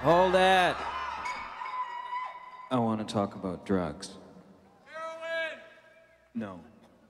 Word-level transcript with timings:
Hold 0.00 0.34
that. 0.34 0.76
I 2.70 2.78
want 2.78 3.06
to 3.06 3.12
talk 3.12 3.34
about 3.34 3.66
drugs. 3.66 4.10
Heroin! 4.84 5.58
No, 6.34 6.60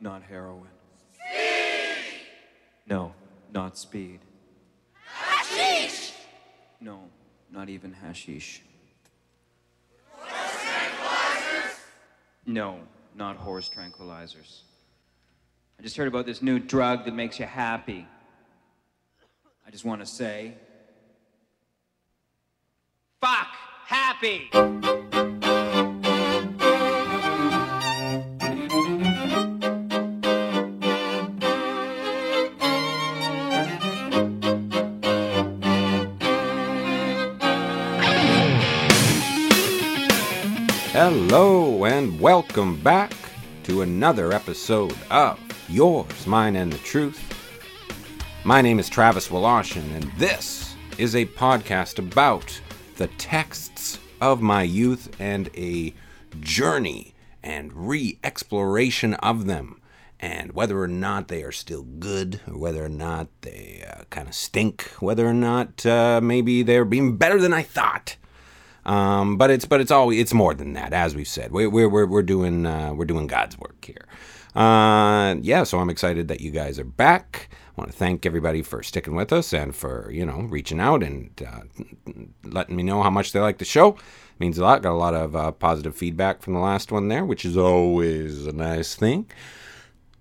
not 0.00 0.22
heroin. 0.22 0.68
Speed! 1.12 2.26
No, 2.86 3.12
not 3.52 3.76
speed. 3.76 4.20
Hashish! 5.04 6.12
No, 6.80 7.10
not 7.50 7.68
even 7.68 7.92
hashish. 7.92 8.62
Horse 10.12 10.30
tranquilizers? 10.64 11.74
No, 12.46 12.78
not 13.14 13.36
horse 13.36 13.68
tranquilizers. 13.68 14.62
I 15.78 15.82
just 15.82 15.96
heard 15.96 16.08
about 16.08 16.24
this 16.24 16.40
new 16.40 16.58
drug 16.58 17.04
that 17.04 17.14
makes 17.14 17.38
you 17.38 17.46
happy. 17.46 18.06
I 19.66 19.70
just 19.70 19.84
want 19.84 20.00
to 20.00 20.06
say, 20.06 20.54
fuck 23.20 23.48
happy! 24.20 24.50
Hello 40.92 41.84
and 41.84 42.20
welcome 42.20 42.80
back 42.80 43.12
to 43.62 43.82
another 43.82 44.32
episode 44.32 44.96
of 45.10 45.38
Yours, 45.68 46.26
Mine, 46.26 46.56
and 46.56 46.72
the 46.72 46.78
Truth. 46.78 47.22
My 48.44 48.62
name 48.62 48.80
is 48.80 48.88
Travis 48.88 49.28
Woloshin, 49.28 49.94
and 49.94 50.10
this 50.16 50.74
is 50.96 51.14
a 51.14 51.26
podcast 51.26 52.00
about 52.00 52.60
the 52.96 53.06
texts 53.18 54.00
of 54.20 54.40
my 54.40 54.62
youth 54.62 55.14
and 55.18 55.50
a 55.56 55.94
journey 56.40 57.14
and 57.42 57.72
re 57.88 58.18
exploration 58.22 59.14
of 59.14 59.46
them, 59.46 59.80
and 60.20 60.52
whether 60.52 60.80
or 60.80 60.88
not 60.88 61.28
they 61.28 61.42
are 61.42 61.52
still 61.52 61.82
good, 61.82 62.40
or 62.46 62.58
whether 62.58 62.84
or 62.84 62.88
not 62.88 63.28
they 63.42 63.84
uh, 63.88 64.04
kind 64.10 64.28
of 64.28 64.34
stink, 64.34 64.90
whether 65.00 65.26
or 65.26 65.34
not 65.34 65.84
uh, 65.86 66.20
maybe 66.22 66.62
they're 66.62 66.84
being 66.84 67.16
better 67.16 67.40
than 67.40 67.52
I 67.52 67.62
thought. 67.62 68.16
Um, 68.84 69.36
but 69.36 69.50
it's 69.50 69.66
but 69.66 69.80
it's 69.80 69.90
always 69.90 70.18
it's 70.18 70.34
more 70.34 70.54
than 70.54 70.72
that, 70.72 70.92
as 70.92 71.14
we've 71.14 71.28
said. 71.28 71.52
We're 71.52 71.68
we're 71.68 72.06
we're 72.06 72.22
doing 72.22 72.66
uh, 72.66 72.94
we're 72.94 73.04
doing 73.04 73.26
God's 73.26 73.58
work 73.58 73.84
here. 73.84 74.06
Uh, 74.58 75.36
yeah, 75.40 75.62
so 75.62 75.78
I'm 75.78 75.88
excited 75.88 76.26
that 76.26 76.40
you 76.40 76.50
guys 76.50 76.80
are 76.80 76.84
back. 76.84 77.48
I 77.52 77.80
want 77.80 77.92
to 77.92 77.96
thank 77.96 78.26
everybody 78.26 78.60
for 78.60 78.82
sticking 78.82 79.14
with 79.14 79.32
us 79.32 79.52
and 79.52 79.72
for 79.72 80.10
you 80.10 80.26
know 80.26 80.48
reaching 80.50 80.80
out 80.80 81.04
and 81.04 81.30
uh, 81.46 81.60
letting 82.42 82.74
me 82.74 82.82
know 82.82 83.04
how 83.04 83.10
much 83.10 83.30
they 83.30 83.38
like 83.38 83.58
the 83.58 83.64
show. 83.64 83.90
It 83.90 84.40
means 84.40 84.58
a 84.58 84.62
lot. 84.62 84.82
Got 84.82 84.94
a 84.94 84.94
lot 84.94 85.14
of 85.14 85.36
uh, 85.36 85.52
positive 85.52 85.94
feedback 85.94 86.42
from 86.42 86.54
the 86.54 86.58
last 86.58 86.90
one 86.90 87.06
there, 87.06 87.24
which 87.24 87.44
is 87.44 87.56
always 87.56 88.46
a 88.46 88.52
nice 88.52 88.96
thing. 88.96 89.30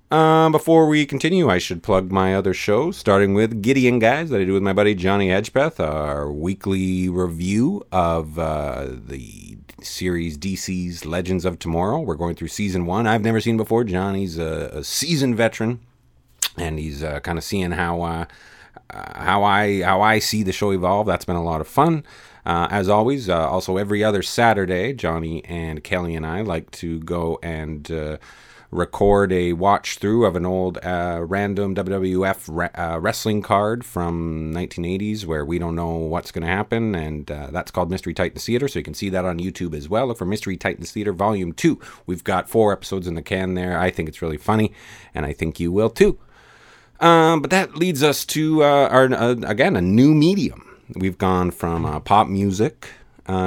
Uh, 0.10 0.50
before 0.50 0.88
we 0.88 1.06
continue, 1.06 1.50
I 1.50 1.58
should 1.58 1.84
plug 1.84 2.14
my 2.14 2.34
other 2.34 2.54
shows, 2.54 2.96
starting 2.96 3.34
with 3.34 3.62
Gideon 3.62 4.00
Guys 4.00 4.30
that 4.30 4.40
I 4.40 4.46
do 4.46 4.54
with 4.54 4.64
my 4.64 4.72
buddy 4.72 4.96
Johnny 4.96 5.28
Edgepeth, 5.28 5.82
our 5.82 6.32
weekly 6.32 7.10
review 7.10 7.86
of 7.92 8.40
uh, 8.40 8.88
the 8.90 9.58
series 9.82 10.38
DC's 10.38 11.06
Legends 11.06 11.44
of 11.44 11.60
Tomorrow. 11.60 12.00
We're 12.00 12.16
going 12.16 12.36
through 12.36 12.48
season 12.48 12.86
one. 12.86 13.06
I've 13.06 13.22
never 13.22 13.42
seen 13.42 13.58
before. 13.58 13.84
Johnny's 13.84 14.38
a, 14.38 14.70
a 14.76 14.84
seasoned 14.86 15.36
veteran, 15.36 15.82
and 16.58 16.80
he's 16.80 17.04
uh, 17.04 17.20
kind 17.20 17.38
of 17.38 17.44
seeing 17.44 17.72
how 17.72 18.02
uh, 18.02 18.26
uh, 18.90 19.22
how 19.22 19.44
I 19.44 19.82
how 19.82 20.00
I 20.02 20.20
see 20.20 20.42
the 20.42 20.54
show 20.54 20.72
evolve. 20.72 21.08
That's 21.08 21.26
been 21.26 21.36
a 21.36 21.44
lot 21.44 21.60
of 21.60 21.68
fun. 21.68 22.06
Uh, 22.46 22.70
as 22.72 22.88
always, 22.88 23.28
uh, 23.28 23.50
also 23.50 23.76
every 23.76 24.06
other 24.06 24.24
Saturday, 24.24 24.94
Johnny 24.94 25.44
and 25.44 25.84
Kelly 25.84 26.16
and 26.16 26.26
I 26.26 26.44
like 26.44 26.72
to 26.72 27.02
go 27.02 27.40
and 27.44 27.92
uh, 27.92 28.18
record 28.72 29.32
a 29.32 29.54
watch 29.54 29.98
through 29.98 30.26
of 30.26 30.36
an 30.36 30.46
old 30.46 30.78
uh, 30.84 31.24
random 31.26 31.74
WWF 31.74 32.44
re- 32.50 32.70
uh, 32.76 33.00
wrestling 33.00 33.42
card 33.42 33.86
from 33.86 34.54
1980s 34.54 35.26
where 35.26 35.46
we 35.46 35.58
don't 35.58 35.76
know 35.76 35.96
what's 35.96 36.32
going 36.32 36.46
to 36.46 36.54
happen, 36.54 36.94
and 36.94 37.32
uh, 37.32 37.48
that's 37.52 37.72
called 37.72 37.90
Mystery 37.90 38.14
Titans 38.14 38.46
Theater. 38.46 38.68
So 38.68 38.80
you 38.80 38.84
can 38.84 38.94
see 38.94 39.10
that 39.10 39.26
on 39.26 39.40
YouTube 39.40 39.74
as 39.74 39.88
well. 39.88 40.08
Look 40.08 40.18
for 40.18 40.26
Mystery 40.26 40.58
Titans 40.58 40.92
Theater 40.92 41.14
Volume 41.14 41.54
Two. 41.54 41.80
We've 42.06 42.24
got 42.24 42.50
four 42.50 42.74
episodes 42.74 43.08
in 43.08 43.16
the 43.16 43.22
can 43.22 43.54
there. 43.54 43.80
I 43.80 43.90
think 43.90 44.10
it's 44.10 44.22
really 44.22 44.38
funny, 44.38 44.74
and 45.16 45.26
I 45.26 45.34
think 45.34 45.60
you 45.60 45.72
will 45.72 45.90
too. 45.90 46.20
Um, 47.00 47.42
but 47.42 47.52
that 47.52 47.76
leads 47.76 48.02
us 48.04 48.26
to 48.28 48.64
uh, 48.64 48.88
our 48.90 49.14
uh, 49.14 49.36
again 49.46 49.76
a 49.76 49.82
new 49.82 50.14
medium. 50.14 50.64
We've 50.96 51.18
gone 51.18 51.52
from 51.52 51.86
uh, 51.86 52.00
pop 52.00 52.28
music 52.28 52.90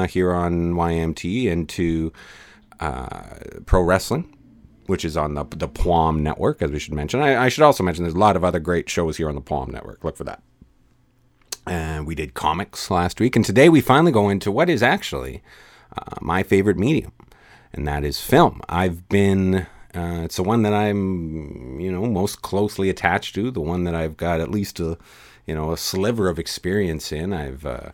here 0.08 0.32
on 0.32 0.74
YMT 0.74 1.46
into 1.46 2.12
pro 2.78 3.82
wrestling, 3.82 4.36
which 4.90 5.04
is 5.04 5.16
on 5.16 5.34
the 5.34 5.44
the 5.50 5.68
Plum 5.68 6.22
Network, 6.22 6.60
as 6.60 6.70
we 6.70 6.78
should 6.78 6.94
mention. 6.94 7.20
I, 7.20 7.44
I 7.44 7.48
should 7.48 7.62
also 7.62 7.82
mention 7.82 8.04
there's 8.04 8.14
a 8.14 8.18
lot 8.18 8.36
of 8.36 8.44
other 8.44 8.58
great 8.58 8.90
shows 8.90 9.16
here 9.16 9.28
on 9.28 9.36
the 9.36 9.40
Plum 9.40 9.70
Network. 9.70 10.04
Look 10.04 10.16
for 10.16 10.24
that. 10.24 10.42
And 11.66 12.06
we 12.06 12.14
did 12.14 12.34
comics 12.34 12.90
last 12.90 13.20
week, 13.20 13.36
and 13.36 13.44
today 13.44 13.68
we 13.68 13.80
finally 13.80 14.12
go 14.12 14.28
into 14.28 14.50
what 14.50 14.68
is 14.68 14.82
actually 14.82 15.42
uh, 15.96 16.16
my 16.20 16.42
favorite 16.42 16.76
medium, 16.76 17.12
and 17.72 17.86
that 17.86 18.04
is 18.04 18.20
film. 18.20 18.60
I've 18.68 19.08
been 19.08 19.66
uh, 19.94 20.22
it's 20.24 20.36
the 20.36 20.42
one 20.42 20.62
that 20.62 20.72
I'm, 20.72 21.80
you 21.80 21.90
know, 21.90 22.06
most 22.06 22.42
closely 22.42 22.90
attached 22.90 23.34
to. 23.34 23.50
The 23.50 23.60
one 23.60 23.84
that 23.84 23.94
I've 23.94 24.16
got 24.16 24.40
at 24.40 24.50
least 24.50 24.78
a, 24.78 24.96
you 25.46 25.54
know, 25.54 25.72
a 25.72 25.76
sliver 25.76 26.28
of 26.28 26.38
experience 26.38 27.10
in. 27.10 27.32
I've 27.32 27.66
uh, 27.66 27.90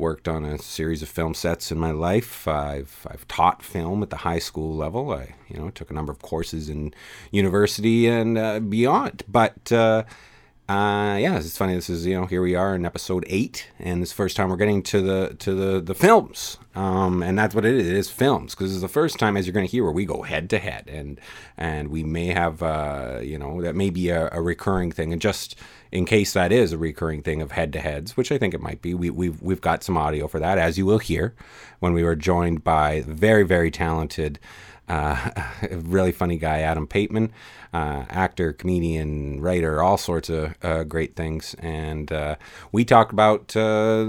worked 0.00 0.26
on 0.26 0.44
a 0.44 0.58
series 0.58 1.02
of 1.02 1.08
film 1.08 1.34
sets 1.34 1.70
in 1.70 1.78
my 1.78 1.92
life. 1.92 2.48
I've 2.48 3.06
I've 3.08 3.28
taught 3.28 3.62
film 3.62 4.02
at 4.02 4.10
the 4.10 4.16
high 4.18 4.38
school 4.38 4.74
level. 4.74 5.12
I, 5.12 5.34
you 5.48 5.58
know, 5.58 5.70
took 5.70 5.90
a 5.90 5.94
number 5.94 6.10
of 6.10 6.20
courses 6.20 6.68
in 6.68 6.92
university 7.30 8.08
and 8.08 8.36
uh, 8.36 8.58
beyond. 8.60 9.22
But 9.28 9.70
uh, 9.70 10.04
uh, 10.70 11.16
yeah, 11.16 11.36
it's 11.36 11.58
funny. 11.58 11.74
This 11.74 11.90
is 11.90 12.06
you 12.06 12.14
know 12.14 12.26
here 12.26 12.40
we 12.40 12.54
are 12.54 12.76
in 12.76 12.86
episode 12.86 13.24
eight, 13.26 13.68
and 13.80 14.00
this 14.00 14.12
first 14.12 14.36
time 14.36 14.50
we're 14.50 14.56
getting 14.56 14.84
to 14.84 15.00
the 15.00 15.34
to 15.40 15.52
the 15.52 15.80
the 15.80 15.96
films, 15.96 16.58
um, 16.76 17.24
and 17.24 17.36
that's 17.36 17.56
what 17.56 17.64
it 17.64 17.74
is. 17.74 17.88
It 17.88 17.96
is 17.96 18.08
films 18.08 18.54
because 18.54 18.72
it's 18.72 18.80
the 18.80 18.88
first 18.88 19.18
time, 19.18 19.36
as 19.36 19.46
you're 19.46 19.52
going 19.52 19.66
to 19.66 19.70
hear, 19.70 19.82
where 19.82 19.92
we 19.92 20.04
go 20.04 20.22
head 20.22 20.48
to 20.50 20.60
head, 20.60 20.88
and 20.88 21.20
and 21.56 21.88
we 21.88 22.04
may 22.04 22.26
have 22.26 22.62
uh, 22.62 23.18
you 23.20 23.36
know 23.36 23.60
that 23.62 23.74
may 23.74 23.90
be 23.90 24.10
a, 24.10 24.28
a 24.30 24.40
recurring 24.40 24.92
thing, 24.92 25.12
and 25.12 25.20
just 25.20 25.56
in 25.92 26.04
case 26.04 26.32
that 26.32 26.52
is 26.52 26.72
a 26.72 26.78
recurring 26.78 27.22
thing 27.22 27.42
of 27.42 27.52
head 27.52 27.72
to 27.72 27.80
heads, 27.80 28.16
which 28.16 28.30
I 28.30 28.38
think 28.38 28.54
it 28.54 28.60
might 28.60 28.80
be, 28.80 28.94
we, 28.94 29.10
we've 29.10 29.40
we've 29.42 29.60
got 29.60 29.82
some 29.82 29.96
audio 29.96 30.28
for 30.28 30.38
that, 30.38 30.58
as 30.58 30.78
you 30.78 30.86
will 30.86 30.98
hear 30.98 31.34
when 31.80 31.92
we 31.92 32.04
were 32.04 32.16
joined 32.16 32.62
by 32.64 33.02
very 33.06 33.42
very 33.42 33.70
talented. 33.70 34.38
Uh, 34.88 35.30
really 35.70 36.10
funny 36.12 36.36
guy, 36.36 36.60
Adam 36.60 36.86
Pateman, 36.86 37.30
uh, 37.72 38.04
actor, 38.08 38.52
comedian, 38.52 39.40
writer, 39.40 39.82
all 39.82 39.96
sorts 39.96 40.28
of 40.28 40.54
uh, 40.62 40.84
great 40.84 41.14
things. 41.14 41.54
And 41.60 42.10
uh, 42.10 42.36
we 42.72 42.84
talked 42.84 43.12
about 43.12 43.54
uh, 43.56 44.06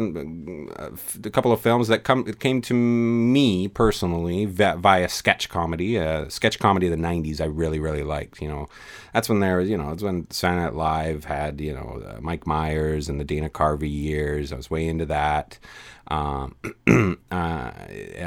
a 1.24 1.30
couple 1.32 1.52
of 1.52 1.62
films 1.62 1.88
that 1.88 2.04
come 2.04 2.26
came 2.26 2.62
to 2.64 2.74
me 2.74 3.68
personally 3.68 4.46
via 4.46 5.10
sketch 5.10 5.50
comedy, 5.50 6.00
uh, 6.00 6.28
sketch 6.30 6.60
comedy 6.60 6.88
of 6.88 6.92
the 6.92 7.04
'90s. 7.04 7.40
I 7.40 7.46
really 7.46 7.80
really 7.80 8.04
liked. 8.04 8.42
You 8.42 8.48
know, 8.48 8.68
that's 9.14 9.30
when 9.30 9.42
there 9.42 9.58
was, 9.58 9.70
you 9.70 9.78
know, 9.78 9.92
it's 9.92 10.04
when 10.04 10.30
Saturday 10.32 10.64
Night 10.64 10.76
Live 10.76 11.26
had, 11.26 11.62
you 11.62 11.74
know, 11.74 12.18
Mike 12.20 12.48
Myers 12.48 13.10
and 13.10 13.20
the 13.20 13.26
Dana 13.26 13.50
Carvey 13.50 13.92
years. 13.92 14.52
I 14.52 14.56
was 14.56 14.72
way 14.72 14.88
into 14.88 15.06
that. 15.08 15.60
Um, 16.08 16.56
uh, 17.32 17.72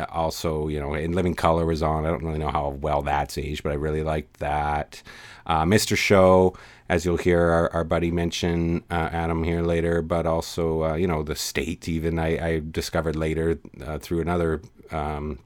also, 0.09 0.69
you 0.69 0.81
know, 0.81 0.95
in 0.95 1.13
Living 1.13 1.35
Color 1.35 1.67
was 1.67 1.83
on. 1.83 2.07
I 2.07 2.09
don't 2.09 2.25
really 2.25 2.39
know 2.39 2.51
how 2.51 2.69
well 2.69 3.03
that's 3.03 3.37
aged, 3.37 3.63
but 3.63 3.73
I 3.73 3.77
really 3.77 4.03
liked 4.03 4.39
that. 4.41 5.03
Uh, 5.47 5.65
Mr. 5.65 5.97
Show, 5.97 6.57
as 6.89 7.05
you'll 7.05 7.17
hear 7.19 7.41
our, 7.41 7.73
our 7.73 7.85
buddy 7.85 8.11
mention 8.11 8.85
uh, 8.91 9.11
Adam 9.13 9.45
here 9.45 9.63
later, 9.63 10.03
but 10.03 10.27
also, 10.27 10.85
uh, 10.85 10.95
you 10.95 11.07
know, 11.07 11.23
the 11.23 11.37
state, 11.37 11.89
even 11.89 12.19
I, 12.19 12.47
I 12.47 12.63
discovered 12.71 13.17
later 13.17 13.59
uh, 13.85 13.99
through 13.99 14.21
another, 14.21 14.63
um, 14.91 15.41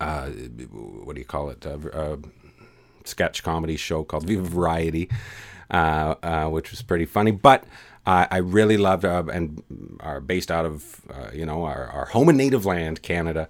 uh, 0.00 0.28
what 0.28 1.14
do 1.14 1.20
you 1.20 1.26
call 1.26 1.50
it? 1.50 1.66
sketch 3.04 3.42
comedy 3.42 3.76
show 3.76 4.02
called 4.04 4.24
Viva 4.26 4.42
Variety, 4.42 5.10
which 6.50 6.70
was 6.70 6.82
pretty 6.82 7.06
funny. 7.06 7.30
But 7.32 7.64
uh, 8.06 8.26
I 8.30 8.38
really 8.38 8.76
loved 8.76 9.04
uh, 9.04 9.24
and 9.32 9.62
are 10.00 10.20
based 10.20 10.50
out 10.50 10.66
of 10.66 11.00
uh, 11.10 11.30
you 11.32 11.46
know 11.46 11.64
our, 11.64 11.86
our 11.86 12.06
home 12.06 12.28
and 12.28 12.38
native 12.38 12.66
land, 12.66 13.02
Canada. 13.02 13.48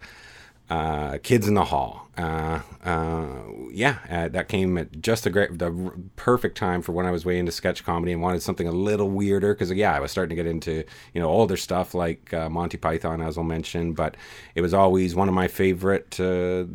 uh, 0.70 1.18
Kids 1.22 1.48
in 1.48 1.54
the 1.54 1.64
Hall. 1.66 2.03
Uh, 2.16 2.60
uh, 2.84 3.26
yeah, 3.72 3.98
uh, 4.08 4.28
that 4.28 4.48
came 4.48 4.78
at 4.78 5.00
just 5.00 5.26
a 5.26 5.30
great, 5.30 5.58
the 5.58 5.92
perfect 6.14 6.56
time 6.56 6.80
for 6.80 6.92
when 6.92 7.06
I 7.06 7.10
was 7.10 7.24
way 7.24 7.38
into 7.38 7.50
sketch 7.50 7.84
comedy 7.84 8.12
and 8.12 8.22
wanted 8.22 8.40
something 8.40 8.68
a 8.68 8.72
little 8.72 9.10
weirder 9.10 9.52
because 9.52 9.72
yeah, 9.72 9.94
I 9.94 9.98
was 9.98 10.12
starting 10.12 10.36
to 10.36 10.40
get 10.40 10.48
into 10.48 10.84
you 11.12 11.20
know 11.20 11.28
older 11.28 11.56
stuff 11.56 11.92
like 11.92 12.32
uh, 12.32 12.48
Monty 12.48 12.76
Python, 12.76 13.20
as 13.20 13.36
I'll 13.36 13.42
mention. 13.42 13.94
But 13.94 14.16
it 14.54 14.60
was 14.60 14.72
always 14.72 15.16
one 15.16 15.28
of 15.28 15.34
my 15.34 15.48
favorite 15.48 16.20
uh, 16.20 16.66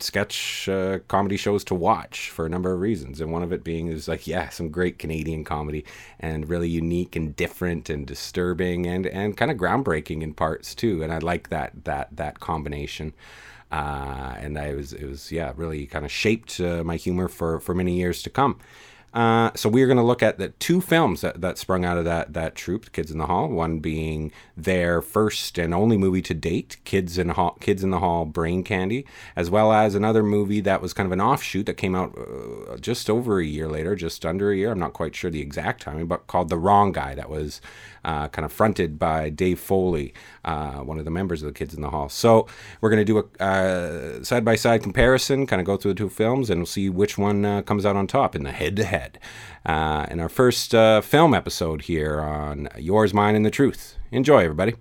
sketch 0.00 0.68
comedy 1.06 1.36
shows 1.36 1.62
to 1.64 1.74
watch 1.74 2.30
for 2.30 2.44
a 2.44 2.48
number 2.48 2.72
of 2.72 2.80
reasons, 2.80 3.20
and 3.20 3.30
one 3.30 3.44
of 3.44 3.52
it 3.52 3.62
being 3.62 3.86
is 3.86 4.08
like 4.08 4.26
yeah, 4.26 4.48
some 4.48 4.68
great 4.68 4.98
Canadian 4.98 5.44
comedy 5.44 5.84
and 6.18 6.48
really 6.48 6.68
unique 6.68 7.14
and 7.14 7.36
different 7.36 7.88
and 7.88 8.04
disturbing 8.04 8.86
and 8.86 9.06
and 9.06 9.36
kind 9.36 9.52
of 9.52 9.56
groundbreaking 9.56 10.22
in 10.22 10.34
parts 10.34 10.74
too. 10.74 11.04
And 11.04 11.12
I 11.12 11.18
like 11.18 11.50
that 11.50 11.84
that 11.84 12.08
that 12.16 12.40
combination 12.40 13.14
uh, 13.74 14.36
and 14.38 14.56
I 14.56 14.74
was 14.74 14.92
it 14.92 15.06
was 15.06 15.32
yeah 15.32 15.52
really 15.56 15.86
kind 15.86 16.04
of 16.04 16.12
shaped 16.12 16.60
uh, 16.60 16.84
my 16.84 16.96
humor 16.96 17.26
for 17.28 17.58
for 17.58 17.74
many 17.74 17.96
years 17.96 18.22
to 18.22 18.30
come. 18.30 18.60
Uh, 19.12 19.52
so 19.54 19.68
we're 19.68 19.86
going 19.86 19.96
to 19.96 20.02
look 20.02 20.24
at 20.24 20.38
the 20.38 20.48
two 20.48 20.80
films 20.80 21.20
that, 21.20 21.40
that 21.40 21.56
sprung 21.56 21.84
out 21.84 21.96
of 21.96 22.04
that 22.04 22.32
that 22.32 22.56
troupe, 22.56 22.90
Kids 22.92 23.12
in 23.12 23.18
the 23.18 23.26
Hall. 23.26 23.48
One 23.48 23.78
being 23.78 24.32
their 24.56 25.00
first 25.00 25.56
and 25.56 25.72
only 25.72 25.96
movie 25.96 26.22
to 26.22 26.34
date, 26.34 26.78
Kids 26.84 27.16
in 27.16 27.30
Hall, 27.30 27.56
Kids 27.60 27.84
in 27.84 27.90
the 27.90 28.00
Hall, 28.00 28.24
Brain 28.24 28.64
Candy, 28.64 29.06
as 29.36 29.50
well 29.50 29.72
as 29.72 29.94
another 29.94 30.22
movie 30.22 30.60
that 30.60 30.82
was 30.82 30.92
kind 30.92 31.06
of 31.06 31.12
an 31.12 31.20
offshoot 31.20 31.66
that 31.66 31.76
came 31.76 31.94
out 31.94 32.16
uh, 32.16 32.76
just 32.76 33.08
over 33.08 33.38
a 33.38 33.44
year 33.44 33.68
later, 33.68 33.94
just 33.94 34.24
under 34.26 34.50
a 34.50 34.56
year. 34.56 34.72
I'm 34.72 34.80
not 34.80 34.92
quite 34.92 35.14
sure 35.14 35.30
the 35.30 35.40
exact 35.40 35.82
timing, 35.82 36.06
but 36.06 36.26
called 36.26 36.48
The 36.48 36.58
Wrong 36.58 36.90
Guy. 36.90 37.14
That 37.14 37.30
was 37.30 37.60
uh, 38.04 38.28
kind 38.28 38.44
of 38.44 38.52
fronted 38.52 38.98
by 38.98 39.30
Dave 39.30 39.58
Foley, 39.58 40.14
uh, 40.44 40.78
one 40.78 40.98
of 40.98 41.04
the 41.04 41.10
members 41.10 41.42
of 41.42 41.48
the 41.48 41.54
Kids 41.54 41.74
in 41.74 41.80
the 41.80 41.90
Hall. 41.90 42.08
So 42.08 42.46
we're 42.80 42.90
going 42.90 43.04
to 43.04 43.12
do 43.12 43.28
a 43.40 44.24
side 44.24 44.44
by 44.44 44.56
side 44.56 44.82
comparison, 44.82 45.46
kind 45.46 45.60
of 45.60 45.66
go 45.66 45.76
through 45.76 45.94
the 45.94 45.98
two 45.98 46.08
films, 46.08 46.50
and 46.50 46.60
we'll 46.60 46.66
see 46.66 46.88
which 46.88 47.16
one 47.18 47.44
uh, 47.44 47.62
comes 47.62 47.86
out 47.86 47.96
on 47.96 48.06
top 48.06 48.34
in 48.34 48.42
the 48.42 48.52
head 48.52 48.76
to 48.76 48.84
head. 48.84 49.18
In 49.66 50.20
our 50.20 50.28
first 50.28 50.74
uh, 50.74 51.00
film 51.00 51.34
episode 51.34 51.82
here 51.82 52.20
on 52.20 52.68
Yours, 52.76 53.14
Mine, 53.14 53.34
and 53.34 53.46
the 53.46 53.50
Truth. 53.50 53.96
Enjoy, 54.10 54.42
everybody. 54.42 54.74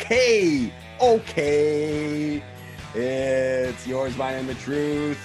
Okay, 0.00 0.72
okay. 1.00 2.42
It's 2.94 3.86
yours, 3.86 4.16
mine, 4.16 4.34
and 4.34 4.48
the 4.48 4.54
truth. 4.54 5.20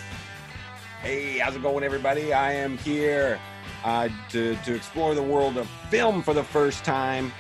Hey, 1.02 1.38
how's 1.38 1.56
it 1.56 1.62
going, 1.62 1.84
everybody? 1.84 2.34
I 2.34 2.52
am 2.54 2.78
here 2.80 3.40
uh, 3.84 4.10
to, 4.30 4.56
to 4.56 4.76
explore 4.76 5.16
the 5.16 5.24
world 5.24 5.58
of 5.58 5.70
film 5.90 6.22
for 6.22 6.34
the 6.34 6.44
first 6.44 6.84
time 6.84 7.32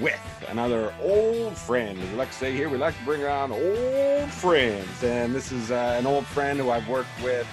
with 0.00 0.20
another 0.48 0.94
old 1.02 1.56
friend. 1.56 1.98
We 1.98 2.16
like 2.16 2.30
to 2.30 2.36
say 2.36 2.54
here, 2.54 2.68
we 2.68 2.78
like 2.78 2.96
to 2.96 3.04
bring 3.04 3.22
around 3.22 3.52
old 3.52 4.30
friends. 4.30 5.02
And 5.02 5.34
this 5.34 5.50
is 5.50 5.70
uh, 5.70 5.96
an 5.98 6.06
old 6.06 6.26
friend 6.26 6.58
who 6.58 6.70
I've 6.70 6.88
worked 6.88 7.22
with 7.22 7.46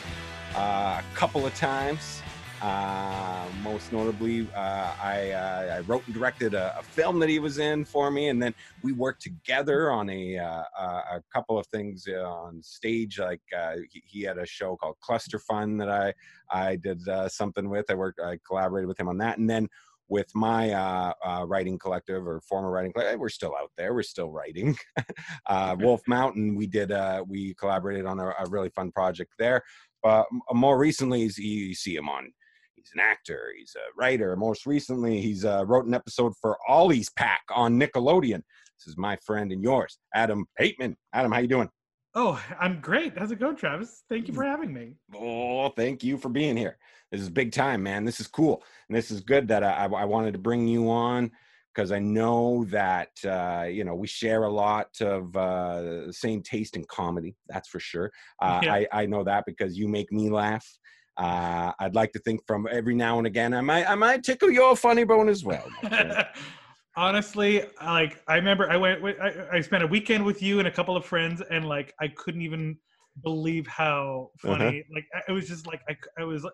uh, 0.56 1.02
a 1.02 1.16
couple 1.16 1.46
of 1.46 1.56
times. 1.56 2.21
Uh, 2.62 3.44
most 3.63 3.92
notably, 3.92 4.48
uh, 4.56 4.94
I, 5.02 5.31
uh, 5.31 5.78
I, 5.78 5.80
wrote 5.80 6.06
and 6.06 6.13
directed 6.13 6.54
a, 6.54 6.78
a, 6.78 6.84
film 6.84 7.18
that 7.18 7.28
he 7.28 7.40
was 7.40 7.58
in 7.58 7.84
for 7.84 8.12
me, 8.12 8.28
and 8.28 8.42
then 8.42 8.54
we 8.84 8.92
worked 8.92 9.24
together 9.24 9.90
on 9.90 10.08
a, 10.12 10.38
uh, 10.38 10.63
a 10.80 11.24
couple 11.34 11.58
of 11.58 11.66
things 11.68 12.08
on 12.08 12.62
stage. 12.62 13.18
Like 13.18 13.42
uh, 13.58 13.78
he, 13.92 14.04
he, 14.06 14.22
had 14.22 14.38
a 14.38 14.46
show 14.46 14.75
called 14.75 14.98
Cluster 15.00 15.40
Fun 15.40 15.75
that 15.78 15.90
I 15.90 16.13
I 16.52 16.75
did 16.75 17.08
uh, 17.08 17.28
something 17.28 17.68
with. 17.68 17.90
I 17.90 17.96
worked, 17.96 18.19
I 18.19 18.38
collaborated 18.48 18.88
with 18.88 19.00
him 19.00 19.08
on 19.08 19.18
that, 19.18 19.40
and 19.40 19.50
then 19.50 19.68
with 20.08 20.30
my 20.36 21.13
writing 21.48 21.80
collective 21.80 22.28
or 22.28 22.42
former 22.42 22.69
writing 22.69 22.94
collective, 22.94 23.19
we're 23.19 23.30
still 23.30 23.56
out 23.60 23.72
there. 23.75 23.96
We're 23.96 24.04
still 24.04 24.30
writing. 24.30 24.78
Wolf 25.80 26.02
Mountain, 26.08 26.54
we 26.54 26.68
did 26.68 26.92
we 27.28 27.56
collaborated 27.56 28.06
on 28.06 28.19
a, 28.19 28.28
a 28.28 28.46
really 28.50 28.69
fun 28.69 28.92
project 28.92 29.31
there. 29.40 29.63
But 30.04 30.28
more 30.54 30.78
recently, 30.78 31.30
you 31.38 31.74
see 31.74 31.96
him 31.96 32.08
on 32.08 32.31
He's 32.83 32.94
an 32.94 33.00
actor. 33.00 33.54
He's 33.57 33.75
a 33.75 33.95
writer. 33.95 34.36
Most 34.36 34.66
recently, 34.66 35.22
he's 35.22 35.45
uh, 35.45 35.63
wrote 35.68 35.86
an 35.86 35.94
episode 35.94 36.33
for 36.42 36.57
Ollie's 36.68 37.10
Pack 37.12 37.42
on 37.54 37.80
Nickelodeon. 37.80 38.42
This 38.80 38.88
is 38.88 38.98
my 38.98 39.18
friend 39.18 39.51
and 39.51 39.62
yours, 39.62 40.00
Adam 40.16 40.45
Pateman. 40.60 40.95
Adam, 41.13 41.31
how 41.31 41.39
you 41.39 41.48
doing? 41.48 41.69
Oh, 42.16 42.44
I'm 42.60 42.81
great. 42.81 43.18
How's 43.18 43.31
it 43.31 43.39
going, 43.39 43.56
Travis? 43.56 44.04
Thank 44.10 44.28
you 44.28 44.33
for 44.33 44.44
having 44.44 44.74
me. 44.74 44.95
Oh, 45.16 45.69
thank 45.69 46.04
you 46.04 46.18
for 46.18 46.30
being 46.30 46.57
here. 46.57 46.78
This 47.12 47.22
is 47.22 47.30
big 47.30 47.51
time, 47.51 47.83
man. 47.83 48.04
This 48.04 48.19
is 48.19 48.28
cool, 48.28 48.63
and 48.89 48.98
this 48.98 49.12
is 49.12 49.22
good 49.22 49.48
that 49.50 49.63
I, 49.63 49.86
I 49.86 50.06
wanted 50.06 50.34
to 50.34 50.39
bring 50.39 50.68
you 50.68 50.89
on 50.89 51.31
because 51.74 51.92
I 51.92 52.00
know 52.00 52.66
that 52.66 53.12
uh, 53.24 53.66
you 53.69 53.84
know 53.84 53.95
we 53.95 54.07
share 54.07 54.44
a 54.44 54.50
lot 54.50 54.89
of 55.00 55.36
uh, 55.38 56.12
same 56.12 56.42
taste 56.42 56.75
in 56.75 56.84
comedy. 56.86 57.36
That's 57.48 57.69
for 57.69 57.80
sure. 57.80 58.12
Uh, 58.42 58.62
yeah. 58.63 58.74
I, 58.74 58.88
I 58.92 59.06
know 59.06 59.24
that 59.24 59.45
because 59.45 59.77
you 59.77 59.88
make 59.88 60.12
me 60.12 60.30
laugh, 60.30 60.68
uh, 61.22 61.72
I'd 61.80 61.94
like 61.94 62.12
to 62.14 62.20
think 62.20 62.46
from 62.48 62.68
every 62.72 62.96
now 62.96 63.20
and 63.20 63.28
again, 63.28 63.54
I 63.54 63.62
might 63.62 63.88
I 63.88 63.94
might 63.94 64.24
tickle 64.24 64.50
your 64.50 64.76
funny 64.76 65.04
bone 65.04 65.30
as 65.30 65.44
well. 65.44 65.68
Honestly, 66.96 67.64
like 67.86 68.22
I 68.28 68.36
remember, 68.36 68.70
I 68.70 68.78
went. 68.78 69.04
I, 69.22 69.48
I, 69.54 69.62
spent 69.62 69.84
a 69.84 69.88
weekend 69.88 70.26
with 70.26 70.42
you 70.42 70.58
and 70.60 70.68
a 70.68 70.72
couple 70.72 70.98
of 70.98 71.06
friends, 71.06 71.42
and 71.52 71.66
like 71.68 71.94
I 72.02 72.08
couldn't 72.08 72.42
even 72.42 72.76
believe 73.24 73.68
how 73.68 74.32
funny. 74.40 74.82
Uh-huh. 74.82 74.96
Like 74.96 75.06
it 75.28 75.32
was 75.32 75.48
just 75.48 75.68
like 75.68 75.82
I, 75.88 75.96
I 76.20 76.24
was. 76.24 76.46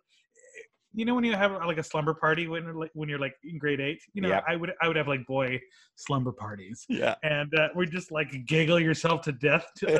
You 0.93 1.05
know 1.05 1.15
when 1.15 1.23
you 1.23 1.33
have 1.33 1.51
like 1.65 1.77
a 1.77 1.83
slumber 1.83 2.13
party 2.13 2.47
when 2.47 2.65
when 2.93 3.07
you're 3.07 3.19
like 3.19 3.35
in 3.43 3.57
grade 3.57 3.79
eight, 3.79 4.01
you 4.13 4.21
know, 4.21 4.29
yep. 4.29 4.43
I 4.47 4.57
would 4.57 4.73
I 4.81 4.87
would 4.87 4.97
have 4.97 5.07
like 5.07 5.25
boy 5.27 5.59
slumber 5.95 6.31
parties, 6.31 6.85
yeah, 6.89 7.15
and 7.23 7.53
uh, 7.55 7.69
we 7.75 7.85
just 7.85 8.11
like 8.11 8.45
giggle 8.47 8.79
yourself 8.79 9.21
to 9.23 9.31
death 9.31 9.65
till 9.77 9.95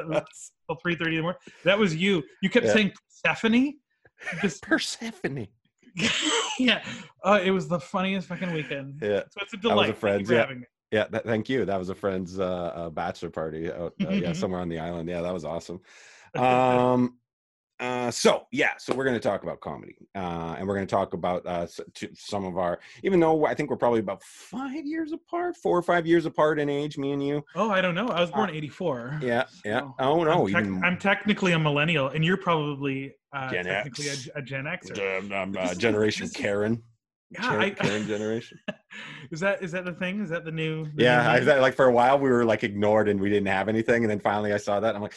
three 0.81 0.95
thirty 0.95 1.11
in 1.11 1.17
the 1.17 1.21
morning. 1.21 1.39
That 1.63 1.77
was 1.77 1.95
you. 1.95 2.23
You 2.41 2.49
kept 2.49 2.65
yeah. 2.65 2.73
saying 2.73 2.91
Stephanie, 3.09 3.77
just 4.41 4.61
Persephone. 4.61 5.47
yeah, 6.59 6.83
uh, 7.23 7.39
it 7.43 7.51
was 7.51 7.67
the 7.67 7.79
funniest 7.79 8.27
fucking 8.27 8.51
weekend. 8.53 8.99
Yeah, 9.01 9.23
so 9.31 9.41
it's 9.41 9.53
a 9.53 9.57
delight. 9.57 9.75
That 9.75 9.81
was 9.81 9.89
a 9.89 9.93
friend's. 9.93 10.29
Yeah. 10.29 10.53
Yeah, 10.89 11.03
th- 11.03 11.23
thank 11.23 11.49
you. 11.49 11.65
That 11.65 11.77
was 11.77 11.89
a 11.89 11.95
friend's 11.95 12.39
uh, 12.39 12.45
uh, 12.45 12.89
bachelor 12.89 13.29
party 13.29 13.69
uh, 13.69 13.89
yeah, 13.97 14.31
somewhere 14.33 14.61
on 14.61 14.69
the 14.69 14.79
island. 14.79 15.09
Yeah, 15.09 15.21
that 15.21 15.33
was 15.33 15.43
awesome. 15.43 15.81
Um, 16.33 17.17
uh, 17.79 18.09
so 18.09 18.47
yeah, 18.51 18.71
so 18.79 18.95
we're 18.95 19.03
going 19.03 19.15
to 19.15 19.19
talk 19.19 19.43
about 19.43 19.59
comedy, 19.59 19.95
uh, 20.15 20.55
and 20.57 20.67
we're 20.67 20.73
going 20.73 20.87
to 20.87 20.91
talk 20.91 21.13
about 21.13 21.45
uh, 21.45 21.67
some 22.15 22.43
of 22.43 22.57
our. 22.57 22.79
Even 23.03 23.19
though 23.19 23.45
I 23.45 23.53
think 23.53 23.69
we're 23.69 23.77
probably 23.77 23.99
about 23.99 24.23
five 24.23 24.85
years 24.85 25.11
apart, 25.11 25.55
four 25.55 25.77
or 25.77 25.83
five 25.83 26.07
years 26.07 26.25
apart 26.25 26.59
in 26.59 26.69
age, 26.69 26.97
me 26.97 27.11
and 27.11 27.25
you. 27.25 27.43
Oh, 27.55 27.69
I 27.69 27.81
don't 27.81 27.93
know. 27.93 28.07
I 28.07 28.21
was 28.21 28.31
born 28.31 28.49
'84. 28.49 29.19
Yeah, 29.21 29.45
so 29.45 29.61
yeah. 29.63 29.81
Oh 29.99 30.23
no, 30.23 30.31
I'm, 30.31 30.45
te- 30.45 30.59
even... 30.59 30.83
I'm, 30.83 30.97
technically 30.97 31.51
a 31.51 31.59
millennial, 31.59 32.07
and 32.09 32.25
you're 32.25 32.37
probably 32.37 33.13
uh, 33.31 33.51
Gen 33.51 33.65
technically 33.65 34.09
X. 34.09 34.27
A, 34.33 34.39
a 34.39 34.41
Gen 34.41 34.65
X. 34.65 34.89
Um, 34.91 35.31
I'm 35.31 35.55
uh, 35.55 35.75
Generation 35.75 36.29
Karen. 36.29 36.81
Yeah, 37.29 37.59
I, 37.59 37.69
Karen 37.71 38.07
generation. 38.07 38.59
is 39.31 39.39
that 39.41 39.61
is 39.61 39.71
that 39.73 39.85
the 39.85 39.93
thing? 39.93 40.21
Is 40.21 40.29
that 40.29 40.45
the 40.45 40.51
new? 40.51 40.85
The 40.95 41.03
yeah, 41.03 41.39
new 41.39 41.51
I, 41.51 41.59
like 41.59 41.75
for 41.75 41.85
a 41.85 41.91
while 41.91 42.17
we 42.17 42.29
were 42.29 42.45
like 42.45 42.63
ignored 42.63 43.09
and 43.09 43.19
we 43.19 43.29
didn't 43.29 43.49
have 43.49 43.69
anything, 43.69 44.03
and 44.03 44.09
then 44.09 44.19
finally 44.19 44.53
I 44.53 44.57
saw 44.57 44.79
that. 44.79 44.95
I'm 44.95 45.01
like, 45.01 45.13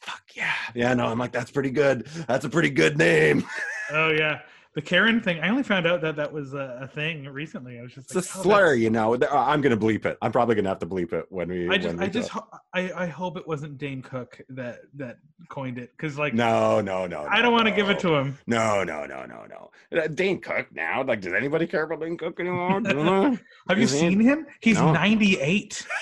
fuck 0.00 0.22
yeah, 0.34 0.52
yeah. 0.74 0.94
No, 0.94 1.06
I'm 1.06 1.18
like 1.18 1.32
that's 1.32 1.50
pretty 1.50 1.70
good. 1.70 2.06
That's 2.26 2.44
a 2.44 2.48
pretty 2.50 2.70
good 2.70 2.96
name. 2.98 3.44
oh 3.92 4.10
yeah, 4.10 4.40
the 4.74 4.82
Karen 4.82 5.20
thing. 5.20 5.40
I 5.40 5.48
only 5.48 5.62
found 5.62 5.86
out 5.86 6.00
that 6.02 6.16
that 6.16 6.32
was 6.32 6.54
a, 6.54 6.78
a 6.82 6.86
thing 6.88 7.24
recently. 7.24 7.78
I 7.78 7.82
was 7.82 7.92
just 7.94 8.14
It's 8.14 8.14
like, 8.14 8.24
a 8.24 8.38
oh, 8.38 8.42
slur, 8.42 8.60
that's- 8.66 8.78
you 8.80 8.90
know. 8.90 9.18
I'm 9.30 9.60
gonna 9.60 9.76
bleep 9.76 10.06
it. 10.06 10.16
I'm 10.22 10.30
probably 10.32 10.54
gonna 10.54 10.68
have 10.68 10.78
to 10.80 10.86
bleep 10.86 11.12
it 11.12 11.26
when 11.30 11.48
we. 11.48 11.68
I 11.68 11.78
just, 11.78 11.96
we 11.96 12.04
I 12.04 12.08
just, 12.08 12.28
ho- 12.28 12.46
I, 12.74 12.92
I 12.92 13.06
hope 13.06 13.36
it 13.36 13.46
wasn't 13.46 13.78
Dane 13.78 14.02
Cook 14.02 14.40
that 14.50 14.80
that 14.94 15.18
coined 15.48 15.78
it 15.78 15.90
because 15.96 16.18
like 16.18 16.34
No, 16.34 16.80
no, 16.80 17.06
no. 17.06 17.26
I 17.28 17.42
don't 17.42 17.52
want 17.52 17.66
to 17.66 17.72
give 17.72 17.88
it 17.90 17.98
to 18.00 18.14
him. 18.14 18.38
No, 18.46 18.84
no, 18.84 19.04
no, 19.06 19.24
no, 19.26 19.46
no. 19.48 19.70
Uh, 19.98 20.06
Dane 20.08 20.40
Cook 20.40 20.68
now. 20.72 21.02
Like, 21.02 21.20
does 21.22 21.32
anybody 21.32 21.66
care 21.66 21.82
about 21.84 22.00
Dane 22.00 22.16
Cook 22.16 22.38
anymore? 22.38 22.80
Have 23.68 23.78
you 23.78 23.86
seen 23.86 24.20
him? 24.20 24.46
He's 24.60 24.76
No. 24.78 24.92
98. 24.92 25.86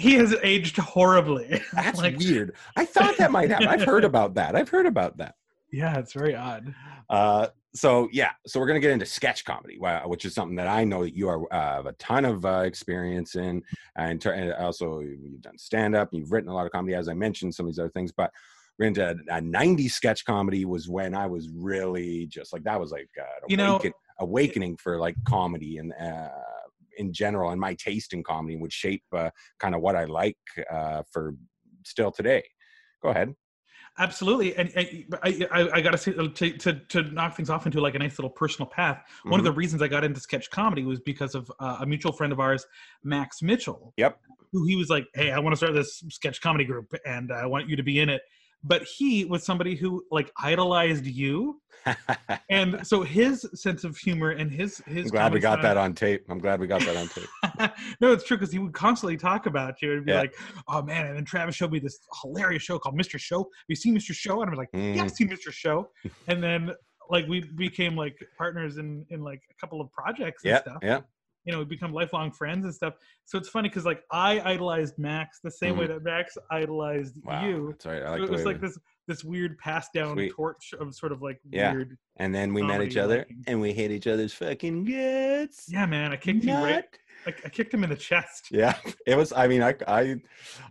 he 0.00 0.14
has 0.14 0.34
aged 0.42 0.76
horribly. 0.78 1.60
That's 1.72 1.98
Like, 1.98 2.16
weird. 2.18 2.54
I 2.76 2.84
thought 2.84 3.16
that 3.18 3.30
might 3.30 3.50
happen. 3.50 3.68
I've 3.68 3.82
heard 3.84 4.04
about 4.04 4.34
that. 4.34 4.56
I've 4.56 4.68
heard 4.68 4.86
about 4.86 5.16
that. 5.18 5.34
Yeah, 5.72 5.98
it's 5.98 6.12
very 6.12 6.34
odd. 6.34 6.74
Uh, 7.08 7.46
so 7.74 8.08
yeah, 8.12 8.30
so 8.46 8.58
we're 8.58 8.66
gonna 8.66 8.80
get 8.80 8.90
into 8.90 9.06
sketch 9.06 9.44
comedy, 9.44 9.78
which 10.06 10.24
is 10.24 10.34
something 10.34 10.56
that 10.56 10.66
I 10.66 10.82
know 10.82 11.04
that 11.04 11.14
you 11.14 11.28
are 11.28 11.40
uh, 11.52 11.76
have 11.76 11.86
a 11.86 11.92
ton 11.92 12.24
of 12.24 12.44
uh, 12.44 12.62
experience 12.64 13.36
in, 13.36 13.62
and, 13.96 14.20
ter- 14.20 14.32
and 14.32 14.52
also 14.54 14.98
you've 15.00 15.40
done 15.42 15.56
stand 15.56 15.94
up, 15.94 16.08
you've 16.12 16.32
written 16.32 16.50
a 16.50 16.54
lot 16.54 16.66
of 16.66 16.72
comedy, 16.72 16.94
as 16.96 17.08
I 17.08 17.14
mentioned, 17.14 17.54
some 17.54 17.66
of 17.66 17.72
these 17.72 17.78
other 17.78 17.90
things. 17.90 18.10
But 18.10 18.32
we're 18.78 18.86
into 18.86 19.08
a 19.08 19.14
'90s 19.40 19.90
sketch 19.92 20.24
comedy 20.24 20.64
was 20.64 20.88
when 20.88 21.14
I 21.14 21.26
was 21.26 21.48
really 21.50 22.26
just 22.26 22.52
like 22.52 22.64
that 22.64 22.80
was 22.80 22.90
like 22.90 23.08
uh, 23.20 23.46
You 23.48 23.56
know- 23.56 23.80
awakening 24.18 24.76
for 24.78 24.98
like 24.98 25.14
comedy 25.24 25.78
and. 25.78 25.92
Uh, 25.92 26.28
in 27.00 27.12
general, 27.12 27.50
and 27.50 27.60
my 27.60 27.74
taste 27.74 28.12
in 28.12 28.22
comedy 28.22 28.56
would 28.56 28.72
shape 28.72 29.02
uh, 29.16 29.30
kind 29.58 29.74
of 29.74 29.80
what 29.80 29.96
I 29.96 30.04
like 30.04 30.36
uh, 30.70 31.02
for 31.10 31.34
still 31.84 32.12
today. 32.12 32.44
Go 33.02 33.08
ahead. 33.08 33.34
Absolutely, 33.98 34.54
and, 34.56 34.70
and 34.76 34.88
I, 35.22 35.46
I, 35.50 35.70
I 35.74 35.80
got 35.80 35.90
to 35.90 35.98
say 35.98 36.12
to, 36.12 36.28
to 36.58 36.72
to 36.74 37.02
knock 37.02 37.34
things 37.36 37.50
off 37.50 37.66
into 37.66 37.80
like 37.80 37.96
a 37.96 37.98
nice 37.98 38.18
little 38.18 38.30
personal 38.30 38.68
path. 38.68 39.02
One 39.24 39.40
of 39.40 39.44
the 39.44 39.52
reasons 39.52 39.82
I 39.82 39.88
got 39.88 40.04
into 40.04 40.20
sketch 40.20 40.48
comedy 40.50 40.84
was 40.84 41.00
because 41.00 41.34
of 41.34 41.50
uh, 41.58 41.78
a 41.80 41.86
mutual 41.86 42.12
friend 42.12 42.32
of 42.32 42.38
ours, 42.38 42.64
Max 43.02 43.42
Mitchell. 43.42 43.92
Yep. 43.96 44.18
Who 44.52 44.64
he 44.64 44.76
was 44.76 44.90
like, 44.90 45.06
"Hey, 45.14 45.32
I 45.32 45.38
want 45.40 45.52
to 45.52 45.56
start 45.56 45.74
this 45.74 46.02
sketch 46.10 46.40
comedy 46.40 46.64
group, 46.64 46.94
and 47.04 47.32
I 47.32 47.46
want 47.46 47.68
you 47.68 47.76
to 47.76 47.82
be 47.82 47.98
in 47.98 48.08
it." 48.08 48.22
But 48.62 48.82
he 48.84 49.24
was 49.24 49.44
somebody 49.44 49.74
who 49.74 50.04
like 50.10 50.30
idolized 50.36 51.06
you, 51.06 51.60
and 52.50 52.86
so 52.86 53.02
his 53.02 53.48
sense 53.54 53.84
of 53.84 53.96
humor 53.96 54.30
and 54.30 54.50
his 54.50 54.82
his. 54.86 55.06
I'm 55.06 55.10
glad 55.10 55.32
we 55.32 55.40
got 55.40 55.62
that 55.62 55.76
on 55.78 55.94
tape. 55.94 56.24
I'm 56.28 56.38
glad 56.38 56.60
we 56.60 56.66
got 56.66 56.80
that 56.82 56.96
on 56.96 57.08
tape. 57.08 57.72
no, 58.02 58.12
it's 58.12 58.24
true 58.24 58.36
because 58.36 58.52
he 58.52 58.58
would 58.58 58.74
constantly 58.74 59.16
talk 59.16 59.46
about 59.46 59.80
you 59.80 59.94
and 59.94 60.04
be 60.04 60.12
Yeah. 60.12 60.18
like, 60.20 60.34
"Oh 60.68 60.82
man!" 60.82 61.06
And 61.06 61.16
then 61.16 61.24
Travis 61.24 61.54
showed 61.54 61.72
me 61.72 61.78
this 61.78 61.98
hilarious 62.22 62.62
show 62.62 62.78
called 62.78 62.98
Mr. 62.98 63.18
Show. 63.18 63.38
Have 63.38 63.46
you 63.68 63.76
seen 63.76 63.96
Mr. 63.96 64.12
Show? 64.12 64.42
And 64.42 64.50
I 64.50 64.52
was 64.52 64.58
like, 64.58 64.68
"Yeah, 64.74 64.80
Mhm. 64.80 65.00
I've 65.04 65.10
seen 65.12 65.30
Mr. 65.30 65.50
Show." 65.52 65.90
And 66.28 66.42
then 66.42 66.72
like 67.08 67.26
we 67.28 67.40
became 67.40 67.96
like 67.96 68.16
partners 68.36 68.76
in 68.76 69.06
in 69.08 69.22
like 69.22 69.40
a 69.50 69.54
couple 69.60 69.80
of 69.80 69.90
projects 69.90 70.44
and 70.44 70.50
Yeah, 70.50 70.60
stuff. 70.60 70.78
yeah. 70.82 71.00
You 71.44 71.52
know, 71.52 71.58
we 71.60 71.64
become 71.64 71.92
lifelong 71.92 72.30
friends 72.32 72.64
and 72.66 72.74
stuff. 72.74 72.94
So 73.24 73.38
it's 73.38 73.48
funny 73.48 73.68
because 73.68 73.84
like 73.86 74.02
I 74.12 74.40
idolized 74.40 74.98
Max 74.98 75.40
the 75.42 75.50
same 75.50 75.76
way 75.78 75.86
that 75.86 76.02
Max 76.02 76.36
idolized 76.50 77.16
Mm-hmm. 77.16 77.28
Wow, 77.28 77.46
you. 77.46 77.68
that's 77.70 77.86
right. 77.86 78.02
I 78.02 78.16
So 78.18 78.24
it 78.24 78.30
was 78.30 78.44
like 78.44 78.60
this 78.60 78.78
this 79.08 79.24
weird 79.24 79.58
passed 79.58 79.92
down 79.92 80.14
Sweet. 80.14 80.32
torch 80.32 80.72
of 80.78 80.94
sort 80.94 81.12
of 81.12 81.22
like 81.22 81.40
Yeah. 81.50 81.72
weird. 81.72 81.96
And 82.16 82.34
then 82.34 82.52
we 82.54 82.62
met 82.62 82.82
each 82.82 82.96
other, 82.98 83.18
liking. 83.18 83.42
and 83.46 83.60
we 83.60 83.72
hit 83.72 83.90
each 83.90 84.06
other's 84.06 84.32
fucking 84.34 84.84
guts. 84.84 85.64
Yeah, 85.68 85.86
man, 85.86 86.12
I 86.12 86.16
kicked 86.16 86.44
you 86.44 86.52
right. 86.54 86.84
I, 87.26 87.34
I 87.44 87.48
kicked 87.48 87.72
him 87.74 87.82
in 87.84 87.90
the 87.90 87.96
chest. 87.96 88.48
Yeah, 88.50 88.74
it 89.06 89.16
was. 89.16 89.32
I 89.32 89.46
mean, 89.48 89.62
I, 89.62 89.74
I, 89.88 90.16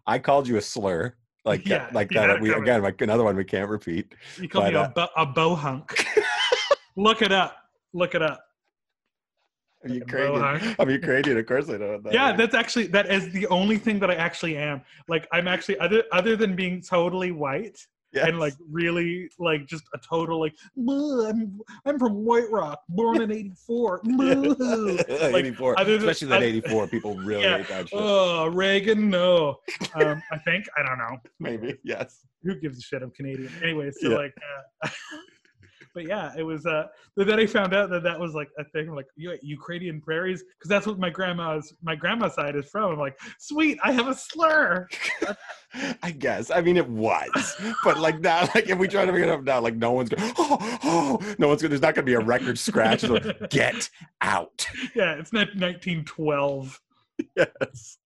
I 0.08 0.20
called 0.20 0.48
you 0.48 0.58
a 0.58 0.62
slur, 0.62 1.14
like, 1.46 1.62
uh, 1.62 1.64
Yeah, 1.66 1.90
like 1.94 2.10
that. 2.12 2.40
We 2.42 2.54
again, 2.54 2.82
like 2.82 3.02
another 3.02 3.24
one 3.24 3.36
we 3.36 3.44
can't 3.44 3.70
repeat. 3.70 4.14
You 4.40 4.48
called 4.48 4.66
But, 4.66 4.74
me 4.74 4.80
uh, 4.80 4.86
a, 4.86 4.90
bo- 4.90 5.10
a 5.18 5.26
bohunk. 5.28 6.06
Look 6.96 7.22
it 7.22 7.32
up. 7.32 7.56
Look 7.94 8.16
it 8.16 8.22
up. 8.22 8.44
Are 9.84 9.90
you 9.90 10.00
Fucking 10.02 10.20
mohawk. 10.34 10.58
Canadian? 10.60 10.76
I'm 10.80 10.90
Ukrainian. 10.90 11.38
Of 11.38 11.46
course 11.46 11.70
I 11.70 11.78
know 11.78 12.00
that. 12.02 12.14
Yeah, 12.14 12.34
that's 12.36 12.56
actually 12.56 12.88
that 12.88 13.10
is 13.12 13.32
the 13.32 13.48
only 13.48 13.78
thing 13.78 14.00
that 14.00 14.12
I 14.12 14.16
actually 14.16 14.58
am. 14.58 14.82
Like 15.08 15.28
I'm 15.32 15.48
actually 15.48 15.80
other 15.80 16.04
other 16.12 16.36
than 16.36 16.56
being 16.56 16.82
totally 16.82 17.32
white 17.32 17.80
Yes. 18.12 18.28
and 18.28 18.40
like 18.40 18.56
really 18.72 19.30
like 19.38 19.68
just 19.68 19.84
a 19.94 20.00
total 20.00 20.40
like 20.40 20.56
I'm 20.90 21.60
I'm 21.86 22.00
from 22.00 22.26
White 22.26 22.50
Rock, 22.50 22.80
born 22.90 23.22
in 23.22 23.32
'84. 23.32 24.02
Boo." 24.04 24.56
Like, 25.08 25.46
84, 25.46 25.80
other 25.80 25.98
than- 26.00 26.10
especially 26.10 26.28
that 26.30 26.42
84. 26.42 26.88
People 26.88 27.16
really 27.18 27.44
Yeah. 27.44 27.58
hate 27.60 27.68
that 27.68 27.90
shit. 27.90 28.00
Oh, 28.02 28.48
Reagan, 28.48 29.12
no. 29.12 29.60
Um, 29.94 30.24
I 30.32 30.40
think 30.40 30.66
I 30.76 30.82
don't 30.84 30.98
know. 30.98 31.18
Maybe 31.40 31.78
yes. 31.84 32.26
who 32.44 32.56
gives 32.56 32.80
a 32.80 32.82
shit? 32.82 33.04
I'm 33.04 33.12
Canadian. 33.12 33.52
Anyway, 33.62 33.92
so 33.92 34.10
Yeah. 34.10 34.18
like, 34.18 34.34
uh, 34.84 34.90
but 35.94 36.08
yeah, 36.08 36.32
it 36.38 36.44
was. 36.44 36.66
Uh, 36.66 36.88
but 37.16 37.28
then 37.28 37.40
I 37.40 37.46
found 37.46 37.74
out 37.74 37.90
that 37.90 38.04
that 38.04 38.20
was 38.20 38.34
like 38.34 38.50
a 38.58 38.64
thing. 38.64 38.94
Like 38.94 39.08
Ukrainian 39.16 40.02
prairies, 40.02 40.44
because 40.58 40.70
that's 40.70 40.88
what 40.88 41.00
my 41.00 41.10
grandma's 41.10 41.74
my 41.82 41.96
grandma's 41.96 42.36
side 42.36 42.56
is 42.56 42.70
from. 42.70 42.94
I'm 42.94 43.00
like, 43.00 43.20
sweet, 43.40 43.78
I 43.84 43.92
have 43.92 44.08
a 44.08 44.16
slur. 44.16 44.88
I 46.04 46.12
guess. 46.12 46.52
I 46.52 46.62
mean, 46.62 46.78
it 46.78 46.90
was, 46.90 47.56
but 47.84 48.00
like 48.00 48.20
now, 48.20 48.50
like 48.56 48.70
if 48.70 48.78
we 48.78 48.88
try 48.88 49.06
to 49.06 49.12
make 49.12 49.24
it 49.24 49.30
up 49.30 49.44
now, 49.44 49.60
like 49.60 49.76
no 49.76 49.92
one's 49.92 50.10
going. 50.10 50.34
Oh, 50.42 50.58
oh, 50.84 51.36
no 51.38 51.48
one's 51.48 51.62
going. 51.62 51.70
There's 51.70 51.82
not 51.82 51.96
going 51.96 52.06
to 52.06 52.10
be 52.10 52.14
a 52.16 52.20
record 52.20 52.58
scratch. 52.58 53.04
Like, 53.04 53.24
Get 53.50 53.90
out. 54.22 54.66
yeah, 54.96 55.14
it's 55.14 55.32
not 55.32 55.48
1912. 55.50 56.80
yes. 57.38 57.98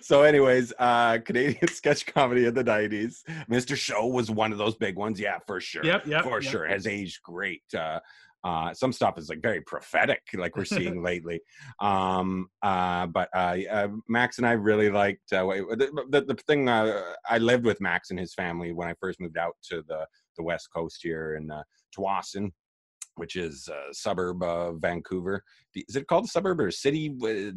So, 0.00 0.22
anyways, 0.22 0.72
uh 0.78 1.18
Canadian 1.18 1.68
sketch 1.72 2.06
comedy 2.06 2.46
of 2.46 2.54
the 2.54 2.64
'90s. 2.64 3.18
Mr. 3.50 3.76
Show 3.76 4.06
was 4.06 4.30
one 4.30 4.52
of 4.52 4.58
those 4.58 4.74
big 4.74 4.96
ones. 4.96 5.20
Yeah, 5.20 5.38
for 5.46 5.60
sure. 5.60 5.84
Yep, 5.84 6.06
yep, 6.06 6.24
for 6.24 6.40
yep. 6.40 6.50
sure. 6.50 6.66
Has 6.66 6.86
aged 6.86 7.22
great. 7.22 7.62
Uh, 7.76 8.00
uh, 8.44 8.74
some 8.74 8.92
stuff 8.92 9.18
is 9.18 9.28
like 9.28 9.40
very 9.40 9.60
prophetic, 9.60 10.20
like 10.34 10.56
we're 10.56 10.64
seeing 10.64 11.02
lately. 11.10 11.40
Um, 11.80 12.48
uh, 12.62 13.06
but 13.06 13.28
uh, 13.34 13.56
uh, 13.70 13.88
Max 14.08 14.38
and 14.38 14.46
I 14.46 14.52
really 14.52 14.90
liked 14.90 15.32
uh, 15.32 15.44
the, 15.46 16.06
the, 16.10 16.22
the 16.22 16.34
thing. 16.48 16.68
Uh, 16.68 17.02
I 17.28 17.38
lived 17.38 17.64
with 17.64 17.80
Max 17.80 18.10
and 18.10 18.18
his 18.18 18.34
family 18.34 18.72
when 18.72 18.88
I 18.88 18.94
first 19.00 19.20
moved 19.20 19.38
out 19.38 19.54
to 19.70 19.84
the 19.86 20.06
the 20.36 20.42
west 20.42 20.68
coast 20.74 21.00
here 21.02 21.36
in 21.36 21.50
uh, 21.50 21.62
Tsawwassen, 21.96 22.50
which 23.16 23.36
is 23.36 23.68
a 23.68 23.92
suburb 23.92 24.42
of 24.42 24.80
Vancouver. 24.80 25.42
Is 25.74 25.96
it 25.96 26.06
called 26.06 26.24
a 26.24 26.28
suburb 26.28 26.60
or 26.60 26.68
a 26.68 26.72
city? 26.72 27.08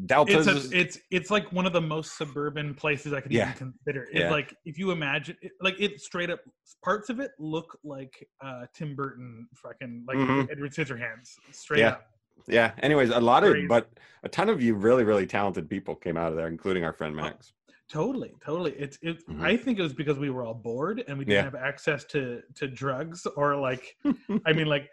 Deltas. 0.05 0.47
It's 0.47 0.71
a, 0.73 0.77
it's 0.79 0.99
it's 1.11 1.31
like 1.31 1.51
one 1.51 1.65
of 1.65 1.73
the 1.73 1.81
most 1.81 2.17
suburban 2.17 2.73
places 2.73 3.13
I 3.13 3.21
could 3.21 3.31
Yeah. 3.31 3.53
even 3.55 3.73
consider. 3.73 4.03
It's 4.11 4.19
Yeah. 4.19 4.31
like 4.31 4.55
if 4.65 4.77
you 4.77 4.91
imagine, 4.91 5.37
like 5.61 5.79
it 5.79 5.99
straight 6.01 6.29
up 6.29 6.39
parts 6.83 7.09
of 7.09 7.19
it 7.19 7.31
look 7.39 7.77
like 7.83 8.13
uh 8.43 8.65
Tim 8.75 8.95
Burton, 8.95 9.47
fucking 9.55 10.05
like 10.07 10.17
Mhm. 10.17 10.51
Edward 10.51 10.71
Scissorhands, 10.71 11.35
straight 11.51 11.79
Yeah. 11.81 11.89
up. 11.89 12.07
yeah. 12.47 12.73
Anyways, 12.79 13.09
a 13.11 13.19
lot 13.19 13.43
of, 13.43 13.51
Crazy. 13.51 13.67
but 13.67 13.89
a 14.23 14.29
ton 14.29 14.49
of 14.49 14.61
you 14.61 14.75
really, 14.75 15.03
really 15.03 15.25
talented 15.25 15.69
people 15.69 15.95
came 15.95 16.17
out 16.17 16.31
of 16.31 16.37
there, 16.37 16.47
including 16.47 16.83
our 16.83 16.93
friend 16.93 17.15
Max. 17.15 17.53
Totally, 17.87 18.33
totally. 18.43 18.71
It's 18.73 18.97
it. 19.03 19.25
Mhm. 19.27 19.41
I 19.43 19.55
think 19.57 19.77
it 19.77 19.83
was 19.83 19.93
because 19.93 20.17
we 20.17 20.31
were 20.31 20.43
all 20.43 20.55
bored 20.55 21.03
and 21.07 21.19
we 21.19 21.23
didn't 21.25 21.35
Yeah. 21.35 21.43
have 21.43 21.53
access 21.55 22.03
to 22.05 22.41
to 22.55 22.67
drugs 22.67 23.27
or 23.37 23.55
like, 23.55 23.95
I 24.45 24.53
mean, 24.53 24.65
like 24.65 24.89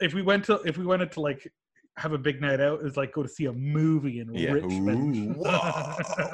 if 0.00 0.14
we 0.14 0.22
went 0.22 0.44
to 0.46 0.54
if 0.64 0.76
we 0.78 0.86
wanted 0.86 1.12
to 1.12 1.20
like 1.20 1.50
have 1.96 2.12
a 2.12 2.18
big 2.18 2.40
night 2.40 2.60
out, 2.60 2.80
it's 2.84 2.96
like 2.96 3.12
go 3.12 3.22
to 3.24 3.28
see 3.28 3.46
a 3.46 3.52
movie 3.52 4.20
in 4.20 4.32
Yeah. 4.32 4.52
Richmond. 4.52 5.16
Ooh, 5.16 5.32
whoa, 5.36 5.58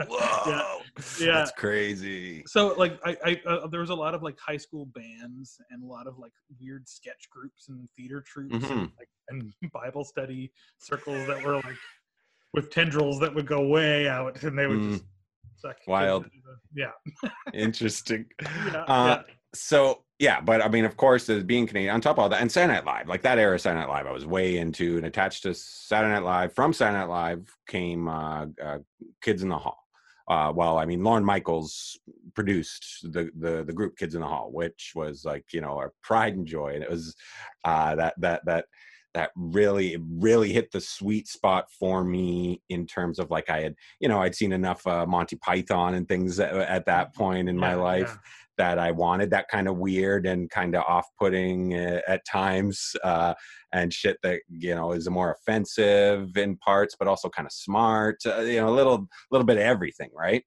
whoa. 0.08 0.80
Yeah. 1.18 1.32
That's 1.38 1.52
crazy. 1.52 2.44
So 2.46 2.74
like 2.74 2.98
I, 3.04 3.16
I 3.24 3.40
uh, 3.48 3.66
there 3.68 3.80
was 3.80 3.90
a 3.90 3.94
lot 3.94 4.14
of 4.14 4.22
like 4.22 4.38
high 4.38 4.58
school 4.58 4.86
bands 4.86 5.56
and 5.70 5.82
a 5.82 5.86
lot 5.86 6.06
of 6.06 6.18
like 6.18 6.32
weird 6.60 6.86
sketch 6.88 7.28
groups 7.30 7.68
and 7.68 7.88
theater 7.96 8.22
troupes 8.26 8.52
and, 8.54 8.62
Mhm. 8.62 8.92
like, 8.98 9.08
and 9.30 9.52
Bible 9.72 10.04
study 10.04 10.52
circles 10.78 11.26
that 11.28 11.42
were 11.42 11.56
like 11.56 11.76
with 12.52 12.70
tendrils 12.70 13.18
that 13.20 13.34
would 13.34 13.46
go 13.46 13.66
way 13.66 14.06
out 14.08 14.42
and 14.42 14.58
they 14.58 14.66
would 14.66 14.78
Mm. 14.80 14.92
just 14.92 15.04
suck 15.56 15.76
Wild. 15.86 16.26
yeah. 16.74 16.90
Interesting. 17.54 18.26
Yeah, 18.42 18.84
Uh, 18.86 19.22
So 19.54 20.03
yeah, 20.18 20.40
but 20.40 20.62
I 20.62 20.68
mean, 20.68 20.84
of 20.84 20.96
course, 20.96 21.28
as 21.28 21.42
being 21.42 21.66
Canadian, 21.66 21.94
on 21.94 22.00
top 22.00 22.18
of 22.18 22.18
all 22.20 22.28
that, 22.28 22.40
and 22.40 22.50
Saturday 22.50 22.74
Night 22.74 22.86
Live, 22.86 23.08
like 23.08 23.22
that 23.22 23.38
era 23.38 23.54
of 23.54 23.60
Saturday 23.60 23.80
Night 23.80 23.92
Live, 23.92 24.06
I 24.06 24.12
was 24.12 24.26
way 24.26 24.58
into 24.58 24.96
and 24.96 25.06
attached 25.06 25.42
to 25.42 25.54
Saturday 25.54 26.14
Night 26.14 26.22
Live. 26.22 26.52
From 26.52 26.72
Saturday 26.72 26.98
Night 26.98 27.08
Live 27.08 27.56
came 27.66 28.08
uh, 28.08 28.46
uh, 28.62 28.78
Kids 29.22 29.42
in 29.42 29.48
the 29.48 29.58
Hall. 29.58 29.78
Uh, 30.28 30.52
well, 30.54 30.78
I 30.78 30.86
mean, 30.86 31.02
Lorne 31.02 31.24
Michaels 31.24 31.98
produced 32.34 33.12
the, 33.12 33.30
the 33.38 33.64
the 33.64 33.72
group 33.72 33.96
Kids 33.96 34.14
in 34.14 34.20
the 34.20 34.26
Hall, 34.26 34.50
which 34.52 34.92
was 34.94 35.24
like 35.24 35.46
you 35.52 35.60
know 35.60 35.76
our 35.76 35.92
pride 36.02 36.36
and 36.36 36.46
joy, 36.46 36.74
and 36.74 36.84
it 36.84 36.90
was 36.90 37.16
uh, 37.64 37.96
that 37.96 38.14
that 38.18 38.44
that 38.44 38.66
that 39.14 39.30
really 39.36 39.96
really 40.18 40.52
hit 40.52 40.70
the 40.70 40.80
sweet 40.80 41.28
spot 41.28 41.70
for 41.70 42.04
me 42.04 42.60
in 42.68 42.86
terms 42.86 43.18
of 43.18 43.30
like 43.30 43.48
I 43.48 43.60
had 43.62 43.74
you 44.00 44.08
know 44.08 44.20
I'd 44.20 44.34
seen 44.34 44.52
enough 44.52 44.86
uh, 44.86 45.06
Monty 45.06 45.36
Python 45.36 45.94
and 45.94 46.08
things 46.08 46.38
at, 46.40 46.52
at 46.52 46.86
that 46.86 47.14
point 47.14 47.48
in 47.48 47.56
my 47.56 47.74
life 47.74 48.10
yeah. 48.10 48.30
That 48.58 48.78
I 48.78 48.90
wanted 48.90 49.30
that 49.30 49.48
kind 49.48 49.68
of 49.68 49.76
weird 49.76 50.26
and 50.26 50.50
kind 50.50 50.74
of 50.74 50.84
off-putting 50.86 51.74
uh, 51.74 52.00
at 52.06 52.24
times 52.26 52.94
uh, 53.02 53.34
and 53.72 53.92
shit 53.92 54.18
that 54.22 54.40
you 54.48 54.74
know 54.74 54.92
is 54.92 55.08
more 55.08 55.32
offensive 55.32 56.36
in 56.36 56.56
parts 56.58 56.94
but 56.98 57.08
also 57.08 57.28
kind 57.28 57.46
of 57.46 57.52
smart 57.52 58.20
uh, 58.26 58.40
you 58.40 58.60
know 58.60 58.68
a 58.68 58.76
little 58.76 59.06
little 59.30 59.44
bit 59.44 59.56
of 59.56 59.62
everything 59.62 60.10
right 60.14 60.44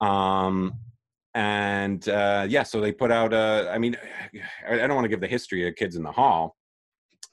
um 0.00 0.72
and 1.34 2.08
uh 2.08 2.46
yeah 2.48 2.62
so 2.62 2.80
they 2.80 2.92
put 2.92 3.12
out 3.12 3.34
i 3.34 3.76
mean 3.76 3.96
i 4.68 4.76
don't 4.76 4.94
want 4.94 5.04
to 5.04 5.08
give 5.08 5.20
the 5.20 5.26
history 5.26 5.68
of 5.68 5.74
kids 5.74 5.96
in 5.96 6.02
the 6.02 6.10
hall 6.12 6.56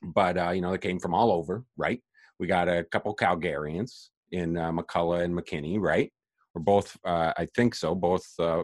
but 0.04 0.38
uh, 0.38 0.52
you 0.52 0.62
know 0.62 0.72
they 0.72 0.78
came 0.78 1.00
from 1.00 1.14
all 1.14 1.32
over, 1.32 1.64
right? 1.78 2.02
We 2.40 2.48
got 2.48 2.68
a 2.68 2.84
couple 2.84 3.16
Calgarians 3.16 4.10
in 4.32 4.58
uh, 4.58 4.72
McCullough 4.72 5.24
and 5.24 5.34
McKinney, 5.34 5.80
right? 5.80 6.12
We're 6.54 6.62
both, 6.62 6.98
uh, 7.06 7.34
I 7.38 7.48
think 7.56 7.74
so, 7.74 7.96
both 7.96 8.26
uh, 8.40 8.64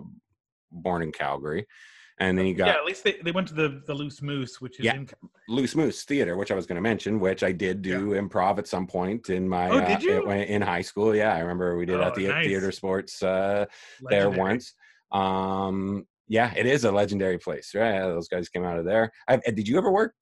born 0.72 1.02
in 1.02 1.12
Calgary. 1.12 1.66
And 2.22 2.38
then 2.38 2.46
you 2.48 2.54
got 2.54 2.68
yeah, 2.68 2.74
at 2.74 2.84
least 2.84 3.04
they, 3.06 3.16
they 3.24 3.32
went 3.32 3.48
to 3.48 3.54
the 3.54 3.82
the 3.88 3.94
Loose 3.94 4.22
Moose, 4.22 4.60
which 4.60 4.80
is 4.80 4.86
Yeah. 4.86 4.96
in. 4.96 5.10
Loose 5.48 5.74
Moose 5.74 6.04
Theater, 6.04 6.36
which 6.36 6.52
I 6.52 6.56
was 6.56 6.66
going 6.66 6.76
to 6.76 6.82
mention, 6.82 7.20
which 7.20 7.44
I 7.44 7.54
did 7.54 7.82
do 7.82 8.10
improv 8.12 8.58
at 8.58 8.68
some 8.68 8.86
point 8.88 9.30
in 9.30 9.48
my 9.48 9.70
Oh, 9.70 9.78
uh, 9.78 9.88
did 9.88 10.04
you? 10.04 10.30
in- 10.30 10.42
in 10.44 10.62
high 10.62 10.82
school. 10.82 11.16
Yeah, 11.16 11.34
I 11.34 11.40
remember 11.40 11.78
we 11.78 11.86
did 11.86 11.96
Oh, 12.02 12.04
at 12.04 12.16
the 12.16 12.28
nice. 12.28 12.46
theater 12.46 12.72
sports 12.74 13.24
uh, 13.24 13.66
there 14.10 14.30
once. 14.30 14.74
Um, 15.12 16.06
yeah, 16.28 16.54
it 16.56 16.66
is 16.68 16.84
a 16.84 16.92
legendary 16.92 17.40
place, 17.40 17.74
right? 17.74 17.96
Yeah, 17.96 18.08
those 18.08 18.28
guys 18.28 18.50
came 18.50 18.64
out 18.64 18.78
of 18.78 18.86
there. 18.86 19.12
I, 19.28 19.38
did 19.38 19.68
you 19.68 19.78
ever 19.78 19.92
work? 19.92 20.14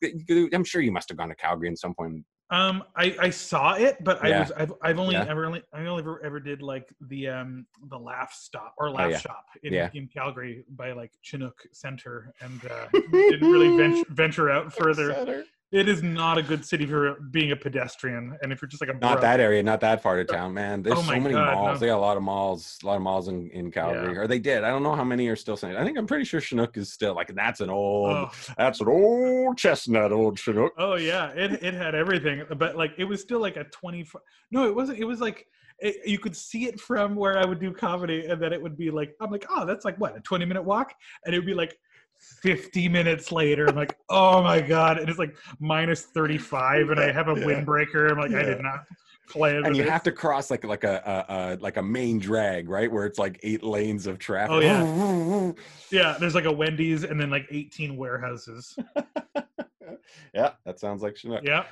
I'm 0.53 0.63
sure 0.63 0.81
you 0.81 0.91
must 0.91 1.09
have 1.09 1.17
gone 1.17 1.29
to 1.29 1.35
Calgary 1.35 1.69
at 1.69 1.77
some 1.79 1.93
point. 1.93 2.23
Um, 2.49 2.83
I, 2.95 3.15
I 3.19 3.29
saw 3.29 3.73
it, 3.73 4.01
but 4.03 4.23
I 4.23 4.39
was 4.39 4.51
I've, 4.51 4.71
I've 4.81 4.99
only 4.99 5.15
Yeah. 5.15 5.25
ever 5.27 5.45
only 5.45 5.63
I 5.73 5.85
only 5.85 6.01
ever, 6.01 6.23
ever 6.23 6.39
did 6.39 6.61
like 6.61 6.87
the 7.01 7.27
um 7.27 7.65
the 7.89 7.97
laugh 7.99 8.31
stop 8.33 8.73
or 8.77 8.89
laugh 8.89 9.05
Oh, 9.07 9.09
yeah. 9.09 9.17
shop 9.17 9.45
in, 9.63 9.73
Yeah. 9.73 9.89
in 9.93 10.07
Calgary 10.07 10.63
by 10.69 10.93
like 10.93 11.11
Chinook 11.21 11.61
Center 11.73 12.33
and 12.39 12.63
uh, 12.65 12.87
didn't 13.29 13.51
really 13.51 13.75
venture 13.75 14.05
venture 14.11 14.49
out 14.49 14.71
further. 14.73 15.43
It 15.69 15.89
is 15.89 16.01
not 16.01 16.37
a 16.37 16.41
good 16.41 16.63
city 16.63 16.85
for 16.85 17.15
being 17.29 17.51
a 17.51 17.55
pedestrian, 17.57 18.37
and 18.41 18.53
if 18.53 18.61
you're 18.61 18.69
just 18.69 18.81
like 18.81 18.89
a 18.89 18.93
Not 18.93 19.13
bro- 19.15 19.21
that 19.21 19.41
area, 19.41 19.61
not 19.61 19.81
that 19.81 20.01
part 20.01 20.21
of 20.21 20.27
town, 20.27 20.53
man. 20.53 20.81
There's 20.81 20.97
Oh 20.97 21.01
so 21.01 21.19
many 21.19 21.33
God, 21.33 21.53
malls. 21.55 21.73
no. 21.73 21.77
They 21.79 21.87
got 21.87 21.97
a 21.97 21.99
lot 21.99 22.15
of 22.15 22.23
malls, 22.23 22.77
a 22.83 22.85
lot 22.85 22.95
of 22.95 23.01
malls 23.01 23.27
in, 23.27 23.49
in 23.49 23.69
Calgary, 23.69 24.17
or 24.17 24.27
they 24.27 24.39
did. 24.39 24.63
I 24.63 24.69
don't 24.69 24.81
know 24.81 24.95
how 24.95 25.03
many 25.03 25.27
are 25.27 25.35
still 25.35 25.57
saying. 25.57 25.75
I 25.75 25.83
think 25.83 25.97
I'm 25.97 26.07
pretty 26.07 26.23
sure 26.23 26.39
Chinook 26.39 26.77
is 26.77 26.93
still 26.93 27.15
like 27.15 27.35
that's 27.35 27.59
an 27.59 27.69
old, 27.69 28.11
Oh. 28.15 28.29
that's 28.57 28.79
an 28.79 28.87
old 28.87 29.57
chestnut, 29.57 30.13
old 30.13 30.39
Chinook. 30.39 30.71
Oh 30.77 30.95
yeah, 30.95 31.31
it 31.31 31.61
it 31.61 31.73
had 31.73 31.95
everything, 31.95 32.43
but 32.57 32.77
like 32.77 32.93
it 32.97 33.03
was 33.03 33.19
still 33.21 33.41
like 33.41 33.57
a 33.57 33.65
twenty. 33.65 34.07
No, 34.51 34.65
it 34.67 34.73
wasn't. 34.73 34.99
It 34.99 35.05
was 35.05 35.19
like 35.19 35.47
it, 35.79 35.97
you 36.07 36.17
could 36.17 36.35
see 36.35 36.65
it 36.67 36.79
from 36.79 37.13
where 37.15 37.37
I 37.37 37.45
would 37.45 37.59
do 37.59 37.73
comedy, 37.73 38.25
and 38.27 38.41
then 38.41 38.53
it 38.53 38.61
would 38.61 38.77
be 38.77 38.89
like 38.89 39.15
I'm 39.19 39.29
like, 39.31 39.45
oh, 39.49 39.65
that's 39.65 39.83
like 39.83 39.97
what 39.97 40.15
a 40.15 40.21
twenty 40.21 40.45
minute 40.45 40.63
walk, 40.63 40.93
and 41.25 41.35
it 41.35 41.39
would 41.39 41.45
be 41.45 41.53
like 41.53 41.77
fifty 42.19 42.87
minutes 42.89 43.31
later. 43.31 43.67
I'm 43.67 43.75
like, 43.75 43.97
oh 44.09 44.41
my 44.41 44.61
god, 44.61 44.99
and 44.99 45.09
it's 45.09 45.19
like 45.19 45.35
minus 45.59 46.03
thirty 46.03 46.37
five, 46.37 46.89
and 46.89 46.99
I 46.99 47.11
have 47.11 47.27
a 47.29 47.33
Yeah. 47.39 47.45
windbreaker. 47.45 48.11
I'm 48.11 48.17
like, 48.19 48.33
I 48.33 48.43
did 48.43 48.61
not 48.61 48.85
plan. 49.29 49.65
and 49.65 49.75
you 49.75 49.83
this. 49.83 49.91
have 49.91 50.03
to 50.03 50.11
cross 50.11 50.49
like 50.49 50.63
like 50.63 50.83
a, 50.83 51.25
a, 51.27 51.33
a 51.33 51.57
like 51.61 51.77
a 51.77 51.83
main 51.83 52.19
drag, 52.19 52.69
right, 52.69 52.91
where 52.91 53.05
it's 53.05 53.19
like 53.19 53.39
eight 53.43 53.63
lanes 53.63 54.07
of 54.07 54.19
traffic. 54.19 54.51
Oh, 54.51 54.59
yeah. 54.59 55.51
yeah. 55.91 56.17
There's 56.19 56.35
like 56.35 56.45
a 56.45 56.51
Wendy's, 56.51 57.03
and 57.03 57.19
then 57.19 57.29
like 57.29 57.47
eighteen 57.51 57.97
warehouses. 57.97 58.77
yeah, 60.33 60.51
that 60.65 60.79
sounds 60.79 61.01
like 61.01 61.15
Chinook. 61.15 61.43
Yeah. 61.43 61.65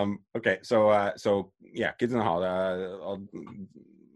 um 0.00 0.18
okay 0.36 0.58
so 0.62 0.88
uh 0.88 1.12
so 1.16 1.50
yeah 1.72 1.92
kids 1.92 2.12
in 2.12 2.18
the 2.18 2.24
hall 2.24 2.42
uh 2.42 3.16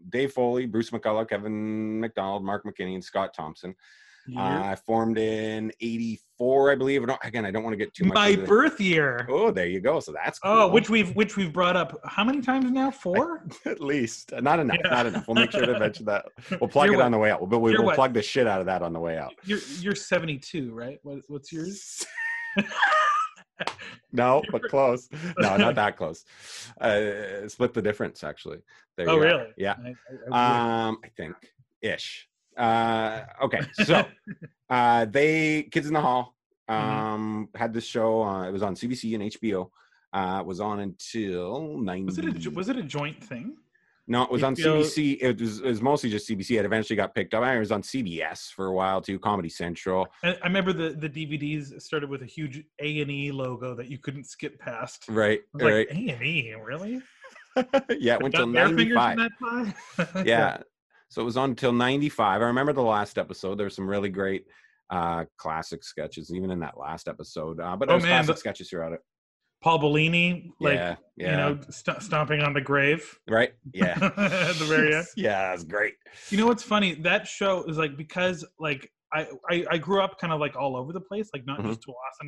dave 0.09 0.31
foley 0.31 0.65
bruce 0.65 0.89
mccullough 0.91 1.27
kevin 1.27 1.99
mcdonald 1.99 2.43
mark 2.43 2.63
mckinney 2.65 2.93
and 2.93 3.03
scott 3.03 3.33
thompson 3.33 3.75
Uh, 4.37 4.75
formed 4.75 5.17
in 5.17 5.71
84 5.81 6.71
i 6.71 6.75
believe 6.75 7.03
again 7.23 7.45
i 7.45 7.51
don't 7.51 7.63
want 7.63 7.73
to 7.73 7.77
get 7.77 7.93
too 7.93 8.05
much 8.05 8.15
my 8.15 8.31
the- 8.35 8.43
birth 8.45 8.79
year. 8.79 9.25
oh 9.29 9.51
there 9.51 9.65
you 9.67 9.79
go 9.79 9.99
so 9.99 10.11
that's 10.11 10.39
Oh, 10.43 10.67
which 10.67 10.89
we've 10.89 11.15
which 11.15 11.35
we've 11.37 11.51
brought 11.53 11.75
up 11.75 11.99
how 12.05 12.23
many 12.23 12.41
times 12.41 12.69
now? 12.71 12.91
Four. 12.91 13.45
at 13.65 13.79
least 13.81 14.31
not 14.41 14.59
enough 14.59 14.77
Yeah. 14.83 14.89
not 14.91 15.05
enough 15.05 15.27
we'll 15.27 15.35
make 15.35 15.51
sure 15.51 15.65
to 15.65 15.79
mention 15.85 16.05
that 16.05 16.25
we'll 16.59 16.69
plug 16.69 16.85
You're 16.87 16.95
it 16.95 16.97
what? 16.97 17.05
on 17.05 17.11
the 17.11 17.17
way 17.17 17.31
out 17.31 17.47
but 17.49 17.59
we, 17.59 17.71
You're 17.71 17.79
we'll 17.81 17.87
what? 17.87 17.95
plug 17.95 18.13
the 18.13 18.21
shit 18.21 18.47
out 18.47 18.59
of 18.59 18.65
that 18.67 18.81
on 18.81 18.93
the 18.93 18.99
way 18.99 19.17
out 19.17 19.33
You're 19.43 19.59
you're 19.79 19.95
72, 19.95 20.73
right? 20.73 20.99
What, 21.03 21.19
what's 21.27 21.51
yours? 21.51 22.05
no 24.11 24.41
but 24.51 24.63
close 24.69 25.09
no 25.39 25.57
not 25.57 25.75
that 25.75 25.97
close 25.97 26.23
uh 26.81 27.47
split 27.47 27.73
the 27.73 27.81
difference 27.81 28.23
actually 28.23 28.57
there 28.97 29.09
Oh, 29.09 29.15
you 29.15 29.19
go. 29.21 29.25
really? 29.27 29.47
yeah 29.57 29.75
I, 29.83 29.95
I, 30.35 30.85
um 30.87 30.97
i 31.03 31.09
think 31.09 31.35
ish 31.81 32.27
uh 32.57 33.21
okay 33.41 33.61
so 33.73 34.05
uh 34.69 35.05
they 35.05 35.63
kids 35.63 35.87
in 35.87 35.93
the 35.93 36.01
hall 36.01 36.35
Mm-hmm. 36.69 37.15
um 37.15 37.49
had 37.55 37.73
this 37.73 37.83
show 37.85 38.21
uh 38.21 38.47
it 38.47 38.51
was 38.51 38.61
on 38.61 38.75
cbc 38.75 39.15
and 39.15 39.23
hbo 39.31 39.71
uh 40.13 40.37
it 40.41 40.45
was 40.45 40.59
on 40.59 40.81
until 40.81 41.79
90 41.79 42.05
was 42.05 42.19
it 42.19 42.45
a 42.45 42.49
was 42.51 42.69
it 42.69 42.77
a 42.77 42.83
joint 42.83 43.23
thing? 43.23 43.55
no 44.07 44.21
it 44.21 44.29
was 44.31 44.43
on 44.43 44.53
cbc 44.55 45.17
it 45.19 45.39
was, 45.41 45.61
it 45.61 45.65
was 45.65 45.81
mostly 45.81 46.11
just 46.11 46.29
cbc 46.29 46.59
it 46.59 46.65
eventually 46.65 46.95
got 46.95 47.15
picked 47.15 47.33
up 47.33 47.43
it 47.43 47.57
was 47.57 47.71
on 47.71 47.81
cbs 47.81 48.51
for 48.51 48.67
a 48.67 48.71
while 48.73 49.01
too 49.01 49.17
comedy 49.17 49.49
central 49.49 50.05
I, 50.23 50.37
I 50.43 50.45
remember 50.45 50.71
the 50.73 50.89
the 50.91 51.09
DVDs 51.09 51.81
started 51.81 52.07
with 52.07 52.21
a 52.21 52.27
huge 52.27 52.63
A 52.79 53.01
and 53.01 53.09
E 53.09 53.31
logo 53.31 53.73
that 53.73 53.87
you 53.87 53.97
couldn't 53.97 54.25
skip 54.25 54.59
past. 54.59 55.05
I 55.09 55.13
right 55.13 55.41
like 55.55 55.63
right 55.73 55.87
A 55.89 56.09
and 56.09 56.21
E, 56.23 56.53
really? 56.53 57.01
yeah 57.99 58.13
it 58.13 58.21
went 58.21 58.35
till 58.35 58.45
Got 58.45 58.53
their 58.53 58.77
fingers 58.77 58.95
95 58.95 59.11
in 59.11 59.17
that 59.17 59.31
pie? 60.13 60.23
yeah. 60.25 60.57
So 61.09 61.21
it 61.21 61.25
was 61.25 61.37
on 61.37 61.51
until 61.51 61.73
95. 61.73 62.41
I 62.41 62.45
remember 62.45 62.71
the 62.73 62.81
last 62.81 63.17
episode. 63.17 63.57
There 63.57 63.65
were 63.65 63.69
some 63.71 63.89
really 63.89 64.09
great 64.09 64.45
uh 64.91 65.25
classic 65.37 65.83
sketches, 65.83 66.33
even 66.33 66.49
in 66.51 66.59
that 66.61 66.77
last 66.77 67.07
episode. 67.07 67.59
Uh, 67.59 67.75
but 67.75 67.89
Oh, 67.89 67.93
there's 67.93 68.03
man, 68.03 68.23
classic 68.23 68.35
the- 68.35 68.39
sketches 68.39 68.69
throughout 68.69 68.93
it. 68.93 69.01
Paul 69.61 69.77
Bellini, 69.79 70.53
like 70.61 70.75
yeah. 70.75 70.95
Yeah. 71.17 71.31
you 71.31 71.37
know, 71.37 71.59
st- 71.69 72.01
stomping 72.01 72.39
on 72.41 72.53
the 72.53 72.61
grave. 72.61 73.19
right? 73.27 73.51
Yeah. 73.73 73.95
At 74.01 74.55
the 74.57 74.65
very 74.65 74.95
end. 74.95 75.05
yeah, 75.17 75.49
that's 75.49 75.65
great. 75.65 75.95
You 76.29 76.37
know 76.37 76.47
what's 76.47 76.63
funny? 76.63 76.93
That 76.95 77.27
show 77.27 77.63
is 77.65 77.77
like 77.77 77.97
because 77.97 78.45
like 78.59 78.89
I 79.11 79.27
I, 79.49 79.65
I 79.71 79.77
grew 79.77 80.01
up 80.01 80.17
kind 80.17 80.31
of 80.31 80.39
like 80.39 80.55
all 80.55 80.77
over 80.77 80.93
the 80.93 81.01
place, 81.01 81.29
like 81.33 81.45
not 81.45 81.59
Mhm. 81.59 81.67
just 81.69 81.81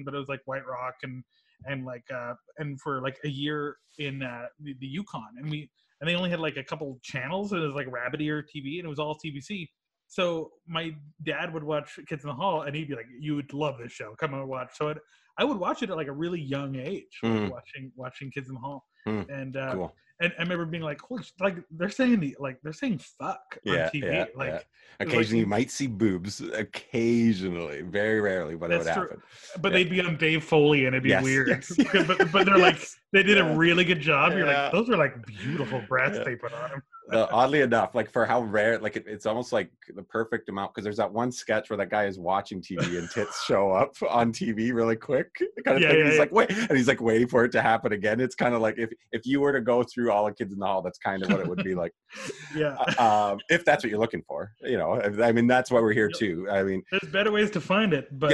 but 0.05 0.13
it 0.13 0.17
was 0.17 0.27
like 0.27 0.41
White 0.45 0.65
Rock 0.67 0.95
and 1.03 1.23
and 1.65 1.85
like 1.85 2.03
uh 2.13 2.33
and 2.57 2.79
for 2.81 3.01
like 3.01 3.17
a 3.23 3.29
year 3.29 3.77
in 3.97 4.23
uh 4.23 4.47
the, 4.59 4.75
the 4.81 4.87
Yukon, 4.87 5.23
and 5.37 5.49
we 5.49 5.69
and 6.01 6.09
they 6.09 6.15
only 6.15 6.29
had 6.29 6.39
like 6.41 6.57
a 6.57 6.63
couple 6.63 6.99
channels. 7.03 7.53
And 7.53 7.61
it 7.63 7.65
was 7.65 7.75
like 7.75 7.87
Rabbit 7.89 8.19
Ear 8.21 8.43
TV, 8.43 8.79
and 8.79 8.85
it 8.85 8.89
was 8.89 8.99
all 8.99 9.17
CBC. 9.23 9.67
So 10.07 10.51
my 10.67 10.91
dad 11.23 11.53
would 11.53 11.63
watch 11.63 11.97
Kids 12.09 12.23
in 12.25 12.27
the 12.27 12.33
Hall, 12.35 12.63
and 12.63 12.75
he'd 12.75 12.89
be 12.89 12.95
like, 12.95 13.05
"You 13.17 13.35
would 13.37 13.53
love 13.53 13.75
this 13.81 13.93
show. 13.93 14.13
Come 14.19 14.33
and 14.33 14.45
watch." 14.49 14.71
So 14.73 14.89
it, 14.89 14.97
I 15.37 15.45
would 15.45 15.57
watch 15.57 15.81
it 15.83 15.89
at 15.89 15.95
like 15.95 16.07
a 16.07 16.11
really 16.11 16.41
young 16.41 16.75
age, 16.75 17.17
like, 17.23 17.31
Mhm. 17.31 17.49
watching 17.49 17.91
watching 17.95 18.29
Kids 18.31 18.49
in 18.49 18.55
the 18.55 18.59
Hall, 18.59 18.85
Mm, 19.07 19.29
and 19.29 19.55
uh, 19.57 19.73
Cool. 19.73 19.95
and 20.19 20.33
I 20.37 20.41
remember 20.41 20.65
being 20.65 20.83
like, 20.83 20.99
"Holy, 21.01 21.23
like 21.39 21.55
they're 21.71 21.89
saying 21.89 22.19
the 22.19 22.35
like 22.39 22.57
they're 22.61 22.73
saying 22.73 22.99
fuck 22.99 23.57
on 23.65 23.73
Yeah, 23.73 23.89
TV, 23.89 24.05
yeah, 24.13 24.25
like." 24.35 24.47
yeah. 24.49 24.53
like- 24.55 24.67
Occasionally, 24.99 25.39
you 25.39 25.47
might 25.47 25.71
see 25.71 25.87
boobs. 25.87 26.41
Occasionally, 26.41 27.81
very 27.81 28.19
rarely, 28.19 28.55
but 28.55 28.69
it 28.71 28.77
would 28.79 28.83
true. 28.93 28.93
happen. 29.03 29.21
But 29.61 29.71
Yeah. 29.71 29.77
they'd 29.77 29.89
be 29.89 30.01
on 30.01 30.17
Dave 30.17 30.43
Foley 30.43 30.85
and 30.85 30.93
it'd 30.95 31.03
be 31.03 31.09
Yes, 31.09 31.23
weird. 31.23 31.47
yes, 31.47 31.71
but, 32.07 32.31
but 32.31 32.45
they're 32.45 32.57
like 32.57 32.75
yes, 32.79 32.97
they 33.13 33.23
did 33.23 33.37
yeah. 33.37 33.51
a 33.53 33.55
really 33.57 33.83
good 33.83 33.99
job. 33.99 34.33
You're 34.33 34.45
like 34.47 34.71
those 34.71 34.89
are 34.89 34.97
like 34.97 35.25
beautiful 35.25 35.81
breasts 35.89 36.17
Yeah. 36.17 36.23
they 36.23 36.35
put 36.35 36.53
on 36.53 36.69
them. 36.71 36.83
Uh, 37.11 37.27
oddly 37.29 37.59
enough, 37.59 37.93
like 37.93 38.09
for 38.09 38.25
how 38.25 38.39
rare, 38.41 38.79
like 38.79 38.95
it, 38.95 39.03
it's 39.05 39.25
almost 39.25 39.51
like 39.51 39.69
the 39.95 40.03
perfect 40.03 40.47
amount 40.47 40.73
because 40.73 40.85
there's 40.85 40.95
that 40.95 41.11
one 41.11 41.29
sketch 41.29 41.69
where 41.69 41.75
that 41.75 41.89
guy 41.89 42.05
is 42.05 42.17
watching 42.17 42.61
TV 42.61 42.97
and 42.97 43.09
tits 43.09 43.43
show 43.47 43.69
up 43.71 43.93
on 44.09 44.31
TV 44.31 44.73
really 44.73 44.95
quick, 44.95 45.27
kind 45.65 45.75
of 45.75 45.81
Yeah, 45.81 45.89
thing. 45.89 45.97
yeah, 45.99 46.05
he's 46.05 46.13
yeah. 46.13 46.19
like, 46.21 46.31
wait, 46.31 46.49
and 46.51 46.77
he's 46.77 46.87
like 46.87 47.01
waiting 47.01 47.27
for 47.27 47.43
it 47.43 47.51
to 47.51 47.61
happen 47.61 47.91
again. 47.91 48.21
It's 48.21 48.35
kind 48.35 48.55
of 48.55 48.61
like 48.61 48.75
if 48.77 48.91
if 49.11 49.25
you 49.25 49.41
were 49.41 49.51
to 49.51 49.59
go 49.59 49.83
through 49.83 50.09
all 50.09 50.23
the 50.25 50.31
kids 50.33 50.53
in 50.53 50.59
the 50.59 50.65
hall, 50.65 50.81
that's 50.81 50.99
kind 50.99 51.21
of 51.21 51.29
what 51.31 51.41
it 51.41 51.47
would 51.47 51.63
be 51.63 51.75
like. 51.75 51.91
Yeah, 52.55 52.75
Uh, 52.97 53.31
um, 53.33 53.39
if 53.49 53.65
that's 53.65 53.83
what 53.83 53.89
you're 53.89 53.99
looking 53.99 54.23
for, 54.27 54.51
you 54.61 54.77
know, 54.77 55.01
I 55.21 55.31
mean, 55.33 55.47
that's 55.47 55.69
why 55.71 55.79
we're 55.81 55.93
here 55.93 56.09
too. 56.09 56.47
I 56.49 56.63
mean, 56.63 56.81
there's 56.91 57.11
better 57.11 57.31
ways 57.31 57.49
to 57.51 57.61
find 57.61 57.93
it, 57.93 58.07
but 58.19 58.29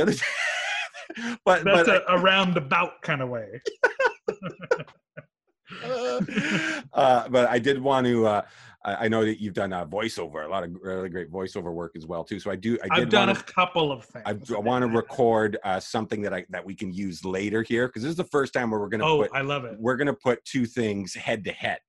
but 1.46 1.64
that's 1.64 1.88
but 1.88 2.04
a, 2.08 2.14
a 2.14 2.20
roundabout 2.20 3.02
kind 3.02 3.22
of 3.22 3.30
way. 3.30 3.62
uh, 6.94 7.28
but 7.30 7.50
I 7.50 7.60
did 7.60 7.82
want 7.82 8.08
to. 8.08 8.28
Uh, 8.28 8.42
I 8.86 9.10
know 9.10 9.26
that 9.26 9.42
you've 9.42 9.54
done 9.54 9.74
uh, 9.74 9.86
voiceover, 9.86 10.46
a 10.46 10.48
lot 10.48 10.64
of 10.64 10.74
really 10.82 11.10
great 11.10 11.30
voiceover 11.30 11.74
work 11.74 11.98
as 11.98 12.06
well 12.06 12.24
too. 12.24 12.40
So 12.40 12.52
I 12.52 12.56
do. 12.56 12.78
I 12.84 12.96
did 12.96 13.04
I've 13.04 13.10
done 13.10 13.28
wanna, 13.28 13.40
a 13.40 13.44
couple 13.44 13.92
of 13.92 14.06
things. 14.06 14.24
I, 14.26 14.56
I 14.56 14.60
want 14.60 14.84
to 14.84 14.88
record 14.88 15.58
uh, 15.66 15.80
something 15.80 16.22
that 16.22 16.34
I 16.34 16.46
that 16.50 16.66
we 16.66 16.74
can 16.74 16.94
use 16.94 17.26
later 17.26 17.64
here 17.64 17.88
because 17.88 18.04
this 18.04 18.12
is 18.12 18.16
the 18.16 18.24
first 18.24 18.54
time 18.54 18.72
where 18.72 18.80
we're 18.80 18.88
gonna 18.88 19.06
Oh, 19.06 19.24
put 19.24 19.32
I 19.34 19.42
love 19.42 19.66
it. 19.66 19.76
we're 19.78 19.98
gonna 19.98 20.14
put 20.14 20.44
two 20.46 20.66
things 20.66 21.14
head 21.14 21.44
to 21.46 21.52
head, 21.52 21.80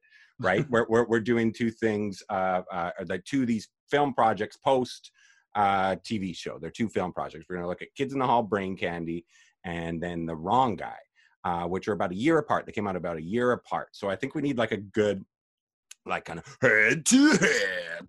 right? 0.40 0.66
we're, 0.70 0.87
we're 0.88 1.07
we're 1.07 1.20
doing 1.20 1.53
two 1.53 1.70
things, 1.70 2.22
uh, 2.31 2.62
uh, 2.72 2.90
like 3.07 3.24
two 3.24 3.42
of 3.42 3.46
these 3.46 3.68
film 3.90 4.12
projects 4.12 4.57
post 4.57 5.12
uh, 5.55 5.96
TV 5.96 6.35
show. 6.35 6.59
They're 6.59 6.70
two 6.70 6.88
film 6.88 7.12
projects. 7.12 7.46
We're 7.48 7.57
gonna 7.57 7.68
look 7.68 7.83
at 7.83 7.94
Kids 7.94 8.12
in 8.12 8.18
the 8.18 8.27
Hall, 8.27 8.42
Brain 8.42 8.77
Candy, 8.77 9.24
and 9.62 10.03
then 10.03 10.27
The 10.27 10.35
Wrong 10.35 10.74
Guy, 10.74 10.96
uh, 11.48 11.66
which 11.66 11.88
are 11.88 11.92
about 11.92 12.12
a 12.12 12.14
year 12.14 12.38
apart. 12.38 12.66
They 12.66 12.72
came 12.72 12.87
out 12.87 12.96
about 12.96 13.16
a 13.16 13.22
year 13.22 13.52
apart. 13.52 13.88
So 13.92 14.08
I 14.11 14.16
think 14.16 14.34
we 14.34 14.42
need 14.42 14.58
like 14.58 14.72
a 14.72 14.76
good. 14.76 15.24
Like 16.06 16.24
kind 16.24 16.38
of 16.38 16.56
head 16.62 17.04
to 17.06 17.30
head. 17.37 18.08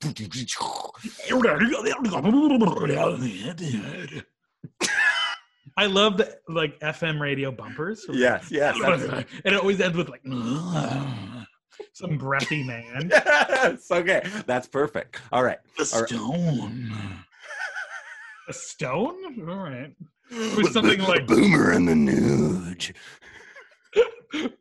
I 5.77 5.85
love 5.85 6.17
the 6.17 6.37
like 6.47 6.79
FM 6.79 7.19
radio 7.19 7.51
bumpers. 7.51 8.05
Yes, 8.09 8.49
yes. 8.51 8.77
that's- 8.81 9.25
and 9.45 9.53
it 9.53 9.59
always 9.59 9.81
ends 9.81 9.97
with 9.97 10.07
like 10.09 10.21
some 11.93 12.17
breathy 12.17 12.63
man. 12.63 13.09
yes. 13.11 13.89
Okay. 13.91 14.21
That's 14.45 14.67
perfect. 14.67 15.19
All 15.33 15.43
right. 15.43 15.57
The 15.77 15.91
All 15.93 16.01
right. 16.01 16.09
stone. 16.09 16.93
A 18.47 18.53
stone? 18.53 19.49
All 19.49 19.57
right. 19.57 19.93
Was 20.31 20.71
something 20.73 20.99
like- 21.01 21.27
Boomer 21.27 21.71
and 21.71 21.87
the 21.87 21.93
Nuge. 21.93 22.93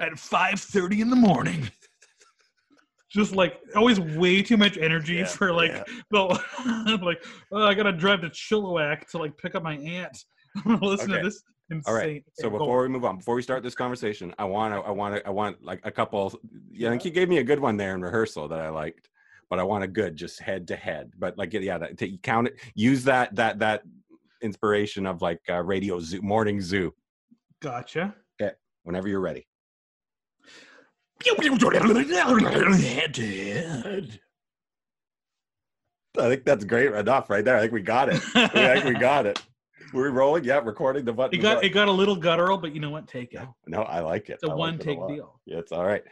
at 0.00 0.12
5:30 0.12 1.00
in 1.00 1.10
the 1.10 1.16
morning. 1.16 1.70
Just 3.10 3.34
like 3.34 3.60
always, 3.76 4.00
way 4.00 4.40
too 4.42 4.56
much 4.56 4.78
energy 4.78 5.16
Yeah, 5.16 5.26
for 5.26 5.52
like 5.52 5.70
yeah. 5.70 5.82
the 6.10 6.98
like 7.02 7.22
oh, 7.52 7.62
I 7.66 7.74
gotta 7.74 7.92
drive 7.92 8.22
to 8.22 8.30
Chilliwack 8.30 9.06
to 9.10 9.18
like 9.18 9.36
pick 9.36 9.54
up 9.54 9.62
my 9.62 9.76
aunt. 9.76 10.24
Listen 10.64 11.10
Okay. 11.12 11.20
to 11.20 11.28
this 11.28 11.42
insane. 11.70 11.82
All 11.86 11.94
right. 11.94 12.24
So 12.34 12.48
before 12.48 12.82
we 12.82 12.88
move 12.88 13.04
on, 13.04 13.18
before 13.18 13.34
we 13.34 13.42
start 13.42 13.62
this 13.62 13.74
conversation, 13.74 14.34
I 14.38 14.44
want 14.44 14.74
to, 14.74 14.80
I 14.80 14.90
want 14.90 15.16
to, 15.16 15.26
I 15.26 15.30
want 15.30 15.62
like 15.62 15.80
a 15.84 15.90
couple. 15.90 16.32
Yeah, 16.70 16.88
I 16.88 16.90
think 16.92 17.04
you 17.04 17.10
gave 17.10 17.28
me 17.28 17.38
a 17.38 17.44
good 17.44 17.60
one 17.60 17.76
there 17.76 17.94
in 17.94 18.00
rehearsal 18.02 18.48
that 18.48 18.60
I 18.60 18.70
liked, 18.70 19.10
but 19.50 19.58
I 19.58 19.62
want 19.62 19.84
a 19.84 19.88
good 19.88 20.16
just 20.16 20.40
head 20.40 20.68
to 20.68 20.76
head. 20.76 21.12
But 21.18 21.36
like, 21.36 21.52
yeah, 21.52 21.78
that, 21.78 21.98
to 21.98 22.16
count 22.18 22.48
it, 22.48 22.60
use 22.74 23.04
that 23.04 23.34
that 23.36 23.58
that 23.58 23.82
inspiration 24.42 25.06
of 25.06 25.22
like 25.22 25.40
uh, 25.48 25.62
radio 25.62 25.98
zoo, 26.00 26.20
morning 26.22 26.60
zoo. 26.60 26.92
gotcha. 27.60 28.14
Okay, 28.40 28.52
Whenever 28.84 29.08
you're 29.08 29.20
ready. 29.20 29.46
Head 32.80 33.14
to 33.14 33.26
head. 33.26 34.20
I 36.18 36.28
think 36.28 36.44
that's 36.44 36.64
great 36.64 36.92
enough 36.92 37.30
right 37.30 37.44
there. 37.44 37.56
I 37.56 37.60
think 37.60 37.72
we 37.72 37.80
got 37.80 38.08
it. 38.08 38.20
I 38.34 38.80
think 38.80 38.84
we 38.84 38.94
got 39.00 39.24
it. 39.26 39.40
We're 39.94 40.10
rolling. 40.10 40.44
Yeah, 40.44 40.58
recording 40.58 41.04
the 41.04 41.12
button. 41.12 41.38
It 41.38 41.42
got 41.42 41.64
it 41.64 41.70
got 41.70 41.88
a 41.88 41.92
little 41.92 42.16
guttural, 42.16 42.58
but 42.58 42.74
you 42.74 42.80
know 42.80 42.90
what? 42.90 43.06
Take 43.08 43.34
it. 43.34 43.46
No, 43.66 43.82
I 43.82 44.00
like 44.00 44.28
it. 44.30 44.34
It's 44.34 44.44
a 44.44 44.50
I 44.50 44.54
one 44.54 44.74
it 44.74 44.80
take 44.80 44.98
lot. 44.98 45.08
deal. 45.08 45.40
Yeah, 45.46 45.58
it's 45.58 45.72
all 45.72 45.84
right. 45.84 46.02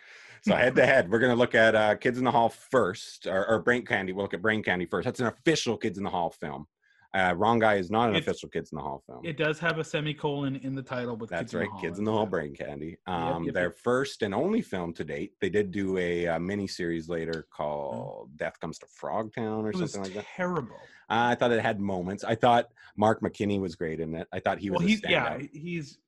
So 0.43 0.55
head 0.55 0.75
to 0.77 0.87
head, 0.87 1.11
we're 1.11 1.19
gonna 1.19 1.35
look 1.35 1.55
at 1.55 1.75
uh, 1.75 1.97
Kids 1.97 2.19
in 2.19 2.25
the 2.25 2.31
Hall 2.31 2.49
first, 2.49 3.27
or, 3.27 3.47
or 3.47 3.59
Brain 3.61 3.85
Candy. 3.85 4.13
We'll 4.13 4.25
look 4.25 4.33
at 4.35 4.41
Brain 4.43 4.63
Candy 4.63 4.87
first. 4.87 5.05
That's 5.05 5.21
an 5.21 5.27
official 5.27 5.77
Kids 5.77 5.99
in 5.99 6.05
the 6.05 6.11
Hall 6.11 6.31
film. 6.31 6.67
Uh, 7.13 7.35
Wrong 7.37 7.59
Guy 7.59 7.75
is 7.75 7.91
not 7.91 8.09
an 8.09 8.15
It's- 8.17 8.29
official 8.29 8.49
Kids 8.49 8.71
in 8.71 8.77
the 8.77 8.83
Hall 8.83 9.03
film. 9.05 9.25
It 9.25 9.37
does 9.37 9.59
have 9.59 9.79
a 9.79 9.85
semicolon 9.85 10.57
in 10.57 10.75
the 10.77 10.83
title 10.83 11.17
but 11.17 11.29
That's 11.29 11.41
Kids 11.41 11.55
in 11.55 11.61
right, 11.61 11.69
the 11.75 11.81
Kids 11.81 11.99
in 11.99 12.05
the 12.05 12.13
Hall, 12.13 12.27
Brain 12.27 12.55
Candy. 12.55 12.99
Um, 13.07 13.45
yep, 13.45 13.55
their 13.55 13.65
yep. 13.65 13.79
first 13.79 14.23
and 14.23 14.33
only 14.33 14.63
film 14.63 14.93
to 14.95 15.05
date. 15.05 15.33
They 15.41 15.51
did 15.51 15.73
do 15.73 15.99
a, 15.99 16.29
uh 16.29 16.39
mini 16.39 16.69
series 16.69 17.09
later 17.09 17.47
called 17.51 18.37
Death 18.37 18.61
Comes 18.61 18.79
to 18.79 18.87
Frogtown 18.87 19.65
or 19.65 19.71
It 19.71 19.77
something 19.79 20.03
like 20.03 20.15
that. 20.15 20.27
terrible. 20.37 20.77
I 21.09 21.35
thought 21.35 21.51
it 21.51 21.61
had 21.61 21.81
moments. 21.81 22.23
I 22.23 22.37
thought 22.37 22.67
Mark 22.97 23.21
McKinney 23.23 23.61
was 23.61 23.75
great 23.75 23.99
in 23.99 24.15
it. 24.15 24.29
I 24.33 24.39
thought 24.39 24.59
he 24.61 24.71
was 24.71 24.79
well, 24.79 24.87
he's 24.89 25.01
standout. 25.01 25.09
yeah, 25.11 25.47
he's 25.53 25.99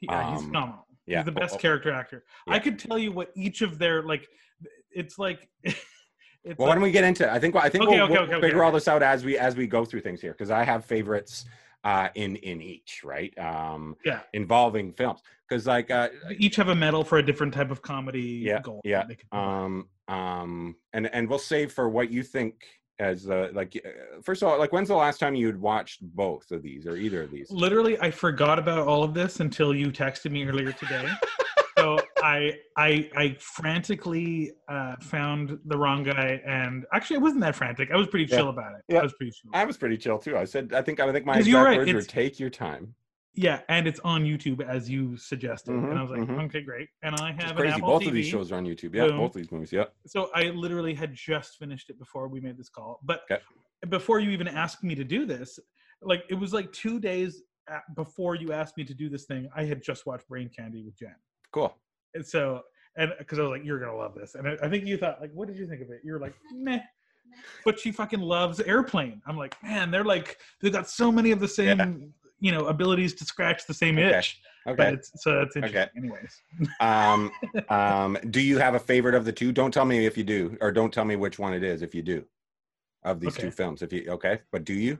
yeah, 0.00 0.30
he's 0.32 0.40
Um, 0.40 0.46
phenomenal. 0.46 0.86
yeah, 1.06 1.18
He's 1.18 1.26
the 1.26 1.38
oh, 1.38 1.40
best 1.42 1.54
oh, 1.54 1.58
character 1.58 1.92
actor. 1.92 2.24
I 2.48 2.58
could 2.58 2.76
tell 2.78 2.98
you 2.98 3.12
what 3.12 3.30
each 3.36 3.62
of 3.62 3.78
their 3.78 4.02
like. 4.02 4.26
It's 4.90 5.16
like. 5.18 5.48
it's 6.44 6.58
Well, 6.58 6.68
why 6.68 6.74
don't 6.74 6.82
we 6.82 6.90
get 6.90 7.04
into? 7.04 7.30
I 7.30 7.38
think 7.38 7.54
I 7.56 7.68
think 7.68 7.84
Okay, 7.84 7.96
we'll, 7.96 8.04
okay, 8.04 8.12
we'll 8.14 8.22
okay, 8.22 8.40
figure 8.40 8.62
all 8.64 8.72
this 8.72 8.88
out 8.88 9.02
as 9.02 9.24
we 9.24 9.36
as 9.38 9.56
we 9.56 9.66
go 9.66 9.84
through 9.84 10.00
things 10.00 10.20
here 10.20 10.32
because 10.32 10.50
I 10.50 10.64
have 10.64 10.84
favorites 10.84 11.44
uh, 11.84 12.08
in 12.14 12.36
in 12.36 12.60
each 12.60 13.02
right 13.04 13.36
um, 13.38 13.96
Yeah. 14.04 14.20
involving 14.32 14.92
films 14.92 15.20
because 15.48 15.66
like 15.66 15.90
uh, 15.90 16.08
each 16.38 16.56
have 16.56 16.68
a 16.68 16.74
medal 16.74 17.04
for 17.04 17.18
a 17.18 17.22
different 17.24 17.52
type 17.54 17.70
of 17.70 17.82
comedy 17.82 18.20
Yeah, 18.46 18.60
goal. 18.60 18.80
yeah, 18.84 19.04
they 19.06 19.14
could 19.16 19.30
provide. 19.30 19.64
um 19.64 19.88
um 20.08 20.76
and 20.92 21.06
and 21.14 21.28
we'll 21.28 21.38
save 21.38 21.72
for 21.72 21.88
what 21.88 22.10
you 22.10 22.22
think 22.22 22.54
as 22.98 23.30
uh, 23.30 23.48
like 23.54 23.80
uh, 23.84 24.20
first 24.22 24.42
of 24.42 24.48
all 24.48 24.58
like 24.58 24.72
when's 24.72 24.88
the 24.88 24.94
last 24.94 25.18
time 25.20 25.34
you'd 25.34 25.58
watched 25.60 26.00
both 26.02 26.50
of 26.50 26.62
these 26.62 26.86
or 26.86 26.96
either 26.96 27.22
of 27.22 27.30
these 27.30 27.50
Literally, 27.50 27.98
I 28.00 28.10
forgot 28.10 28.58
about 28.58 28.86
all 28.86 29.02
of 29.02 29.14
this 29.14 29.40
until 29.40 29.74
you 29.74 29.90
texted 29.90 30.30
me 30.30 30.44
earlier 30.44 30.72
today. 30.72 31.08
I 32.22 32.58
I 32.76 33.10
I 33.16 33.36
frantically 33.38 34.52
uh, 34.68 34.96
found 35.00 35.58
the 35.64 35.76
wrong 35.78 36.02
guy, 36.02 36.40
and 36.46 36.84
actually, 36.92 37.16
I 37.16 37.20
wasn't 37.20 37.40
that 37.42 37.54
frantic. 37.56 37.90
I 37.90 37.96
was 37.96 38.08
pretty 38.08 38.26
Yeah. 38.30 38.38
chill 38.38 38.48
about 38.50 38.74
it. 38.74 38.82
Yeah. 38.88 38.98
I 39.00 39.02
was 39.02 39.12
pretty 39.14 39.32
chill. 39.32 39.50
I 39.54 39.64
was 39.64 39.76
pretty 39.76 39.96
chill 39.96 40.18
too. 40.18 40.36
I 40.36 40.44
said 40.44 40.72
I 40.74 40.82
think 40.82 41.00
I 41.00 41.10
think 41.12 41.24
my 41.26 41.38
exact 41.38 41.64
right, 41.64 41.76
words 41.78 41.92
were 41.92 42.02
take 42.02 42.38
your 42.38 42.50
time. 42.50 42.94
Yeah, 43.34 43.60
and 43.68 43.86
it's 43.86 44.00
on 44.00 44.24
YouTube 44.24 44.60
as 44.66 44.90
you 44.90 45.16
suggested, 45.16 45.70
Mhm, 45.72 45.90
and 45.90 45.98
I 45.98 46.02
was 46.02 46.10
like, 46.10 46.20
mhm. 46.20 46.44
okay, 46.46 46.62
great. 46.62 46.88
And 47.02 47.14
I 47.14 47.30
have 47.32 47.52
an 47.52 47.56
crazy. 47.58 47.74
Apple 47.74 47.88
Both 47.88 48.02
TV. 48.02 48.08
of 48.08 48.14
these 48.14 48.26
shows 48.26 48.50
are 48.50 48.56
on 48.56 48.64
YouTube. 48.66 48.92
Yeah, 48.94 49.06
Boom. 49.06 49.18
both 49.18 49.32
these 49.34 49.52
movies. 49.52 49.72
Yeah. 49.72 49.84
So 50.06 50.30
I 50.34 50.50
literally 50.50 50.94
had 50.94 51.14
just 51.14 51.56
finished 51.56 51.90
it 51.90 51.98
before 51.98 52.26
we 52.26 52.40
made 52.40 52.58
this 52.58 52.68
call. 52.68 52.98
But 53.04 53.22
Okay. 53.30 53.40
before 53.88 54.18
you 54.18 54.30
even 54.30 54.48
asked 54.48 54.82
me 54.82 54.96
to 54.96 55.04
do 55.04 55.26
this, 55.26 55.60
like 56.02 56.24
it 56.28 56.34
was 56.34 56.52
like 56.52 56.72
two 56.72 56.98
days 56.98 57.42
before 57.94 58.34
you 58.34 58.52
asked 58.52 58.76
me 58.76 58.84
to 58.84 58.94
do 58.94 59.08
this 59.08 59.26
thing, 59.26 59.48
I 59.54 59.62
had 59.64 59.80
just 59.80 60.06
watched 60.06 60.26
Brain 60.26 60.48
Candy 60.54 60.82
with 60.82 60.98
Jen. 60.98 61.14
Cool. 61.52 61.72
And 62.14 62.26
so, 62.26 62.62
and 62.96 63.12
because 63.18 63.38
I 63.38 63.42
was 63.42 63.50
like, 63.50 63.64
you're 63.64 63.78
gonna 63.78 63.96
love 63.96 64.14
this, 64.14 64.34
and 64.34 64.48
I, 64.48 64.56
I 64.62 64.68
think 64.68 64.84
you 64.84 64.96
thought, 64.96 65.20
like, 65.20 65.32
what 65.32 65.48
did 65.48 65.56
you 65.56 65.66
think 65.66 65.82
of 65.82 65.90
it? 65.90 66.00
You 66.04 66.12
were 66.14 66.20
like, 66.20 66.34
meh. 66.52 66.80
But 67.64 67.78
she 67.78 67.92
fucking 67.92 68.20
loves 68.20 68.60
Airplane. 68.60 69.22
I'm 69.26 69.36
like, 69.36 69.60
man, 69.62 69.90
they're 69.90 70.04
like, 70.04 70.38
they 70.60 70.70
got 70.70 70.88
so 70.88 71.12
many 71.12 71.30
of 71.30 71.40
the 71.40 71.48
same, 71.48 72.12
you 72.40 72.52
know, 72.52 72.66
abilities 72.66 73.14
to 73.14 73.24
scratch 73.24 73.66
the 73.66 73.74
same 73.74 73.98
Okay. 73.98 74.18
itch. 74.18 74.40
But 74.64 74.80
Okay. 74.80 74.92
it's 74.94 75.12
so 75.22 75.38
that's 75.38 75.56
interesting. 75.56 75.80
Okay. 75.80 75.90
Anyways, 75.96 76.42
um, 76.80 77.30
um, 77.68 78.18
do 78.30 78.40
you 78.40 78.58
have 78.58 78.74
a 78.74 78.78
favorite 78.78 79.14
of 79.14 79.24
the 79.24 79.32
two? 79.32 79.52
Don't 79.52 79.72
tell 79.72 79.84
me 79.84 80.06
if 80.06 80.18
you 80.18 80.24
do, 80.24 80.56
or 80.60 80.72
don't 80.72 80.92
tell 80.92 81.04
me 81.04 81.16
which 81.16 81.38
one 81.38 81.54
it 81.54 81.62
is 81.62 81.82
if 81.82 81.94
you 81.94 82.02
do, 82.02 82.24
of 83.04 83.20
these 83.20 83.36
two 83.36 83.50
films. 83.50 83.82
If 83.82 83.92
you 83.92 84.06
okay, 84.10 84.40
but 84.50 84.64
do 84.64 84.74
you? 84.74 84.98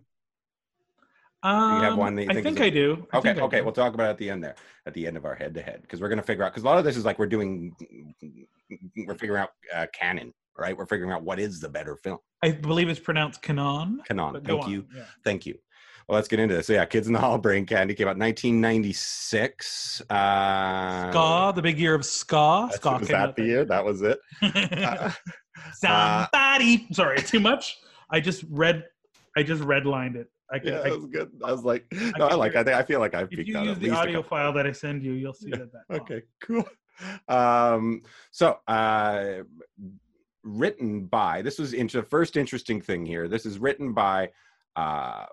Um, 1.42 1.81
have 1.83 1.96
one 1.96 2.14
that 2.16 2.24
you 2.24 2.31
I 2.31 2.35
think 2.35 2.46
is 2.46 2.55
think 2.55 2.61
I 2.61 2.70
do. 2.70 3.07
I 3.12 3.18
Okay, 3.18 3.29
think 3.31 3.38
I 3.40 3.44
okay. 3.46 3.59
do. 3.59 3.64
We'll 3.64 3.72
talk 3.72 3.94
about 3.94 4.09
it 4.09 4.11
at 4.11 4.18
the 4.18 4.31
end 4.31 4.44
there, 4.44 4.57
at 4.87 4.94
the 4.94 5.07
end 5.07 5.16
of 5.16 5.24
our 5.24 5.35
head 5.35 5.55
to 5.55 5.62
head, 5.62 5.83
because 5.83 6.00
we're 6.00 6.09
gonna 6.09 6.22
figure 6.22 6.44
out. 6.44 6.53
Because 6.53 6.62
a 6.62 6.66
lot 6.66 6.79
of 6.79 6.85
this 6.85 6.96
is 6.96 7.05
like 7.05 7.18
we're 7.18 7.26
doing, 7.26 7.74
we're 9.07 9.14
figuring 9.14 9.42
out 9.42 9.50
uh, 9.74 9.87
canon, 9.92 10.33
right? 10.59 10.76
We're 10.76 10.87
figuring 10.87 11.12
out 11.12 11.22
what 11.22 11.38
is 11.40 11.61
the 11.61 11.68
better 11.68 11.96
film. 11.96 12.18
I 12.42 12.53
believe 12.53 12.88
it's 12.88 13.00
pronounced 13.00 13.42
Canon. 13.42 14.00
Canon. 14.07 14.42
Thank 14.44 14.68
you. 14.68 14.87
yeah. 14.94 15.05
Thank 15.24 15.46
you. 15.46 15.59
Well, 16.09 16.16
let's 16.16 16.26
get 16.26 16.40
into 16.40 16.57
this. 16.57 16.66
So, 16.66 16.72
yeah, 16.72 16.85
Kids 16.87 17.07
in 17.07 17.12
the 17.12 17.20
Hall, 17.20 17.38
Brain 17.38 17.64
Candy 17.66 17.94
came 17.94 18.09
out 18.09 18.18
1996. 18.18 20.03
Uh, 20.11 21.11
Ska, 21.11 21.53
the 21.55 21.62
big 21.62 21.79
year 21.79 21.94
of 21.94 22.05
ska. 22.05 22.68
Ska 22.72 22.98
was 22.98 23.07
that 23.09 23.37
the 23.37 23.44
year? 23.44 23.64
That 23.64 23.85
was 23.85 24.03
it. 24.03 24.18
Uh, 25.87 26.26
Somebody. 26.33 26.88
Sorry, 26.92 27.18
too 27.18 27.38
much. 27.38 27.79
I 28.11 28.18
just 28.18 28.44
read. 28.50 28.85
I 29.37 29.42
just 29.42 29.62
redlined 29.62 30.16
it. 30.16 30.29
I 30.53 30.59
can. 30.59 30.73
yeah, 30.73 30.81
I, 30.81 30.83
that 30.91 30.97
was 30.97 31.07
good. 31.07 31.31
I 31.45 31.53
was 31.53 31.65
like, 31.65 31.87
no, 32.19 32.27
I, 32.27 32.35
like. 32.35 32.57
I 32.57 32.65
think 32.65 32.77
I 32.77 32.83
feel 32.83 33.01
like 33.01 33.15
I've. 33.15 33.29
if 33.33 33.47
you 33.47 33.57
out 33.57 33.65
use 33.67 33.79
the 33.79 33.91
audio 33.91 34.23
file 34.23 34.53
that 34.55 34.67
I 34.67 34.73
send 34.73 35.03
you, 35.03 35.13
you'll 35.13 35.33
see 35.35 35.51
Yeah, 35.51 35.59
that. 35.59 35.73
that 35.89 36.01
Okay, 36.03 36.23
cool. 36.43 36.69
Um, 37.29 38.03
so, 38.31 38.59
uh, 38.69 39.37
written 40.43 41.07
by 41.07 41.41
this 41.41 41.59
was 41.59 41.73
inter- 41.73 42.01
the 42.03 42.07
first 42.07 42.37
interesting 42.37 42.83
thing 42.83 43.07
here. 43.07 43.27
This 43.27 43.47
is 43.47 43.59
written 43.59 43.95
by 43.95 44.31
uh, 44.77 45.25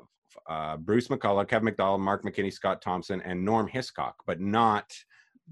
uh, 0.47 0.77
Bruce 0.77 1.10
McCullough, 1.10 1.47
Kevin 1.47 1.65
McDonald, 1.65 1.99
Mark 2.01 2.23
McKinney, 2.23 2.53
Scott 2.53 2.82
Thompson, 2.82 3.21
and 3.21 3.43
Norm 3.43 3.67
Hiscock, 3.67 4.15
but 4.25 4.39
not 4.39 4.93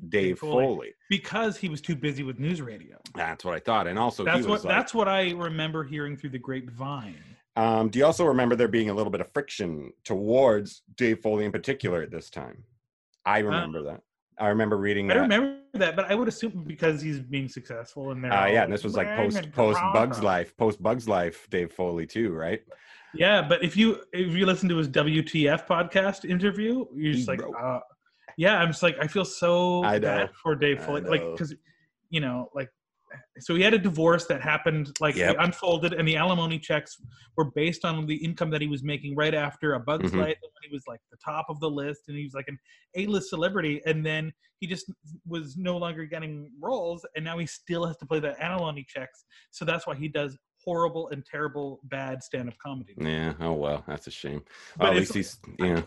Dave 0.10 0.40
Foley. 0.40 0.64
Foley. 0.66 0.94
because 1.10 1.58
he 1.58 1.70
was 1.70 1.82
too 1.82 1.96
busy 1.96 2.24
with 2.24 2.40
NewsRadio. 2.40 2.96
That's 3.14 3.44
what 3.44 3.54
I 3.56 3.60
thought. 3.60 3.88
And 3.88 3.98
also, 4.00 4.24
That's 4.24 4.46
he 4.46 4.50
what. 4.50 4.64
like, 4.64 4.74
that's 4.74 4.94
what 4.94 5.08
I 5.08 5.32
remember 5.32 5.84
hearing 5.84 6.16
through 6.18 6.32
the 6.32 6.40
grapevine. 6.40 7.16
Um, 7.56 7.90
do 7.90 8.00
you 8.00 8.06
also 8.06 8.26
remember 8.26 8.56
there 8.56 8.68
being 8.68 8.90
a 8.90 8.94
little 8.94 9.12
bit 9.12 9.22
of 9.22 9.32
friction 9.34 9.92
towards 10.04 10.82
Dave 10.96 11.20
Foley 11.20 11.46
in 11.46 11.52
particular 11.52 12.02
at 12.02 12.12
this 12.12 12.30
time? 12.30 12.64
I 13.26 13.40
remember 13.40 13.84
that. 13.84 14.02
I 14.38 14.48
remember 14.48 14.78
reading 14.78 15.10
I 15.10 15.14
that. 15.14 15.20
don't 15.22 15.30
remember 15.30 15.60
that, 15.76 15.96
but 15.96 16.12
I 16.12 16.16
would 16.16 16.28
assume 16.28 16.64
because 16.68 17.02
he's 17.02 17.20
being 17.20 17.48
successful 17.48 18.12
and 18.12 18.24
they're 18.24 18.34
Uh, 18.34 18.48
yeah, 18.48 18.64
and 18.64 18.74
this 18.74 18.84
was 18.84 18.96
like 18.96 19.08
"Bang 19.08 19.32
post 19.32 19.52
post 19.54 19.80
Bugs 19.94 20.22
Life, 20.22 20.56
post 20.58 20.84
Bugs 20.84 21.08
Life, 21.08 21.48
Dave 21.50 21.72
Foley 21.72 22.06
too, 22.06 22.34
right? 22.34 22.62
Yeah, 23.14 23.42
but 23.42 23.64
if 23.64 23.78
you 23.78 24.02
if 24.12 24.34
you 24.34 24.46
listen 24.46 24.68
to 24.70 24.78
his 24.78 24.90
WTF 24.90 25.66
podcast 25.66 26.30
interview, 26.30 26.86
you're 26.94 27.14
just 27.14 27.30
He 27.30 27.38
like, 27.38 27.42
uh, 27.58 27.80
yeah, 28.38 28.58
I'm 28.58 28.70
just 28.70 28.84
like, 28.84 28.98
I 29.00 29.08
feel 29.08 29.24
so 29.24 29.84
I 29.84 30.00
bad 30.00 30.32
for 30.36 30.56
Dave 30.56 30.84
Foley, 30.84 31.02
like 31.02 31.22
because 31.32 31.56
you 32.10 32.20
know, 32.20 32.50
like, 32.54 32.70
so 33.40 33.56
he 33.56 33.62
had 33.62 33.74
a 33.74 33.78
divorce 33.80 34.26
that 34.26 34.42
happened, 34.42 34.92
like, 35.00 35.16
Yep. 35.16 35.36
unfolded, 35.40 35.94
and 35.94 36.08
the 36.08 36.16
alimony 36.16 36.60
checks 36.60 36.98
were 37.38 37.52
based 37.52 37.86
on 37.86 38.06
the 38.06 38.16
income 38.16 38.50
that 38.52 38.62
he 38.62 38.68
was 38.68 38.84
making 38.84 39.16
right 39.16 39.34
after 39.34 39.74
a 39.74 39.80
Bugs 39.80 40.12
Mhm. 40.12 40.20
Life, 40.20 40.38
when 40.42 40.70
he 40.70 40.74
was 40.74 40.84
like 40.88 41.00
the 41.12 41.18
top 41.24 41.46
of 41.50 41.60
the 41.60 41.70
list, 41.70 42.02
and 42.08 42.18
he 42.18 42.24
was 42.24 42.34
like 42.34 42.48
an 42.48 42.58
A-list 42.96 43.30
celebrity, 43.30 43.82
and 43.86 44.06
then 44.06 44.32
he 44.60 44.68
just 44.68 44.92
was 45.26 45.58
no 45.58 45.78
longer 45.78 46.06
getting 46.06 46.52
roles, 46.62 47.06
and 47.16 47.24
now 47.26 47.38
he 47.38 47.46
still 47.46 47.86
has 47.86 47.98
to 47.98 48.06
play 48.06 48.20
the 48.20 48.42
alimony 48.44 48.86
checks, 48.88 49.26
so 49.52 49.66
that's 49.66 49.86
why 49.86 49.96
he 49.96 50.08
does 50.08 50.38
horrible 50.64 51.10
and 51.10 51.24
terrible 51.26 51.80
bad 51.84 52.24
stand-up 52.24 52.58
comedy. 52.58 52.94
Yeah. 52.98 53.34
Oh 53.40 53.54
well, 53.54 53.84
that's 53.88 54.08
a 54.08 54.12
shame. 54.12 54.44
But 54.78 54.84
Well, 54.84 54.92
at 54.94 54.98
least 54.98 55.14
he's 55.14 55.40
yeah. 55.60 55.84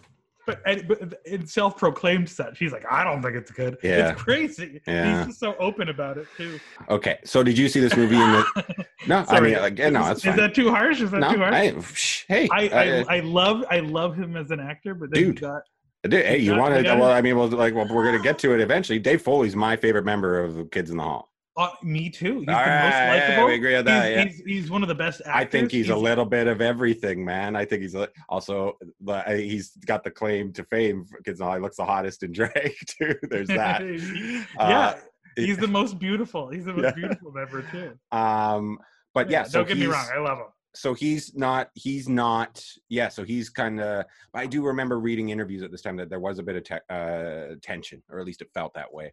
But, 0.49 0.63
and, 0.65 0.89
but 0.89 1.21
in 1.27 1.47
self-proclaimed 1.47 2.27
such, 2.27 2.59
he's 2.59 2.73
like, 2.73 2.91
I 2.91 3.05
don't 3.05 3.21
think 3.21 3.37
it's 3.37 3.51
good. 3.51 3.77
Yeah. 3.83 4.13
It's 4.13 4.23
crazy. 4.23 4.81
Yeah. 4.87 5.19
He's 5.19 5.27
just 5.27 5.41
so 5.41 5.55
open 5.59 5.91
about 5.91 6.17
it 6.17 6.27
too. 6.39 6.59
Okay. 6.89 7.19
So 7.23 7.43
did 7.43 7.59
you 7.59 7.69
see 7.69 7.81
this 7.81 7.95
movie 7.95 8.17
in 8.17 8.33
the? 8.33 8.87
No, 9.07 9.25
I 9.29 9.41
mean, 9.41 9.55
again, 9.55 9.93
no, 9.93 10.01
is, 10.01 10.07
that's 10.07 10.19
is 10.19 10.25
fine. 10.25 10.37
that 10.37 10.55
too 10.55 10.71
harsh? 10.71 11.01
Is 11.01 11.11
that 11.13 11.21
no, 11.21 11.33
too 11.33 11.39
harsh? 11.39 11.55
I, 11.55 11.81
shh, 11.95 12.25
hey, 12.29 12.49
I, 12.51 12.69
uh, 12.69 13.05
I, 13.09 13.17
I 13.17 13.21
love 13.21 13.65
I 13.71 13.79
love 13.79 14.17
him 14.17 14.37
as 14.37 14.51
an 14.51 14.61
actor, 14.61 14.95
but 14.95 15.11
then 15.13 15.23
Dude. 15.23 15.41
got 15.41 15.63
dude, 16.03 16.27
hey, 16.27 16.39
you 16.39 16.57
want 16.57 16.75
to? 16.75 16.83
Well. 16.83 17.11
I 17.11 17.23
mean, 17.23 17.37
well, 17.39 17.49
like, 17.49 17.75
well, 17.75 17.89
we're 17.89 18.05
gonna 18.05 18.23
get 18.23 18.39
to 18.41 18.53
it 18.55 18.61
eventually. 18.61 18.99
Dave 18.99 19.23
Foley's 19.23 19.57
my 19.57 19.77
favorite 19.77 20.05
member 20.05 20.43
of 20.43 20.57
the 20.57 20.65
Kids 20.65 20.91
in 20.91 20.97
the 20.97 21.03
Hall. 21.03 21.31
Uh, 21.59 21.71
me 21.83 22.09
too. 22.09 22.38
He's 22.40 22.49
All 22.49 22.55
the 22.55 22.55
most 22.55 22.66
right, 22.66 23.16
yeah, 23.16 23.27
likable. 23.27 23.47
we 23.49 23.55
agree 23.55 23.77
on 23.77 23.85
that, 23.87 24.07
He's, 24.07 24.16
yeah. 24.16 24.25
he's, 24.25 24.38
he's 24.62 24.71
one 24.71 24.83
of 24.83 24.88
the 24.88 24.94
best 24.94 25.21
actors. 25.27 25.35
I 25.35 25.44
think 25.44 25.71
he's, 25.73 25.90
a 25.90 25.97
little 25.97 26.25
bit 26.25 26.47
of 26.47 26.61
everything, 26.62 27.25
man. 27.25 27.57
I 27.57 27.64
think 27.64 27.83
he's 27.83 27.94
a- 27.94 28.09
also 28.29 28.79
uh, 29.07 29.31
he's 29.33 29.71
got 29.85 30.05
the 30.05 30.11
claim 30.11 30.53
to 30.55 30.64
fame. 30.64 31.03
because 31.05 31.23
Kids 31.25 31.40
in 31.40 31.44
the 31.44 31.44
Hall. 31.47 31.55
He 31.57 31.61
looks 31.61 31.77
the 31.77 31.85
hottest 31.85 32.23
in 32.23 32.33
drag 32.40 32.73
too. 32.87 33.14
There's 33.29 33.49
that. 33.49 33.83
yeah, 34.57 34.94
Uh, 34.94 34.94
he's 35.37 35.59
the 35.59 35.66
most 35.81 35.99
beautiful. 35.99 36.49
He's 36.49 36.64
the 36.64 36.73
most 36.73 36.85
Yeah. 36.85 36.92
beautiful 36.92 37.33
member 37.33 37.62
too. 37.71 37.99
um, 38.16 38.79
but 39.14 39.29
yeah, 39.29 39.42
so 39.42 39.59
don't 39.61 39.68
get 39.68 39.79
me 39.79 39.87
wrong. 39.87 40.07
I 40.14 40.18
love 40.21 40.38
him. 40.38 40.47
so 40.75 40.94
he's 40.94 41.35
not 41.35 41.71
he's 41.75 42.09
not 42.09 42.62
yeah 42.88 43.09
so 43.09 43.25
he's 43.25 43.49
kind 43.49 43.81
of 43.81 44.05
i 44.35 44.47
do 44.47 44.62
remember 44.62 45.01
reading 45.01 45.31
interviews 45.31 45.62
at 45.62 45.71
this 45.73 45.81
time 45.83 45.97
that 45.97 46.09
there 46.11 46.21
was 46.21 46.38
a 46.38 46.42
bit 46.42 46.57
of 46.57 46.62
te- 46.62 46.94
uh, 46.94 47.57
tension 47.62 48.01
or 48.11 48.21
at 48.21 48.27
least 48.27 48.42
it 48.42 48.49
felt 48.53 48.73
that 48.75 48.92
way 48.92 49.12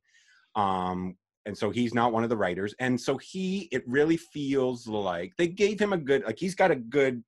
um 0.55 1.15
and 1.45 1.57
so 1.57 1.69
he's 1.69 1.93
not 1.93 2.11
one 2.11 2.23
of 2.23 2.29
the 2.29 2.37
writers 2.37 2.73
and 2.79 2.99
so 2.99 3.17
he 3.17 3.67
it 3.71 3.83
really 3.87 4.17
feels 4.17 4.87
like 4.87 5.33
they 5.37 5.47
gave 5.47 5.79
him 5.79 5.93
a 5.93 5.97
good 5.97 6.23
like 6.23 6.39
he's 6.39 6.55
got 6.55 6.71
a 6.71 6.75
good 6.75 7.23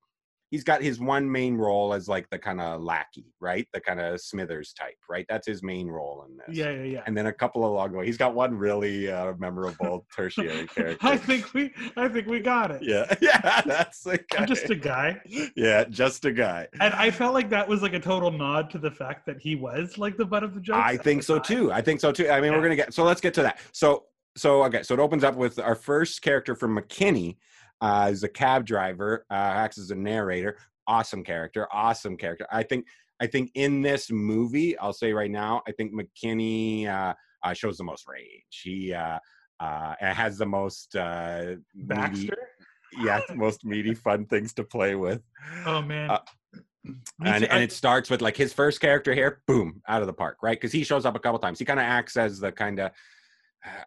he's 0.50 0.64
got 0.64 0.82
his 0.82 0.98
one 0.98 1.30
main 1.30 1.56
role 1.56 1.92
as 1.92 2.08
like 2.08 2.28
the 2.30 2.38
kind 2.38 2.60
of 2.60 2.80
lackey 2.82 3.26
right 3.40 3.66
the 3.72 3.80
kind 3.80 4.00
of 4.00 4.20
smithers 4.20 4.72
type 4.72 4.96
right 5.08 5.26
that's 5.28 5.46
his 5.46 5.62
main 5.62 5.88
role 5.88 6.24
in 6.28 6.36
this 6.36 6.56
Yeah, 6.56 6.70
yeah, 6.70 6.82
yeah. 6.82 7.02
and 7.06 7.16
then 7.16 7.26
a 7.26 7.32
couple 7.32 7.64
along 7.66 7.92
the 7.92 7.98
way 7.98 8.06
he's 8.06 8.16
got 8.16 8.34
one 8.34 8.54
really 8.56 9.10
uh, 9.10 9.34
memorable 9.38 10.06
tertiary 10.14 10.66
character 10.74 11.06
I 11.06 11.16
think 11.16 11.52
we, 11.54 11.72
I 11.96 12.08
think 12.08 12.26
we 12.26 12.40
got 12.40 12.70
it. 12.70 12.82
yeah 12.82 13.04
yeah 13.20 13.60
that's 13.66 14.02
the 14.02 14.18
guy. 14.18 14.38
I'm 14.38 14.46
just 14.46 14.70
a 14.70 14.74
guy, 14.76 15.20
yeah 15.56 15.84
just 15.84 16.24
a 16.24 16.32
guy 16.32 16.68
and 16.80 16.94
I 16.94 17.10
felt 17.10 17.34
like 17.34 17.50
that 17.50 17.68
was 17.68 17.82
like 17.82 17.94
a 17.94 18.00
total 18.00 18.30
nod 18.30 18.70
to 18.70 18.78
the 18.78 18.90
fact 18.90 19.26
that 19.26 19.38
he 19.40 19.54
was 19.54 19.98
like 19.98 20.16
the 20.16 20.24
butt 20.26 20.42
of 20.42 20.54
the 20.54 20.60
joke. 20.60 20.76
I 20.76 20.96
think 20.96 21.22
so 21.22 21.38
too. 21.38 21.72
I 21.72 21.80
think 21.82 22.00
so 22.00 22.12
too. 22.12 22.28
I 22.28 22.40
mean, 22.40 22.52
we're 22.52 22.62
gonna 22.62 22.76
get 22.76 22.92
so 22.94 23.04
let's 23.04 23.20
get 23.20 23.34
to 23.34 23.42
that. 23.42 23.58
So 23.72 24.04
so 24.36 24.62
okay, 24.64 24.82
so 24.82 24.94
it 24.94 25.00
opens 25.00 25.24
up 25.24 25.34
with 25.36 25.58
our 25.58 25.74
first 25.74 26.22
character 26.22 26.54
from 26.54 26.76
McKinney. 26.78 27.36
Uh, 27.80 28.08
is 28.10 28.24
a 28.24 28.28
cab 28.28 28.66
driver, 28.66 29.24
uh, 29.30 29.34
acts 29.34 29.78
as 29.78 29.90
a 29.90 29.94
narrator. 29.94 30.56
Awesome 30.86 31.22
character, 31.22 31.68
awesome 31.72 32.16
character. 32.16 32.46
I 32.50 32.62
think 32.62 32.86
I 33.20 33.26
think 33.26 33.50
in 33.54 33.82
this 33.82 34.10
movie, 34.10 34.78
I'll 34.78 34.92
say 34.92 35.12
right 35.12 35.30
now, 35.30 35.62
I 35.66 35.72
think 35.72 35.92
McKinney 35.92 36.86
uh, 36.86 37.14
uh, 37.42 37.52
shows 37.52 37.78
the 37.78 37.84
most 37.84 38.06
rage. 38.06 38.60
He 38.62 38.92
uh, 38.92 39.18
uh, 39.60 39.94
has 40.00 40.38
the 40.38 40.46
most 40.46 40.94
uh, 40.94 41.56
meaty, 41.74 41.86
Baxter. 41.86 42.38
yeah, 43.02 43.20
most 43.34 43.64
meaty, 43.64 43.94
fun 43.94 44.26
things 44.26 44.52
to 44.54 44.64
play 44.64 44.94
with. 44.94 45.22
Oh 45.66 45.82
man. 45.82 46.10
Uh, 46.10 46.20
and, 47.24 47.44
and 47.44 47.62
it 47.62 47.72
starts 47.72 48.08
with 48.08 48.22
like 48.22 48.36
his 48.36 48.52
first 48.52 48.80
character 48.80 49.12
here, 49.12 49.42
boom, 49.46 49.82
out 49.88 50.00
of 50.00 50.06
the 50.06 50.12
park, 50.12 50.38
right? 50.42 50.58
Because 50.58 50.72
he 50.72 50.84
shows 50.84 51.04
up 51.04 51.16
a 51.16 51.18
couple 51.18 51.38
times. 51.38 51.58
He 51.58 51.64
kind 51.64 51.80
of 51.80 51.84
acts 51.84 52.16
as 52.16 52.38
the 52.40 52.52
kind 52.52 52.78
of, 52.78 52.92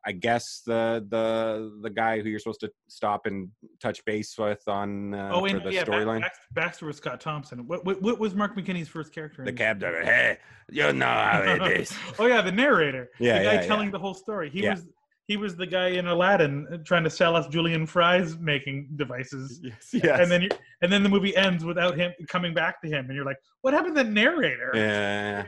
I 0.05 0.11
guess 0.11 0.61
the 0.65 1.05
the 1.09 1.79
the 1.81 1.89
guy 1.89 2.19
who 2.21 2.29
you're 2.29 2.39
supposed 2.39 2.59
to 2.61 2.71
stop 2.87 3.25
and 3.25 3.49
touch 3.81 4.03
base 4.05 4.37
with 4.37 4.61
on 4.67 5.13
uh, 5.13 5.31
oh, 5.33 5.47
for 5.47 5.59
the 5.59 5.71
yeah, 5.73 5.83
storyline. 5.85 6.21
Baxter, 6.21 6.45
Baxter 6.53 6.85
was 6.87 6.97
Scott 6.97 7.21
Thompson. 7.21 7.65
What, 7.67 7.85
what, 7.85 8.01
what 8.01 8.19
was 8.19 8.35
Mark 8.35 8.55
McKinney's 8.55 8.89
first 8.89 9.13
character? 9.13 9.45
The 9.45 9.53
cab 9.53 9.79
driver, 9.79 10.03
hey, 10.03 10.37
you 10.69 10.91
know 10.91 11.05
how 11.05 11.41
it 11.43 11.61
is. 11.81 11.93
oh 12.19 12.25
yeah, 12.25 12.41
the 12.41 12.51
narrator. 12.51 13.09
Yeah, 13.19 13.39
the 13.39 13.43
guy 13.45 13.53
yeah, 13.53 13.61
yeah. 13.61 13.67
telling 13.67 13.91
the 13.91 13.99
whole 13.99 14.13
story. 14.13 14.49
He 14.49 14.63
Yeah. 14.63 14.71
was 14.71 14.85
he 15.27 15.37
was 15.37 15.55
the 15.55 15.67
guy 15.67 15.89
in 15.89 16.07
Aladdin 16.07 16.67
uh, 16.73 16.77
trying 16.83 17.05
to 17.05 17.09
sell 17.09 17.37
us 17.37 17.47
julienne 17.47 17.85
fries 17.85 18.37
making 18.37 18.89
devices. 18.97 19.61
yes, 19.63 19.89
yes. 19.93 20.19
And 20.19 20.29
then 20.29 20.41
you, 20.41 20.49
and 20.81 20.91
then 20.91 21.03
the 21.03 21.09
movie 21.09 21.33
ends 21.37 21.63
without 21.63 21.95
him 21.95 22.11
coming 22.27 22.53
back 22.53 22.81
to 22.81 22.89
him, 22.89 23.05
and 23.05 23.15
you're 23.15 23.25
like, 23.25 23.37
"What 23.61 23.73
happened 23.73 23.95
to 23.95 24.03
the 24.03 24.09
narrator?" 24.09 24.71
Yeah. 24.75 25.45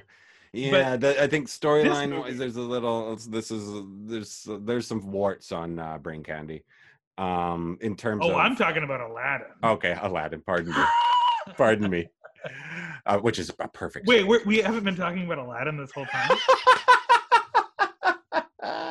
Yeah, 0.53 0.97
the, 0.97 1.21
I 1.21 1.25
think 1.27 1.47
storyline 1.47 2.19
wise, 2.19 2.37
there's 2.37 2.57
a 2.57 2.61
little. 2.61 3.15
This 3.15 3.49
is 3.49 3.67
there's 4.05 4.47
there's 4.61 4.85
some 4.85 5.11
warts 5.11 5.51
on 5.51 5.79
uh, 5.79 5.97
Brain 5.97 6.21
Candy, 6.23 6.63
um, 7.17 7.79
in 7.81 7.95
terms 7.95 8.21
Oh, 8.23 8.29
of. 8.31 8.35
I'm 8.37 8.55
talking 8.55 8.83
about 8.83 9.01
Aladdin. 9.01 9.47
okay, 9.63 9.97
Aladdin. 9.99 10.41
Pardon 10.41 10.71
me. 10.71 10.83
Pardon 11.57 11.89
me. 11.89 12.07
Uh, 13.05 13.17
which 13.17 13.39
is 13.39 13.51
a 13.59 13.67
perfect. 13.67 14.05
Wait, 14.07 14.27
we're, 14.27 14.43
we 14.45 14.59
haven't 14.59 14.83
been 14.83 14.95
talking 14.95 15.25
about 15.25 15.39
Aladdin 15.39 15.75
this 15.77 15.91
whole 15.91 16.05
time. 16.05 16.37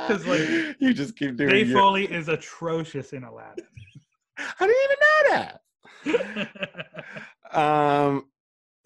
Because 0.08 0.26
like, 0.26 0.76
you 0.80 0.92
just 0.92 1.16
keep 1.16 1.36
doing. 1.36 1.48
Dave 1.48 1.68
Your, 1.70 1.78
Foley 1.78 2.04
is 2.12 2.28
atrocious 2.28 3.12
in 3.12 3.22
Aladdin. 3.22 3.64
how 4.34 4.66
do 4.66 4.72
you 4.72 4.88
even 4.90 6.16
know 6.18 6.18
that? 7.52 7.56
Um. 7.56 8.26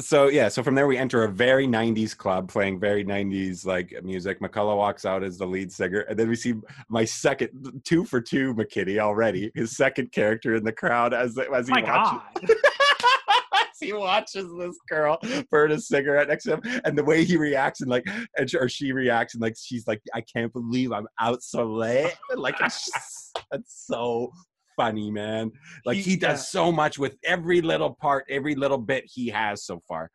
So 0.00 0.28
yeah, 0.28 0.48
so 0.48 0.62
from 0.62 0.74
there 0.74 0.86
we 0.86 0.98
enter 0.98 1.24
a 1.24 1.28
very 1.28 1.66
'90s 1.66 2.14
club 2.14 2.50
playing 2.50 2.78
very 2.78 3.02
'90s 3.02 3.64
like 3.64 3.94
music. 4.02 4.40
McCullough 4.40 4.76
walks 4.76 5.06
out 5.06 5.24
as 5.24 5.38
the 5.38 5.46
lead 5.46 5.72
singer, 5.72 6.00
and 6.00 6.18
then 6.18 6.28
we 6.28 6.36
see 6.36 6.54
my 6.90 7.04
second 7.04 7.80
two 7.84 8.04
for 8.04 8.20
two 8.20 8.54
McKinney 8.54 8.98
already, 8.98 9.50
his 9.54 9.74
second 9.74 10.12
character 10.12 10.54
in 10.54 10.64
the 10.64 10.72
crowd 10.72 11.14
as 11.14 11.38
as 11.38 11.68
he 11.68 11.72
My 11.72 11.82
watches. 11.82 12.20
God. 12.46 12.56
as 13.54 13.78
he 13.80 13.94
watches 13.94 14.46
this 14.58 14.76
girl 14.86 15.18
burn 15.50 15.72
a 15.72 15.80
cigarette 15.80 16.28
next 16.28 16.44
to 16.44 16.58
him, 16.58 16.80
and 16.84 16.96
the 16.96 17.04
way 17.04 17.24
he 17.24 17.38
reacts 17.38 17.80
and 17.80 17.88
like, 17.90 18.04
and 18.36 18.50
she, 18.50 18.58
or 18.58 18.68
she 18.68 18.92
reacts 18.92 19.32
and 19.32 19.40
like 19.42 19.56
she's 19.58 19.86
like, 19.86 20.02
"I 20.12 20.20
can't 20.20 20.52
believe 20.52 20.92
I'm 20.92 21.08
out 21.20 21.42
so 21.42 21.64
late." 21.64 22.14
Like 22.36 22.56
it's 22.60 22.84
just, 22.84 23.38
that's 23.50 23.86
so 23.86 24.30
funny, 24.76 25.10
man. 25.10 25.52
Like 25.84 25.96
he, 25.96 26.02
He- 26.02 26.16
does 26.16 26.38
yeah. 26.40 26.60
so 26.60 26.70
much 26.72 26.98
with 26.98 27.16
every 27.24 27.60
little 27.60 27.94
part, 27.94 28.24
every 28.28 28.54
little 28.54 28.78
bit 28.78 29.04
he 29.06 29.28
has 29.28 29.64
so 29.64 29.80
far, 29.88 30.10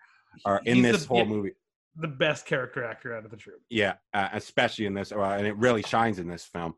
or 0.45 0.61
in 0.65 0.77
He's 0.77 0.91
this 0.91 1.01
the- 1.03 1.07
whole 1.09 1.17
yeah, 1.19 1.23
movie. 1.25 1.51
the 1.97 2.07
best 2.07 2.45
character 2.45 2.83
actor 2.83 3.15
out 3.15 3.25
of 3.25 3.31
the 3.31 3.37
troupe. 3.37 3.61
Yeah, 3.69 3.95
uh, 4.13 4.29
especially 4.33 4.85
in 4.85 4.93
this, 4.93 5.11
uh, 5.11 5.19
and 5.21 5.45
it 5.47 5.57
really 5.57 5.81
shines 5.83 6.19
in 6.19 6.27
this 6.27 6.45
film. 6.45 6.73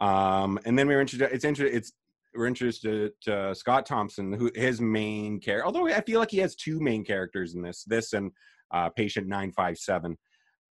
Um, 0.00 0.58
and 0.64 0.78
then 0.78 0.86
we 0.88 0.94
were 0.94 1.00
introduced. 1.00 1.32
It's 1.32 1.44
interesting. 1.44 1.76
It's 1.76 1.92
we're 2.34 2.46
introduced 2.46 2.82
to, 2.82 3.10
to 3.22 3.54
Scott 3.54 3.84
Thompson, 3.86 4.32
who 4.32 4.50
his 4.54 4.80
main 4.80 5.38
character. 5.38 5.66
Although 5.66 5.86
I 5.88 6.00
feel 6.00 6.18
like 6.18 6.30
he 6.30 6.38
has 6.38 6.54
two 6.56 6.80
main 6.80 7.04
characters 7.04 7.54
in 7.54 7.62
this. 7.62 7.84
This 7.84 8.12
and 8.14 8.30
uh, 8.72 8.88
Patient 8.88 9.26
Nine 9.28 9.52
Five 9.52 9.76
Seven. 9.78 10.16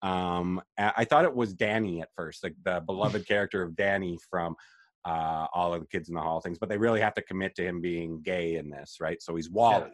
Um, 0.02 0.60
I 0.76 1.04
thought 1.04 1.24
it 1.24 1.34
was 1.36 1.54
Danny 1.54 2.02
at 2.02 2.08
first, 2.16 2.42
like 2.42 2.56
the 2.64 2.82
beloved 2.84 3.24
character 3.28 3.62
of 3.62 3.76
Danny 3.76 4.18
from 4.28 4.56
uh, 5.04 5.46
all 5.54 5.74
of 5.74 5.80
the 5.80 5.86
Kids 5.86 6.08
in 6.08 6.14
the 6.14 6.20
Hall 6.20 6.40
things. 6.40 6.58
But 6.58 6.68
they 6.68 6.78
really 6.78 7.00
have 7.00 7.14
to 7.14 7.22
commit 7.22 7.54
to 7.56 7.64
him 7.64 7.80
being 7.80 8.20
gay 8.22 8.56
in 8.56 8.70
this, 8.70 8.98
right? 9.00 9.20
So 9.22 9.36
he's 9.36 9.50
Wally. 9.50 9.90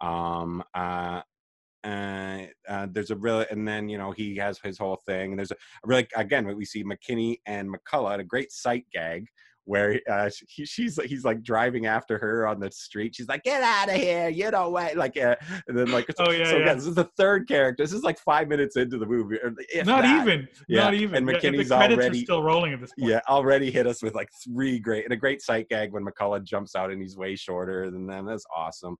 Um, 0.00 0.62
uh, 0.74 1.20
uh, 1.84 2.46
uh, 2.68 2.86
there's 2.90 3.10
a 3.10 3.16
real, 3.16 3.44
and 3.50 3.68
then 3.68 3.88
you 3.88 3.98
know 3.98 4.10
he 4.10 4.36
has 4.36 4.58
his 4.58 4.78
whole 4.78 5.00
thing. 5.06 5.32
And 5.32 5.38
there's 5.38 5.50
a, 5.50 5.56
really 5.84 6.06
again 6.16 6.46
we 6.56 6.64
see 6.64 6.82
McKinney 6.82 7.38
and 7.46 7.68
McCullough 7.68 8.14
at 8.14 8.20
a 8.20 8.24
great 8.24 8.52
sight 8.52 8.86
gag 8.92 9.26
where 9.66 10.00
uh, 10.10 10.28
he, 10.48 10.64
she's 10.66 11.00
he's 11.04 11.24
like 11.24 11.42
driving 11.42 11.86
after 11.86 12.18
her 12.18 12.46
on 12.46 12.60
the 12.60 12.70
street. 12.70 13.14
She's 13.14 13.28
like, 13.28 13.42
"Get 13.44 13.62
out 13.62 13.88
of 13.88 13.94
here! 13.96 14.28
You 14.28 14.50
know 14.50 14.68
what?" 14.70 14.96
Like, 14.96 15.16
uh, 15.16 15.36
and 15.68 15.76
then 15.78 15.90
like, 15.90 16.06
Oh, 16.18 16.30
yeah, 16.30 16.44
so 16.50 16.56
yeah. 16.56 16.62
again, 16.62 16.76
this 16.78 16.86
is 16.86 16.94
the 16.94 17.08
third 17.16 17.48
character. 17.48 17.82
This 17.82 17.92
is 17.92 18.02
like 18.02 18.18
five 18.18 18.48
minutes 18.48 18.76
into 18.76 18.98
the 18.98 19.06
movie, 19.06 19.36
or 19.36 19.54
not 19.84 20.02
that. 20.02 20.20
even. 20.22 20.46
Yeah, 20.68 20.84
Not 20.84 20.94
even. 20.94 21.16
and 21.16 21.28
Yeah, 21.28 21.38
McKinney's 21.38 21.68
the 21.70 21.74
already- 21.76 22.20
are 22.20 22.24
still 22.24 22.42
rolling 22.42 22.72
at 22.74 22.80
this 22.80 22.92
point. 22.98 23.10
Yeah, 23.10 23.20
already 23.28 23.70
hit 23.70 23.86
us 23.86 24.02
with 24.02 24.14
like 24.14 24.28
three 24.44 24.78
great 24.78 25.04
and 25.04 25.12
a 25.12 25.16
great 25.16 25.40
sight 25.40 25.68
gag 25.68 25.92
when 25.92 26.04
McCullough 26.04 26.44
jumps 26.44 26.74
out 26.74 26.90
and 26.90 27.00
he's 27.00 27.16
way 27.16 27.34
shorter 27.36 27.90
than 27.90 28.06
them. 28.06 28.26
That's 28.26 28.44
awesome. 28.54 28.96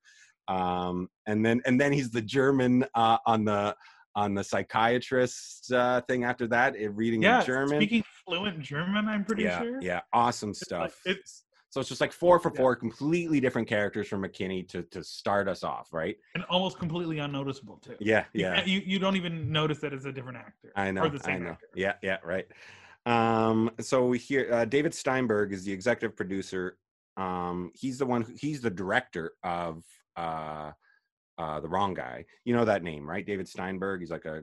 Um, 0.48 1.08
and 1.26 1.44
then 1.44 1.62
and 1.66 1.80
then 1.80 1.92
he's 1.92 2.10
the 2.10 2.20
German 2.22 2.84
uh, 2.94 3.18
on 3.26 3.44
the 3.44 3.74
on 4.16 4.34
the 4.34 4.44
psychiatrist 4.44 5.72
uh, 5.72 6.00
thing 6.02 6.24
after 6.24 6.46
that, 6.48 6.74
eh, 6.78 6.88
reading 6.90 7.22
Yeah, 7.22 7.40
in 7.40 7.46
German. 7.46 7.78
speaking 7.80 8.04
fluent 8.24 8.60
German, 8.60 9.08
I'm 9.08 9.24
pretty 9.24 9.44
yeah, 9.44 9.60
sure. 9.60 9.80
yeah, 9.80 10.00
awesome 10.12 10.54
stuff. 10.54 11.00
it's- 11.06 11.42
so 11.70 11.80
it's 11.80 11.88
just 11.88 12.00
like 12.00 12.12
four 12.12 12.38
for 12.38 12.52
Yeah. 12.54 12.60
four, 12.60 12.76
completely 12.76 13.40
different 13.40 13.66
characters 13.66 14.06
from 14.06 14.22
McKinney 14.22 14.68
to 14.68 14.84
to 14.84 15.02
start 15.02 15.48
us 15.48 15.64
off, 15.64 15.92
right? 15.92 16.16
And 16.36 16.44
almost 16.44 16.78
completely 16.78 17.18
unnoticeable 17.18 17.78
too. 17.78 17.96
Yeah, 17.98 18.26
yeah. 18.32 18.64
You, 18.64 18.80
you 18.86 19.00
don't 19.00 19.16
even 19.16 19.50
notice 19.50 19.80
that 19.80 19.92
it's 19.92 20.04
a 20.04 20.12
different 20.12 20.38
actor. 20.38 20.72
I 20.76 20.92
know. 20.92 21.02
Or 21.02 21.08
the 21.08 21.18
same 21.18 21.34
I 21.34 21.38
know. 21.46 21.50
actor. 21.50 21.66
Yeah, 21.74 21.94
yeah, 22.00 22.18
right. 22.22 22.46
Um, 23.06 23.72
so 23.80 24.06
we 24.06 24.18
hear 24.18 24.48
uh, 24.54 24.64
David 24.66 24.94
Steinberg 24.94 25.52
is 25.52 25.64
the 25.64 25.72
executive 25.72 26.16
producer. 26.16 26.78
Um, 27.16 27.72
he's 27.74 27.98
the 27.98 28.06
one. 28.06 28.22
Who, 28.22 28.34
he's 28.38 28.60
the 28.60 28.70
director 28.70 29.32
of 29.42 29.82
uh, 30.14 30.70
uh, 31.38 31.60
the 31.60 31.68
Wrong 31.68 31.94
Guy. 31.94 32.24
You 32.44 32.54
know 32.54 32.64
that 32.64 32.82
name, 32.82 33.08
right? 33.08 33.24
David 33.26 33.48
Steinberg. 33.48 34.00
He's 34.00 34.10
like 34.10 34.24
a 34.24 34.42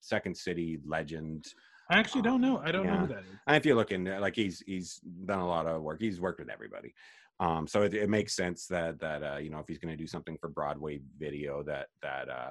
Second 0.00 0.36
City 0.36 0.78
legend. 0.86 1.46
I 1.90 1.98
actually 1.98 2.22
don't 2.22 2.40
know. 2.40 2.58
I 2.58 2.72
don't 2.72 2.86
know 2.86 2.92
Yeah. 2.94 3.00
who 3.00 3.06
that 3.08 3.18
is. 3.20 3.24
And 3.46 3.56
if 3.56 3.66
you 3.66 3.74
look 3.74 3.90
in, 3.90 4.04
like 4.04 4.34
he's 4.34 4.62
he's 4.66 5.00
done 5.26 5.40
a 5.40 5.46
lot 5.46 5.66
of 5.66 5.82
work. 5.82 6.00
He's 6.00 6.20
worked 6.20 6.40
with 6.40 6.48
everybody. 6.48 6.94
Um, 7.40 7.66
so 7.66 7.82
it, 7.82 7.94
it 7.94 8.08
makes 8.08 8.34
sense 8.36 8.66
that 8.68 9.00
that 9.00 9.22
uh, 9.22 9.36
you 9.38 9.50
know 9.50 9.58
if 9.58 9.66
he's 9.68 9.78
going 9.78 9.92
to 9.92 10.02
do 10.02 10.06
something 10.06 10.36
for 10.40 10.48
Broadway 10.48 11.00
video, 11.18 11.62
that 11.64 11.88
that 12.02 12.28
uh, 12.28 12.50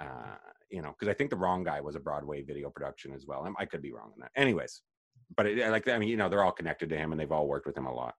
uh, 0.00 0.36
you 0.70 0.82
know, 0.82 0.94
because 0.98 1.08
I 1.08 1.14
think 1.14 1.30
the 1.30 1.36
wrong 1.36 1.64
guy 1.64 1.80
was 1.80 1.96
a 1.96 2.00
Broadway 2.00 2.42
video 2.42 2.70
production 2.70 3.12
as 3.12 3.26
well. 3.26 3.46
I, 3.58 3.62
I 3.62 3.66
could 3.66 3.82
be 3.82 3.92
wrong 3.92 4.10
on 4.14 4.20
that. 4.20 4.30
Anyways, 4.36 4.82
but 5.36 5.46
it, 5.46 5.68
like 5.70 5.88
I 5.88 5.98
mean, 5.98 6.08
you 6.08 6.16
know, 6.16 6.28
they're 6.28 6.44
all 6.44 6.52
connected 6.52 6.88
to 6.90 6.96
him 6.96 7.12
and 7.12 7.20
they've 7.20 7.32
all 7.32 7.46
worked 7.48 7.66
with 7.66 7.76
him 7.76 7.86
a 7.86 7.92
lot. 7.94 8.14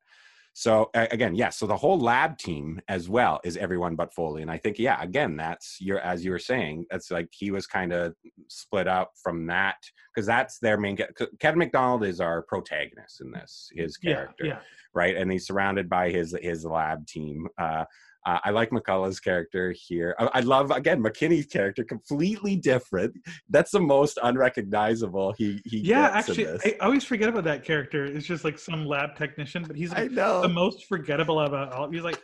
So 0.54 0.90
again, 0.94 1.34
yes. 1.34 1.58
so 1.58 1.66
the 1.66 1.78
whole 1.78 2.00
lab 2.00 2.38
team 2.38 2.82
as 2.90 3.08
well 3.08 3.40
is 3.44 3.56
everyone 3.56 3.96
but 3.96 4.14
Foley, 4.14 4.42
and 4.42 4.52
I 4.52 4.58
think 4.58 4.78
yeah, 4.80 5.02
again, 5.02 5.38
that's 5.38 5.78
your 5.80 6.00
as 6.00 6.26
you 6.26 6.32
were 6.32 6.40
saying, 6.40 6.86
that's 6.92 7.10
like 7.10 7.30
he 7.32 7.52
was 7.52 7.68
kind 7.68 7.94
of 7.94 8.14
split 8.48 8.88
up 8.88 9.12
from 9.24 9.48
that 9.48 9.78
because 10.14 10.28
that's 10.28 10.60
their 10.60 10.78
main. 10.78 10.98
Kevin 11.40 11.60
McDonald 11.60 12.04
is 12.04 12.20
our 12.20 12.42
protagonist 12.42 13.22
in 13.22 13.32
this, 13.32 13.70
his 13.74 13.96
character 13.98 14.46
Yeah, 14.46 14.54
yeah. 14.54 14.60
right? 14.94 15.16
And 15.16 15.32
he's 15.32 15.48
surrounded 15.48 15.90
by 15.90 16.10
his 16.10 16.36
his 16.42 16.66
lab 16.66 17.08
team. 17.08 17.48
Uh, 17.58 17.86
Uh, 18.26 18.40
I 18.44 18.52
like 18.52 18.70
McCullough's 18.70 19.20
character 19.20 19.72
here. 19.72 20.16
I, 20.20 20.30
I 20.36 20.40
love 20.42 20.70
again 20.72 21.02
McKinney's 21.04 21.48
character, 21.48 21.84
completely 21.84 22.56
different. 22.56 23.16
That's 23.50 23.72
the 23.72 23.80
most 23.80 24.20
unrecognizable 24.22 25.34
he 25.38 25.62
he. 25.66 25.80
Yeah, 25.80 26.10
actually. 26.14 26.48
I 26.48 26.78
always 26.82 27.04
forget 27.04 27.30
about 27.30 27.46
that 27.46 27.64
character. 27.64 28.06
It's 28.06 28.28
just 28.28 28.44
like 28.44 28.60
some 28.60 28.86
lab 28.86 29.16
technician, 29.16 29.64
but 29.64 29.76
he's 29.76 29.92
I 29.94 30.04
like 30.04 30.12
know. 30.12 30.42
the 30.42 30.50
most 30.50 30.86
forgettable 30.86 31.40
about 31.40 31.74
all. 31.74 31.90
He's 31.90 32.04
like, 32.04 32.22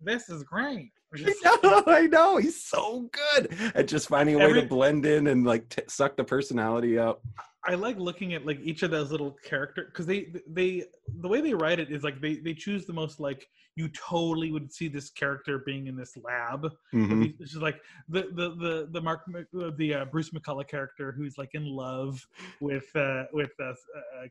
"This 0.00 0.28
is 0.28 0.42
great." 0.42 0.92
Or 1.12 1.18
I 1.18 1.56
know, 1.64 1.82
I 1.88 2.06
know. 2.06 2.36
He's 2.36 2.62
so 2.62 3.10
good 3.10 3.52
at 3.74 3.88
just 3.88 4.06
finding 4.06 4.36
a 4.36 4.38
way 4.38 4.44
Every- 4.44 4.62
to 4.62 4.68
blend 4.68 5.04
in 5.04 5.26
and 5.26 5.44
like 5.44 5.68
t- 5.68 5.82
suck 5.88 6.16
the 6.16 6.22
personality 6.22 7.00
out. 7.00 7.20
I 7.66 7.74
like 7.74 7.98
looking 7.98 8.32
at 8.34 8.46
like 8.46 8.60
each 8.62 8.84
of 8.84 8.92
those 8.92 9.10
little 9.10 9.36
character 9.44 9.86
because 9.86 10.06
they 10.06 10.32
they 10.48 10.84
the 11.18 11.26
way 11.26 11.40
they 11.40 11.52
write 11.52 11.80
it 11.80 11.90
is 11.90 12.04
like 12.04 12.20
they 12.20 12.36
they 12.36 12.54
choose 12.54 12.86
the 12.86 12.92
most 12.92 13.18
like 13.18 13.48
you 13.76 13.88
totally 13.90 14.50
would 14.50 14.72
see 14.72 14.88
this 14.88 15.10
character 15.10 15.62
being 15.64 15.86
in 15.86 15.96
this 15.96 16.16
lab. 16.22 16.70
Mhm. 16.92 17.34
It's 17.40 17.52
just 17.52 17.62
like 17.62 17.80
the 18.08 18.22
the 18.34 18.50
the 18.56 18.88
the 18.90 19.00
Mark 19.00 19.22
uh, 19.34 19.70
the 19.78 19.94
uh, 19.94 20.04
Bruce 20.06 20.30
McCullough 20.30 20.68
character 20.68 21.12
who's 21.16 21.38
like 21.38 21.50
in 21.54 21.64
love 21.64 22.20
with 22.60 22.84
uh 22.96 23.24
with 23.32 23.52
uh, 23.60 23.68
uh, 23.70 23.74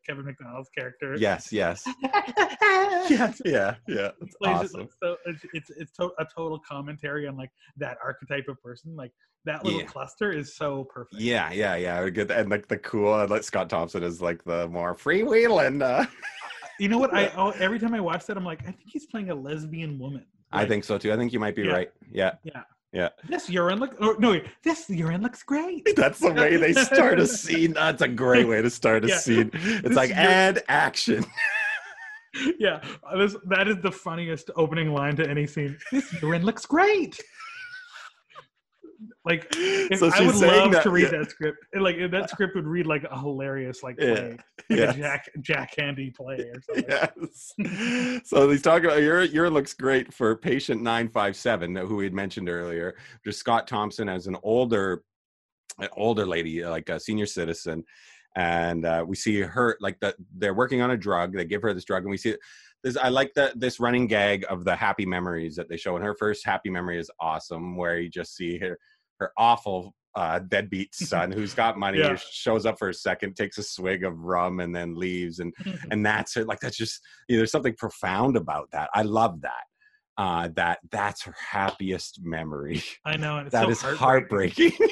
Kevin 0.05 0.25
McDonald's 0.25 0.69
character. 0.77 1.15
Yes, 1.17 1.51
yes, 1.53 1.83
yes. 3.09 3.41
yeah, 3.45 3.75
yeah. 3.87 4.11
He 4.19 4.25
It's 4.25 4.35
plays 4.35 4.55
it 4.61 4.65
awesome. 4.65 4.79
like 4.81 4.89
so 5.01 5.17
it's 5.25 5.45
it's, 5.53 5.69
it's 5.71 5.91
to- 5.93 6.13
a 6.19 6.25
total 6.35 6.59
commentary 6.59 7.27
on 7.27 7.37
like 7.37 7.51
that 7.77 7.97
archetype 8.03 8.47
of 8.47 8.61
person. 8.61 8.95
Like 8.95 9.11
that 9.45 9.63
little 9.63 9.79
Yeah. 9.79 9.85
cluster 9.87 10.31
is 10.31 10.55
so 10.55 10.83
perfect. 10.93 11.21
Yeah, 11.21 11.51
yeah, 11.51 11.75
yeah. 11.75 12.09
Good, 12.09 12.29
and 12.29 12.49
like 12.49 12.67
the 12.67 12.77
cool, 12.77 13.25
like 13.27 13.43
Scott 13.43 13.69
Thompson 13.69 14.03
is 14.03 14.21
like 14.21 14.43
the 14.43 14.67
more 14.67 14.93
freewheeling. 14.95 15.81
Uh, 15.81 16.05
You 16.79 16.87
know 16.89 16.97
what? 16.97 17.13
I 17.13 17.27
oh, 17.37 17.51
every 17.51 17.79
time 17.79 17.93
I 17.93 17.99
watch 17.99 18.25
that, 18.25 18.37
I'm 18.37 18.45
like, 18.45 18.61
I 18.61 18.71
think 18.71 18.85
he's 18.91 19.05
playing 19.05 19.29
a 19.29 19.35
lesbian 19.35 19.99
woman. 19.99 20.25
I 20.51 20.65
think 20.65 20.83
so 20.83 20.97
too. 20.97 21.13
I 21.13 21.17
think 21.17 21.31
you 21.33 21.39
might 21.39 21.55
be 21.55 21.63
Yeah. 21.63 21.71
right. 21.73 21.91
Yeah, 22.11 22.31
Yeah. 22.43 22.63
Yeah. 22.91 23.09
this 23.27 23.47
urine 23.51 23.77
look. 23.79 23.93
Or, 24.01 24.15
oh, 24.15 24.17
no, 24.17 24.31
wait, 24.31 24.45
this 24.63 24.89
urine 24.89 25.21
looks 25.21 25.43
great. 25.43 25.87
that's 25.95 26.17
the 26.19 26.31
way 26.33 26.57
they 26.57 26.73
start 26.73 27.19
a 27.19 27.27
scene. 27.43 27.73
That's 27.73 28.01
a 28.01 28.07
great 28.07 28.47
way 28.47 28.63
to 28.63 28.69
start 28.71 29.05
a 29.05 29.09
Yeah. 29.09 29.17
scene. 29.17 29.51
It's 29.53 29.89
This 29.89 29.95
like 29.95 30.15
and 30.15 30.59
action. 30.69 31.23
yeah, 32.57 32.81
this, 33.15 33.35
that 33.45 33.67
is 33.67 33.77
the 33.81 33.91
funniest 33.91 34.49
opening 34.55 34.91
line 34.93 35.15
to 35.17 35.29
any 35.29 35.45
scene. 35.45 35.77
This 35.91 36.11
urine 36.21 36.43
looks 36.45 36.65
great. 36.65 37.19
Like, 39.25 39.47
if, 39.55 39.99
So 39.99 40.09
I 40.13 40.25
would 40.25 40.35
love 40.35 40.71
that- 40.71 40.83
to 40.83 40.89
read 40.89 41.03
yeah. 41.11 41.19
that 41.19 41.29
script. 41.31 41.57
And, 41.73 41.83
Like 41.83 41.97
that 42.11 42.29
script 42.31 42.55
would 42.55 42.67
read 42.67 42.85
like 42.85 43.03
a 43.03 43.17
hilarious 43.19 43.81
like 43.83 43.95
Yeah. 43.99 44.13
play, 44.15 44.29
like 44.31 44.39
Yes. 44.69 44.95
a 44.95 44.99
Jack 44.99 45.29
Jack 45.41 45.75
Handey 45.77 46.13
play 46.13 46.35
or 46.53 46.61
something. 46.61 46.85
yes. 46.87 48.21
So 48.27 48.49
he's 48.49 48.61
talking 48.61 48.85
about 48.85 49.01
your 49.01 49.23
your 49.23 49.49
looks 49.49 49.73
great 49.73 50.13
for 50.13 50.35
patient 50.35 50.81
nine 50.81 51.07
five 51.09 51.35
seven, 51.35 51.75
who 51.75 51.95
we 51.95 52.03
had 52.03 52.13
mentioned 52.13 52.49
earlier. 52.49 52.95
Just 53.25 53.39
Scott 53.39 53.67
Thompson 53.67 54.09
as 54.09 54.27
an 54.27 54.35
older, 54.43 55.03
an 55.79 55.89
older 55.95 56.25
lady, 56.25 56.65
like 56.65 56.89
a 56.89 56.99
senior 56.99 57.25
citizen, 57.25 57.83
and 58.35 58.85
uh, 58.85 59.03
we 59.07 59.15
see 59.15 59.39
her 59.41 59.77
like 59.79 59.97
that. 60.01 60.15
They're 60.35 60.53
working 60.53 60.81
on 60.81 60.91
a 60.91 60.97
drug. 60.97 61.33
They 61.33 61.45
give 61.45 61.61
her 61.61 61.73
this 61.73 61.85
drug, 61.85 62.03
and 62.03 62.11
we 62.11 62.17
see 62.17 62.35
this. 62.83 62.97
I 62.97 63.09
like 63.09 63.33
that 63.35 63.59
this 63.59 63.79
running 63.79 64.07
gag 64.07 64.45
of 64.49 64.63
the 64.65 64.75
happy 64.75 65.05
memories 65.05 65.55
that 65.55 65.69
they 65.69 65.77
show. 65.77 65.95
And 65.95 66.03
her 66.05 66.15
first 66.15 66.45
happy 66.45 66.69
memory 66.69 66.99
is 66.99 67.11
awesome, 67.19 67.75
where 67.77 67.99
you 67.99 68.09
just 68.09 68.35
see 68.35 68.57
her 68.59 68.77
her 69.19 69.31
awful 69.37 69.93
uh, 70.15 70.39
deadbeat 70.39 70.93
son 70.95 71.31
who's 71.31 71.53
got 71.53 71.77
money 71.77 71.99
Yeah. 71.99 72.15
shows 72.15 72.65
up 72.65 72.79
for 72.79 72.89
a 72.89 72.93
second, 72.93 73.35
takes 73.35 73.57
a 73.57 73.63
swig 73.63 74.03
of 74.03 74.17
rum, 74.19 74.59
and 74.59 74.75
then 74.75 74.95
leaves. 74.95 75.39
And 75.39 75.53
and 75.91 76.05
that's 76.05 76.35
it. 76.37 76.47
Like 76.47 76.59
that's 76.59 76.77
just 76.77 77.01
you 77.27 77.35
know, 77.35 77.39
there's 77.41 77.51
something 77.51 77.75
profound 77.77 78.37
about 78.37 78.69
that. 78.71 78.89
I 78.93 79.03
love 79.03 79.41
that. 79.41 79.63
Uh, 80.17 80.49
that 80.53 80.79
that's 80.91 81.23
her 81.23 81.33
happiest 81.49 82.19
memory. 82.23 82.83
I 83.05 83.15
know, 83.15 83.41
That 83.51 83.63
so 83.63 83.69
is 83.69 83.81
heartbreaking. 83.81 84.71
heartbreaking. 84.71 84.89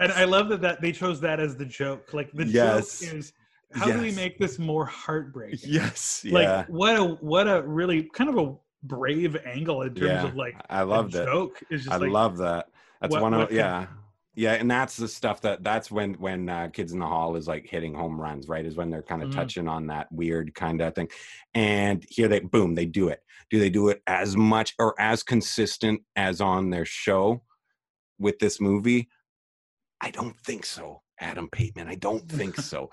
and 0.00 0.12
I 0.12 0.24
love 0.24 0.48
that 0.50 0.60
that 0.60 0.80
they 0.82 0.92
chose 0.92 1.20
that 1.22 1.40
as 1.40 1.56
the 1.56 1.64
joke. 1.64 2.12
Like 2.12 2.30
the 2.32 2.44
Yes. 2.44 3.00
joke 3.00 3.14
is 3.14 3.32
how 3.74 3.86
do 3.86 4.00
we 4.00 4.12
make 4.12 4.38
this 4.38 4.58
more 4.58 4.84
heartbreaking? 4.86 5.70
yes, 5.70 6.24
Like 6.28 6.44
yeah, 6.44 6.64
what 6.68 6.96
a 6.96 7.04
what 7.04 7.46
a 7.48 7.62
really 7.62 8.04
kind 8.04 8.30
of 8.30 8.38
a 8.38 8.54
brave 8.82 9.36
angle 9.46 9.82
in 9.82 9.94
terms 9.94 10.08
Yeah. 10.10 10.24
of 10.26 10.36
like 10.36 10.54
I 10.70 10.82
love 10.82 11.14
it. 11.14 11.24
joke 11.24 11.60
is 11.70 11.82
just 11.84 11.92
I 11.92 11.96
like 11.98 12.10
love 12.10 12.38
that. 12.38 12.68
That's 13.00 13.12
what- 13.12 13.22
one 13.22 13.34
of 13.34 13.50
yeah. 13.52 13.86
Yeah, 14.36 14.54
and 14.54 14.68
that's 14.68 14.96
the 14.96 15.06
stuff 15.06 15.40
that 15.42 15.62
that's 15.62 15.92
when 15.92 16.14
when 16.14 16.48
uh, 16.48 16.66
kids 16.72 16.92
in 16.92 16.98
the 16.98 17.06
hall 17.06 17.36
is 17.36 17.46
like 17.46 17.68
hitting 17.68 17.94
home 17.94 18.20
runs, 18.20 18.48
right? 18.48 18.66
Is 18.66 18.74
when 18.74 18.90
they're 18.90 19.00
kind 19.00 19.22
of 19.22 19.28
Mhm. 19.30 19.34
touching 19.34 19.68
on 19.68 19.86
that 19.86 20.10
weird 20.10 20.52
kind 20.56 20.80
of 20.80 20.92
thing. 20.92 21.08
And 21.54 22.04
here 22.08 22.26
they 22.26 22.40
boom, 22.40 22.74
they 22.74 22.84
do 22.84 23.06
it. 23.10 23.22
Do 23.48 23.60
they 23.60 23.70
do 23.70 23.90
it 23.90 24.02
as 24.08 24.36
much 24.36 24.74
or 24.80 25.00
as 25.00 25.22
consistent 25.22 26.02
as 26.16 26.40
on 26.40 26.70
their 26.70 26.84
show 26.84 27.44
with 28.18 28.40
this 28.40 28.60
movie? 28.60 29.08
I 30.00 30.10
don't 30.10 30.36
think 30.40 30.66
so, 30.66 31.02
Adam 31.24 31.48
Pateman. 31.48 31.88
I 31.88 31.94
don't 31.96 32.28
think 32.28 32.56
so. 32.56 32.90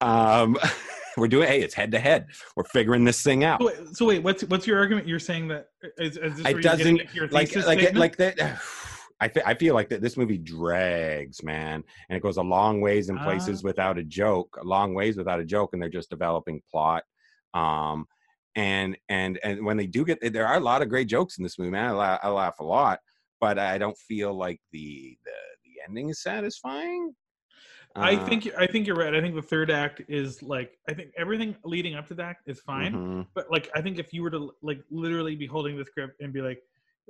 um, 0.00 0.56
we're 1.16 1.28
doing 1.28 1.48
hey, 1.48 1.60
it's 1.60 1.74
head 1.74 1.90
to 1.92 1.98
head. 1.98 2.26
We're 2.56 2.64
figuring 2.64 3.04
this 3.04 3.22
thing 3.22 3.44
out. 3.44 3.60
So 3.60 3.66
wait, 3.66 3.96
so 3.96 4.06
wait, 4.06 4.22
what's 4.22 4.42
what's 4.44 4.66
your 4.66 4.78
argument? 4.78 5.06
You're 5.08 5.18
saying 5.18 5.48
that 5.48 5.66
is, 5.98 6.16
is 6.16 6.36
this 6.36 6.46
it 6.46 6.62
doesn't 6.62 7.32
like 7.32 7.54
like 7.56 7.78
it, 7.82 7.94
like 7.96 8.16
that. 8.16 8.60
I 9.22 9.30
I 9.44 9.54
feel 9.54 9.74
like 9.74 9.90
that 9.90 10.00
this 10.00 10.16
movie 10.16 10.38
drags, 10.38 11.42
man, 11.42 11.84
and 12.08 12.16
it 12.16 12.22
goes 12.22 12.38
a 12.38 12.42
long 12.42 12.80
ways 12.80 13.10
in 13.10 13.18
places 13.18 13.60
Ah. 13.62 13.66
without 13.66 13.98
a 13.98 14.02
joke, 14.02 14.56
a 14.58 14.64
long 14.64 14.94
ways 14.94 15.18
without 15.18 15.40
a 15.40 15.44
joke, 15.44 15.70
and 15.74 15.82
they're 15.82 15.90
just 15.90 16.08
developing 16.08 16.62
plot. 16.70 17.02
Um, 17.52 18.06
and 18.56 18.96
and 19.10 19.38
and 19.44 19.64
when 19.66 19.76
they 19.76 19.86
do 19.86 20.04
get 20.06 20.20
there 20.32 20.46
are 20.46 20.56
a 20.56 20.60
lot 20.60 20.80
of 20.80 20.88
great 20.88 21.08
jokes 21.08 21.36
in 21.36 21.42
this 21.44 21.58
movie, 21.58 21.70
man. 21.70 21.88
I, 21.90 21.90
la- 21.90 22.18
I 22.22 22.28
laugh 22.30 22.60
a 22.60 22.64
lot, 22.64 23.00
but 23.40 23.58
I 23.58 23.76
don't 23.76 23.98
feel 23.98 24.32
like 24.32 24.60
the 24.72 25.18
the 25.24 25.32
the 25.64 25.72
ending 25.86 26.08
is 26.08 26.22
satisfying. 26.22 27.14
I 27.96 28.14
Uh, 28.14 28.26
think 28.26 28.48
I 28.56 28.66
think 28.66 28.86
you're 28.86 28.96
right. 28.96 29.14
I 29.14 29.20
think 29.20 29.34
the 29.34 29.42
third 29.42 29.70
act 29.70 30.02
is 30.08 30.42
like 30.42 30.78
I 30.88 30.94
think 30.94 31.10
everything 31.16 31.56
leading 31.64 31.94
up 31.96 32.06
to 32.08 32.14
that 32.14 32.36
is 32.46 32.60
fine. 32.60 32.92
mhm. 32.94 33.26
But 33.34 33.50
like 33.50 33.68
I 33.74 33.80
think 33.82 33.98
if 33.98 34.12
you 34.12 34.22
were 34.22 34.30
to 34.30 34.52
like 34.62 34.80
literally 34.90 35.34
be 35.34 35.46
holding 35.46 35.76
the 35.76 35.84
script 35.84 36.20
and 36.20 36.32
be 36.32 36.40
like 36.40 36.62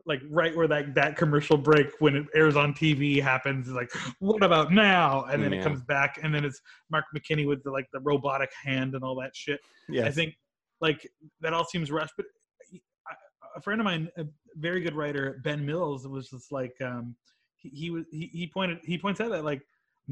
like 0.07 0.23
right 0.31 0.57
where 0.57 0.67
that 0.67 0.95
that 0.95 1.17
commercial 1.17 1.59
break 1.59 1.89
when 1.99 2.17
it 2.17 2.27
airs 2.35 2.57
on 2.57 2.73
TV 2.73 3.21
happens 3.21 3.69
is 3.69 3.75
like 3.75 3.93
what 4.21 4.43
about 4.43 4.73
now 4.73 5.25
and 5.25 5.43
then 5.43 5.53
Yeah. 5.53 5.61
it 5.61 5.63
comes 5.63 5.83
back 5.83 6.19
and 6.23 6.35
then 6.35 6.45
it's 6.47 6.61
Mark 6.91 7.05
McKinney 7.15 7.47
with 7.47 7.63
the 7.63 7.71
like 7.71 7.87
the 7.93 8.01
robotic 8.01 8.51
hand 8.65 8.95
and 8.95 9.05
all 9.05 9.15
that 9.21 9.37
shit. 9.37 9.61
Yeah, 9.91 10.07
I 10.07 10.11
think 10.11 10.35
like 10.81 11.07
that 11.43 11.53
all 11.53 11.65
seems 11.67 11.91
rushed. 11.91 12.15
But 12.17 12.27
a 13.57 13.61
friend 13.61 13.81
of 13.81 13.85
mine, 13.85 14.09
a 14.17 14.25
very 14.57 14.81
good 14.81 14.95
writer, 14.95 15.41
Ben 15.45 15.67
Mills, 15.67 16.07
was 16.07 16.31
just 16.31 16.53
like 16.53 16.75
um, 16.81 17.15
he, 17.57 17.69
he 17.69 17.91
was 17.91 18.07
he, 18.11 18.27
he 18.33 18.47
pointed 18.47 18.79
he 18.85 18.97
points 18.97 19.21
out 19.21 19.31
that 19.33 19.45
like 19.45 19.61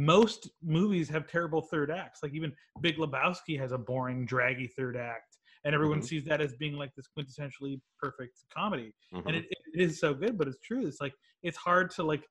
most 0.08 0.48
movies 0.62 1.08
have 1.08 1.26
terrible 1.26 1.61
third 1.61 1.90
acts. 1.90 2.20
Like 2.22 2.32
even 2.32 2.52
Big 2.80 2.96
Lebowski 2.98 3.58
has 3.58 3.72
a 3.72 3.78
boring, 3.78 4.24
draggy 4.24 4.68
third 4.68 4.96
act, 4.96 5.38
and 5.64 5.74
everyone 5.74 5.98
Mhm. 6.00 6.04
sees 6.04 6.24
that 6.26 6.40
as 6.40 6.54
being 6.54 6.74
like 6.74 6.94
this 6.94 7.06
quintessentially 7.08 7.80
perfect 8.00 8.44
comedy. 8.54 8.94
Mhm. 9.12 9.26
And 9.26 9.37
it, 9.37 9.46
it 9.74 9.80
is 9.80 9.98
so 9.98 10.14
good, 10.14 10.38
but 10.38 10.46
it's 10.46 10.61
true. 10.61 10.87
It's 10.87 11.00
like 11.00 11.14
it's 11.42 11.56
hard 11.58 11.90
to 11.92 12.04
like 12.04 12.24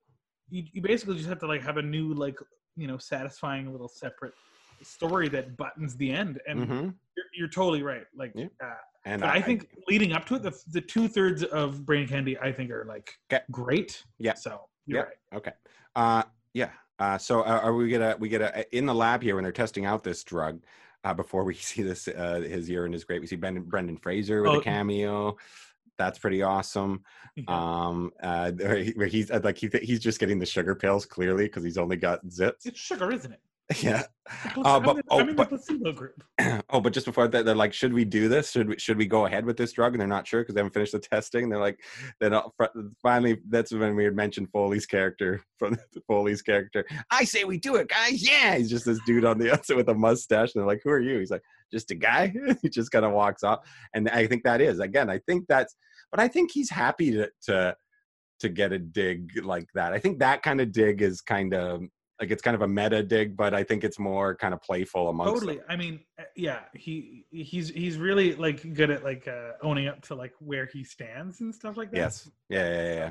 you, 0.49 0.63
you 0.71 0.81
basically 0.81 1.17
just 1.17 1.27
have 1.27 1.39
to 1.39 1.47
like 1.47 1.61
have 1.61 1.75
a 1.75 1.81
new 1.81 2.13
like 2.13 2.39
you 2.77 2.87
know 2.87 2.97
satisfying 2.97 3.69
little 3.69 3.89
separate 3.89 4.33
story 4.81 5.27
that 5.27 5.57
buttons 5.57 5.97
the 5.97 6.09
end 6.09 6.39
and 6.47 6.59
Mhm. 6.61 6.95
you're, 7.17 7.25
you're 7.33 7.47
totally 7.49 7.81
right. 7.83 8.05
Like, 8.15 8.31
Yeah. 8.35 8.47
uh, 8.63 8.75
And 9.05 9.21
but 9.21 9.29
I, 9.31 9.41
think 9.41 9.67
leading 9.87 10.13
up 10.13 10.25
to 10.27 10.35
it, 10.35 10.43
the, 10.43 10.57
the 10.67 10.81
two 10.81 11.07
thirds 11.09 11.43
of 11.43 11.85
Brain 11.85 12.07
Candy, 12.07 12.37
I 12.37 12.51
think, 12.53 12.69
are 12.71 12.85
like 12.85 13.09
'Kay. 13.29 13.41
great. 13.51 14.05
Yeah. 14.19 14.35
So 14.35 14.69
you're 14.85 14.99
Yeah. 14.99 15.05
right. 15.05 15.17
Okay. 15.33 15.53
Uh, 15.95 16.23
yeah. 16.53 16.71
Uh, 16.99 17.17
so 17.17 17.41
uh, 17.41 17.59
are 17.63 17.73
we 17.73 17.89
gonna 17.89 18.15
we 18.19 18.29
get 18.29 18.41
a 18.41 18.75
in 18.75 18.85
the 18.85 18.93
lab 18.95 19.21
here 19.21 19.35
when 19.35 19.43
they're 19.43 19.51
testing 19.53 19.85
out 19.85 20.03
this 20.03 20.23
drug? 20.23 20.61
Uh, 21.03 21.13
before 21.13 21.43
we 21.43 21.53
see 21.69 21.83
this, 21.83 22.07
uh, 22.07 22.41
his 22.47 22.69
urine 22.69 22.93
is 22.93 23.03
great. 23.03 23.21
We 23.21 23.27
see 23.27 23.35
Brendan, 23.35 23.63
Brendan 23.63 23.97
Fraser 23.97 24.41
with 24.41 24.51
Oh. 24.51 24.59
a 24.59 24.63
cameo. 24.63 25.37
That's 25.97 26.19
pretty 26.19 26.43
awesome. 26.43 27.03
Um, 27.47 28.11
uh, 28.21 28.51
where 28.55 28.77
he- 28.77 28.93
he's 29.09 29.31
uh, 29.31 29.39
like 29.43 29.57
he, 29.57 29.69
he's 29.81 29.99
just 29.99 30.19
getting 30.19 30.37
the 30.39 30.45
sugar 30.45 30.75
pills 30.75 31.05
clearly 31.05 31.45
because 31.45 31.63
he's 31.63 31.77
only 31.77 31.95
got 31.97 32.25
zits. 32.27 32.65
it's 32.65 32.79
sugar, 32.79 33.11
isn't 33.11 33.31
it? 33.31 33.39
Yeah. 33.81 34.03
Uh, 34.63 34.79
but- 34.79 35.03
oh, 35.09 35.19
I'm 35.19 35.29
in 35.29 35.35
but- 35.35 35.49
the 35.49 35.57
placebo 35.57 35.91
group. 35.91 36.23
oh, 36.69 36.79
but 36.81 36.93
just 36.93 37.05
before 37.05 37.27
that, 37.27 37.45
they're 37.45 37.55
like, 37.55 37.73
should 37.73 37.93
we 37.93 38.05
do 38.05 38.27
this? 38.29 38.51
Should 38.51 38.69
we 38.69 38.77
should 38.77 38.97
we 38.97 39.05
go 39.05 39.25
ahead 39.25 39.45
with 39.45 39.57
this 39.57 39.71
drug? 39.73 39.93
And 39.93 39.99
they're 40.01 40.07
not 40.07 40.27
sure 40.27 40.41
because 40.41 40.55
they 40.55 40.59
haven't 40.59 40.73
finished 40.73 40.93
the 40.93 40.99
testing. 40.99 41.49
They're 41.49 41.59
like, 41.59 41.79
then 42.19 42.33
finally, 43.01 43.39
that's 43.49 43.73
when 43.73 43.95
we 43.95 44.03
had 44.05 44.15
mentioned 44.15 44.49
Foley's 44.51 44.85
character 44.85 45.41
from 45.59 45.77
Foley's 46.07 46.41
character. 46.41 46.85
I 47.11 47.23
say 47.23 47.43
we 47.43 47.57
do 47.57 47.75
it, 47.75 47.89
guys. 47.89 48.27
Yeah, 48.27 48.55
he's 48.57 48.69
just 48.69 48.85
this 48.85 48.99
dude 49.05 49.25
on 49.25 49.37
the 49.37 49.51
outside 49.53 49.77
with 49.77 49.89
a 49.89 49.93
mustache, 49.93 50.53
and 50.55 50.61
they're 50.61 50.67
like, 50.67 50.81
who 50.83 50.91
are 50.91 50.99
you? 50.99 51.19
He's 51.19 51.31
like, 51.31 51.43
just 51.71 51.91
a 51.91 51.95
guy. 51.95 52.33
he 52.61 52.69
just 52.69 52.91
kind 52.91 53.05
of 53.05 53.11
walks 53.11 53.43
off, 53.43 53.59
and 53.93 54.09
I 54.09 54.27
think 54.27 54.43
that 54.43 54.61
is 54.61 54.79
again. 54.79 55.09
I 55.09 55.19
think 55.27 55.45
that's, 55.47 55.75
but 56.11 56.19
I 56.19 56.27
think 56.27 56.51
he's 56.51 56.69
happy 56.69 57.11
to 57.11 57.29
to 57.43 57.75
to 58.39 58.49
get 58.49 58.71
a 58.71 58.79
dig 58.79 59.43
like 59.43 59.67
that. 59.73 59.93
I 59.93 59.99
think 59.99 60.19
that 60.19 60.43
kind 60.43 60.61
of 60.61 60.71
dig 60.71 61.01
is 61.01 61.21
kind 61.21 61.53
of 61.53 61.81
Like 62.19 62.31
it's 62.31 62.41
kind 62.41 62.55
of 62.55 62.61
a 62.61 62.67
meta 62.67 63.03
dig, 63.03 63.37
but 63.37 63.53
I 63.53 63.63
think 63.63 63.83
it's 63.83 63.99
more 63.99 64.35
kind 64.35 64.53
of 64.53 64.61
playful 64.61 65.09
amongst 65.09 65.33
totally 65.33 65.57
them. 65.57 65.65
i 65.69 65.75
mean 65.75 65.99
uh, 66.19 66.23
yeah 66.35 66.61
he 66.73 67.25
he's 67.31 67.69
he's 67.69 67.97
really 67.97 68.35
like 68.35 68.73
good 68.73 68.89
at 68.89 69.03
like 69.03 69.27
uh 69.27 69.51
owning 69.61 69.87
up 69.87 70.01
to 70.01 70.15
like 70.15 70.33
where 70.39 70.65
he 70.65 70.83
stands 70.83 71.41
and 71.41 71.53
stuff 71.53 71.77
like 71.77 71.91
that 71.91 71.97
Yes. 71.97 72.29
Yeah, 72.49 72.69
yeah, 72.69 72.93
yeah. 72.93 73.09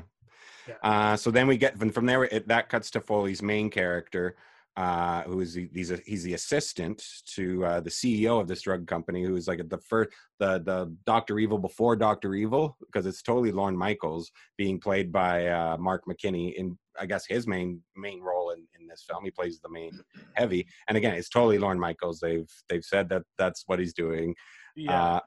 Yeah. 0.67 0.75
Uh, 0.83 1.15
so 1.15 1.31
then 1.31 1.47
we 1.47 1.57
get 1.57 1.77
from, 1.77 1.91
from 1.91 2.05
there. 2.05 2.25
It, 2.25 2.47
that 2.49 2.69
cuts 2.69 2.91
to 2.91 3.01
Foley's 3.01 3.41
main 3.41 3.69
character, 3.69 4.35
uh, 4.77 5.23
who 5.23 5.41
is 5.41 5.55
the, 5.55 5.67
he's 5.73 5.89
a, 5.89 5.99
he's 6.05 6.21
the 6.21 6.35
assistant 6.35 7.03
to 7.25 7.65
uh, 7.65 7.79
the 7.79 7.89
CEO 7.89 8.39
of 8.39 8.47
this 8.47 8.61
drug 8.61 8.85
company, 8.85 9.23
who 9.23 9.35
is 9.35 9.47
like 9.47 9.67
the 9.67 9.77
first 9.79 10.11
the 10.39 10.59
the 10.59 10.95
Doctor 11.05 11.39
Evil 11.39 11.57
before 11.57 11.95
Doctor 11.95 12.35
Evil, 12.35 12.77
because 12.79 13.07
it's 13.07 13.23
totally 13.23 13.51
Lorne 13.51 13.75
Michaels 13.75 14.31
being 14.55 14.79
played 14.79 15.11
by 15.11 15.47
uh, 15.47 15.77
Mark 15.77 16.03
McKinney 16.07 16.53
in 16.53 16.77
I 16.99 17.07
guess 17.07 17.25
his 17.25 17.47
main 17.47 17.81
main 17.95 18.21
role 18.21 18.51
in, 18.51 18.67
in 18.79 18.87
this 18.87 19.03
film. 19.09 19.25
He 19.25 19.31
plays 19.31 19.59
the 19.59 19.69
main 19.69 19.99
heavy, 20.35 20.67
and 20.87 20.95
again, 20.95 21.15
it's 21.15 21.29
totally 21.29 21.57
Lorne 21.57 21.79
Michaels. 21.79 22.19
They've 22.19 22.49
they've 22.69 22.85
said 22.85 23.09
that 23.09 23.23
that's 23.39 23.63
what 23.65 23.79
he's 23.79 23.93
doing. 23.93 24.35
yeah 24.75 25.15
Uh, 25.15 25.19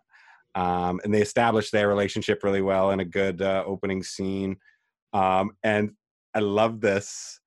um, 0.55 1.01
and 1.05 1.12
they 1.14 1.22
established 1.22 1.72
their 1.72 1.88
relationship 1.88 2.42
really 2.42 2.62
well 2.62 2.90
in 2.90 3.01
a 3.01 3.05
good 3.05 3.42
uh, 3.42 3.62
opening 3.66 4.03
scene. 4.03 4.57
Um, 5.12 5.53
and 5.62 5.92
I 6.34 6.40
love 6.40 6.80
this 6.80 7.40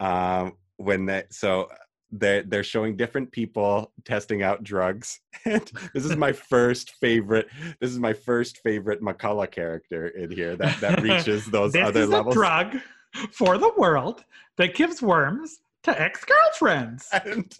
um, 0.00 0.52
when 0.78 1.06
they 1.06 1.24
so 1.30 1.68
they're 2.10 2.42
they're 2.42 2.64
showing 2.64 2.96
different 2.96 3.30
people 3.30 3.92
testing 4.04 4.42
out 4.42 4.62
drugs. 4.64 5.20
And 5.44 5.70
this 5.94 6.04
is 6.04 6.16
my 6.16 6.32
first 6.32 6.96
favorite. 7.00 7.46
This 7.80 7.90
is 7.90 7.98
my 7.98 8.12
first 8.12 8.58
favorite 8.64 9.00
McCulloch 9.00 9.52
character 9.52 10.08
in 10.08 10.30
here 10.32 10.56
that 10.56 10.80
that 10.80 11.00
reaches 11.00 11.46
those 11.50 11.72
this 11.72 11.86
other 11.86 12.02
is 12.02 12.08
levels. 12.08 12.34
a 12.34 12.38
drug 12.38 12.76
for 13.30 13.56
the 13.56 13.72
world 13.78 14.24
that 14.56 14.74
gives 14.74 15.00
worms 15.00 15.60
to 15.84 16.00
ex-girlfriends 16.00 17.08
And, 17.24 17.54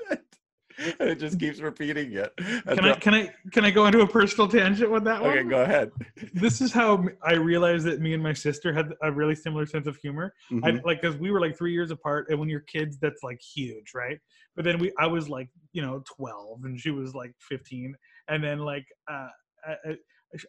and 0.78 0.94
it 1.10 1.18
just 1.18 1.38
keeps 1.38 1.60
repeating 1.60 2.12
it. 2.12 2.32
can 2.36 2.84
i 2.84 2.92
can 2.94 3.14
i 3.14 3.32
can 3.52 3.64
i 3.64 3.70
go 3.70 3.86
into 3.86 4.00
a 4.00 4.06
personal 4.06 4.48
tangent 4.48 4.90
with 4.90 5.04
that 5.04 5.20
one? 5.22 5.30
okay, 5.38 5.48
go 5.48 5.62
ahead. 5.62 5.90
this 6.34 6.60
is 6.60 6.72
how 6.72 7.04
I 7.22 7.34
realized 7.34 7.84
that 7.86 8.00
me 8.00 8.14
and 8.14 8.22
my 8.22 8.32
sister 8.32 8.72
had 8.72 8.92
a 9.02 9.10
really 9.12 9.34
similar 9.34 9.66
sense 9.66 9.86
of 9.86 9.96
humor 9.96 10.34
Mhm. 10.50 10.78
I, 10.78 10.80
like 10.84 11.00
because 11.02 11.16
we 11.16 11.30
were 11.30 11.40
like 11.40 11.56
three 11.56 11.72
years 11.72 11.90
apart 11.90 12.26
and 12.30 12.38
when 12.38 12.48
you're 12.48 12.60
kids 12.60 12.98
that's 12.98 13.22
like 13.22 13.40
huge 13.40 13.92
right 13.94 14.18
but 14.56 14.64
then 14.64 14.78
we 14.78 14.92
i 14.98 15.06
was 15.06 15.28
like 15.28 15.48
you 15.72 15.82
know 15.82 16.02
12 16.16 16.64
and 16.64 16.78
she 16.78 16.90
was 16.90 17.14
like 17.14 17.32
15 17.40 17.94
and 18.28 18.42
then 18.42 18.58
like 18.60 18.84
uh 19.10 19.28
i 19.66 19.74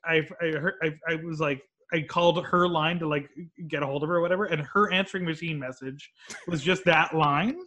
i 0.05 0.15
i, 0.15 0.27
I 0.41 0.51
heard 0.59 0.73
I, 0.83 0.93
I 1.07 1.15
was 1.15 1.39
like 1.39 1.61
I 1.91 2.01
called 2.03 2.45
her 2.45 2.67
line 2.67 2.99
to 2.99 3.07
like 3.07 3.29
get 3.67 3.81
a 3.81 3.85
hold 3.87 4.03
of 4.03 4.09
her 4.09 4.17
or 4.17 4.21
whatever, 4.21 4.45
and 4.45 4.61
her 4.61 4.93
answering 4.93 5.25
machine 5.25 5.57
message 5.57 6.11
was 6.47 6.61
just 6.61 6.85
that 6.85 7.15
line 7.15 7.57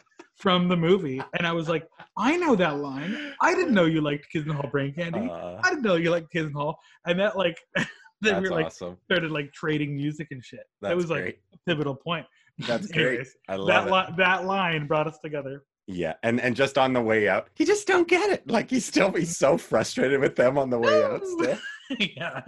from 0.42 0.66
the 0.68 0.76
movie. 0.76 1.22
And 1.38 1.46
I 1.46 1.52
was 1.52 1.68
like, 1.68 1.86
I 2.18 2.36
know 2.36 2.56
that 2.56 2.78
line. 2.78 3.32
I 3.40 3.54
didn't 3.54 3.74
know 3.74 3.84
you 3.84 4.00
liked 4.00 4.28
Kids 4.30 4.42
in 4.44 4.48
the 4.48 4.54
Hall 4.54 4.68
Brain 4.70 4.92
Candy. 4.92 5.30
Uh, 5.30 5.60
I 5.62 5.70
didn't 5.70 5.82
know 5.82 5.94
you 5.94 6.10
liked 6.10 6.32
Kids 6.32 6.48
in 6.48 6.52
the 6.52 6.58
Hall. 6.58 6.78
And 7.06 7.18
that 7.20 7.36
like 7.38 7.56
then 8.20 8.42
we 8.42 8.48
were 8.50 8.56
like 8.56 8.66
awesome. 8.66 8.96
started 9.04 9.30
like 9.30 9.52
trading 9.52 9.94
music 9.94 10.26
and 10.32 10.44
shit. 10.44 10.64
That's 10.80 10.90
that 10.90 10.96
was 10.96 11.10
like 11.10 11.22
great. 11.22 11.38
a 11.54 11.58
pivotal 11.70 11.94
point. 11.94 12.26
That's 12.66 12.88
great. 12.90 13.24
I 13.48 13.54
love 13.54 13.66
that 13.68 13.86
it. 13.86 13.92
li- 13.92 14.14
that 14.18 14.44
line 14.44 14.86
brought 14.88 15.06
us 15.06 15.18
together. 15.24 15.62
Yeah, 15.86 16.14
and 16.24 16.40
and 16.40 16.54
just 16.56 16.76
on 16.76 16.92
the 16.92 17.00
way 17.00 17.28
out, 17.28 17.48
he 17.54 17.64
just 17.64 17.86
don't 17.86 18.06
get 18.08 18.30
it. 18.30 18.48
Like 18.50 18.68
he's 18.68 18.84
still 18.84 19.12
he's 19.12 19.36
so 19.38 19.56
frustrated 19.56 20.20
with 20.20 20.34
them 20.36 20.58
on 20.58 20.70
the 20.70 20.78
way 20.78 21.02
out. 21.04 21.24
Still, 21.26 21.58
yeah. 21.98 22.40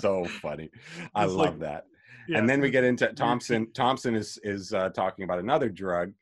so 0.00 0.24
funny. 0.24 0.68
I 1.14 1.24
It's 1.24 1.32
love 1.32 1.54
like- 1.54 1.60
that. 1.60 1.86
yeah. 2.28 2.38
And 2.38 2.48
then 2.48 2.60
we 2.60 2.70
get 2.70 2.84
into. 2.84 3.06
Thompson. 3.12 3.72
Thompson 3.72 4.14
is 4.14 4.38
is 4.44 4.72
uh, 4.72 4.90
talking 4.90 5.24
about 5.24 5.38
another 5.38 5.68
drug 5.68 6.12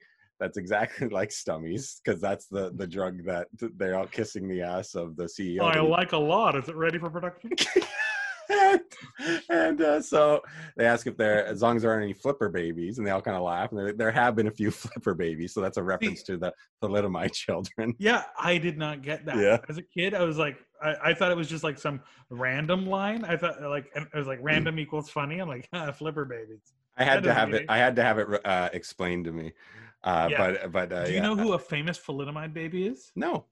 that's 0.41 0.57
exactly 0.57 1.09
like 1.11 1.33
Stummies 1.33 2.01
because 2.05 2.21
that's 2.21 2.47
the 2.47 2.73
the 2.77 2.87
drug 2.87 3.25
that 3.25 3.49
they're 3.77 3.99
all 3.99 4.07
kissing 4.07 4.49
the 4.49 4.63
ass 4.63 4.95
of 4.95 5.17
the 5.17 5.25
CEO. 5.25 5.63
I 5.63 5.81
like 5.81 6.13
a 6.13 6.19
lot. 6.19 6.57
Is 6.57 6.69
it 6.69 6.77
ready 6.77 6.99
for 6.99 7.11
production? 7.11 7.53
and 8.51 8.81
and 9.49 9.81
uh, 9.81 10.03
so 10.03 10.43
they 10.77 10.87
ask 10.87 11.07
if 11.07 11.17
there, 11.17 11.47
as 11.47 11.63
long 11.63 11.77
as 11.77 11.83
there 11.83 11.91
aren't 11.91 12.05
any 12.05 12.13
flipper 12.13 12.49
babies, 12.49 12.99
and 12.99 13.07
they 13.07 13.11
all 13.11 13.21
kind 13.21 13.37
of 13.37 13.43
laugh. 13.43 13.71
And 13.71 13.79
there, 13.79 13.93
there 13.93 14.11
have 14.11 14.37
been 14.37 14.47
a 14.47 14.53
few 14.53 14.71
flipper 14.71 15.15
babies, 15.15 15.55
so 15.55 15.61
that's 15.61 15.77
a 15.77 15.83
reference 15.83 16.23
to 16.25 16.37
the 16.37 16.53
thalidomide 16.83 17.33
children. 17.33 17.95
Yeah, 17.99 18.25
I 18.39 18.59
did 18.59 18.79
not 18.79 19.03
get 19.03 19.25
that. 19.27 19.37
Yeah. 19.37 19.59
As 19.69 19.79
a 19.79 19.83
kid, 19.83 20.15
I 20.15 20.25
was 20.25 20.39
like, 20.39 20.59
I, 20.83 20.97
I 21.05 21.15
thought 21.15 21.31
it 21.31 21.37
was 21.37 21.49
just 21.49 21.65
like 21.65 21.79
some 21.79 22.01
random 22.31 22.87
line. 22.87 23.25
I 23.25 23.37
thought 23.37 23.63
like 23.63 23.91
and 23.95 24.07
it 24.13 24.17
was 24.17 24.27
like 24.27 24.41
random 24.43 24.79
equals 24.79 25.11
funny. 25.11 25.39
I'm 25.39 25.49
like, 25.49 25.69
ah, 25.73 25.93
flipper 25.93 26.25
babies. 26.25 26.73
I 26.97 27.05
had 27.05 27.25
That 27.25 27.29
to 27.29 27.35
have 27.35 27.55
it. 27.55 27.67
I 27.69 27.79
had 27.79 27.97
to 27.97 28.03
have 28.03 28.19
it 28.19 28.47
uh, 28.47 28.69
explained 28.73 29.25
to 29.25 29.33
me. 29.33 29.53
Uh, 30.05 30.29
Yeah. 30.31 30.39
But 30.39 30.73
but 30.73 30.93
uh, 30.93 31.05
Do 31.07 31.11
you 31.11 31.17
yeah. 31.17 31.23
know 31.23 31.37
who 31.37 31.53
a 31.55 31.59
famous 31.59 31.99
thalidomide 31.99 32.53
baby 32.55 32.87
is? 32.87 33.11
No. 33.17 33.47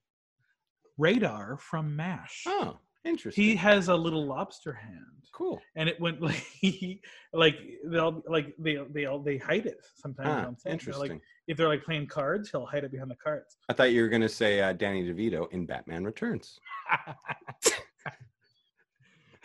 Radar 0.98 1.56
from 1.58 1.96
MASH. 1.96 2.44
Oh, 2.46 2.78
interesting. 3.04 3.42
He 3.42 3.56
has 3.56 3.88
a 3.88 3.96
little 3.96 4.24
lobster 4.26 4.72
hand. 4.74 5.22
cool. 5.32 5.60
and 5.76 5.88
it 5.88 5.98
went 5.98 6.20
like 6.28 6.44
he 6.60 7.00
like 7.32 7.56
they'll 7.86 8.22
like 8.28 8.54
they 8.58 8.76
they 8.94 9.06
all 9.06 9.18
they 9.18 9.38
hide 9.38 9.64
it 9.66 9.78
sometimes 9.96 10.28
Ah, 10.28 10.46
on 10.48 10.56
set. 10.58 10.64
They're, 10.64 10.72
interesting. 10.74 11.10
like 11.12 11.20
if 11.48 11.56
they're 11.56 11.68
like 11.74 11.82
playing 11.84 12.06
cards 12.06 12.50
he'll 12.50 12.66
hide 12.66 12.84
it 12.84 12.92
behind 12.92 13.10
the 13.10 13.16
cards 13.16 13.56
I 13.70 13.72
thought 13.72 13.92
you 13.92 14.02
were 14.02 14.08
gonna 14.10 14.28
say 14.28 14.60
uh, 14.60 14.74
Danny 14.74 15.02
DeVito 15.08 15.50
in 15.52 15.64
Batman 15.64 16.04
Returns. 16.04 16.58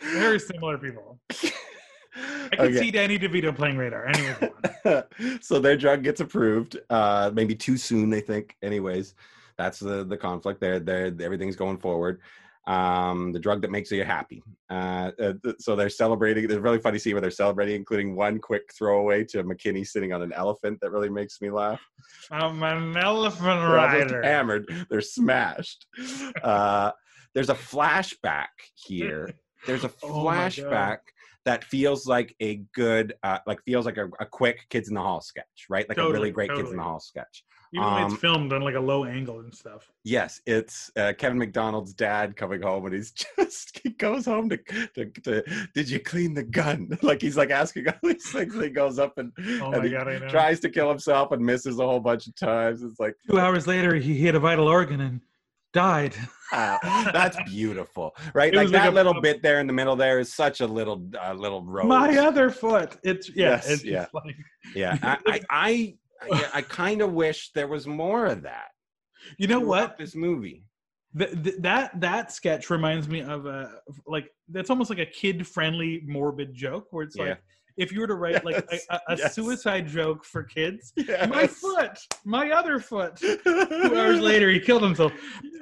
very 0.00 0.38
similar 0.38 0.76
people 0.78 1.18
i 2.52 2.56
could 2.56 2.60
Okay. 2.60 2.78
see 2.78 2.90
danny 2.90 3.18
devito 3.18 3.54
playing 3.54 3.76
radar. 3.76 4.06
Anyway 4.08 4.50
so 5.40 5.58
their 5.58 5.76
drug 5.76 6.02
gets 6.02 6.20
approved 6.20 6.78
uh 6.90 7.30
maybe 7.34 7.54
too 7.54 7.76
soon 7.76 8.10
they 8.10 8.20
think. 8.20 8.56
Anyways 8.62 9.14
that's 9.56 9.78
the 9.80 10.04
the 10.04 10.16
conflict. 10.16 10.60
There 10.60 10.78
there 10.80 11.06
everything's 11.20 11.56
going 11.56 11.78
forward. 11.78 12.20
Um 12.66 13.32
the 13.32 13.38
drug 13.38 13.62
that 13.62 13.70
makes 13.70 13.90
you 13.90 14.04
happy. 14.04 14.42
Uh, 14.70 15.10
uh 15.22 15.32
so 15.58 15.74
they're 15.74 15.88
celebrating 15.88 16.46
there's 16.46 16.58
a 16.58 16.62
really 16.62 16.78
funny 16.78 16.98
scene 16.98 17.14
where 17.14 17.20
they're 17.22 17.30
celebrating 17.30 17.74
including 17.76 18.14
one 18.14 18.38
quick 18.38 18.70
throwaway 18.76 19.24
to 19.24 19.42
mckinney 19.42 19.86
sitting 19.86 20.12
on 20.12 20.20
an 20.22 20.32
elephant 20.32 20.78
that 20.80 20.90
really 20.90 21.08
makes 21.08 21.40
me 21.40 21.50
laugh. 21.50 21.80
I'm 22.30 22.62
an 22.62 22.96
elephant 22.96 23.60
they're 23.60 23.70
rider. 23.74 24.22
hammered. 24.22 24.86
They're 24.90 25.00
smashed. 25.00 25.86
Uh 26.42 26.92
there's 27.34 27.50
a 27.50 27.54
flashback 27.54 28.48
here. 28.74 29.30
There's 29.66 29.84
a 29.84 29.90
Oh 30.02 30.24
flashback 30.24 30.98
that 31.48 31.64
feels 31.64 32.06
like 32.06 32.36
a 32.40 32.56
good 32.74 33.14
uh 33.22 33.38
like 33.46 33.58
feels 33.64 33.86
like 33.86 33.96
a, 33.96 34.06
a 34.20 34.26
quick 34.26 34.66
kids 34.68 34.88
in 34.88 34.94
the 34.94 35.00
hall 35.00 35.22
sketch 35.22 35.46
right? 35.70 35.88
Like 35.88 35.96
a 35.96 36.02
really 36.02 36.12
Totally, 36.12 36.30
great 36.30 36.54
kids 36.54 36.70
in 36.70 36.76
the 36.76 36.82
hall 36.82 37.00
sketch. 37.00 37.42
Even 37.72 37.86
when 37.86 38.02
um, 38.02 38.12
it's 38.12 38.20
filmed 38.20 38.52
on 38.52 38.60
like 38.62 38.74
a 38.74 38.80
low 38.80 39.04
angle 39.04 39.40
and 39.40 39.54
stuff. 39.54 39.90
Yes 40.04 40.42
it's 40.44 40.90
uh, 40.96 41.14
kevin 41.16 41.38
mcdonald's 41.38 41.94
dad 41.94 42.36
coming 42.36 42.60
home 42.60 42.84
and 42.84 42.94
he's 42.94 43.12
just 43.38 43.80
he 43.82 43.90
goes 43.90 44.26
home 44.26 44.50
to, 44.50 44.58
to, 44.94 45.06
to 45.22 45.42
did 45.74 45.88
you 45.88 46.00
clean 46.00 46.34
the 46.34 46.42
gun? 46.42 46.90
Like 47.02 47.22
he's 47.22 47.38
like 47.38 47.50
asking 47.50 47.88
all 47.88 47.94
these 48.02 48.30
things 48.30 48.54
and 48.54 48.64
he 48.64 48.68
goes 48.70 48.98
up 48.98 49.16
and, 49.16 49.32
oh 49.62 49.72
and 49.72 49.84
he 49.84 49.90
god 49.90 50.28
tries 50.28 50.60
to 50.60 50.68
kill 50.68 50.90
himself 50.90 51.32
and 51.32 51.42
misses 51.42 51.78
a 51.78 51.86
whole 51.86 52.00
bunch 52.00 52.26
of 52.26 52.36
times. 52.36 52.82
It's 52.82 53.00
like 53.00 53.14
two 53.26 53.38
hours 53.38 53.66
later 53.66 53.94
he 53.94 54.18
hit 54.18 54.34
a 54.34 54.40
vital 54.40 54.68
organ 54.68 55.00
and 55.00 55.20
died 55.72 56.14
Ah, 56.50 57.10
that's 57.12 57.36
beautiful, 57.46 58.16
right? 58.32 58.54
Like 58.58 58.68
like 58.68 58.72
that 58.72 58.88
a- 58.88 58.94
little 58.94 59.20
bit 59.20 59.42
there 59.42 59.60
in 59.60 59.66
the 59.66 59.72
middle 59.74 59.96
there 59.96 60.18
is 60.18 60.32
such 60.32 60.60
a 60.62 60.66
little, 60.66 61.06
uh, 61.22 61.34
little 61.34 61.62
rose. 61.62 61.86
my 61.86 62.16
other 62.16 62.48
foot 62.50 62.96
it's 63.02 63.28
yeah 63.34 63.50
Yes, 63.50 63.70
it's 63.70 63.84
yeah. 63.84 64.06
like 64.14 64.36
yeah, 64.74 64.96
I, 65.02 65.40
I, 65.50 65.94
I, 66.30 66.50
I, 66.54 66.62
kind 66.62 67.02
of 67.02 67.12
wish 67.12 67.50
there 67.54 67.68
was 67.68 67.86
more 67.86 68.24
of 68.26 68.42
that. 68.42 68.68
you 69.38 69.46
know 69.46 69.60
what 69.60 69.98
This 69.98 70.14
movie. 70.14 70.64
Th- 71.18 71.32
th- 71.42 71.56
that 71.60 71.98
that 72.00 72.32
sketch 72.32 72.70
reminds 72.70 73.08
me 73.08 73.20
of 73.20 73.44
a 73.46 73.80
like 74.06 74.28
that's 74.50 74.70
almost 74.70 74.88
like 74.90 74.98
a 74.98 75.06
kid 75.06 75.46
friendly 75.46 76.02
morbid 76.06 76.54
joke 76.54 76.86
where 76.90 77.04
it's 77.04 77.16
Yeah. 77.16 77.24
like 77.24 77.38
if 77.78 77.92
you 77.92 78.00
were 78.00 78.06
to 78.06 78.14
write 78.16 78.44
like 78.44 78.66
Yes, 78.70 78.86
a, 78.90 78.94
a, 78.94 79.00
a 79.14 79.16
yes. 79.16 79.34
suicide 79.34 79.86
joke 79.86 80.24
for 80.24 80.42
kids 80.42 80.92
Yes. 80.96 81.28
my 81.30 81.46
foot 81.46 81.98
my 82.24 82.50
other 82.50 82.78
foot 82.80 83.16
two 83.16 83.38
hours 83.96 84.20
later 84.30 84.50
he 84.50 84.60
killed 84.60 84.82
himself 84.82 85.12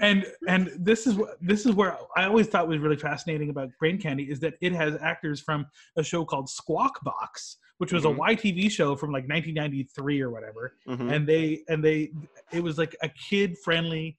and 0.01 0.27
and 0.49 0.73
this 0.79 1.07
is 1.07 1.15
what 1.15 1.37
this 1.41 1.67
is 1.67 1.73
where 1.73 1.97
i 2.17 2.25
always 2.25 2.49
thought 2.49 2.67
was 2.67 2.79
really 2.79 2.97
fascinating 2.97 3.51
about 3.51 3.69
brain 3.79 3.99
candy 3.99 4.25
is 4.25 4.41
that 4.41 4.55
it 4.61 4.73
has 4.73 4.95
actors 5.01 5.41
from 5.41 5.67
a 5.97 6.03
show 6.03 6.25
called 6.25 6.49
squawk 6.49 7.03
box 7.05 7.59
which 7.79 7.93
was 7.93 8.05
Mhm. 8.05 8.17
a 8.17 8.35
ytv 8.37 8.71
show 8.71 8.97
from 8.97 9.11
like 9.13 9.29
1993 9.29 10.21
or 10.23 10.31
whatever 10.31 10.75
Mhm. 10.89 11.13
and 11.15 11.29
they 11.29 11.63
and 11.69 11.85
they 11.85 12.11
it 12.53 12.63
was 12.63 12.79
like 12.79 12.97
a 13.03 13.09
kid 13.09 13.57
friendly 13.59 14.19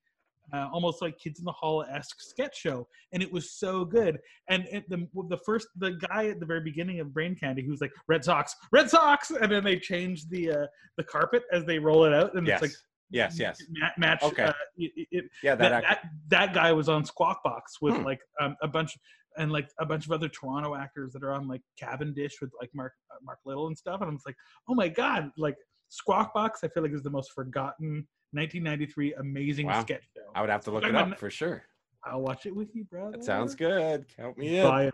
uh, 0.54 0.68
almost 0.72 1.02
like 1.02 1.18
kids 1.20 1.40
in 1.40 1.46
the 1.46 1.52
hall 1.52 1.84
esque 1.92 2.20
sketch 2.20 2.58
show 2.58 2.88
and 3.14 3.22
it 3.22 3.32
was 3.32 3.52
so 3.52 3.84
good 3.84 4.18
and 4.50 4.66
it, 4.72 4.90
the 4.90 5.08
the 5.30 5.38
first 5.46 5.68
the 5.78 5.92
guy 6.10 6.28
at 6.28 6.40
the 6.40 6.46
very 6.46 6.62
beginning 6.62 7.00
of 7.00 7.14
brain 7.14 7.36
candy 7.36 7.64
who's 7.66 7.82
like 7.82 7.92
red 8.08 8.24
sox 8.24 8.56
red 8.72 8.90
sox 8.90 9.32
and 9.32 9.52
then 9.52 9.64
they 9.64 9.78
change 9.78 10.28
the 10.30 10.52
uh 10.52 10.66
the 10.98 11.04
carpet 11.04 11.44
as 11.52 11.66
they 11.66 11.80
roll 11.80 12.06
it 12.06 12.14
out 12.14 12.36
and 12.36 12.48
yes. 12.48 12.62
it's 12.62 12.72
like 12.72 12.78
yes, 13.10 13.40
yes. 13.40 13.62
ma- 13.72 13.88
match 13.98 14.24
Okay. 14.24 14.44
uh, 14.44 14.54
it, 14.78 15.08
it, 15.12 15.26
Yeah, 15.44 15.56
that, 15.56 15.70
that, 15.70 15.84
that 15.84 16.00
that 16.30 16.54
guy 16.54 16.72
was 16.72 16.90
on 16.90 17.06
squawk 17.06 17.44
box 17.44 17.78
with 17.82 17.96
Hmm. 17.96 18.04
like 18.04 18.20
um, 18.42 18.56
a 18.62 18.68
bunch 18.68 18.98
and 19.38 19.52
like 19.52 19.70
a 19.80 19.86
bunch 19.86 20.06
of 20.06 20.12
other 20.12 20.28
toronto 20.30 20.76
actors 20.76 21.14
that 21.14 21.24
are 21.24 21.32
on 21.32 21.48
like 21.48 21.62
cavendish 21.80 22.42
with 22.42 22.52
like 22.60 22.70
mark 22.74 22.94
uh, 23.12 23.18
mark 23.24 23.40
little 23.46 23.68
and 23.68 23.78
stuff 23.78 24.02
and 24.02 24.10
i'm 24.10 24.16
just 24.16 24.26
like 24.26 24.36
oh 24.68 24.74
my 24.74 24.88
god 24.88 25.30
like 25.38 25.56
Squawk 25.90 26.34
Box, 26.34 26.60
I 26.64 26.68
feel 26.68 26.84
like 26.84 26.92
is 26.92 27.04
the 27.04 27.10
most 27.10 27.32
forgotten 27.32 28.08
1993 28.32 29.14
amazing 29.16 29.68
Wow. 29.68 29.82
sketch 29.82 30.04
show. 30.16 30.32
I 30.36 30.42
would 30.42 30.50
have 30.50 30.64
to 30.66 30.72
look 30.72 30.84
it 30.84 30.96
up 30.96 31.18
for 31.18 31.30
sure. 31.30 31.64
I'll 32.04 32.22
watch 32.22 32.46
it 32.46 32.56
with 32.56 32.76
you, 32.76 32.86
bro. 32.86 33.12
That 33.12 33.24
sounds 33.24 33.56
good. 33.56 34.06
Count 34.16 34.38
me 34.38 34.60
in. 34.60 34.64
Buy. 34.64 34.92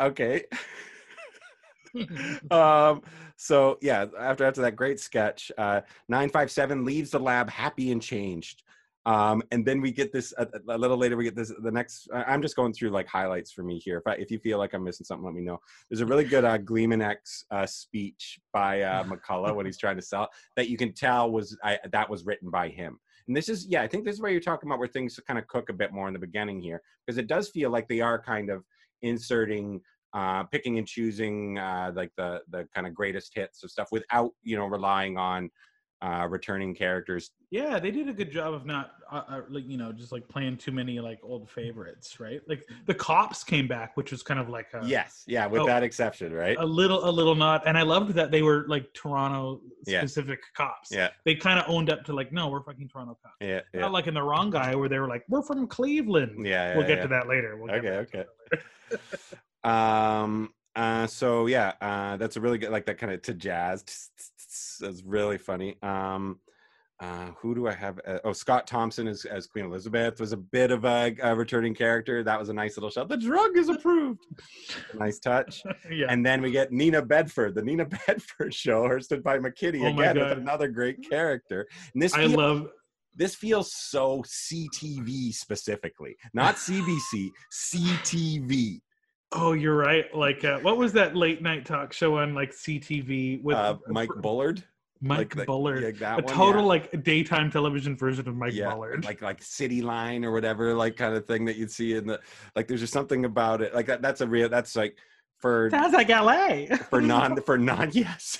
Okay. 0.00 0.44
um 2.52 3.02
so 3.36 3.76
yeah 3.82 4.06
after 4.16 4.44
after 4.44 4.62
that 4.62 4.76
great 4.76 5.00
sketch 5.00 5.50
uh 5.58 5.80
957 6.08 6.84
leaves 6.84 7.10
the 7.10 7.18
lab 7.18 7.50
happy 7.50 7.90
and 7.90 8.00
changed 8.00 8.62
um 9.10 9.42
and 9.50 9.66
then 9.66 9.80
we 9.80 9.90
get 9.90 10.12
this 10.12 10.32
a, 10.38 10.46
a 10.68 10.78
little 10.78 10.96
later 10.96 11.16
we 11.16 11.24
get 11.24 11.34
this 11.34 11.52
the 11.62 11.70
next 11.70 12.08
i'm 12.28 12.40
just 12.40 12.54
going 12.54 12.72
through 12.72 12.90
like 12.90 13.08
highlights 13.08 13.50
for 13.50 13.62
me 13.62 13.78
here. 13.78 13.98
If 13.98 14.06
I, 14.06 14.14
if 14.14 14.30
you 14.30 14.38
feel 14.38 14.58
like 14.58 14.72
i'm 14.72 14.84
missing 14.84 15.04
something 15.04 15.24
let 15.24 15.34
me 15.34 15.42
know. 15.42 15.58
There's 15.88 16.00
a 16.00 16.06
really 16.06 16.24
good 16.24 16.44
uh 16.44 16.58
gleemonex 16.58 17.44
uh 17.50 17.66
speech 17.66 18.38
by 18.52 18.82
uh 18.82 19.04
mcculloch 19.10 19.54
when 19.54 19.66
he's 19.66 19.78
trying 19.78 19.96
to 19.96 20.02
sell 20.02 20.28
that 20.56 20.68
you 20.68 20.76
can 20.76 20.92
tell 20.92 21.30
was 21.30 21.56
I, 21.64 21.78
that 21.90 22.08
was 22.08 22.24
written 22.24 22.50
by 22.50 22.68
him. 22.68 23.00
And 23.26 23.36
this 23.36 23.48
is 23.48 23.66
yeah 23.66 23.82
i 23.82 23.88
think 23.88 24.04
this 24.04 24.14
is 24.14 24.20
where 24.20 24.30
you're 24.30 24.40
talking 24.40 24.68
about 24.68 24.78
where 24.78 24.88
things 24.88 25.18
kind 25.26 25.38
of 25.38 25.46
cook 25.48 25.68
a 25.70 25.74
bit 25.82 25.92
more 25.92 26.06
in 26.06 26.14
the 26.14 26.26
beginning 26.28 26.60
here 26.60 26.80
because 27.06 27.18
it 27.18 27.26
does 27.26 27.48
feel 27.48 27.70
like 27.70 27.88
they 27.88 28.00
are 28.00 28.20
kind 28.20 28.50
of 28.50 28.64
inserting 29.02 29.80
uh, 30.12 30.42
picking 30.44 30.78
and 30.78 30.88
choosing 30.88 31.58
uh, 31.58 31.92
like 31.94 32.10
the 32.16 32.40
the 32.50 32.66
kind 32.74 32.86
of 32.86 32.94
greatest 32.94 33.32
hits 33.34 33.62
of 33.62 33.70
stuff 33.70 33.88
without 33.92 34.32
you 34.42 34.56
know 34.56 34.66
relying 34.66 35.16
on 35.16 35.48
uh, 36.02 36.26
returning 36.30 36.74
characters. 36.74 37.30
Yeah, 37.50 37.78
they 37.78 37.90
did 37.90 38.08
a 38.08 38.12
good 38.12 38.30
job 38.30 38.54
of 38.54 38.64
not, 38.64 38.92
uh, 39.10 39.22
uh, 39.28 39.40
like 39.48 39.66
you 39.66 39.76
know, 39.76 39.92
just 39.92 40.12
like 40.12 40.26
playing 40.28 40.56
too 40.56 40.72
many 40.72 40.98
like 41.00 41.18
old 41.22 41.50
favorites, 41.50 42.20
right? 42.20 42.40
Like 42.48 42.64
the 42.86 42.94
cops 42.94 43.44
came 43.44 43.68
back, 43.68 43.96
which 43.96 44.10
was 44.10 44.22
kind 44.22 44.40
of 44.40 44.48
like 44.48 44.68
a, 44.72 44.86
yes, 44.86 45.24
yeah, 45.26 45.46
with 45.46 45.62
oh, 45.62 45.66
that 45.66 45.82
exception, 45.82 46.32
right? 46.32 46.56
a 46.58 46.64
little 46.64 47.08
a 47.08 47.10
little 47.10 47.34
not, 47.34 47.66
and 47.66 47.76
I 47.76 47.82
loved 47.82 48.14
that 48.14 48.30
they 48.30 48.42
were 48.42 48.64
like 48.68 48.92
Toronto 48.94 49.60
Yeah. 49.86 50.00
specific 50.00 50.40
cops. 50.54 50.90
yeah, 50.90 51.08
They 51.24 51.34
kind 51.34 51.58
of 51.58 51.66
owned 51.68 51.90
up 51.90 52.04
to 52.04 52.12
like, 52.12 52.32
no, 52.32 52.48
we're 52.48 52.62
fucking 52.62 52.88
Toronto 52.88 53.18
cops. 53.22 53.36
yeah, 53.40 53.60
yeah, 53.74 53.80
Not 53.80 53.92
like 53.92 54.06
in 54.06 54.14
the 54.14 54.22
wrong 54.22 54.50
guy 54.50 54.74
where 54.74 54.88
they 54.88 54.98
were 54.98 55.08
like, 55.08 55.24
we're 55.28 55.42
from 55.42 55.66
Cleveland. 55.66 56.46
yeah. 56.46 56.76
we'll 56.76 56.86
get 56.86 56.98
yeah. 56.98 57.02
to 57.02 57.08
that 57.08 57.28
later. 57.28 57.56
We'll 57.56 57.70
Okay, 57.72 57.96
okay. 58.06 58.24
Um. 59.64 60.54
Uh. 60.74 61.06
So 61.06 61.46
yeah. 61.46 61.74
Uh. 61.80 62.16
That's 62.16 62.36
a 62.36 62.40
really 62.40 62.58
good 62.58 62.70
like 62.70 62.86
that 62.86 62.98
kind 62.98 63.12
of 63.12 63.20
to 63.22 63.34
jazz. 63.34 64.10
That's 64.80 65.02
really 65.04 65.38
funny. 65.38 65.76
Um. 65.82 66.40
Uh, 67.02 67.30
who 67.40 67.54
do 67.54 67.66
I 67.66 67.72
have? 67.72 67.98
Uh, 68.06 68.18
oh, 68.24 68.34
Scott 68.34 68.66
Thompson 68.66 69.08
as, 69.08 69.24
as 69.24 69.46
Queen 69.46 69.64
Elizabeth 69.64 70.20
was 70.20 70.32
a 70.32 70.36
bit 70.36 70.70
of 70.70 70.84
a, 70.84 71.16
a 71.22 71.34
returning 71.34 71.74
character. 71.74 72.22
That 72.22 72.38
was 72.38 72.50
a 72.50 72.52
nice 72.52 72.76
little 72.76 72.90
shot. 72.90 73.08
The 73.08 73.16
drug 73.16 73.56
is 73.56 73.70
approved. 73.70 74.20
nice 74.92 75.18
touch. 75.18 75.62
yeah. 75.90 76.08
And 76.10 76.26
then 76.26 76.42
we 76.42 76.50
get 76.50 76.72
Nina 76.72 77.00
Bedford, 77.00 77.54
the 77.54 77.62
Nina 77.62 77.86
Bedford 78.06 78.52
show, 78.52 78.82
hosted 78.82 79.22
by 79.22 79.38
McKinney 79.38 79.82
Oh 79.82 79.98
again 79.98 80.18
with 80.18 80.36
another 80.36 80.68
great 80.68 80.98
character. 81.08 81.66
And 81.94 82.02
this 82.02 82.12
I 82.12 82.26
feels, 82.26 82.34
love 82.34 82.68
this 83.14 83.34
feels 83.34 83.72
so 83.74 84.22
CTV 84.26 85.32
specifically, 85.32 86.16
not 86.34 86.56
CBC, 86.56 87.30
CTV. 87.52 88.80
Oh, 89.32 89.52
you're 89.52 89.76
right. 89.76 90.04
Like, 90.14 90.44
uh, 90.44 90.58
what 90.60 90.76
was 90.76 90.92
that 90.94 91.16
late 91.16 91.40
night 91.40 91.64
talk 91.64 91.92
show 91.92 92.18
on 92.18 92.34
like 92.34 92.50
CTV 92.50 93.42
with 93.42 93.56
Uh, 93.56 93.76
Mike 93.88 94.10
Bullard, 94.20 94.64
Mike 95.00 95.18
like, 95.18 95.36
like- 95.36 95.46
Bullard? 95.46 95.82
yeah, 95.82 95.90
that 95.92 96.20
a 96.20 96.22
one, 96.24 96.34
total 96.34 96.62
yeah. 96.62 96.68
like 96.68 97.02
daytime 97.02 97.50
television 97.50 97.96
version 97.96 98.28
of 98.28 98.36
Mike 98.36 98.52
yeah, 98.52 98.70
Bullard. 98.74 99.04
like 99.04 99.22
like 99.22 99.42
City 99.42 99.82
Line 99.82 100.24
or 100.24 100.32
whatever, 100.32 100.74
like 100.74 100.96
kind 100.96 101.14
of 101.14 101.26
thing 101.26 101.44
that 101.46 101.56
you'd 101.56 101.70
see 101.70 101.94
in 101.94 102.06
the 102.06 102.20
like. 102.54 102.68
There's 102.68 102.80
just 102.80 102.92
something 102.92 103.24
about 103.24 103.62
it, 103.62 103.74
like 103.74 103.86
that. 103.86 104.02
That's 104.02 104.20
a 104.20 104.26
real. 104.26 104.48
That's 104.48 104.76
like 104.76 104.98
for 105.38 105.70
Sounds 105.70 105.94
like 105.94 106.08
LA. 106.10 106.66
for 106.90 107.00
non 107.00 107.40
for 107.42 107.56
non 107.56 107.90
yes 107.94 108.38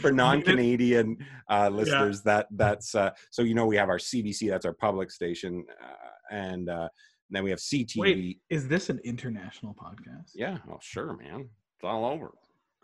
for 0.00 0.10
non-canadian 0.10 1.18
uh 1.50 1.68
listeners 1.68 2.22
that 2.22 2.46
that's 2.52 2.94
uh 2.94 3.10
so 3.30 3.42
you 3.42 3.54
know 3.54 3.66
we 3.66 3.76
have 3.76 3.90
our 3.90 3.98
cbc 3.98 4.48
that's 4.48 4.64
our 4.64 4.72
public 4.72 5.10
station 5.10 5.64
uh, 5.82 6.34
and 6.34 6.70
uh 6.70 6.88
then 7.28 7.44
we 7.44 7.50
have 7.50 7.58
ctv 7.58 7.96
Wait, 7.98 8.40
is 8.48 8.66
this 8.68 8.88
an 8.88 8.98
international 9.04 9.74
podcast? 9.74 10.30
yeah 10.34 10.58
oh 10.70 10.78
sure 10.80 11.14
man 11.18 11.48
it's 11.76 11.84
all 11.84 12.06
over 12.06 12.32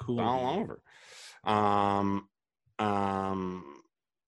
Cool. 0.01 0.21
it's 0.21 0.27
all 0.27 0.59
over 0.59 0.83
um 1.45 2.29
um 2.83 3.65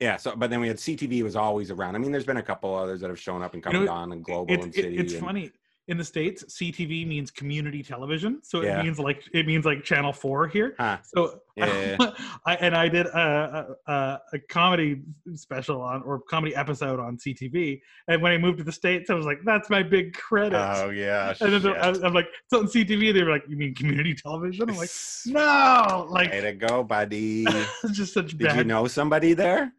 yeah 0.00 0.16
so 0.16 0.34
but 0.36 0.50
then 0.50 0.60
we 0.60 0.68
had 0.68 0.76
ctv 0.76 1.22
was 1.22 1.36
always 1.36 1.70
around 1.70 1.94
i 1.94 1.98
mean 1.98 2.12
there's 2.12 2.24
been 2.26 2.36
a 2.38 2.42
couple 2.42 2.74
others 2.74 3.00
that 3.00 3.08
have 3.08 3.18
shown 3.18 3.42
up 3.42 3.54
and 3.54 3.64
You 3.64 3.70
come 3.70 3.84
know, 3.84 3.92
on 3.92 4.12
and 4.12 4.24
global 4.24 4.52
It's, 4.54 4.64
and 4.64 4.74
it- 4.74 4.82
city 4.82 4.96
it's 4.98 5.12
and- 5.14 5.22
funny. 5.24 5.50
In 5.86 5.98
the 5.98 6.04
states, 6.04 6.44
CTV 6.44 7.06
means 7.06 7.30
community 7.30 7.82
television, 7.82 8.40
so 8.42 8.60
it 8.62 8.66
Yeah. 8.66 8.82
means 8.82 8.98
like 8.98 9.22
it 9.34 9.46
means 9.46 9.66
like 9.66 9.84
Channel 9.84 10.14
Four 10.14 10.48
here. 10.48 10.74
Huh. 10.78 10.98
So, 11.04 11.40
Yeah, 11.56 11.96
I 12.46 12.54
and 12.56 12.74
I 12.74 12.88
did 12.88 13.06
a, 13.06 13.76
a, 13.86 13.92
a, 14.32 14.38
comedy 14.48 15.02
special 15.34 15.82
on 15.82 16.02
or 16.02 16.20
comedy 16.20 16.56
episode 16.56 16.98
on 17.00 17.18
CTV, 17.18 17.80
and 18.08 18.22
when 18.22 18.32
I 18.32 18.38
moved 18.38 18.58
to 18.58 18.64
the 18.64 18.72
states, 18.72 19.10
I 19.10 19.14
was 19.14 19.26
like, 19.26 19.40
"That's 19.44 19.68
my 19.68 19.82
big 19.82 20.14
credit." 20.14 20.56
oh 20.58 20.88
yeah 20.88 21.34
and 21.40 21.52
then. 21.62 21.76
I, 21.76 21.88
I'm 22.02 22.14
like, 22.14 22.28
"So 22.48 22.60
on 22.60 22.66
CTV?" 22.66 23.12
They 23.12 23.22
were 23.22 23.30
like, 23.30 23.44
"You 23.46 23.56
mean 23.58 23.74
community 23.74 24.14
television?" 24.14 24.70
I'm 24.70 24.76
like, 24.76 24.90
"No!" 25.26 26.06
Like, 26.08 26.30
way 26.32 26.40
to 26.40 26.52
go 26.54 26.82
buddy 26.82 27.44
just 27.92 28.14
such 28.14 28.30
did 28.38 28.46
bad. 28.48 28.56
you 28.56 28.64
know 28.64 28.86
somebody 28.86 29.34
there 29.34 29.70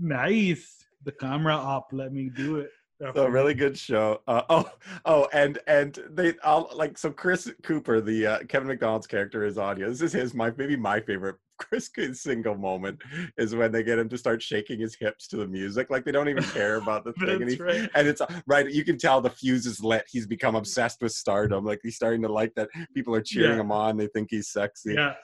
nice. 0.00 0.84
The 1.04 1.12
camera 1.12 1.56
up. 1.56 1.88
Let 1.92 2.12
me 2.12 2.30
do 2.34 2.56
it. 2.56 2.70
So 3.00 3.26
a 3.26 3.30
really 3.30 3.54
good 3.54 3.78
show. 3.78 4.20
Uh, 4.26 4.42
oh, 4.50 4.70
oh, 5.04 5.28
and 5.32 5.58
and 5.66 5.98
they 6.10 6.34
all 6.44 6.70
like 6.74 6.98
so. 6.98 7.10
Chris 7.10 7.50
Cooper, 7.62 8.00
the 8.00 8.26
uh, 8.26 8.38
Kevin 8.48 8.68
McDonald's 8.68 9.06
character, 9.06 9.44
is 9.44 9.56
audio. 9.56 9.88
This 9.88 10.02
is 10.02 10.12
his 10.12 10.34
my 10.34 10.52
maybe 10.56 10.76
my 10.76 11.00
favorite 11.00 11.36
Chris 11.58 11.90
single 12.14 12.56
moment 12.56 13.00
is 13.36 13.54
when 13.54 13.70
they 13.70 13.82
get 13.82 13.98
him 13.98 14.08
to 14.08 14.18
start 14.18 14.42
shaking 14.42 14.80
his 14.80 14.96
hips 14.98 15.28
to 15.28 15.36
the 15.36 15.46
music, 15.46 15.90
like 15.90 16.04
they 16.04 16.12
don't 16.12 16.28
even 16.28 16.42
care 16.44 16.76
about 16.76 17.04
the 17.04 17.12
thing. 17.24 17.42
and, 17.42 17.50
he, 17.50 17.56
right. 17.56 17.88
and 17.94 18.08
it's 18.08 18.22
right. 18.46 18.68
You 18.70 18.84
can 18.84 18.98
tell 18.98 19.20
the 19.20 19.30
fuse 19.30 19.66
is 19.66 19.82
lit. 19.82 20.04
He's 20.10 20.26
become 20.26 20.56
obsessed 20.56 21.00
with 21.00 21.12
stardom. 21.12 21.64
Like 21.64 21.80
he's 21.82 21.96
starting 21.96 22.22
to 22.22 22.32
like 22.32 22.52
that 22.56 22.68
people 22.94 23.14
are 23.14 23.22
cheering 23.22 23.56
Yeah. 23.56 23.60
him 23.60 23.72
on. 23.72 23.96
They 23.96 24.08
think 24.08 24.28
he's 24.30 24.48
sexy. 24.50 24.94
Yeah. 24.94 25.14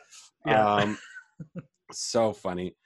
Yeah. 0.47 0.75
Um, 0.75 0.99
so 1.93 2.33
funny. 2.33 2.77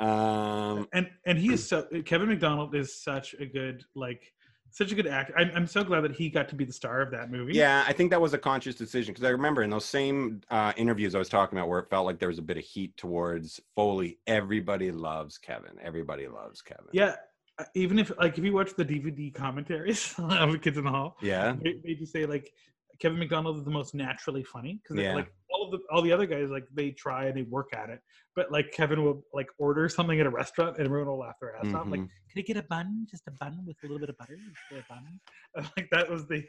Um, 0.00 0.88
and 0.92 1.10
and 1.26 1.38
he 1.38 1.52
is 1.52 1.66
so 1.68 1.86
Kevin 2.04 2.28
McDonald 2.28 2.74
is 2.74 2.94
such 2.94 3.34
a 3.34 3.46
good 3.46 3.84
like 3.94 4.32
such 4.72 4.92
a 4.92 4.94
good 4.94 5.06
actor. 5.08 5.34
I'm, 5.36 5.50
I'm 5.54 5.66
so 5.66 5.82
glad 5.82 6.02
that 6.02 6.12
he 6.12 6.30
got 6.30 6.48
to 6.50 6.54
be 6.54 6.64
the 6.64 6.72
star 6.72 7.00
of 7.00 7.10
that 7.10 7.30
movie. 7.30 7.54
Yeah, 7.54 7.84
I 7.88 7.92
think 7.92 8.10
that 8.12 8.20
was 8.20 8.34
a 8.34 8.38
conscious 8.38 8.76
decision 8.76 9.12
because 9.12 9.24
I 9.24 9.30
remember 9.30 9.62
in 9.62 9.70
those 9.70 9.84
same 9.84 10.40
uh, 10.50 10.72
interviews 10.76 11.14
I 11.14 11.18
was 11.18 11.28
talking 11.28 11.58
about 11.58 11.68
where 11.68 11.80
it 11.80 11.90
felt 11.90 12.06
like 12.06 12.18
there 12.20 12.28
was 12.28 12.38
a 12.38 12.42
bit 12.42 12.56
of 12.56 12.62
heat 12.64 12.96
towards 12.96 13.60
Foley. 13.74 14.18
Everybody 14.28 14.92
loves 14.92 15.38
Kevin. 15.38 15.72
Everybody 15.82 16.28
loves 16.28 16.62
Kevin. 16.62 16.86
Yeah. 16.92 17.16
uh, 17.58 17.64
Even 17.74 17.98
if 17.98 18.12
like 18.16 18.38
if 18.38 18.44
you 18.44 18.52
watch 18.52 18.74
the 18.76 18.84
DVD 18.84 19.34
commentaries 19.34 20.14
of 20.18 20.60
Kids 20.62 20.78
in 20.78 20.84
the 20.84 20.90
Hall, 20.90 21.16
Yeah. 21.20 21.56
they, 21.60 21.74
they 21.84 21.94
just 21.94 22.12
say 22.12 22.24
like 22.24 22.52
Kevin 23.00 23.18
McDonald 23.18 23.56
is 23.56 23.64
the 23.64 23.70
most 23.70 23.94
naturally 23.94 24.44
funny 24.44 24.80
because 24.82 25.02
Yeah. 25.02 25.14
like 25.14 25.32
all 25.50 25.64
of 25.64 25.70
the 25.72 25.78
all 25.90 26.02
the 26.02 26.12
other 26.12 26.26
guys 26.26 26.50
like 26.50 26.66
they 26.72 26.90
try 26.90 27.24
and 27.26 27.36
they 27.36 27.42
work 27.42 27.68
at 27.74 27.88
it, 27.90 28.00
but 28.36 28.52
like 28.52 28.70
Kevin 28.72 29.02
will 29.02 29.24
like 29.32 29.48
order 29.58 29.88
something 29.88 30.20
at 30.20 30.26
a 30.26 30.30
restaurant 30.30 30.76
and 30.76 30.86
everyone 30.86 31.08
will 31.08 31.18
laugh 31.18 31.36
their 31.40 31.56
ass 31.56 31.72
off. 31.74 31.86
Like, 31.88 32.00
Mhm. 32.00 32.08
can 32.30 32.38
I 32.38 32.42
get 32.42 32.56
a 32.58 32.62
bun? 32.62 33.06
Just 33.10 33.26
a 33.26 33.30
bun 33.32 33.64
with 33.66 33.76
a 33.82 33.86
little 33.86 33.98
bit 33.98 34.10
of 34.10 34.18
butter. 34.18 34.38
A 34.72 34.82
bun. 34.88 35.20
And, 35.56 35.68
like 35.76 35.88
that 35.90 36.08
was 36.10 36.26
the 36.28 36.44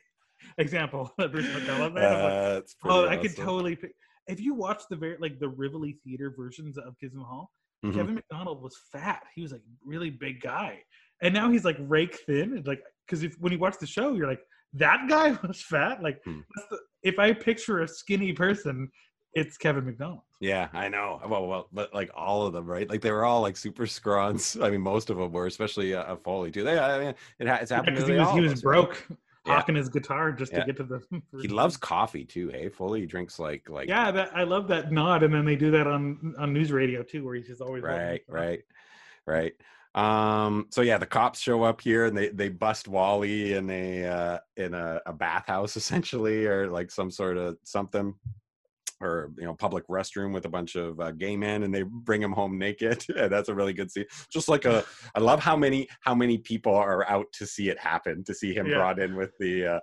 example 0.58 1.12
that 1.18 1.32
Bruce 1.32 1.52
McDonald 1.54 1.94
made. 1.94 2.02
Like, 2.04 2.12
Uh, 2.12 2.62
pretty 2.80 2.96
Oh, 2.98 3.08
I 3.08 3.18
could 3.18 3.36
totally. 3.36 3.76
Pick. 3.76 3.96
If 4.28 4.40
you 4.40 4.54
watch 4.54 4.84
the 4.90 4.96
very 4.98 5.18
like 5.20 5.40
the 5.40 5.50
Rivoli 5.50 5.94
Theater 6.04 6.34
versions 6.38 6.78
of 6.78 6.96
the 7.02 7.10
Hall, 7.24 7.52
Mhm. 7.86 7.94
Kevin 7.96 8.16
McDonald 8.16 8.62
was 8.62 8.78
fat. 8.92 9.24
He 9.36 9.42
was 9.42 9.52
like 9.54 9.64
really 9.84 10.10
big 10.12 10.42
guy, 10.42 10.84
and 11.22 11.34
now 11.34 11.50
he's 11.50 11.66
like 11.66 11.78
rake 11.80 12.16
thin. 12.28 12.58
And 12.58 12.68
like 12.68 12.84
because 13.08 13.24
if 13.24 13.36
when 13.40 13.52
you 13.52 13.58
watch 13.60 13.78
the 13.80 13.88
show, 13.88 14.14
you're 14.14 14.28
like 14.28 14.42
that 14.74 15.08
guy 15.10 15.38
was 15.48 15.62
fat. 15.62 16.02
Like 16.02 16.22
Hmm. 16.24 16.40
the, 16.70 16.80
if 17.04 17.20
I 17.20 17.34
picture 17.34 17.82
a 17.82 17.88
skinny 17.88 18.34
person, 18.34 18.90
it's 19.34 19.58
Kevin 19.58 19.86
McDonald. 19.86 20.22
Yeah, 20.40 20.70
I 20.74 20.90
know. 20.90 21.22
Well, 21.28 21.48
well, 21.48 21.68
but 21.72 21.94
like 21.94 22.10
all 22.16 22.48
of 22.48 22.54
them, 22.54 22.66
right? 22.66 22.90
Like 22.90 23.02
they 23.02 23.12
were 23.12 23.26
all 23.26 23.42
like 23.42 23.56
super 23.58 23.86
scrawns. 23.86 24.58
I 24.62 24.70
mean, 24.70 24.82
most 24.82 25.10
of 25.10 25.18
them 25.18 25.32
were, 25.32 25.46
especially 25.46 25.94
uh, 25.94 26.16
Foley 26.18 26.52
too. 26.52 26.64
They, 26.64 26.78
I 26.80 27.00
mean, 27.00 27.14
it 27.40 27.48
ha- 27.48 27.60
it's 27.62 27.72
happened 27.72 27.96
Because 27.96 28.08
to 28.10 28.14
he 28.14 28.20
was 28.20 28.28
all 28.30 28.36
he 28.36 28.42
was 28.42 28.54
right? 28.54 28.62
broke, 28.64 29.08
Yeah. 29.46 29.56
hawking 29.56 29.76
his 29.76 29.88
guitar 29.90 30.32
just 30.32 30.52
Yeah. 30.52 30.62
to 30.62 30.66
get 30.66 30.78
to 30.78 30.84
the. 30.84 31.22
He 31.42 31.48
loves 31.48 31.78
coffee 31.78 32.26
too. 32.26 32.50
Hey, 32.50 32.70
Foley 32.70 33.06
drinks 33.06 33.40
like 33.40 33.70
like 33.70 33.88
Yeah, 33.88 34.12
that 34.12 34.36
I 34.36 34.44
love 34.44 34.68
that 34.70 34.92
nod, 34.92 35.24
and 35.24 35.34
then 35.34 35.46
they 35.46 35.56
do 35.56 35.72
that 35.72 35.88
on 35.88 36.34
on 36.38 36.54
NewsRadio 36.54 37.08
too, 37.08 37.24
where 37.24 37.36
he's 37.36 37.48
just 37.48 37.62
always 37.62 37.84
right 37.84 38.22
right 38.28 38.62
right 39.26 39.54
um 39.96 40.68
so 40.72 40.82
yeah 40.82 40.98
the 40.98 41.06
cops 41.06 41.40
show 41.40 41.64
up 41.64 41.82
here 41.82 42.06
and 42.06 42.18
they 42.18 42.30
they 42.30 42.48
bust 42.48 42.88
wally 42.88 43.54
in 43.54 43.70
a 43.70 44.06
uh 44.06 44.38
in 44.56 44.74
a, 44.74 45.02
a 45.06 45.12
bathhouse 45.14 45.76
essentially 45.82 46.46
or 46.46 46.70
like 46.70 46.90
some 46.90 47.12
sort 47.12 47.38
of 47.38 47.58
something 47.64 48.14
or 49.02 49.32
you 49.38 49.46
know 49.46 49.54
public 49.56 49.86
restroom 49.88 50.32
with 50.32 50.46
a 50.46 50.50
bunch 50.50 50.76
of 50.76 51.00
uh, 51.00 51.12
gay 51.12 51.36
men 51.36 51.64
and 51.64 51.74
they 51.74 51.82
bring 51.82 52.22
him 52.22 52.32
home 52.32 52.58
naked 52.58 53.04
and 53.18 53.32
that's 53.32 53.50
a 53.50 53.54
really 53.56 53.74
good 53.74 53.92
scene 53.92 54.06
just 54.32 54.48
like 54.48 54.64
a 54.66 54.84
i 55.16 55.20
love 55.20 55.40
how 55.42 55.58
many 55.58 55.88
how 56.02 56.14
many 56.16 56.38
people 56.38 56.74
are 56.74 57.06
out 57.10 57.26
to 57.34 57.46
see 57.46 57.68
it 57.68 57.78
happen 57.80 58.24
to 58.24 58.34
see 58.34 58.54
him 58.54 58.68
Yeah. 58.70 58.78
brought 58.78 59.00
in 59.00 59.16
with 59.16 59.32
the 59.40 59.66
uh 59.66 59.80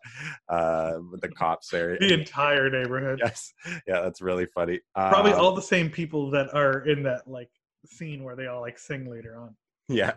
uh 0.48 0.98
with 1.10 1.20
the 1.20 1.28
cops 1.28 1.68
there 1.70 1.98
The 1.98 2.14
entire 2.14 2.70
neighborhood. 2.70 3.20
yes 3.22 3.52
yeah 3.86 4.00
that's 4.00 4.22
really 4.22 4.46
funny 4.46 4.80
Probably 4.94 5.32
Uh, 5.32 5.36
all 5.42 5.52
the 5.52 5.60
same 5.62 5.90
people 5.90 6.30
that 6.30 6.54
are 6.54 6.86
in 6.86 7.02
that 7.02 7.26
like 7.28 7.50
scene 7.86 8.22
where 8.22 8.36
they 8.36 8.46
all 8.46 8.60
like 8.60 8.78
sing 8.78 9.10
later 9.10 9.36
on. 9.38 9.54
Yeah 9.88 10.12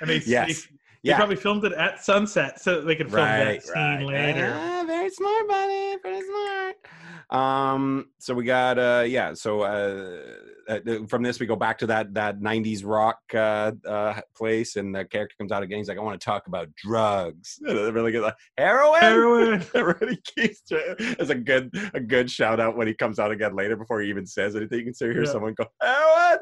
And 0.00 0.10
they, 0.10 0.18
Yes. 0.26 0.66
they, 1.02 1.10
they 1.12 1.14
probably 1.14 1.36
filmed 1.36 1.64
it 1.64 1.72
at 1.72 2.04
sunset 2.04 2.60
so 2.60 2.76
that 2.76 2.86
they 2.86 2.96
could 2.96 3.08
film 3.10 3.24
right, 3.24 3.44
that 3.44 3.62
scene 3.62 3.74
right. 3.74 4.02
later. 4.34 4.52
Ah, 4.54 4.82
very 4.86 5.08
smart, 5.08 5.48
buddy. 5.48 5.96
Very 6.02 6.20
smart. 6.22 6.76
Um, 7.30 8.10
so 8.18 8.34
we 8.34 8.44
got 8.44 8.78
uh 8.78 9.04
yeah, 9.06 9.34
so 9.34 9.62
uh, 9.62 10.22
uh 10.68 10.80
from 11.08 11.22
this 11.22 11.40
we 11.40 11.46
go 11.46 11.56
back 11.56 11.78
to 11.78 11.86
that 11.88 12.12
that 12.14 12.38
90s 12.40 12.82
rock 12.84 13.18
uh 13.34 13.72
uh 13.86 14.20
place 14.36 14.76
and 14.76 14.94
the 14.94 15.04
character 15.04 15.34
comes 15.38 15.50
out 15.52 15.62
again. 15.62 15.78
He's 15.78 15.88
like, 15.88 15.98
I 15.98 16.02
want 16.02 16.20
to 16.20 16.24
talk 16.24 16.46
about 16.48 16.68
drugs. 16.76 17.58
Really 17.66 18.12
good 18.12 18.22
like 18.22 18.36
heroin. 18.58 19.00
Heroin. 19.00 19.64
Really 19.74 20.16
keeps 20.24 20.62
It's 20.70 21.30
a 21.30 21.34
good 21.34 21.70
a 21.94 22.00
good 22.00 22.30
shout 22.30 22.58
out 22.60 22.76
when 22.76 22.86
he 22.88 22.94
comes 22.94 23.18
out 23.18 23.30
again 23.30 23.54
later 23.56 23.76
before 23.76 24.00
he 24.00 24.08
even 24.08 24.26
says 24.26 24.54
anything. 24.56 24.78
You 24.80 24.84
can 24.86 24.94
still 24.94 25.12
hear 25.12 25.24
Yeah. 25.24 25.30
someone 25.32 25.54
go, 25.54 25.66
heroin 25.80 26.38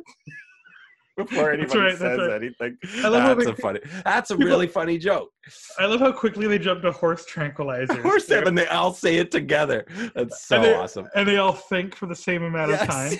before 1.16 1.56
That's 1.56 1.72
anybody 1.74 1.78
right, 1.78 1.88
that's 1.98 2.00
says 2.00 2.18
right. 2.18 2.42
anything. 2.42 2.76
I 3.04 3.08
love 3.08 3.36
That's 3.38 3.44
they- 3.46 3.52
a 3.52 3.56
funny 3.56 3.80
that's 4.04 4.30
a 4.30 4.34
people- 4.34 4.46
really 4.50 4.66
funny 4.66 4.98
joke. 4.98 5.30
I 5.78 5.86
love 5.86 6.00
how 6.00 6.10
quickly 6.10 6.48
they 6.48 6.58
jump 6.58 6.82
to 6.82 6.90
horse 6.90 7.24
tranquilizers. 7.32 8.02
Horse 8.02 8.28
and 8.30 8.58
they 8.58 8.66
all 8.66 8.92
say 8.92 9.16
it 9.16 9.30
together. 9.30 9.86
That's 10.14 10.44
so 10.46 10.56
and 10.56 10.64
they, 10.64 10.74
awesome. 10.74 11.08
And 11.14 11.28
they 11.28 11.36
all 11.36 11.52
think 11.52 11.94
for 11.94 12.06
the 12.06 12.16
same 12.16 12.42
amount 12.42 12.72
of 12.72 12.80
time. 12.80 13.12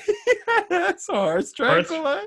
that's 0.68 1.06
horse 1.06 1.52
tranquilizer. 1.52 2.26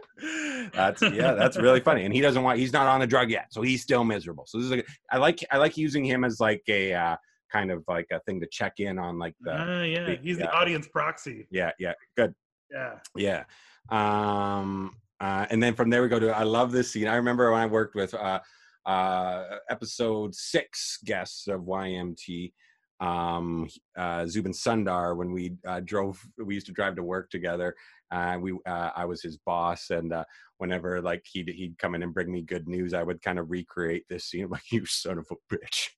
That's 0.74 1.02
yeah, 1.02 1.34
that's 1.34 1.58
really 1.58 1.80
funny. 1.82 2.06
And 2.06 2.14
he 2.14 2.22
doesn't 2.22 2.44
want. 2.44 2.60
He's 2.60 2.72
not 2.74 2.88
on 2.88 3.02
a 3.02 3.08
drug 3.08 3.30
yet, 3.30 3.48
so 3.52 3.62
he's 3.62 3.82
still 3.82 4.04
miserable. 4.04 4.46
So 4.48 4.58
this 4.60 4.66
is. 4.66 4.72
Like, 4.72 4.88
I 5.12 5.18
like. 5.18 5.44
I 5.52 5.58
like 5.58 5.76
using 5.78 6.06
him 6.06 6.24
as 6.24 6.40
like 6.40 6.64
a 6.70 6.94
uh, 6.94 7.16
kind 7.52 7.72
of 7.72 7.84
like 7.88 8.08
a 8.12 8.20
thing 8.22 8.40
to 8.42 8.48
check 8.48 8.74
in 8.80 8.98
on, 9.00 9.18
like 9.20 9.36
the. 9.42 9.52
Ah, 9.54 9.82
yeah, 9.82 10.06
the- 10.06 10.16
he's 10.22 10.38
yeah. 10.38 10.46
the 10.46 10.52
audience 10.54 10.88
proxy. 10.88 11.48
Yeah, 11.52 11.72
yeah, 11.80 11.94
good. 12.16 12.34
Yeah. 12.72 12.96
Yeah. 13.16 13.44
Um, 13.90 14.96
uh, 15.20 15.46
and 15.50 15.62
then 15.62 15.74
from 15.74 15.90
there 15.90 16.02
we 16.02 16.08
go 16.08 16.20
to 16.20 16.36
I 16.36 16.44
love 16.44 16.72
this 16.72 16.92
scene. 16.92 17.08
I 17.08 17.16
remember 17.16 17.52
when 17.52 17.62
I 17.62 17.66
worked 17.66 17.96
with 17.96 18.14
uh, 18.14 18.40
uh, 18.86 19.44
episode 19.70 20.34
six 20.36 21.00
guests 21.04 21.48
of 21.48 21.62
YMT, 21.62 22.54
um, 23.00 23.68
uh, 23.98 24.26
Zubin 24.26 24.54
Sundar, 24.54 25.16
when 25.16 25.32
we 25.32 25.56
uh, 25.68 25.82
drove, 25.82 26.20
we 26.44 26.56
used 26.56 26.68
to 26.68 26.74
drive 26.74 26.96
to 26.96 27.04
work 27.04 27.30
together. 27.30 27.76
Uh, 28.12 28.38
we, 28.40 28.54
uh, 28.66 28.92
I 28.96 29.06
was 29.06 29.22
his 29.22 29.38
boss, 29.38 29.90
and 29.90 30.14
uh, 30.14 30.24
whenever 30.58 31.02
like 31.02 31.26
he'd 31.32 31.50
he'd 31.50 31.78
come 31.78 31.94
in 31.96 32.04
and 32.04 32.14
bring 32.14 32.32
me 32.32 32.42
good 32.42 32.68
news, 32.68 32.94
I 32.94 33.04
would 33.04 33.22
kind 33.22 33.38
of 33.40 33.52
recreate 33.52 34.06
this 34.10 34.26
scene. 34.26 34.50
like, 34.50 34.72
you 34.72 34.86
son 34.86 35.18
of 35.18 35.28
a 35.32 35.54
bitch. 35.54 35.90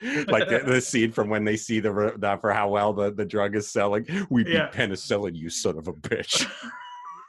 like 0.28 0.48
the, 0.48 0.58
the 0.66 0.80
scene 0.80 1.12
from 1.12 1.30
when 1.30 1.44
they 1.44 1.56
see 1.56 1.80
the, 1.80 2.14
the 2.18 2.36
for 2.40 2.52
how 2.52 2.68
well 2.68 2.92
the, 2.92 3.12
the 3.12 3.24
drug 3.24 3.56
is 3.56 3.70
selling. 3.70 4.06
We 4.28 4.44
beat 4.44 4.52
Yeah. 4.52 4.68
penicillin, 4.70 5.34
you 5.34 5.48
son 5.48 5.78
of 5.78 5.88
a 5.88 5.92
bitch. 5.92 6.46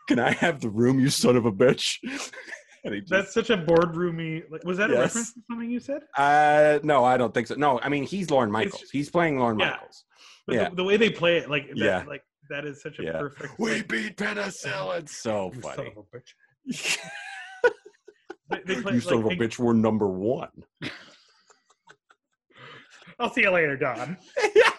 Can 0.07 0.19
I 0.19 0.31
have 0.33 0.59
the 0.61 0.69
room, 0.69 0.99
you 0.99 1.09
son 1.09 1.35
of 1.35 1.45
a 1.45 1.51
bitch? 1.51 1.97
just, 2.03 3.09
That's 3.09 3.33
such 3.33 3.49
a 3.49 3.57
boardroomy. 3.57 4.43
Like, 4.51 4.63
was 4.63 4.77
that 4.77 4.91
a 4.91 4.93
reference 4.93 5.33
to 5.33 5.41
something 5.49 5.69
you 5.69 5.79
said? 5.79 6.01
uh, 6.17 6.79
no, 6.83 7.03
I 7.03 7.17
don't 7.17 7.33
think 7.33 7.47
so. 7.47 7.55
No, 7.55 7.79
I 7.81 7.89
mean 7.89 8.03
he's 8.03 8.29
Lorne 8.29 8.51
Michaels. 8.51 8.81
just- 8.81 8.91
he's 8.93 9.09
playing 9.09 9.39
Lorne 9.39 9.57
Yeah. 9.59 9.71
Michaels. 9.71 10.05
But 10.45 10.55
Yeah. 10.55 10.69
the, 10.69 10.75
the 10.75 10.83
way 10.83 10.97
they 10.97 11.09
play 11.09 11.37
it, 11.37 11.49
like, 11.49 11.67
that, 11.69 11.77
Yeah. 11.77 12.03
like 12.07 12.21
that 12.49 12.65
is 12.65 12.81
such 12.83 12.99
a 12.99 13.03
Yeah. 13.03 13.13
perfect. 13.19 13.57
We 13.57 13.73
like, 13.77 13.87
beat 13.87 14.17
penicillin. 14.17 15.09
So 15.09 15.51
you 15.55 15.61
son 15.63 15.79
of 15.87 15.97
a 15.97 16.03
bitch. 16.15 16.97
They, 18.47 18.59
they 18.75 18.79
play, 18.79 18.93
you 18.93 18.99
son 19.01 19.13
of 19.17 19.25
a 19.25 19.29
bitch. 19.29 19.57
We're 19.57 19.73
number 19.73 20.07
one. 20.07 20.49
I'll 23.19 23.33
see 23.33 23.41
you 23.41 23.49
later, 23.49 23.75
Don. 23.77 24.17
yeah, 24.55 24.69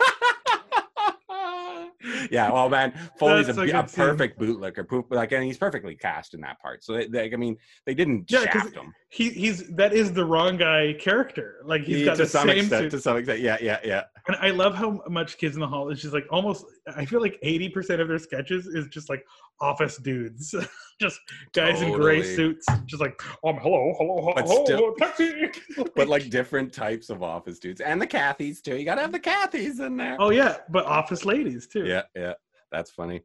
well, 2.32 2.68
man, 2.68 2.92
Foley's 3.18 3.48
a, 3.48 3.52
That's 3.52 3.96
a 3.96 4.02
a, 4.02 4.06
perfect 4.06 4.38
bootlicker. 4.40 4.88
Poop, 4.88 5.06
like, 5.10 5.32
and 5.32 5.44
he's 5.44 5.58
perfectly 5.58 5.94
cast 5.94 6.34
in 6.34 6.40
that 6.42 6.60
part. 6.60 6.84
So, 6.84 6.94
they, 6.94 7.06
they, 7.06 7.32
I 7.32 7.36
mean, 7.36 7.56
they 7.84 7.94
didn't 7.94 8.30
Yeah, 8.30 8.42
shaft 8.44 8.74
him. 8.74 8.94
He 9.08 9.30
he's 9.30 9.66
that 9.68 9.92
is 9.92 10.12
the 10.12 10.24
wrong 10.24 10.56
guy 10.56 10.94
character. 10.98 11.56
Like 11.64 11.82
he's 11.82 11.98
He- 11.98 12.04
got 12.04 12.16
to 12.16 12.24
the 12.24 12.28
some 12.28 12.48
same 12.48 12.58
extent. 12.58 12.82
suit. 12.84 12.90
To 12.90 13.00
some 13.00 13.16
extent, 13.16 13.40
yeah, 13.40 13.56
yeah, 13.60 13.78
yeah. 13.84 14.02
And 14.28 14.36
I 14.40 14.50
love 14.50 14.74
how 14.74 15.02
much 15.08 15.38
Kids 15.38 15.54
in 15.54 15.60
the 15.60 15.68
Hall 15.68 15.88
is 15.88 16.02
just 16.02 16.12
like 16.12 16.26
almost. 16.30 16.64
I 16.96 17.04
feel 17.04 17.20
like 17.20 17.38
eighty 17.42 17.68
percent 17.68 18.00
of 18.00 18.08
their 18.08 18.18
sketches 18.18 18.66
is 18.66 18.88
just 18.88 19.08
like 19.08 19.24
office 19.60 19.98
dudes, 19.98 20.52
just 21.00 21.20
guys 21.52 21.80
in 21.80 21.92
gray 21.92 22.22
suits, 22.22 22.66
just 22.86 23.00
like 23.00 23.20
um 23.44 23.56
hello 23.58 23.94
hello 23.98 24.32
But 24.34 24.46
hello 24.46 24.64
still- 24.64 24.94
taxi. 24.98 25.50
But 25.94 26.08
like 26.08 26.28
different 26.28 26.72
types 26.72 27.08
of 27.08 27.22
office 27.22 27.58
dudes, 27.60 27.80
and 27.80 28.02
the 28.02 28.06
Cathys 28.06 28.60
too. 28.62 28.76
You 28.76 28.84
gotta 28.84 29.00
have 29.02 29.12
the 29.12 29.20
Cathys 29.20 29.78
in 29.84 29.96
there. 29.96 30.16
oh 30.18 30.30
yeah, 30.30 30.56
but 30.70 30.86
office 30.86 31.24
ladies 31.24 31.66
too. 31.68 31.84
yeah 31.86 32.02
yeah 32.16 32.34
that's 32.72 32.90
funny 32.90 33.22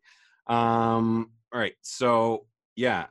um 0.47 1.31
all 1.53 1.59
right 1.59 1.73
so 1.81 2.45
yeah 2.75 3.07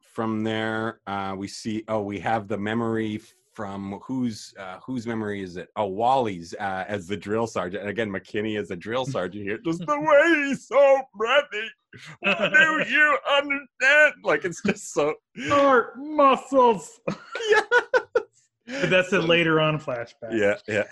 from 0.00 0.44
there 0.44 1.00
uh 1.06 1.34
we 1.36 1.48
see 1.48 1.82
oh 1.88 2.00
we 2.02 2.18
have 2.20 2.46
the 2.48 2.56
memory 2.56 3.20
from 3.56 3.98
whose 4.04 4.52
uh 4.60 4.78
whose 4.84 5.06
memory 5.06 5.42
is 5.42 5.56
it? 5.56 5.68
Oh 5.76 5.86
wally's 5.86 6.54
uh 6.60 6.84
as 6.86 7.06
the 7.08 7.16
drill 7.16 7.46
sergeant. 7.46 7.80
And 7.80 7.90
again 7.90 8.10
mckinney 8.10 8.60
as 8.60 8.68
the 8.68 8.76
drill 8.76 9.06
sergeant 9.16 9.44
here. 9.44 9.58
Just 9.64 9.80
the 9.86 9.98
way 9.98 10.46
he's 10.48 10.68
so 10.68 11.00
breathy. 11.14 11.68
Do 12.22 12.84
you 12.94 13.18
understand? 13.32 14.14
Like 14.22 14.44
it's 14.44 14.62
just 14.62 14.92
so 14.92 15.14
Heart 15.48 15.94
muscles. 15.96 17.00
yeah 17.50 17.60
But 18.66 18.90
that's 18.90 19.12
a 19.14 19.20
later 19.20 19.58
on 19.58 19.80
flashback. 19.80 20.32
yeah 20.32 20.56
yeah 20.68 20.84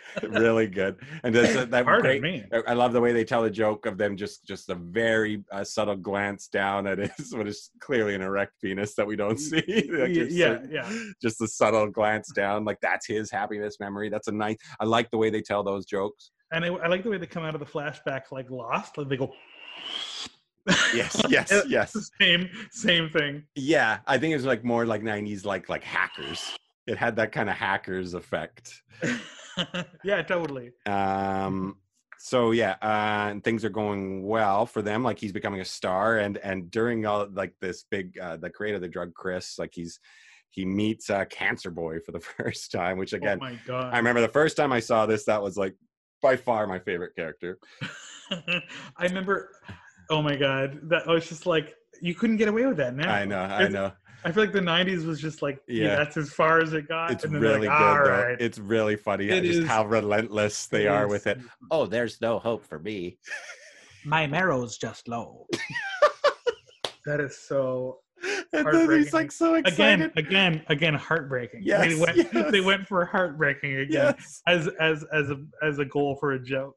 really 0.22 0.66
good 0.66 0.96
and 1.24 1.34
a- 1.36 1.66
that 1.66 1.84
Pardon 1.84 2.02
great 2.02 2.22
me. 2.22 2.44
I- 2.66 2.72
love 2.72 2.92
the 2.92 3.00
way 3.00 3.12
they 3.12 3.24
tell 3.24 3.44
a 3.44 3.50
joke 3.50 3.86
of 3.86 3.98
them 3.98 4.16
just 4.16 4.46
just 4.46 4.68
a 4.70 4.74
very 4.74 5.42
uh, 5.52 5.64
subtle 5.64 5.96
glance 5.96 6.48
down 6.48 6.86
at 6.86 6.98
his 6.98 7.32
what 7.36 7.46
is 7.48 7.70
clearly 7.80 8.14
an 8.14 8.22
erect 8.22 8.52
penis 8.62 8.94
that 8.94 9.06
we 9.06 9.16
don't 9.16 9.38
see. 9.38 9.62
Like, 9.96 10.10
yeah, 10.30 10.58
yeah. 10.70 10.90
Just 11.22 11.40
a 11.40 11.48
subtle 11.48 11.88
glance 11.90 12.30
down, 12.34 12.64
like 12.64 12.78
that's 12.80 13.06
his 13.06 13.30
happiness 13.30 13.76
memory. 13.80 14.08
That's 14.08 14.28
a 14.28 14.32
nice. 14.32 14.56
I 14.80 14.84
like 14.84 15.10
the 15.10 15.18
way 15.18 15.30
they 15.30 15.42
tell 15.42 15.62
those 15.62 15.86
jokes. 15.86 16.30
And 16.52 16.64
I, 16.64 16.68
I 16.68 16.86
like 16.88 17.02
the 17.02 17.10
way 17.10 17.18
they 17.18 17.26
come 17.26 17.44
out 17.44 17.54
of 17.54 17.60
the 17.60 17.66
flashback 17.66 18.30
like 18.30 18.50
lost. 18.50 18.98
Like 18.98 19.08
they 19.08 19.16
go. 19.16 19.32
Yes, 20.94 21.20
yes, 21.28 21.52
yes, 21.68 22.10
same 22.20 22.48
same 22.72 23.08
thing. 23.10 23.44
yeah. 23.54 23.98
I 24.06 24.18
think 24.18 24.32
it 24.32 24.36
was 24.36 24.44
like 24.44 24.64
more 24.64 24.84
like 24.84 25.02
'90s, 25.02 25.44
like 25.44 25.68
like 25.68 25.84
hackers. 25.84 26.56
It 26.86 26.98
had 26.98 27.16
that 27.16 27.32
kind 27.32 27.48
of 27.50 27.56
hackers 27.56 28.14
effect. 28.14 28.82
yeah, 30.04 30.22
totally. 30.22 30.72
um 30.86 31.76
so 32.18 32.50
yeah 32.50 32.76
uh 32.82 33.28
and 33.30 33.44
things 33.44 33.62
are 33.62 33.68
going 33.70 34.26
well 34.26 34.64
for 34.64 34.80
them 34.80 35.02
like 35.04 35.18
he's 35.18 35.32
becoming 35.32 35.60
a 35.60 35.64
star 35.64 36.16
and 36.18 36.38
and 36.38 36.70
during 36.70 37.04
all 37.04 37.28
like 37.32 37.52
this 37.60 37.84
big 37.90 38.18
uh 38.18 38.36
the 38.38 38.48
creator 38.48 38.76
of 38.76 38.82
the 38.82 38.88
drug 38.88 39.12
chris 39.12 39.58
like 39.58 39.70
he's 39.74 40.00
he 40.50 40.64
meets 40.64 41.10
uh 41.10 41.26
cancer 41.26 41.70
boy 41.70 41.98
for 42.00 42.12
the 42.12 42.20
first 42.38 42.72
time 42.72 42.96
which 42.96 43.12
again 43.12 43.38
oh 43.40 43.44
my 43.44 43.58
god. 43.66 43.92
i 43.92 43.98
remember 43.98 44.22
the 44.22 44.28
first 44.28 44.56
time 44.56 44.72
i 44.72 44.80
saw 44.80 45.04
this 45.04 45.26
that 45.26 45.42
was 45.42 45.58
like 45.58 45.74
by 46.22 46.34
far 46.36 46.66
my 46.66 46.78
favorite 46.78 47.14
character 47.14 47.58
I 48.30 49.04
remember. 49.04 49.50
Oh 50.10 50.20
my 50.22 50.34
god, 50.36 50.80
that 50.84 51.08
I 51.08 51.12
was 51.12 51.28
just 51.28 51.46
like 51.46 51.74
you 52.00 52.14
couldn't 52.14 52.36
get 52.38 52.48
away 52.48 52.66
with 52.66 52.76
that 52.78 52.94
now. 52.94 53.12
i 53.12 53.24
know 53.24 53.40
i 53.40 53.68
know 53.68 53.92
I 54.26 54.32
feel 54.32 54.42
like 54.42 54.52
the 54.52 54.58
'90s 54.60 55.06
was 55.06 55.20
just 55.20 55.40
like, 55.40 55.60
yeah, 55.68 55.84
Yeah. 55.84 55.96
that's 55.96 56.16
as 56.16 56.32
far 56.32 56.60
as 56.60 56.72
it 56.72 56.88
got. 56.88 57.12
it's 57.12 57.22
and 57.24 57.32
then 57.34 57.40
really 57.40 57.68
like, 57.68 57.78
good 57.78 57.84
All 57.84 58.00
right. 58.00 58.36
it's 58.40 58.58
really 58.58 58.96
funny 58.96 59.28
It 59.28 59.44
just 59.44 59.60
is- 59.60 59.66
how 59.68 59.86
relentless 59.86 60.66
they 60.66 60.86
It 60.86 60.88
are 60.88 61.06
is 61.06 61.10
with 61.12 61.26
it 61.28 61.38
oh 61.70 61.86
there's 61.86 62.20
no 62.20 62.38
hope 62.40 62.64
for 62.66 62.78
me 62.80 63.18
My 64.04 64.26
marrow's 64.26 64.78
just 64.78 65.06
low. 65.08 65.46
That 67.06 67.20
is 67.20 67.38
so 67.38 68.00
and 68.52 68.66
then 68.66 68.90
he's 68.90 69.12
like 69.12 69.30
so 69.30 69.54
excited 69.54 70.06
again, 70.06 70.12
again, 70.16 70.62
again, 70.68 70.94
heartbreaking. 70.94 71.60
they 71.60 71.66
Yes, 71.66 72.00
went, 72.00 72.16
yes. 72.16 72.50
they 72.50 72.60
went 72.60 72.84
for 72.88 73.04
heartbreaking 73.04 73.76
again 73.76 74.14
yes 74.16 74.42
as 74.48 74.66
as 74.80 75.04
as 75.12 75.30
a 75.30 75.36
as 75.62 75.78
a 75.78 75.84
goal 75.84 76.16
for 76.18 76.32
a 76.32 76.42
joke. 76.42 76.74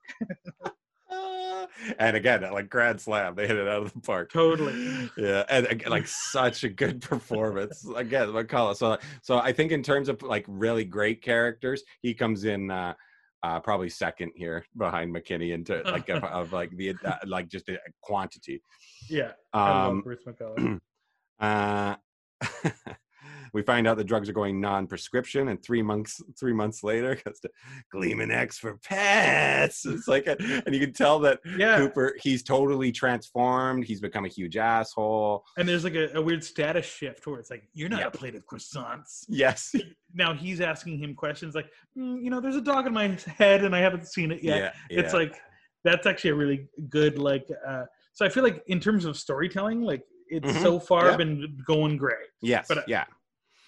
And 1.98 2.16
again, 2.16 2.42
like 2.52 2.70
grand 2.70 3.00
slam, 3.00 3.36
they 3.36 3.48
hit 3.48 3.58
it 3.58 3.68
out 3.68 3.84
of 3.84 3.94
the 3.94 4.00
park. 4.00 4.32
Totally. 4.32 5.10
Yeah, 5.18 5.44
and 5.50 5.84
like 5.88 6.08
such 6.08 6.64
a 6.64 6.70
good 6.70 7.02
performance. 7.10 7.86
Again, 7.96 8.30
McCulloch. 8.30 8.78
So, 8.78 8.98
so 9.22 9.40
I 9.40 9.52
think 9.52 9.72
in 9.72 9.84
terms 9.84 10.10
of 10.10 10.22
like 10.22 10.46
really 10.48 10.86
great 10.86 11.22
characters, 11.22 11.84
he 12.02 12.14
comes 12.14 12.46
in 12.46 12.72
uh, 12.72 12.94
uh 13.42 13.60
probably 13.60 13.90
second 13.90 14.32
here 14.36 14.66
behind 14.78 15.16
McKinney 15.16 15.54
into 15.54 15.82
like 15.84 16.10
of, 16.10 16.24
of 16.26 16.54
like 16.54 16.76
the 16.76 16.96
uh, 17.06 17.16
like 17.26 17.48
just 17.48 17.70
a 17.70 17.78
quantity. 18.02 18.62
Yeah, 19.10 19.32
I 19.54 19.70
love 19.70 19.90
Um, 19.92 20.02
Bruce 20.02 20.24
McCulloch. 20.28 20.80
uh, 21.40 21.96
we 23.54 23.62
find 23.62 23.88
out 23.88 23.98
the 23.98 24.04
drugs 24.04 24.30
are 24.30 24.34
going 24.34 24.60
non-prescription, 24.62 25.50
and 25.50 25.62
three 25.64 25.82
months 25.82 26.22
three 26.40 26.54
months 26.54 26.84
later, 26.84 27.16
goes 27.26 27.40
to 27.42 27.50
Gleemonex 27.94 28.56
for 28.56 28.78
pets. 28.78 29.86
It's 29.86 30.08
like, 30.08 30.28
a, 30.28 30.36
and 30.66 30.74
you 30.74 30.80
can 30.82 30.94
tell 30.94 31.20
that 31.20 31.40
Yeah. 31.58 31.78
Cooper 31.78 32.16
he's 32.22 32.44
totally 32.44 32.92
transformed. 32.92 33.86
He's 33.86 34.02
become 34.02 34.26
a 34.26 34.30
huge 34.30 34.58
asshole. 34.58 35.46
And 35.58 35.68
there's 35.68 35.84
like 35.84 35.96
a, 35.96 36.12
a 36.16 36.22
weird 36.22 36.44
status 36.44 36.86
shift 36.86 37.26
where 37.28 37.40
it's 37.40 37.50
like, 37.50 37.64
you're 37.74 37.90
not 37.90 38.00
Yeah. 38.02 38.08
a 38.08 38.12
plate 38.12 38.36
of 38.36 38.46
croissants. 38.46 39.26
Yes, 39.28 39.74
Now 40.16 40.34
he's 40.34 40.60
asking 40.60 40.98
him 40.98 41.14
questions 41.14 41.54
like, 41.54 41.68
"Mm, 41.96 42.24
you 42.24 42.32
know, 42.32 42.42
there's 42.42 42.56
a 42.56 42.62
dog 42.62 42.88
in 42.88 42.94
my 42.94 43.16
head 43.38 43.64
and 43.64 43.76
I 43.76 43.80
haven't 43.80 44.08
seen 44.08 44.32
it 44.32 44.42
yet. 44.44 44.74
yeah, 44.90 44.98
It's 45.00 45.14
like 45.14 45.36
that's 45.84 46.08
actually 46.08 46.32
a 46.32 46.36
really 46.36 46.68
good 46.90 47.20
like. 47.20 47.46
uh 47.68 47.84
So 48.14 48.26
I 48.26 48.30
feel 48.30 48.44
like 48.44 48.64
in 48.68 48.80
terms 48.80 49.06
of 49.06 49.16
storytelling, 49.18 49.82
like 49.82 50.02
it's 50.28 50.52
Mhm. 50.52 50.62
so 50.64 50.80
far 50.80 51.10
Yeah. 51.12 51.18
been 51.18 51.58
going 51.66 51.96
great. 51.98 52.28
yes, 52.42 52.66
but, 52.68 52.80
uh, 52.80 52.84
yeah. 52.88 53.06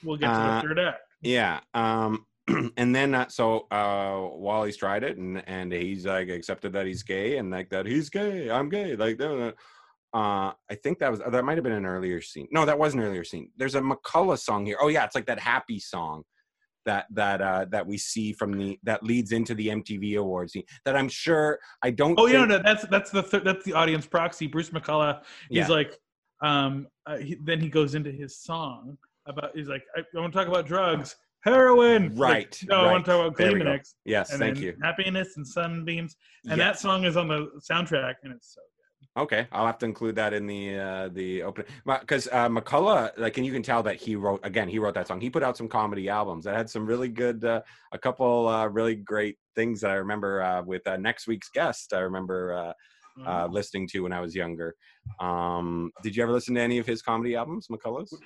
We'll 0.03 0.17
get 0.17 0.27
to 0.27 0.33
Uh, 0.33 0.61
the 0.61 0.67
third 0.67 0.79
act. 0.79 0.99
Yeah. 1.21 1.59
Um, 1.73 2.25
and 2.77 2.95
then 2.95 3.13
uh, 3.13 3.27
so 3.29 3.67
uh, 3.71 4.27
Wally's 4.33 4.77
tried 4.77 5.03
it, 5.03 5.17
and 5.17 5.43
and 5.47 5.71
he's 5.71 6.05
like 6.05 6.29
accepted 6.29 6.73
that 6.73 6.85
he's 6.87 7.03
gay, 7.03 7.37
and 7.37 7.51
like 7.51 7.69
that 7.69 7.85
he's 7.85 8.09
gay. 8.09 8.49
I'm 8.49 8.69
gay. 8.69 8.95
Like 8.95 9.17
that. 9.19 9.53
Uh, 10.13 10.51
I 10.69 10.75
think 10.83 10.99
that 10.99 11.09
was 11.11 11.19
that 11.25 11.45
might 11.45 11.55
have 11.57 11.63
been 11.63 11.71
an 11.73 11.85
earlier 11.85 12.19
scene. 12.21 12.47
No, 12.51 12.65
that 12.65 12.77
was 12.77 12.93
an 12.93 12.99
earlier 12.99 13.23
scene. 13.23 13.49
There's 13.55 13.75
a 13.75 13.81
McCulloch 13.81 14.39
song 14.39 14.65
here. 14.65 14.77
Oh 14.81 14.89
yeah, 14.89 15.05
it's 15.05 15.15
like 15.15 15.27
that 15.27 15.39
happy 15.39 15.79
song 15.79 16.23
that 16.85 17.05
that 17.11 17.41
uh 17.41 17.65
that 17.69 17.85
we 17.85 17.95
see 17.97 18.33
from 18.33 18.51
the 18.57 18.77
that 18.83 19.03
leads 19.03 19.31
into 19.31 19.53
the 19.53 19.67
MTV 19.67 20.17
awards 20.17 20.53
scene 20.53 20.63
that 20.83 20.97
I'm 20.97 21.07
sure 21.07 21.59
I 21.83 21.91
don't 21.91 22.19
Oh 22.19 22.25
yeah, 22.25 22.43
no, 22.43 22.57
that's 22.57 22.85
that's 22.87 23.11
the 23.11 23.21
th- 23.21 23.43
that's 23.43 23.63
the 23.63 23.73
audience 23.73 24.05
proxy. 24.07 24.47
Bruce 24.47 24.71
McCulloch. 24.71 25.21
He's 25.47 25.59
Yeah. 25.59 25.67
like, 25.67 25.97
um, 26.41 26.87
uh, 27.05 27.17
he, 27.17 27.37
then 27.41 27.61
he 27.61 27.69
goes 27.69 27.93
into 27.95 28.11
his 28.11 28.37
song 28.39 28.97
about. 29.27 29.51
He's 29.55 29.67
like, 29.67 29.83
I, 29.95 30.01
I 30.01 30.19
want 30.19 30.33
to 30.33 30.37
talk 30.39 30.47
about 30.47 30.65
drugs, 30.65 31.15
heroin. 31.43 32.09
He's 32.11 32.19
like, 32.19 32.31
Right, 32.33 32.59
no, 32.67 32.81
I 32.81 32.91
want 32.91 33.05
to 33.05 33.11
talk 33.11 33.27
about. 33.27 33.37
Kleenex. 33.37 33.93
yes 34.05 34.35
thank 34.37 34.59
you 34.59 34.75
Happiness 34.81 35.37
and 35.37 35.47
sunbeams, 35.47 36.15
and 36.49 36.57
Yes. 36.57 36.75
that 36.75 36.79
song 36.79 37.03
is 37.05 37.17
on 37.17 37.27
the 37.27 37.47
soundtrack, 37.59 38.15
and 38.23 38.33
it's 38.33 38.53
so. 38.55 38.61
Good. 38.61 38.67
Okay, 39.23 39.47
I'll 39.51 39.65
have 39.65 39.77
to 39.79 39.85
include 39.85 40.15
that 40.15 40.31
in 40.33 40.47
the 40.47 40.79
uh, 40.79 41.09
the 41.11 41.43
opening 41.43 41.67
because 41.85 42.29
uh, 42.31 42.47
McCulloch, 42.47 43.11
like, 43.17 43.35
and 43.37 43.45
you 43.45 43.51
can 43.51 43.61
tell 43.63 43.83
that 43.83 43.97
he 43.97 44.15
wrote 44.15 44.39
again. 44.43 44.69
He 44.69 44.79
wrote 44.79 44.93
that 44.93 45.07
song. 45.07 45.19
He 45.19 45.29
put 45.29 45.43
out 45.43 45.57
some 45.57 45.67
comedy 45.67 46.07
albums 46.07 46.45
that 46.45 46.55
had 46.55 46.69
some 46.69 46.85
really 46.85 47.09
good, 47.09 47.43
uh, 47.43 47.61
a 47.91 47.97
couple 47.97 48.47
uh, 48.47 48.67
really 48.67 48.95
great 48.95 49.35
things 49.53 49.81
that 49.81 49.91
I 49.91 49.95
remember 49.95 50.41
uh, 50.41 50.61
with 50.61 50.87
uh, 50.87 50.95
next 50.95 51.27
week's 51.27 51.49
guest. 51.49 51.91
I 51.93 51.99
remember 51.99 52.53
uh, 52.53 52.73
uh, 53.27 53.47
Mm. 53.47 53.51
listening 53.51 53.87
to 53.89 53.99
when 54.03 54.13
I 54.13 54.21
was 54.21 54.33
younger. 54.33 54.73
Um, 55.19 55.91
did 56.01 56.15
you 56.15 56.23
ever 56.23 56.31
listen 56.31 56.55
to 56.55 56.61
any 56.61 56.77
of 56.77 56.85
his 56.87 57.01
comedy 57.01 57.35
albums, 57.35 57.67
McCulloch's? 57.69 58.17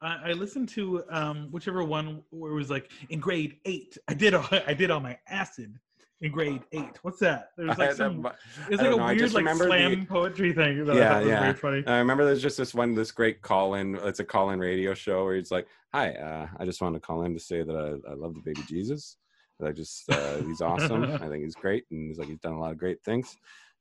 I, 0.00 0.30
I 0.30 0.32
listened 0.32 0.68
to 0.70 1.04
um, 1.10 1.48
whichever 1.50 1.82
one 1.84 2.22
where 2.30 2.52
it 2.52 2.54
was 2.54 2.70
like 2.70 2.90
in 3.10 3.20
grade 3.20 3.56
eight. 3.64 3.96
I 4.08 4.14
did 4.14 4.34
all, 4.34 4.46
I 4.66 4.74
did 4.74 4.90
all 4.90 5.00
my 5.00 5.18
acid 5.28 5.78
in 6.20 6.32
grade 6.32 6.62
eight. 6.72 6.98
What's 7.02 7.18
that? 7.20 7.50
There 7.56 7.66
was 7.66 7.78
like 7.78 7.92
some. 7.92 8.26
It's 8.68 8.82
like 8.82 8.92
a 8.92 8.96
know, 8.96 9.06
weird 9.06 9.32
like 9.32 9.36
remember 9.36 9.64
the- 9.64 9.70
slam 9.70 10.06
poetry 10.06 10.52
thing. 10.52 10.86
Yeah, 10.86 11.20
yeah. 11.20 11.40
very 11.40 11.54
funny. 11.54 11.84
I 11.86 11.98
remember 11.98 12.24
there's 12.24 12.42
just 12.42 12.56
this 12.56 12.74
one, 12.74 12.94
this 12.94 13.10
great 13.10 13.42
call 13.42 13.74
in. 13.74 13.96
It's 13.96 14.20
a 14.20 14.24
call 14.24 14.50
in 14.50 14.58
radio 14.60 14.94
show 14.94 15.24
where 15.24 15.36
he's 15.36 15.50
like, 15.50 15.66
"Hi, 15.92 16.12
uh, 16.12 16.48
I 16.58 16.64
just 16.64 16.80
wanted 16.80 17.00
to 17.00 17.06
call 17.06 17.22
in 17.22 17.34
to 17.34 17.40
say 17.40 17.62
that 17.62 17.74
I, 17.74 18.10
I 18.10 18.14
love 18.14 18.34
the 18.34 18.42
baby 18.44 18.62
Jesus. 18.68 19.16
That 19.58 19.68
I 19.68 19.72
just 19.72 20.10
uh, 20.10 20.38
he's 20.42 20.60
awesome. 20.62 21.04
I 21.04 21.28
think 21.28 21.44
he's 21.44 21.54
great, 21.54 21.84
and 21.90 22.08
he's 22.08 22.18
like 22.18 22.28
he's 22.28 22.40
done 22.40 22.54
a 22.54 22.60
lot 22.60 22.72
of 22.72 22.78
great 22.78 23.02
things. 23.04 23.36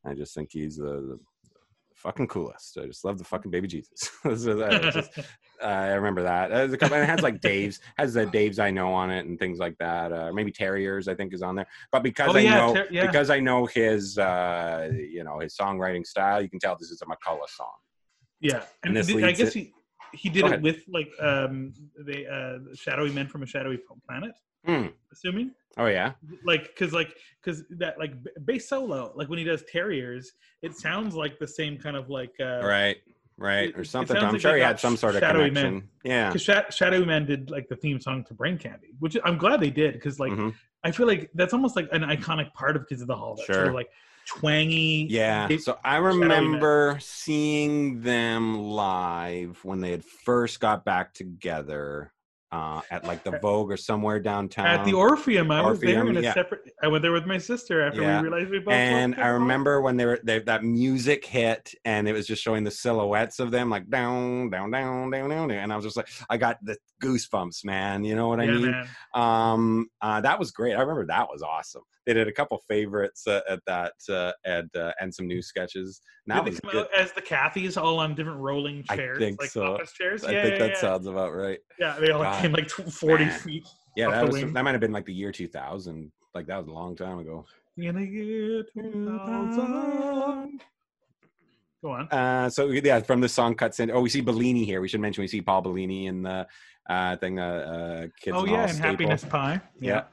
I 0.05 0.13
just 0.13 0.34
think 0.34 0.49
he's 0.51 0.78
the, 0.78 0.84
the 0.84 1.20
fucking 1.98 2.28
coolest. 2.28 2.78
I 2.82 2.86
just 2.86 3.04
love 3.04 3.18
the 3.18 3.24
fucking 3.24 3.52
baby 3.52 3.68
Jesus. 3.68 4.10
So 4.24 4.30
was 4.30 4.93
just- 4.93 5.12
I 5.64 5.88
remember 5.93 6.22
that. 6.22 6.50
There's 6.52 6.72
a 6.72 6.78
couple, 6.78 6.95
and 6.98 7.04
it 7.04 7.10
has 7.10 7.22
like 7.22 7.41
Dave's 7.41 7.80
has 7.98 8.14
the 8.14 8.28
Dave's 8.28 8.60
I 8.60 8.70
know 8.70 8.93
on 8.93 9.10
it 9.10 9.26
and 9.26 9.39
things 9.39 9.58
like 9.58 9.76
that. 9.80 10.14
Uh, 10.14 10.32
maybe 10.32 10.52
Terriers 10.52 11.08
I 11.08 11.16
think 11.16 11.34
is 11.34 11.41
on 11.41 11.56
there. 11.56 11.66
But 11.91 12.04
because 12.04 12.36
Oh, 12.36 12.38
I 12.38 12.41
yeah, 12.41 12.58
know 12.58 12.74
Ter- 12.76 12.88
yeah. 12.91 13.08
because 13.08 13.32
I 13.32 13.39
know 13.39 13.66
his 13.66 14.18
uh, 14.20 14.91
you 14.93 15.24
know 15.24 15.39
his 15.39 15.58
songwriting 15.58 16.06
style, 16.06 16.41
you 16.41 16.50
can 16.50 16.60
tell 16.60 16.76
this 16.78 16.91
is 16.91 17.02
a 17.02 17.06
McCulloch 17.06 17.50
song. 17.50 17.74
Yeah, 18.39 18.64
and 18.84 18.95
this 18.95 19.08
did- 19.08 19.24
I 19.24 19.32
guess 19.32 19.56
it- 19.56 19.60
he 19.60 19.74
he 20.14 20.30
did 20.30 20.45
it 20.45 20.62
with 20.62 20.84
like 20.88 21.10
um 21.20 21.74
the 22.06 22.28
uh 22.28 22.76
shadowy 22.76 23.12
men 23.12 23.28
from 23.28 23.41
a 23.41 23.48
shadowy 23.48 23.80
planet. 24.08 24.32
Hmm. 24.68 24.88
Assuming 25.11 25.51
Oh 25.78 25.86
yeah. 25.88 26.13
like 26.43 26.63
because 26.68 26.91
like 26.93 27.15
because 27.43 27.63
that 27.78 27.97
like 27.99 28.13
bass 28.45 28.68
solo 28.70 29.11
like 29.15 29.30
when 29.30 29.38
he 29.39 29.45
does 29.45 29.63
terriers 29.72 30.32
it 30.61 30.76
sounds 30.76 31.15
like 31.15 31.38
the 31.39 31.47
same 31.47 31.78
kind 31.78 31.95
of 31.95 32.09
like 32.09 32.34
uh 32.39 32.61
Right. 32.63 32.97
Right. 33.38 33.70
it- 33.70 33.78
Or 33.80 33.84
something. 33.84 34.18
I'm 34.18 34.32
like 34.34 34.41
sure 34.41 34.55
he 34.55 34.61
had 34.61 34.80
some 34.80 34.97
sort 34.97 35.15
of 35.15 35.20
Shadowy 35.22 35.49
connection. 35.49 35.74
Men. 35.76 35.89
Yeah. 36.03 36.30
because 36.30 36.41
Sha- 36.41 36.70
shadowy 36.72 37.05
man 37.05 37.26
did 37.26 37.49
like 37.51 37.68
the 37.70 37.76
theme 37.76 37.99
song 38.01 38.24
to 38.26 38.34
brain 38.34 38.57
candy 38.57 38.89
which 38.99 39.15
i'm 39.24 39.38
glad 39.38 39.59
they 39.61 39.70
did 39.70 39.93
because 39.93 40.20
like 40.20 40.32
Mhm. 40.32 40.53
i 40.84 40.91
feel 40.91 41.05
like 41.07 41.30
that's 41.36 41.53
almost 41.53 41.76
like 41.76 41.88
an 41.91 42.01
iconic 42.01 42.51
part 42.53 42.76
of 42.76 42.88
kids 42.89 43.01
of 43.01 43.07
the 43.07 43.15
hall 43.15 43.36
that 43.36 43.45
sort 43.45 43.55
Sure. 43.57 43.68
of 43.70 43.74
like 43.76 43.89
twangy 44.28 45.07
Yeah. 45.09 45.47
it- 45.49 45.61
So 45.61 45.80
I 45.86 45.97
remember 45.97 46.97
seeing 46.99 48.01
them 48.01 48.57
live 48.59 49.63
when 49.63 49.80
they 49.80 49.91
had 49.91 50.03
first 50.03 50.59
got 50.59 50.84
back 50.84 51.13
together 51.13 52.11
uh, 52.52 52.82
at 52.91 53.04
like 53.06 53.24
the 53.24 53.38
Vogue 53.39 53.72
or 53.72 53.78
somewhere 53.78 54.20
downtown. 54.20 54.66
at 54.68 54.86
the 54.86 54.93
orpheum 54.93 55.52
i 55.52 55.62
was 55.62 55.80
there 55.80 56.08
in 56.08 56.16
a 56.18 56.22
yeah. 56.22 56.34
separate 56.34 56.62
i 56.82 56.88
went 56.88 57.02
there 57.02 57.12
with 57.12 57.26
my 57.26 57.38
sister 57.38 57.82
after 57.82 58.02
Yeah. 58.02 58.22
we 58.22 58.30
realized 58.30 58.50
we 58.52 58.60
both 58.60 58.74
and 58.74 59.16
I 59.16 59.28
remember 59.30 59.82
when 59.82 59.98
they 59.98 60.06
were 60.06 60.20
they, 60.24 60.39
that 60.39 60.64
music 60.64 61.26
hit, 61.26 61.74
and 61.86 62.08
it 62.08 62.14
was 62.14 62.28
just 62.28 62.41
showing 62.41 62.64
the 62.64 62.72
silhouettes 62.72 63.39
of 63.39 63.52
them, 63.52 63.70
like 63.70 63.89
down, 63.89 64.50
down, 64.50 64.72
down, 64.72 65.12
down, 65.12 65.30
down, 65.30 65.48
down. 65.50 65.52
and 65.52 65.74
I 65.74 65.76
was 65.76 65.86
just 65.86 65.98
like, 65.98 66.08
I 66.30 66.38
got 66.38 66.58
the 66.64 66.78
goosebumps, 67.02 67.66
man. 67.66 68.04
You 68.04 68.16
know 68.16 68.28
what 68.28 68.39
I 68.39 68.43
yeah, 68.43 68.52
mean? 68.52 68.72
man. 68.72 68.88
Um, 69.14 69.88
uh, 70.02 70.22
that 70.22 70.39
was 70.39 70.52
great. 70.52 70.76
I 70.76 70.82
remember 70.82 71.06
that 71.08 71.28
was 71.30 71.41
awesome. 71.41 71.84
They 72.08 72.14
did 72.14 72.30
a 72.30 72.32
couple 72.32 72.58
favorites 72.70 73.28
uh, 73.28 73.41
at 73.49 73.60
that, 73.68 73.91
uh, 74.10 74.32
and 74.45 74.70
uh, 74.78 74.93
and 75.01 75.14
some 75.14 75.28
new 75.28 75.41
sketches. 75.41 75.99
And 76.30 76.45
Did 76.45 76.53
they 76.53 76.60
come 76.62 76.72
good. 76.72 76.86
out 76.86 76.93
as 76.97 77.12
the 77.12 77.22
Cathys 77.22 77.80
all 77.80 77.99
on 77.99 78.16
different 78.16 78.39
rolling 78.39 78.86
I 78.89 78.95
chairs, 78.95 79.20
think 79.20 79.41
like 79.41 79.49
so. 79.49 79.74
office 79.74 79.91
chairs? 79.91 80.24
I 80.24 80.32
yeah, 80.32 80.43
think 80.43 80.53
yeah, 80.53 80.60
that 80.60 80.70
yeah. 80.70 80.80
sounds 80.80 81.05
about 81.05 81.36
right. 81.36 81.60
Yeah, 81.78 81.99
they 81.99 82.12
all 82.12 82.24
God. 82.24 82.41
came 82.41 82.53
like 82.53 82.70
40 82.70 83.26
Man. 83.26 83.39
feet. 83.39 83.68
Yeah, 83.97 84.10
that 84.12 84.26
was 84.26 84.39
that 84.39 84.64
might 84.64 84.72
have 84.72 84.80
been 84.80 84.93
like 84.93 85.05
the 85.05 85.14
year 85.14 85.34
2000. 85.34 86.10
Like 86.34 86.47
that 86.47 86.58
was 86.58 86.68
a 86.68 86.72
long 86.72 86.95
time 86.95 87.20
ago. 87.20 87.45
In 87.76 87.95
the 87.95 88.05
year 88.05 88.64
2000. 88.74 90.62
Go 91.84 91.91
on. 91.91 92.08
Uh, 92.08 92.49
so 92.49 92.70
yeah, 92.70 93.01
from 93.01 93.20
the 93.20 93.28
song 93.30 93.53
cuts 93.53 93.82
in. 93.82 93.91
Oh, 93.91 93.99
we 93.99 94.10
see 94.10 94.22
Bellini 94.22 94.64
here. 94.64 94.80
We 94.80 94.88
should 94.88 95.01
mention 95.01 95.22
we 95.24 95.28
see 95.28 95.41
Paul 95.41 95.62
Bellini 95.62 96.08
in 96.08 96.24
the 96.24 96.47
uh, 96.89 97.18
thing. 97.18 97.38
Uh, 97.38 97.43
uh, 97.43 98.08
Kids 98.22 98.38
oh, 98.38 98.45
yeah, 98.45 98.62
All 98.62 98.70
and. 98.70 98.78
Happiness 98.80 99.26
Pie. 99.26 99.60
Yeah. 99.82 100.03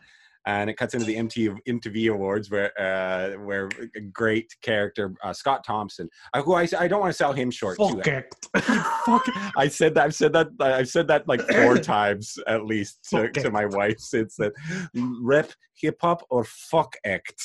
And 0.46 0.68
it 0.68 0.74
cuts 0.76 0.94
into 0.94 1.06
the 1.06 1.16
MTV, 1.16 1.58
MTV 1.66 2.12
Awards 2.12 2.50
where 2.50 2.72
uh, 2.80 3.38
where 3.38 3.68
a 3.96 4.00
great 4.00 4.54
character 4.62 5.14
uh, 5.22 5.32
Scott 5.32 5.64
Thompson, 5.64 6.08
uh, 6.32 6.42
who 6.42 6.54
I, 6.54 6.68
I 6.78 6.88
don't 6.88 7.00
want 7.00 7.10
to 7.10 7.16
sell 7.16 7.32
him 7.32 7.50
short. 7.50 7.78
Fuck 7.78 8.06
it. 8.06 8.34
Fuck, 8.56 9.26
I 9.56 9.68
said 9.68 9.94
that. 9.94 10.04
I've 10.04 10.14
said 10.14 10.32
that. 10.32 10.48
I've 10.60 10.88
said 10.88 11.08
that 11.08 11.26
like 11.28 11.40
four 11.42 11.78
times 11.78 12.38
at 12.46 12.64
least 12.64 13.08
to, 13.10 13.30
to 13.32 13.50
my 13.50 13.66
wife 13.66 13.98
since 13.98 14.36
that. 14.36 14.52
Rep 14.94 15.52
hip 15.76 15.96
hop 16.00 16.22
or 16.30 16.44
fuck 16.44 16.96
act. 17.04 17.42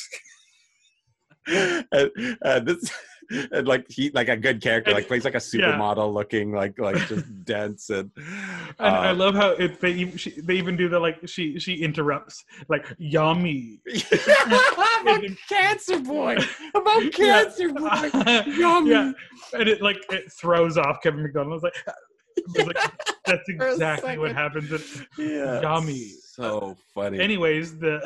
and 1.47 2.67
this 2.67 2.91
and 3.51 3.67
like 3.67 3.85
he 3.89 4.09
like 4.11 4.27
a 4.29 4.35
good 4.37 4.61
character 4.61 4.91
like 4.91 5.07
plays 5.07 5.23
like 5.25 5.35
a 5.35 5.41
Yeah. 5.53 5.73
supermodel 5.77 6.13
looking 6.13 6.51
like 6.51 6.77
like 6.79 6.97
just 7.07 7.25
dense 7.45 7.89
and 7.89 8.09
And 8.17 8.95
I 8.95 9.09
uh, 9.09 9.13
love 9.15 9.35
how 9.35 9.49
it, 9.51 9.79
they, 9.81 9.91
even- 9.93 10.17
she, 10.17 10.31
they 10.41 10.55
even 10.55 10.75
do 10.75 10.89
the 10.89 10.99
like, 10.99 11.17
she 11.27 11.59
she 11.59 11.75
interrupts, 11.75 12.43
like, 12.69 12.85
yummy. 12.97 13.81
about 15.01 15.23
cancer 15.47 15.99
boy 15.99 16.37
about 16.75 17.03
Yeah. 17.03 17.43
cancer 17.43 17.69
boy 17.73 18.09
yummy 18.47 18.89
yeah. 18.91 19.11
And 19.53 19.67
it 19.69 19.81
like, 19.81 19.97
it 20.11 20.31
throws 20.31 20.77
off 20.77 20.97
Kevin 21.03 21.23
McDonald. 21.23 21.63
It's 21.63 21.63
like, 21.63 21.95
it's 22.55 22.67
like, 22.67 22.91
that's 23.25 23.49
exactly 23.49 24.17
what 24.17 24.33
happens. 24.33 24.71
At, 24.71 24.81
yeah 25.17 25.61
Yummy. 25.61 26.11
so 26.23 26.75
funny 26.93 27.19
anyways, 27.19 27.77
the 27.79 27.99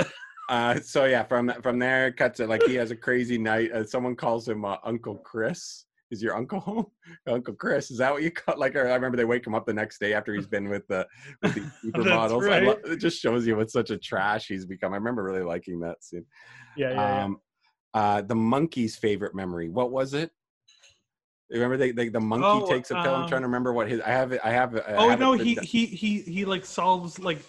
Uh, 0.50 0.80
so 0.82 1.06
yeah, 1.06 1.24
from 1.24 1.52
from 1.62 1.80
there 1.80 2.08
it 2.08 2.18
cuts 2.18 2.40
it 2.40 2.50
like 2.50 2.64
he 2.64 2.76
has 2.76 2.92
a 2.92 2.96
crazy 2.96 3.38
night. 3.38 3.72
Uh, 3.72 3.86
someone 3.86 4.16
calls 4.16 4.48
him 4.48 4.66
uh, 4.66 4.78
Uncle 4.84 5.16
Chris. 5.18 5.86
Is 6.12 6.22
your 6.22 6.36
uncle 6.36 6.60
home? 6.60 6.86
Uncle 7.28 7.56
Chris. 7.56 7.90
Is 7.90 7.98
that 7.98 8.12
what 8.12 8.22
you 8.22 8.30
call? 8.30 8.60
Like 8.60 8.76
I 8.76 8.82
remember 8.82 9.18
they 9.18 9.26
wake 9.26 9.48
him 9.48 9.56
up 9.56 9.66
the 9.66 9.74
next 9.74 10.00
day 10.00 10.14
after 10.14 10.34
he's 10.34 10.46
been 10.46 10.70
with 10.70 10.88
the 10.88 11.08
with 11.42 11.56
the 11.56 11.62
supermodels. 11.86 12.48
Right. 12.48 12.64
lo- 12.64 12.78
it 12.86 12.98
just 12.98 13.20
shows 13.20 13.48
you 13.48 13.56
what 13.56 13.72
such 13.72 13.90
a 13.90 13.98
trash 13.98 14.48
he's 14.48 14.66
become. 14.66 14.94
I 14.94 14.98
remember 14.98 15.24
really 15.24 15.42
liking 15.42 15.80
that 15.80 16.04
scene. 16.04 16.26
yeah, 16.78 16.92
yeah, 16.92 17.16
yeah. 17.16 17.24
Um, 17.24 17.38
uh, 17.94 18.22
the 18.22 18.36
monkey's 18.36 18.96
favorite 18.96 19.34
memory. 19.34 19.70
What 19.70 19.92
was 19.92 20.14
it? 20.14 20.32
Remember 21.50 21.78
they, 21.78 21.92
they 21.92 22.10
the 22.10 22.20
monkey 22.20 22.46
Oh, 22.48 22.66
takes 22.68 22.92
a 22.92 22.96
pill. 22.96 23.14
I'm 23.16 23.24
um, 23.24 23.30
trying 23.30 23.42
to 23.42 23.48
remember 23.48 23.74
what 23.74 23.88
his. 23.88 24.02
I 24.02 24.10
have 24.10 24.32
it. 24.32 24.42
I 24.44 24.52
have. 24.52 24.76
I 24.76 24.92
oh 24.94 25.10
have 25.10 25.20
no, 25.20 25.34
he 25.34 25.56
he 25.56 25.86
he 25.86 26.22
he 26.22 26.46
like 26.46 26.66
solves 26.66 27.20
like 27.20 27.40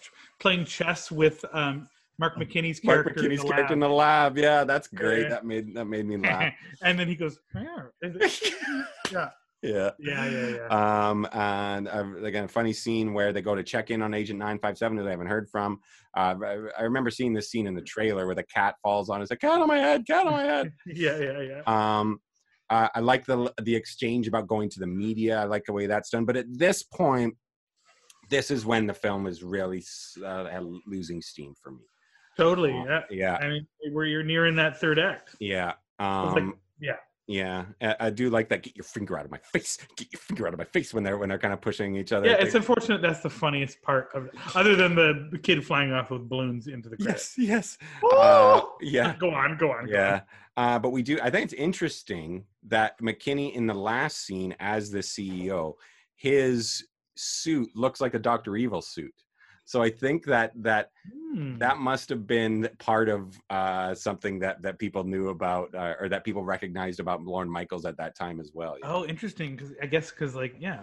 playing 0.41 0.65
chess 0.65 1.11
with 1.11 1.45
um 1.53 1.89
Mark 2.19 2.37
McKinney's 2.37 2.83
Mark 2.85 3.05
character. 3.05 3.25
in 3.25 3.31
McKinney's 3.31 3.43
the 3.43 3.49
character 3.49 3.75
in 3.75 3.81
lab. 3.81 3.91
the 3.91 3.95
lab. 3.95 4.39
Yeah, 4.39 4.65
that's 4.65 4.89
great. 4.89 5.23
Yeah. 5.23 5.29
That 5.31 5.47
made 5.47 5.75
that 5.75 5.87
made 5.87 6.07
me 6.07 6.17
laugh. 6.17 6.53
and 6.83 6.99
then 6.99 7.09
he 7.09 7.17
goes, 7.17 7.39
"Where 7.53 7.93
is 8.03 8.43
yeah. 9.13 9.31
yeah. 9.63 9.91
Yeah, 9.99 10.29
yeah, 10.29 10.49
yeah. 10.49 11.09
Um, 11.09 11.27
and 11.33 11.89
uh, 11.89 12.05
again, 12.23 12.45
a 12.45 12.49
funny 12.49 12.73
scene 12.73 13.15
where 13.15 13.33
they 13.33 13.43
go 13.43 13.55
to 13.55 13.63
check 13.63 13.91
in 13.91 14.03
on 14.03 14.13
Agent 14.15 14.39
957 14.39 14.99
who 14.99 15.05
they 15.05 15.11
haven't 15.11 15.27
heard 15.27 15.49
from. 15.49 15.81
Uh, 16.17 16.35
I, 16.45 16.59
I 16.79 16.83
remember 16.83 17.11
seeing 17.11 17.33
this 17.33 17.51
scene 17.51 17.67
in 17.67 17.75
the 17.75 17.83
trailer 17.83 18.27
where 18.27 18.35
the 18.35 18.45
cat 18.45 18.77
falls 18.83 19.09
on. 19.09 19.23
It's 19.23 19.31
a 19.31 19.37
cat 19.37 19.61
on 19.61 19.67
my 19.67 19.79
head, 19.79 20.07
cat 20.07 20.27
on 20.27 20.33
my 20.33 20.43
head. 20.43 20.73
yeah, 20.87 21.19
yeah, 21.19 21.41
yeah. 21.41 21.63
Um, 21.67 22.21
uh, 22.71 22.89
I 22.95 23.01
like 23.01 23.27
the 23.27 23.53
the 23.63 23.75
exchange 23.75 24.29
about 24.29 24.47
going 24.47 24.71
to 24.71 24.81
the 24.81 24.87
media. 24.87 25.41
I 25.41 25.45
like 25.45 25.65
the 25.65 25.73
way 25.73 25.87
that's 25.87 26.11
done. 26.11 26.25
But 26.25 26.37
at 26.37 26.47
this 26.49 26.83
point, 26.83 27.35
this 28.31 28.51
is 28.51 28.65
when 28.65 28.87
the 28.87 28.95
film 28.95 29.27
is 29.27 29.43
really 29.43 29.85
uh, 30.25 30.61
losing 30.87 31.21
steam 31.21 31.55
for 31.63 31.73
me. 31.73 31.85
Totally. 32.37 32.73
Uh, 32.73 32.85
Yeah. 32.85 33.03
Yeah, 33.11 33.37
I 33.37 33.49
mean, 33.49 33.67
where 33.93 34.05
you're 34.07 34.23
nearing 34.23 34.57
that 34.57 34.81
third 34.81 34.99
act. 34.99 35.37
yeah. 35.41 35.75
like- 35.99 36.07
Um, 36.07 36.59
yeah. 36.81 36.97
Yeah, 37.27 37.65
I, 37.81 37.97
I 38.01 38.11
do 38.11 38.29
like 38.29 38.51
that. 38.51 38.63
Get 38.63 38.77
your 38.77 38.85
finger 38.85 39.19
out 39.19 39.25
of 39.25 39.31
my 39.31 39.39
face. 39.39 39.79
Get 39.97 40.13
your 40.13 40.21
finger 40.21 40.47
out 40.47 40.53
of 40.53 40.59
my 40.59 40.65
face 40.67 40.93
when 40.93 41.03
they're 41.03 41.17
when 41.17 41.31
they're 41.31 41.39
kind 41.39 41.55
of 41.55 41.61
pushing 41.63 41.97
each 41.97 42.13
other. 42.13 42.27
Yeah, 42.27 42.37
They- 42.37 42.43
it's 42.43 42.55
unfortunate. 42.55 43.01
That's 43.01 43.21
the 43.21 43.31
funniest 43.31 43.81
part 43.81 44.11
of 44.13 44.27
it, 44.27 44.35
other 44.55 44.77
than 44.77 44.95
the 44.95 45.39
kid 45.43 45.65
flying 45.65 45.91
off 45.91 46.11
with 46.11 46.29
balloons 46.29 46.67
into 46.67 46.91
the 46.91 46.97
yes, 46.99 47.33
yes. 47.39 47.79
Uh, 48.13 48.61
yeah, 48.83 49.17
Go 49.19 49.31
on, 49.31 49.57
go 49.57 49.73
on. 49.73 49.87
go 49.87 49.93
yeah. 49.93 50.21
Uh, 50.59 50.79
but 50.79 50.91
we 50.91 51.03
do. 51.03 51.19
I 51.23 51.31
think 51.31 51.45
it's 51.45 51.55
interesting 51.55 52.45
that 52.69 52.99
McKinney 53.01 53.55
in 53.55 53.67
the 53.67 53.73
last 53.75 54.27
scene 54.27 54.55
as 54.61 54.91
the 54.91 54.99
CEO, 54.99 55.77
his 56.17 56.87
suit 57.17 57.71
looks 57.75 58.03
like 58.03 58.13
a 58.13 58.19
Doctor 58.19 58.55
Evil 58.55 58.83
suit. 58.83 59.15
So 59.65 59.83
I 59.83 59.91
think 59.91 60.25
that 60.27 60.53
that 60.57 60.91
Hmm. 61.35 61.59
that 61.59 61.79
must 61.79 62.09
have 62.11 62.27
been 62.29 62.69
part 62.79 63.09
of 63.09 63.37
uh, 63.51 63.93
something 63.95 64.39
that 64.39 64.63
that 64.63 64.79
people 64.79 65.03
knew 65.05 65.31
about 65.31 65.75
uh, 65.75 65.95
or 65.99 66.09
that 66.09 66.23
people 66.23 66.45
recognized 66.45 67.01
about 67.01 67.23
Lorne 67.25 67.51
Michaels 67.51 67.85
at 67.85 67.97
that 67.97 68.15
time 68.15 68.39
as 68.41 68.53
well. 68.55 68.77
you 68.79 68.85
know? 68.85 68.97
Oh, 68.99 69.05
interesting. 69.05 69.57
Because 69.57 69.73
I 69.83 69.87
guess 69.87 70.11
because 70.11 70.35
like 70.35 70.55
yeah, 70.61 70.81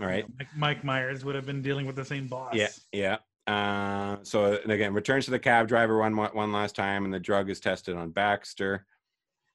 All 0.00 0.06
right. 0.06 0.24
Mike, 0.38 0.48
Mike 0.56 0.84
Myers 0.84 1.24
would 1.24 1.34
have 1.34 1.44
been 1.44 1.60
dealing 1.60 1.86
with 1.86 1.96
the 1.96 2.04
same 2.04 2.28
boss. 2.28 2.54
Yeah, 2.54 3.18
yeah. 3.46 3.52
Uh, 3.52 4.18
so 4.22 4.58
and 4.62 4.72
again, 4.72 4.94
returns 4.94 5.26
to 5.26 5.32
the 5.32 5.38
cab 5.38 5.68
driver 5.68 5.98
one 5.98 6.16
one 6.16 6.30
one 6.32 6.52
last 6.52 6.74
time, 6.76 7.04
and 7.04 7.12
the 7.12 7.20
drug 7.20 7.50
is 7.50 7.60
tested 7.60 7.96
on 7.96 8.10
Baxter. 8.10 8.86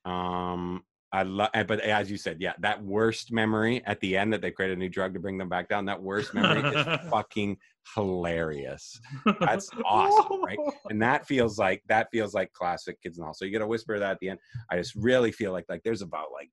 Um, 0.04 0.84
I 1.16 1.24
love, 1.24 1.50
eh, 1.54 1.64
but 1.64 1.80
eh, 1.82 1.98
as 1.98 2.12
you 2.12 2.18
said, 2.18 2.42
yeah, 2.42 2.52
that 2.60 2.84
worst 2.84 3.32
memory 3.32 3.82
at 3.86 4.02
the 4.02 4.18
end 4.18 4.34
that 4.34 4.42
they 4.42 4.52
created 4.52 4.78
a 4.78 4.80
new 4.80 4.90
drug 4.90 5.14
to 5.14 5.20
bring 5.22 5.38
them 5.38 5.48
back 5.48 5.70
down. 5.70 5.86
That 5.86 6.04
worst 6.04 6.34
memory 6.34 6.62
is 6.76 6.86
fucking 7.10 7.56
hilarious, 7.96 9.00
That's 9.40 9.70
awesome, 9.86 10.44
right? 10.44 10.58
and 10.90 11.02
that 11.02 11.26
feels 11.26 11.58
like 11.58 11.82
that 11.88 12.10
feels 12.12 12.34
like 12.34 12.52
classic 12.52 13.02
kids 13.02 13.18
and 13.18 13.26
all. 13.26 13.34
So 13.34 13.46
you 13.46 13.52
get 13.52 13.62
a 13.62 13.68
whisper 13.68 13.94
of 13.94 14.02
that 14.02 14.12
at 14.12 14.20
the 14.20 14.28
end. 14.28 14.40
I 14.70 14.76
just 14.76 14.94
really 14.96 15.32
feel 15.32 15.54
like 15.54 15.64
like 15.70 15.84
there's 15.86 16.02
about 16.02 16.34
like 16.34 16.50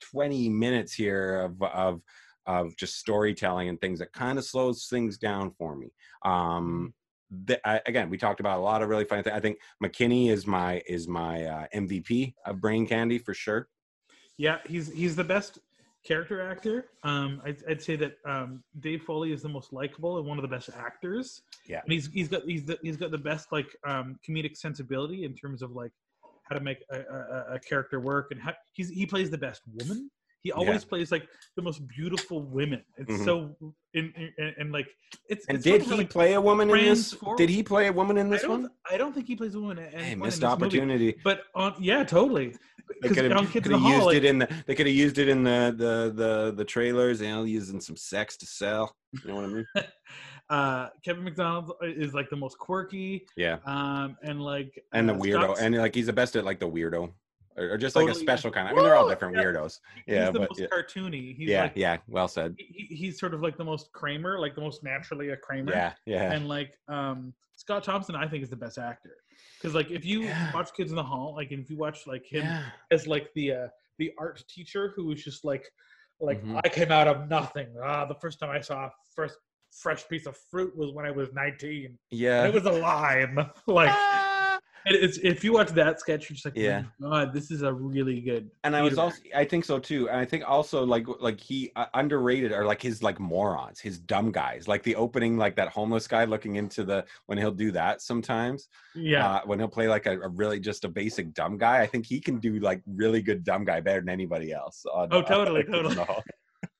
20 0.00 0.48
minutes 0.48 0.92
here 0.92 1.42
of 1.42 1.62
of 1.62 2.02
of 2.46 2.76
just 2.76 2.98
storytelling 2.98 3.68
and 3.68 3.80
things 3.80 4.00
that 4.00 4.12
kind 4.12 4.38
of 4.38 4.44
slows 4.44 4.88
things 4.90 5.18
down 5.18 5.52
for 5.56 5.76
me. 5.76 5.92
Um, 6.24 6.92
mm. 6.92 7.05
The, 7.30 7.66
I, 7.68 7.80
again, 7.86 8.10
we 8.10 8.18
talked 8.18 8.40
about 8.40 8.58
a 8.58 8.62
lot 8.62 8.82
of 8.82 8.88
really 8.88 9.04
funny 9.04 9.22
things. 9.22 9.36
I 9.36 9.40
think 9.40 9.58
McKinney 9.82 10.30
is 10.30 10.46
my 10.46 10.82
is 10.86 11.08
my 11.08 11.44
uh, 11.44 11.66
MVP 11.74 12.34
of 12.44 12.60
Brain 12.60 12.86
Candy 12.86 13.18
for 13.18 13.34
sure. 13.34 13.68
Yeah, 14.38 14.58
he's 14.66 14.92
he's 14.92 15.16
the 15.16 15.24
best 15.24 15.58
character 16.04 16.40
actor. 16.40 16.86
Um, 17.02 17.42
I'd, 17.44 17.62
I'd 17.68 17.82
say 17.82 17.96
that 17.96 18.18
um, 18.24 18.62
Dave 18.80 19.02
Foley 19.02 19.32
is 19.32 19.42
the 19.42 19.48
most 19.48 19.72
likable 19.72 20.18
and 20.18 20.26
one 20.26 20.38
of 20.38 20.42
the 20.42 20.48
best 20.48 20.70
actors. 20.76 21.42
Yeah. 21.66 21.80
and 21.82 21.92
he's 21.92 22.06
he's 22.06 22.28
got 22.28 22.42
he's 22.44 22.64
the, 22.64 22.78
he's 22.82 22.96
got 22.96 23.10
the 23.10 23.18
best 23.18 23.50
like 23.50 23.76
um, 23.86 24.18
comedic 24.26 24.56
sensibility 24.56 25.24
in 25.24 25.34
terms 25.34 25.62
of 25.62 25.72
like 25.72 25.92
how 26.42 26.54
to 26.54 26.62
make 26.62 26.78
a, 26.90 26.98
a, 26.98 27.54
a 27.54 27.58
character 27.58 27.98
work 27.98 28.28
and 28.30 28.40
how 28.40 28.52
he's 28.72 28.88
he 28.88 29.04
plays 29.04 29.30
the 29.30 29.38
best 29.38 29.62
woman. 29.74 30.10
He 30.46 30.52
always 30.52 30.84
plays 30.84 31.10
like 31.10 31.26
the 31.56 31.62
most 31.62 31.80
beautiful 31.88 32.40
women. 32.42 32.82
It's 32.96 33.10
Mhm. 33.12 33.24
so 33.24 33.56
in, 33.94 34.12
in, 34.16 34.54
and 34.60 34.70
like 34.70 34.86
it's 35.28 35.44
And 35.46 35.56
it's 35.56 35.64
did 35.64 35.82
how, 35.82 35.92
he 35.94 35.98
like, 36.02 36.10
play 36.10 36.34
a 36.34 36.40
woman 36.40 36.70
in 36.70 36.76
this? 36.84 37.16
Did 37.36 37.50
he 37.50 37.64
play 37.64 37.88
a 37.88 37.92
woman 37.92 38.16
in 38.16 38.30
this 38.30 38.42
don't, 38.42 38.62
one? 38.62 38.70
I 38.88 38.96
don't 38.96 39.12
think 39.12 39.26
he 39.26 39.34
plays 39.34 39.56
a 39.56 39.60
woman. 39.60 39.78
any 39.80 40.04
Hey, 40.04 40.12
in 40.12 40.18
missed 40.20 40.40
this 40.40 40.48
movie. 40.50 40.62
opportunity. 40.62 41.16
But 41.24 41.38
on 41.56 41.74
yeah, 41.80 42.04
totally. 42.04 42.54
They 43.02 43.08
could 43.08 43.24
have 43.24 43.32
in 43.32 43.62
used 43.64 43.82
Hall, 43.82 44.06
like, 44.06 44.16
it 44.18 44.24
in 44.24 44.38
the. 44.38 44.48
They 44.66 44.76
could 44.76 44.86
have 44.86 44.94
used 44.94 45.18
it 45.18 45.28
in 45.28 45.42
the 45.42 45.74
the 45.76 46.12
the 46.14 46.52
the 46.56 46.64
trailers. 46.64 47.20
You 47.20 47.26
know, 47.30 47.42
using 47.42 47.80
some 47.80 47.96
sex 47.96 48.36
to 48.36 48.46
sell. 48.46 48.94
You 49.12 49.28
know 49.28 49.34
what 49.36 49.44
I 49.46 49.48
mean? 49.48 49.66
uh 50.50 50.88
Kevin 51.04 51.24
McDonald 51.24 51.72
is 51.82 52.14
like 52.14 52.30
the 52.30 52.36
most 52.36 52.56
quirky 52.58 53.26
Yeah, 53.36 53.58
um 53.66 54.16
and 54.22 54.40
like 54.40 54.80
and 54.92 55.08
the 55.08 55.14
uh, 55.14 55.18
weirdo, 55.18 55.42
Scott's- 55.42 55.60
and 55.62 55.74
like 55.76 55.94
he's 55.96 56.06
the 56.06 56.12
best 56.12 56.36
at 56.36 56.44
like 56.44 56.60
the 56.60 56.68
weirdo, 56.70 57.12
or, 57.56 57.70
or 57.72 57.78
just 57.78 57.96
like 57.96 58.08
a 58.08 58.14
special 58.14 58.50
kind. 58.50 58.68
I 58.68 58.72
mean, 58.72 58.82
they're 58.84 58.96
all 58.96 59.08
different 59.08 59.34
Yeah. 59.36 59.42
weirdos. 59.44 59.78
he's 60.06 60.14
Yeah, 60.14 60.30
the 60.30 60.40
but 60.40 60.50
most 60.50 60.60
yeah, 60.60 60.66
cartoony 60.72 61.36
he's 61.36 61.48
yeah, 61.48 61.62
like 61.62 61.72
yeah. 61.76 61.96
Well 62.08 62.28
said. 62.28 62.54
he, 62.58 62.86
he's 62.94 63.18
sort 63.18 63.34
of 63.34 63.40
like 63.42 63.56
the 63.56 63.64
most 63.64 63.92
Kramer 63.92 64.38
like 64.38 64.54
the 64.54 64.60
most 64.60 64.82
naturally 64.84 65.30
a 65.30 65.36
Kramer 65.36 65.72
Yeah, 65.72 65.92
yeah. 66.06 66.32
and 66.32 66.48
like 66.48 66.72
um 66.88 67.32
Scott 67.56 67.84
Thompson 67.84 68.14
I 68.14 68.26
think 68.28 68.42
is 68.42 68.50
the 68.50 68.56
best 68.56 68.78
actor 68.78 69.16
because 69.58 69.74
like 69.74 69.90
if 69.90 70.04
you 70.04 70.22
Yeah. 70.22 70.52
watch 70.52 70.70
Kids 70.76 70.90
in 70.90 70.96
the 70.96 71.02
Hall 71.02 71.34
like 71.34 71.50
if 71.52 71.70
you 71.70 71.76
watch 71.76 72.06
like 72.06 72.24
him 72.26 72.44
yeah. 72.44 72.64
as 72.90 73.06
like 73.06 73.28
the 73.34 73.52
uh 73.52 73.66
the 73.98 74.12
art 74.18 74.42
teacher 74.48 74.92
who 74.94 75.06
was 75.06 75.22
just 75.24 75.44
like 75.44 75.64
like 76.20 76.42
Mhm. 76.44 76.60
I 76.64 76.68
came 76.68 76.92
out 76.92 77.08
of 77.08 77.28
nothing 77.28 77.68
ah 77.82 78.04
the 78.04 78.14
first 78.16 78.38
time 78.40 78.50
I 78.50 78.60
saw 78.60 78.86
a 78.86 78.90
first 79.14 79.36
fresh 79.82 80.06
piece 80.08 80.26
of 80.26 80.36
fruit 80.50 80.74
was 80.76 80.92
when 80.92 81.04
I 81.04 81.10
was 81.10 81.32
19 81.32 81.98
Yeah. 82.10 82.44
and 82.44 82.54
it 82.54 82.62
was 82.62 82.64
a 82.64 82.78
line 82.78 83.36
like 83.66 83.90
it- 83.90 84.25
it's 84.94 85.18
if 85.18 85.42
you 85.42 85.52
watch 85.52 85.70
that 85.70 85.98
sketch, 85.98 86.28
you're 86.30 86.34
just 86.34 86.44
like, 86.44 86.56
Yeah. 86.56 86.84
God, 87.02 87.32
this 87.32 87.50
is 87.50 87.62
a 87.62 87.72
really 87.72 88.20
good. 88.20 88.50
and 88.62 88.76
I 88.76 88.82
was 88.82 88.98
also, 88.98 89.18
I 89.34 89.44
think 89.44 89.64
so 89.64 89.78
too. 89.78 90.08
And 90.08 90.18
I 90.18 90.24
think 90.24 90.44
also 90.46 90.84
like 90.84 91.06
like 91.20 91.40
he 91.40 91.72
uh, 91.74 91.86
underrated 91.94 92.52
or 92.52 92.64
like 92.64 92.80
his 92.80 93.02
like 93.02 93.18
morons, 93.18 93.80
his 93.80 93.98
dumb 93.98 94.30
guys, 94.30 94.68
like 94.68 94.82
the 94.84 94.94
opening, 94.94 95.36
like 95.36 95.56
that 95.56 95.68
homeless 95.68 96.06
guy 96.06 96.24
looking 96.24 96.56
into 96.56 96.84
the 96.84 97.04
when 97.26 97.36
he'll 97.38 97.50
do 97.50 97.72
that 97.72 98.00
sometimes. 98.00 98.68
Yeah, 98.94 99.26
Uh, 99.28 99.40
when 99.44 99.58
he'll 99.58 99.68
play 99.68 99.88
like 99.88 100.06
a, 100.06 100.20
a 100.20 100.28
really 100.28 100.60
just 100.60 100.84
a 100.84 100.88
basic 100.88 101.34
dumb 101.34 101.58
guy, 101.58 101.80
I 101.82 101.86
think 101.86 102.06
he 102.06 102.20
can 102.20 102.38
do 102.38 102.60
like 102.60 102.80
really 102.86 103.22
good 103.22 103.42
dumb 103.44 103.64
guy 103.64 103.80
better 103.80 104.00
than 104.00 104.08
anybody 104.08 104.52
else. 104.52 104.84
On, 104.92 105.08
Oh, 105.10 105.22
totally, 105.22 105.64
on- 105.66 105.72
totally. 105.72 105.96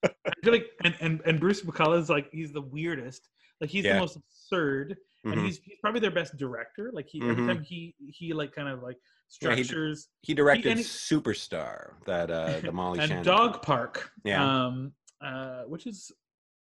I 0.05 0.11
feel 0.45 0.53
like, 0.53 0.67
and, 0.85 0.95
and 1.01 1.21
and 1.27 1.41
Bruce 1.41 1.63
McCulloch 1.63 1.99
is 2.01 2.09
like 2.09 2.29
he's 2.33 2.53
the 2.53 2.61
weirdest. 2.63 3.29
Like 3.61 3.71
he's 3.71 3.85
Yeah. 3.85 3.95
the 3.95 4.01
most 4.01 4.17
absurd, 4.17 4.97
and 5.33 5.41
Mhm. 5.41 5.45
he's 5.45 5.59
he's 5.59 5.79
probably 5.81 6.01
their 6.01 6.11
best 6.11 6.37
director. 6.37 6.91
Like 6.93 7.09
he 7.09 7.21
every 7.23 7.43
Mhm. 7.43 7.47
time 7.47 7.63
he 7.63 7.95
he 7.99 8.33
like 8.33 8.53
kind 8.55 8.69
of 8.69 8.83
like 8.83 8.97
Yeah, 9.41 9.55
he 9.57 9.65
structures 9.65 10.09
He 10.23 10.35
directed 10.35 10.67
and 10.71 10.79
he- 10.79 10.85
Superstar, 10.85 11.95
that 12.05 12.31
uh 12.31 12.61
the 12.61 12.73
Molly 12.73 13.01
and 13.01 13.09
Shannon. 13.09 13.25
Dog 13.25 13.63
Park. 13.63 14.13
Yeah. 14.25 14.67
Um, 14.67 14.93
uh, 15.21 15.63
which 15.65 15.87
is 15.87 16.13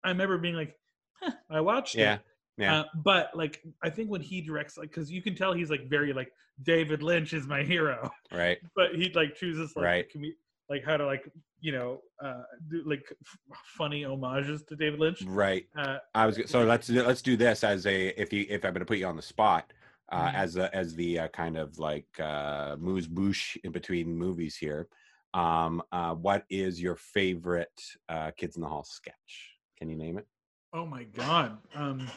I 0.03 0.09
remember 0.09 0.37
being 0.37 0.55
like, 0.55 0.75
huh, 1.21 1.31
I 1.49 1.61
watched 1.61 1.95
Yeah, 1.95 2.15
it. 2.15 2.21
yeah. 2.57 2.79
Uh, 2.81 2.83
but 3.03 3.35
like 3.35 3.63
I 3.81 3.89
think 3.89 4.09
when 4.09 4.21
he 4.21 4.41
directs, 4.41 4.77
like, 4.77 4.89
because 4.89 5.11
you 5.11 5.21
can 5.21 5.35
tell 5.35 5.53
he's 5.53 5.69
like 5.69 5.87
very 5.89 6.13
like 6.13 6.31
David 6.63 7.01
Lynch 7.01 7.33
is 7.33 7.47
my 7.47 7.63
hero. 7.63 8.11
right. 8.31 8.59
but 8.75 8.95
he 8.95 9.09
like 9.13 9.35
chooses 9.35 9.75
like 9.75 9.85
Right. 9.85 10.07
commu- 10.13 10.35
like 10.69 10.83
how 10.83 10.97
to 10.97 11.05
like 11.05 11.27
you 11.61 11.71
know 11.71 12.01
uh 12.23 12.41
do 12.69 12.83
like 12.85 13.05
f- 13.21 13.37
funny 13.63 14.03
homages 14.03 14.63
to 14.63 14.75
David 14.75 14.99
Lynch. 14.99 15.21
Right. 15.23 15.65
Uh, 15.77 15.97
I 16.15 16.25
was 16.25 16.39
so 16.47 16.63
let's 16.63 16.89
let's 16.89 17.21
do 17.21 17.37
this 17.37 17.63
as 17.63 17.85
a 17.85 18.07
if 18.19 18.33
you 18.33 18.45
if 18.49 18.65
I'm 18.65 18.73
going 18.73 18.79
to 18.81 18.85
put 18.85 18.97
you 18.97 19.05
on 19.07 19.15
the 19.15 19.21
spot 19.21 19.71
uh, 20.11 20.27
Mhm. 20.29 20.33
as 20.33 20.55
a, 20.57 20.75
as 20.75 20.95
the 20.95 21.19
uh, 21.19 21.27
kind 21.29 21.57
of 21.57 21.79
like 21.79 22.07
uh, 22.19 22.75
moose 22.79 23.07
bouche 23.07 23.57
in 23.63 23.71
between 23.71 24.17
movies 24.17 24.57
here. 24.57 24.87
Um, 25.33 25.81
uh, 25.93 26.13
what 26.15 26.43
is 26.49 26.81
your 26.81 26.97
favorite 26.97 27.79
uh, 28.09 28.31
Kids 28.31 28.57
in 28.57 28.61
the 28.61 28.67
Hall 28.67 28.83
sketch? 28.83 29.55
Can 29.77 29.87
you 29.89 29.95
name 29.95 30.17
it? 30.17 30.27
oh 30.73 30.85
my 30.85 31.03
god. 31.03 31.57
Um, 31.75 32.07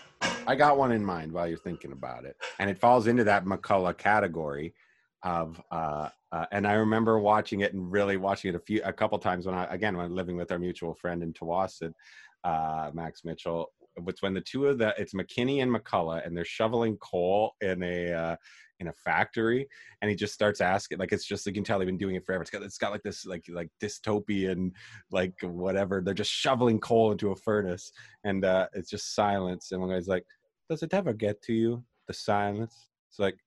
I 0.47 0.55
got 0.57 0.79
one 0.79 0.93
in 0.93 1.05
mind 1.05 1.33
while 1.33 1.47
you're 1.49 1.59
thinking 1.59 1.93
about 1.93 2.25
it, 2.25 2.37
and 2.59 2.69
it 2.71 2.79
falls 2.79 3.07
into 3.07 3.25
that 3.25 3.45
McCulloch 3.45 3.99
category 3.99 4.75
of. 5.25 5.61
Uh, 5.71 6.09
uh, 6.33 6.47
and 6.53 6.67
I 6.67 6.75
remember 6.75 7.19
watching 7.19 7.61
it 7.61 7.73
and 7.75 7.91
really 7.91 8.17
watching 8.17 8.51
it 8.51 8.55
a 8.55 8.61
few 8.61 8.81
a 8.85 8.93
couple 8.93 9.19
times 9.19 9.47
when 9.47 9.55
I 9.55 9.65
again 9.73 9.97
when 9.97 10.15
living 10.15 10.37
with 10.37 10.53
our 10.53 10.59
mutual 10.59 10.95
friend 10.95 11.23
in 11.23 11.33
Tsawwassen, 11.33 11.93
uh, 12.45 12.91
Max 12.93 13.25
Mitchell. 13.25 13.69
It's 14.09 14.23
when 14.23 14.35
the 14.35 14.41
two 14.41 14.67
of 14.67 14.79
the 14.79 14.95
it's 14.99 15.15
McKinney 15.15 15.63
and 15.63 15.75
McCulloch 15.75 16.27
and 16.27 16.37
they're 16.37 16.45
shoveling 16.45 16.97
coal 16.99 17.55
in 17.61 17.83
a 17.83 18.13
uh, 18.13 18.37
in 18.81 18.89
a 18.89 18.93
factory 18.93 19.69
and 20.03 20.11
he 20.11 20.17
just 20.17 20.35
starts 20.35 20.61
asking 20.61 20.99
like 20.99 21.13
it's 21.13 21.25
just 21.25 21.47
you 21.47 21.53
can 21.53 21.63
tell 21.63 21.79
they've 21.79 21.87
been 21.87 21.97
doing 21.97 22.17
it 22.17 22.27
forever. 22.27 22.43
It's 22.43 22.51
got 22.51 22.63
it's 22.63 22.79
got 22.79 22.91
like 22.91 23.05
this 23.05 23.25
like 23.25 23.45
like 23.49 23.71
dystopian 23.81 24.73
like 25.13 25.35
whatever. 25.43 26.01
They're 26.01 26.15
just 26.15 26.33
shoveling 26.33 26.81
coal 26.81 27.13
into 27.13 27.31
a 27.31 27.37
furnace 27.37 27.93
and 28.25 28.45
uh, 28.45 28.67
it's 28.75 28.91
just 28.91 29.15
silence. 29.15 29.71
And 29.71 29.81
one 29.81 29.91
guy's 29.91 30.09
like, 30.09 30.25
"Does 30.69 30.83
it 30.83 30.93
ever 30.93 31.13
get 31.13 31.41
to 31.43 31.53
you? 31.53 31.85
The 32.09 32.15
silence?" 32.15 32.89
It's 33.09 33.21
like, 33.21 33.39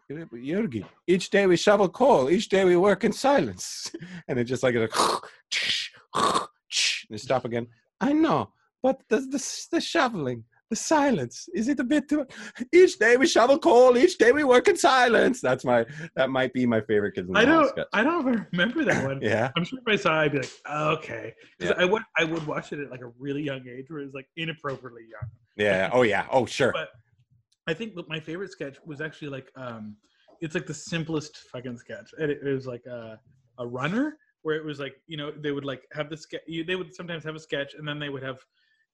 Jurgi, 0.10 0.84
each 1.06 1.30
day 1.30 1.46
we 1.46 1.56
shovel 1.56 1.88
coal. 1.88 2.30
Each 2.30 2.48
day 2.48 2.64
we 2.64 2.76
work 2.76 3.04
in 3.04 3.12
silence. 3.12 3.90
And 4.28 4.38
it's 4.38 4.48
just 4.50 4.62
like, 4.62 4.74
a 4.74 4.88
they 7.10 7.16
stop 7.16 7.44
again. 7.44 7.66
I 8.00 8.12
know, 8.12 8.50
but 8.82 9.00
the, 9.08 9.18
the 9.20 9.66
the 9.72 9.80
shoveling, 9.80 10.44
the 10.70 10.76
silence 10.76 11.48
is 11.54 11.68
it 11.68 11.78
a 11.80 11.84
bit 11.84 12.08
too 12.08 12.26
each 12.74 12.98
day 12.98 13.16
we 13.16 13.26
shovel 13.26 13.58
coal 13.58 13.96
each 13.96 14.18
day 14.18 14.32
we 14.32 14.42
work 14.42 14.66
in 14.66 14.76
silence 14.76 15.40
that's 15.40 15.64
my 15.64 15.86
that 16.16 16.28
might 16.28 16.52
be 16.52 16.66
my 16.66 16.80
favorite 16.80 17.14
kids 17.14 17.28
in 17.28 17.34
the 17.34 17.38
I 17.40 17.44
don't. 17.44 17.68
sketch. 17.68 17.86
I 17.92 18.02
don't 18.02 18.20
even 18.26 18.46
remember 18.52 18.84
that 18.84 19.04
one. 19.04 19.20
yeah 19.22 19.50
I'm 19.56 19.64
sure 19.64 19.78
if 19.78 19.86
I 19.86 19.96
saw, 19.96 20.20
it, 20.20 20.24
I'd 20.24 20.32
be 20.32 20.38
like, 20.38 20.50
oh, 20.66 20.88
okay, 20.96 21.34
because 21.58 21.74
Yeah. 21.78 21.82
I 21.82 21.86
would. 21.86 22.02
I 22.18 22.24
would 22.24 22.44
watch 22.46 22.72
it 22.72 22.80
at 22.80 22.90
like 22.90 23.00
a 23.02 23.12
really 23.18 23.42
young 23.42 23.62
age, 23.68 23.86
where 23.88 24.00
it 24.00 24.06
was 24.06 24.14
like 24.14 24.28
inappropriately 24.36 25.02
young. 25.14 25.30
yeah 25.56 25.88
oh 25.92 26.02
yeah 26.02 26.26
oh 26.32 26.46
sure 26.46 26.72
But 26.72 26.88
I 27.66 27.74
think 27.74 27.94
my 28.08 28.20
favorite 28.20 28.50
sketch 28.52 28.76
was 28.84 29.00
actually 29.00 29.28
like, 29.28 29.50
um, 29.56 29.96
it's 30.40 30.54
like 30.54 30.66
the 30.66 30.74
simplest 30.74 31.38
fucking 31.52 31.78
sketch, 31.78 32.10
and 32.18 32.30
it, 32.30 32.40
it 32.44 32.52
was 32.52 32.66
like 32.66 32.84
a 32.86 33.18
a 33.58 33.66
runner 33.66 34.18
where 34.42 34.54
it 34.56 34.64
was 34.64 34.78
like, 34.78 34.94
you 35.06 35.16
know, 35.16 35.32
they 35.32 35.50
would 35.50 35.64
like 35.64 35.82
have 35.92 36.08
the 36.10 36.16
sketch. 36.16 36.42
They 36.46 36.76
would 36.76 36.94
sometimes 36.94 37.24
have 37.24 37.34
a 37.34 37.40
sketch, 37.40 37.74
and 37.74 37.86
then 37.88 37.98
they 37.98 38.10
would 38.10 38.22
have, 38.22 38.38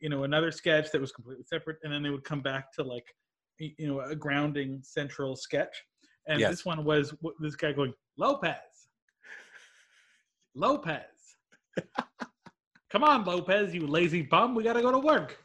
you 0.00 0.08
know, 0.08 0.24
another 0.24 0.50
sketch 0.50 0.90
that 0.92 1.00
was 1.00 1.12
completely 1.12 1.44
separate, 1.44 1.78
and 1.82 1.92
then 1.92 2.02
they 2.02 2.10
would 2.10 2.24
come 2.24 2.40
back 2.40 2.72
to 2.74 2.82
like, 2.82 3.04
you 3.58 3.86
know, 3.88 4.00
a 4.00 4.14
grounding 4.16 4.80
central 4.82 5.36
sketch. 5.36 5.76
And 6.26 6.40
Yes. 6.40 6.50
this 6.52 6.64
one 6.64 6.84
was 6.84 7.12
this 7.40 7.56
guy 7.56 7.72
going 7.72 7.92
Lopez, 8.16 8.54
Lopez. 10.54 11.02
Come 12.90 13.04
on, 13.04 13.24
Lopez, 13.24 13.74
you 13.74 13.86
lazy 13.86 14.22
bum. 14.22 14.54
We 14.54 14.62
got 14.62 14.74
to 14.74 14.82
go 14.82 14.92
to 14.92 14.98
work. 14.98 15.38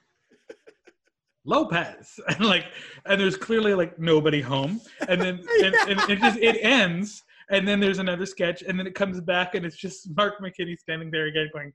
Lopez. 1.48 2.20
And 2.28 2.46
like, 2.46 2.66
and 3.06 3.20
there's 3.20 3.38
clearly 3.38 3.74
like 3.74 3.98
nobody 3.98 4.42
home. 4.42 4.82
And 5.08 5.20
then 5.22 5.36
and, 5.64 5.74
and 5.90 6.00
it 6.12 6.20
just 6.20 6.38
it 6.40 6.58
ends. 6.62 7.24
And 7.50 7.66
then 7.66 7.80
there's 7.80 8.00
another 8.00 8.26
sketch, 8.26 8.62
and 8.62 8.78
then 8.78 8.86
it 8.86 8.94
comes 8.94 9.22
back, 9.22 9.56
and 9.56 9.66
it's 9.66 9.78
just 9.78 10.14
Mark 10.18 10.34
McKinney 10.42 10.78
standing 10.78 11.10
there 11.10 11.28
again, 11.28 11.48
going, 11.54 11.72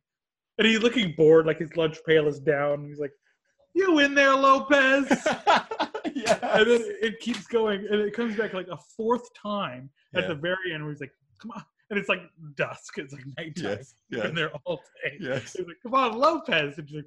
and 0.58 0.66
he's 0.66 0.80
looking 0.80 1.14
bored, 1.16 1.46
like 1.46 1.58
his 1.58 1.74
lunch 1.78 1.96
pail 2.06 2.28
is 2.28 2.38
down. 2.40 2.74
And 2.80 2.88
he's 2.88 2.98
like, 2.98 3.12
"You 3.74 3.98
in 4.00 4.14
there, 4.14 4.34
Lopez?" 4.34 5.06
yes. 6.14 6.38
and 6.42 6.66
then 6.70 6.82
it 7.00 7.20
keeps 7.20 7.46
going, 7.46 7.86
and 7.90 8.02
it 8.02 8.12
comes 8.12 8.36
back 8.36 8.52
like 8.52 8.68
a 8.70 8.76
fourth 8.98 9.26
time 9.32 9.88
at 10.14 10.24
Yeah. 10.24 10.28
the 10.28 10.34
very 10.34 10.74
end, 10.74 10.82
where 10.82 10.92
he's 10.92 11.00
like, 11.00 11.14
"Come 11.40 11.52
on!" 11.52 11.64
And 11.88 11.98
it's 11.98 12.10
like 12.10 12.20
dusk. 12.54 12.98
It's 12.98 13.14
like 13.14 13.24
nighttime. 13.38 13.78
yes 13.78 13.94
yes 14.10 14.22
been 14.24 14.34
there 14.34 14.50
all 14.66 14.82
day. 15.02 15.16
yes 15.20 15.54
He's 15.56 15.66
like, 15.66 15.76
"Come 15.82 15.94
on, 15.94 16.18
Lopez," 16.18 16.76
and, 16.76 16.86
he's 16.86 16.96
like, 16.96 17.06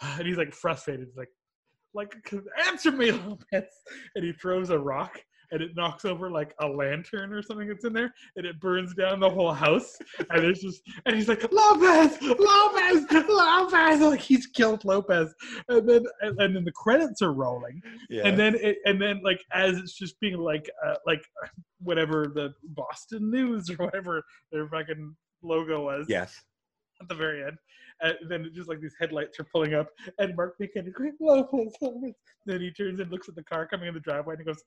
and 0.18 0.26
he's 0.26 0.38
like 0.38 0.54
frustrated. 0.54 1.06
He's 1.06 1.18
like, 1.18 1.28
"Like, 1.94 2.14
answer 2.66 2.90
me, 2.90 3.12
Lopez!" 3.12 3.64
And 4.14 4.24
he 4.24 4.32
throws 4.32 4.70
a 4.70 4.78
rock, 4.78 5.22
and 5.50 5.60
it 5.62 5.76
knocks 5.76 6.04
over 6.04 6.30
like 6.30 6.54
a 6.60 6.66
lantern 6.66 7.32
or 7.32 7.42
something 7.42 7.68
that's 7.68 7.84
in 7.84 7.92
there, 7.92 8.12
and 8.36 8.46
it 8.46 8.60
burns 8.60 8.94
down 8.94 9.20
the 9.20 9.30
whole 9.30 9.52
house. 9.52 9.96
And 10.30 10.42
there's 10.42 10.60
just, 10.60 10.82
and 11.06 11.16
he's 11.16 11.28
like, 11.28 11.42
"Lopez, 11.52 12.20
Lopez, 12.22 13.06
Lopez!" 13.28 14.00
Like 14.00 14.20
he's 14.20 14.46
killed 14.46 14.84
Lopez. 14.84 15.34
And 15.68 15.88
then, 15.88 16.04
and, 16.20 16.40
and 16.40 16.56
then 16.56 16.64
the 16.64 16.72
credits 16.72 17.22
are 17.22 17.32
rolling, 17.32 17.82
yeah 18.08 18.26
and 18.26 18.38
then 18.38 18.54
it, 18.56 18.78
and 18.84 19.00
then 19.00 19.20
like 19.22 19.42
as 19.52 19.76
it's 19.78 19.94
just 19.94 20.18
being 20.20 20.38
like 20.38 20.70
uh, 20.86 20.94
like 21.06 21.22
whatever 21.80 22.30
the 22.34 22.52
Boston 22.64 23.30
News 23.30 23.70
or 23.70 23.76
whatever 23.76 24.22
their 24.52 24.68
fucking 24.68 25.14
logo 25.42 25.84
was 25.84 26.06
yes 26.08 26.40
at 27.00 27.08
the 27.08 27.14
very 27.14 27.44
end. 27.44 27.58
And 28.02 28.16
then 28.28 28.50
just 28.54 28.68
like 28.68 28.80
these 28.80 28.94
headlights 28.98 29.38
are 29.40 29.44
pulling 29.44 29.74
up, 29.74 29.88
and 30.18 30.34
Mark 30.34 30.56
McKinney's 30.58 30.94
going, 30.94 31.12
Lopez, 31.20 31.74
Lopez. 31.82 32.14
Then 32.46 32.60
he 32.60 32.70
turns 32.70 33.00
and 33.00 33.10
looks 33.10 33.28
at 33.28 33.34
the 33.34 33.42
car 33.42 33.66
coming 33.66 33.88
in 33.88 33.94
the 33.94 34.00
driveway 34.00 34.34
and 34.34 34.40
he 34.40 34.46
goes, 34.46 34.62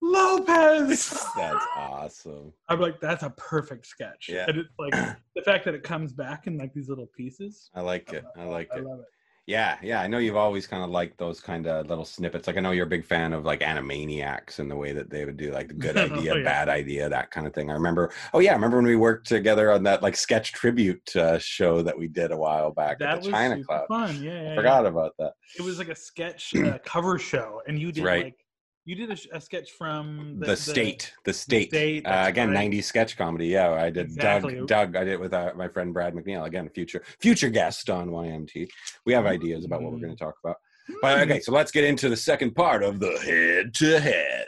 Lopez. 0.00 1.10
that's 1.36 1.64
awesome 1.76 2.52
I'm 2.68 2.80
like, 2.80 3.00
that's 3.00 3.22
a 3.22 3.30
perfect 3.30 3.86
sketch. 3.86 4.28
Yeah. 4.28 4.46
And 4.48 4.58
it's 4.58 4.74
like 4.78 4.92
the 5.36 5.42
fact 5.42 5.64
that 5.64 5.74
it 5.74 5.82
comes 5.82 6.12
back 6.12 6.46
in 6.46 6.58
like 6.58 6.74
these 6.74 6.88
little 6.88 7.06
pieces. 7.16 7.70
i 7.74 7.80
like 7.80 8.12
it 8.12 8.24
i 8.36 8.44
like 8.44 8.68
I 8.72 8.78
it 8.78 8.84
love 8.84 9.00
it. 9.00 9.06
Yeah, 9.46 9.76
yeah. 9.82 10.00
I 10.00 10.06
know 10.06 10.18
you've 10.18 10.36
always 10.36 10.68
kind 10.68 10.84
of 10.84 10.90
liked 10.90 11.18
those 11.18 11.40
kind 11.40 11.66
of 11.66 11.88
little 11.88 12.04
snippets. 12.04 12.46
Like 12.46 12.56
I 12.56 12.60
know 12.60 12.70
you're 12.70 12.86
a 12.86 12.88
big 12.88 13.04
fan 13.04 13.32
of 13.32 13.44
like 13.44 13.58
Animaniacs 13.60 14.60
and 14.60 14.70
the 14.70 14.76
way 14.76 14.92
that 14.92 15.10
they 15.10 15.24
would 15.24 15.36
do 15.36 15.50
like 15.50 15.66
the 15.66 15.74
good 15.74 15.96
idea, 15.96 16.34
Oh, 16.34 16.36
yeah. 16.36 16.44
bad 16.44 16.68
idea, 16.68 17.08
that 17.08 17.32
kind 17.32 17.46
of 17.48 17.52
thing. 17.52 17.68
I 17.68 17.74
remember. 17.74 18.12
Oh 18.32 18.38
yeah, 18.38 18.52
I 18.52 18.54
remember 18.54 18.76
when 18.76 18.86
we 18.86 18.94
worked 18.94 19.26
together 19.26 19.72
on 19.72 19.82
that 19.82 20.00
like 20.00 20.14
sketch 20.16 20.52
tribute 20.52 21.16
uh, 21.16 21.38
show 21.40 21.82
that 21.82 21.98
we 21.98 22.06
did 22.06 22.30
a 22.30 22.36
while 22.36 22.70
back 22.70 23.00
That 23.00 23.08
at 23.10 23.16
was 23.16 23.26
the 23.26 23.32
China 23.32 23.64
Club. 23.64 23.88
fun. 23.88 24.22
Yeah, 24.22 24.42
yeah, 24.44 24.52
I 24.52 24.56
forgot 24.56 24.86
about 24.86 25.12
that. 25.18 25.32
It 25.58 25.62
was 25.62 25.76
like 25.78 25.88
a 25.88 25.96
sketch 25.96 26.54
uh, 26.64 26.78
cover 26.84 27.18
show, 27.18 27.62
and 27.66 27.78
you 27.80 27.90
did 27.90 28.04
Right. 28.04 28.24
like 28.26 28.41
you 28.84 28.94
did 28.96 29.10
a, 29.10 29.36
a 29.36 29.40
sketch 29.40 29.70
from 29.72 30.38
The, 30.40 30.56
state, 30.56 31.12
the 31.24 31.32
state. 31.32 31.68
State, 31.68 32.06
uh, 32.06 32.24
again, 32.26 32.50
right. 32.50 32.70
'90s 32.70 32.84
sketch 32.84 33.16
comedy. 33.16 33.46
Yeah, 33.46 33.72
I 33.72 33.90
did. 33.90 34.06
Exactly. 34.06 34.56
Doug, 34.56 34.66
Doug. 34.66 34.96
I 34.96 35.04
did 35.04 35.14
it 35.14 35.20
with 35.20 35.32
uh, 35.32 35.52
my 35.56 35.68
friend 35.68 35.94
Brad 35.94 36.14
McNeil. 36.14 36.46
Again, 36.46 36.68
future 36.68 37.02
future 37.20 37.48
guest 37.48 37.90
on 37.90 38.08
YMT. 38.08 38.68
We 39.06 39.12
have 39.12 39.26
ideas 39.26 39.64
about 39.64 39.82
what 39.82 39.92
we're 39.92 40.00
going 40.00 40.16
to 40.16 40.24
talk 40.24 40.34
about. 40.44 40.56
But 41.00 41.20
okay, 41.20 41.40
so 41.40 41.52
let's 41.52 41.70
get 41.70 41.84
into 41.84 42.08
the 42.08 42.16
second 42.16 42.56
part 42.56 42.82
of 42.82 42.98
the 42.98 43.16
head 43.24 43.72
to 43.74 44.00
head. 44.00 44.46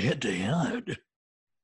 Head 0.00 0.22
to 0.22 0.32
head. 0.32 0.96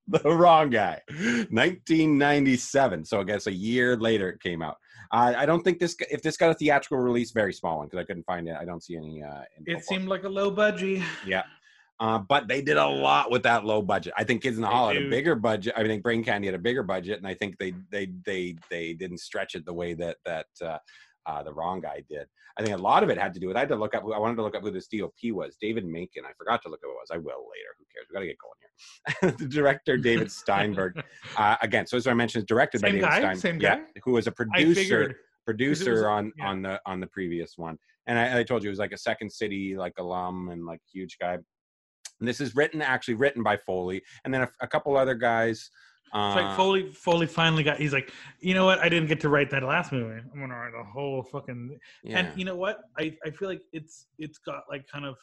The 0.06 0.20
wrong 0.36 0.70
guy. 0.70 1.00
1997. 1.08 3.04
So 3.06 3.20
I 3.20 3.24
guess 3.24 3.46
a 3.46 3.52
year 3.52 3.96
later 3.96 4.28
it 4.28 4.40
came 4.42 4.62
out. 4.62 4.76
I 5.10 5.34
I 5.34 5.46
don't 5.46 5.62
think 5.62 5.78
this 5.78 5.96
if 6.10 6.22
this 6.22 6.36
got 6.36 6.50
a 6.50 6.54
theatrical 6.54 6.98
release, 6.98 7.30
very 7.32 7.52
small 7.52 7.78
one 7.78 7.86
because 7.86 8.00
I 8.00 8.04
couldn't 8.04 8.24
find 8.24 8.48
it. 8.48 8.56
I 8.58 8.64
don't 8.64 8.82
see 8.82 8.96
any. 8.96 9.22
Uh, 9.22 9.42
It 9.66 9.84
seemed 9.84 10.08
like 10.08 10.24
a 10.24 10.28
low 10.28 10.50
budget. 10.50 11.02
yeah. 11.26 11.42
Uh, 12.00 12.18
but 12.18 12.48
they 12.48 12.60
did 12.60 12.76
a 12.76 12.84
lot 12.84 13.30
with 13.30 13.44
that 13.44 13.64
low 13.64 13.80
budget. 13.80 14.12
I 14.18 14.24
think 14.24 14.42
Kids 14.42 14.56
in 14.56 14.62
the 14.62 14.68
Hall 14.68 14.88
had 14.88 14.96
a 14.96 15.08
bigger 15.08 15.36
budget. 15.36 15.74
I 15.76 15.84
think 15.84 16.02
Brain 16.02 16.24
Candy 16.24 16.48
had 16.48 16.54
a 16.56 16.58
bigger 16.58 16.82
budget, 16.82 17.18
and 17.18 17.26
I 17.26 17.34
think 17.34 17.56
they 17.58 17.72
they 17.92 18.08
they 18.26 18.56
they 18.68 18.94
didn't 18.94 19.18
stretch 19.18 19.54
it 19.54 19.64
the 19.64 19.72
way 19.72 19.94
that 19.94 20.16
that 20.26 20.46
uh, 20.60 20.78
uh, 21.26 21.42
the 21.42 21.52
wrong 21.52 21.80
guy 21.80 22.02
did. 22.08 22.26
I 22.58 22.62
think 22.62 22.76
a 22.76 22.80
lot 22.80 23.02
of 23.02 23.10
it 23.10 23.18
had 23.18 23.34
to 23.34 23.40
do 23.40 23.48
with. 23.48 23.56
I 23.56 23.60
had 23.60 23.68
to 23.70 23.76
look 23.76 23.94
up. 23.94 24.02
I 24.04 24.18
wanted 24.18 24.36
to 24.36 24.42
look 24.42 24.54
up 24.54 24.62
who 24.62 24.70
this 24.70 24.88
DOP 24.88 25.12
was. 25.24 25.56
David 25.60 25.84
Macon. 25.86 26.24
I 26.24 26.32
forgot 26.36 26.62
to 26.62 26.68
look 26.68 26.80
up 26.80 26.84
who 26.84 26.90
it 26.90 27.00
was. 27.00 27.10
I 27.12 27.18
will 27.18 27.24
later. 27.24 27.74
Who 27.78 27.84
cares? 27.92 28.06
We 28.08 28.14
got 28.14 28.20
to 28.20 28.26
get 28.26 28.36
going 28.38 29.30
here. 29.30 29.30
the 29.48 29.54
director 29.54 29.96
David 29.96 30.30
Steinberg. 30.30 31.02
Uh, 31.36 31.56
again, 31.62 31.86
so 31.86 31.96
as 31.96 32.06
I 32.06 32.14
mentioned, 32.14 32.46
directed 32.46 32.80
by 32.80 32.88
Same 32.88 32.94
David 32.96 33.08
guy? 33.08 33.18
Steinberg. 33.18 33.40
Same 33.40 33.58
guy? 33.58 33.76
yeah, 33.76 34.00
who 34.04 34.12
was 34.12 34.26
a 34.26 34.32
producer 34.32 35.16
producer 35.44 35.94
was- 35.94 36.02
on 36.02 36.32
yeah. 36.36 36.46
on 36.46 36.62
the 36.62 36.80
on 36.86 37.00
the 37.00 37.06
previous 37.08 37.54
one 37.56 37.78
and 38.06 38.18
I, 38.18 38.40
I 38.40 38.42
told 38.42 38.62
you 38.62 38.68
it 38.68 38.72
was 38.72 38.78
like 38.78 38.92
a 38.92 38.98
second 38.98 39.30
city 39.30 39.76
like 39.76 39.94
alum 39.98 40.50
and 40.50 40.64
like 40.64 40.80
huge 40.92 41.16
guy 41.20 41.34
and 41.34 42.28
this 42.28 42.40
is 42.40 42.54
written 42.54 42.82
actually 42.82 43.14
written 43.14 43.42
by 43.42 43.56
foley 43.56 44.02
and 44.24 44.32
then 44.32 44.42
a, 44.42 44.48
a 44.60 44.66
couple 44.66 44.96
other 44.96 45.14
guys 45.14 45.70
uh, 46.14 46.28
It's 46.28 46.36
like 46.36 46.56
Foley. 46.56 46.90
Foley 46.92 47.26
finally 47.26 47.62
got. 47.62 47.78
He's 47.78 47.92
like, 47.92 48.12
you 48.40 48.54
know 48.54 48.64
what? 48.64 48.78
I 48.78 48.88
didn't 48.88 49.08
get 49.08 49.20
to 49.22 49.28
write 49.28 49.50
that 49.50 49.62
last 49.62 49.92
movie. 49.92 50.20
I'm 50.32 50.40
gonna 50.40 50.54
write 50.54 50.72
a 50.78 50.84
whole 50.84 51.22
fucking. 51.22 51.78
yeah. 52.02 52.18
And 52.18 52.38
you 52.38 52.44
know 52.44 52.56
what? 52.56 52.80
I 52.98 53.16
I 53.26 53.30
feel 53.30 53.48
like 53.48 53.62
it's 53.72 54.06
it's 54.18 54.38
got 54.38 54.62
like 54.70 54.86
kind 54.88 55.04
of 55.04 55.16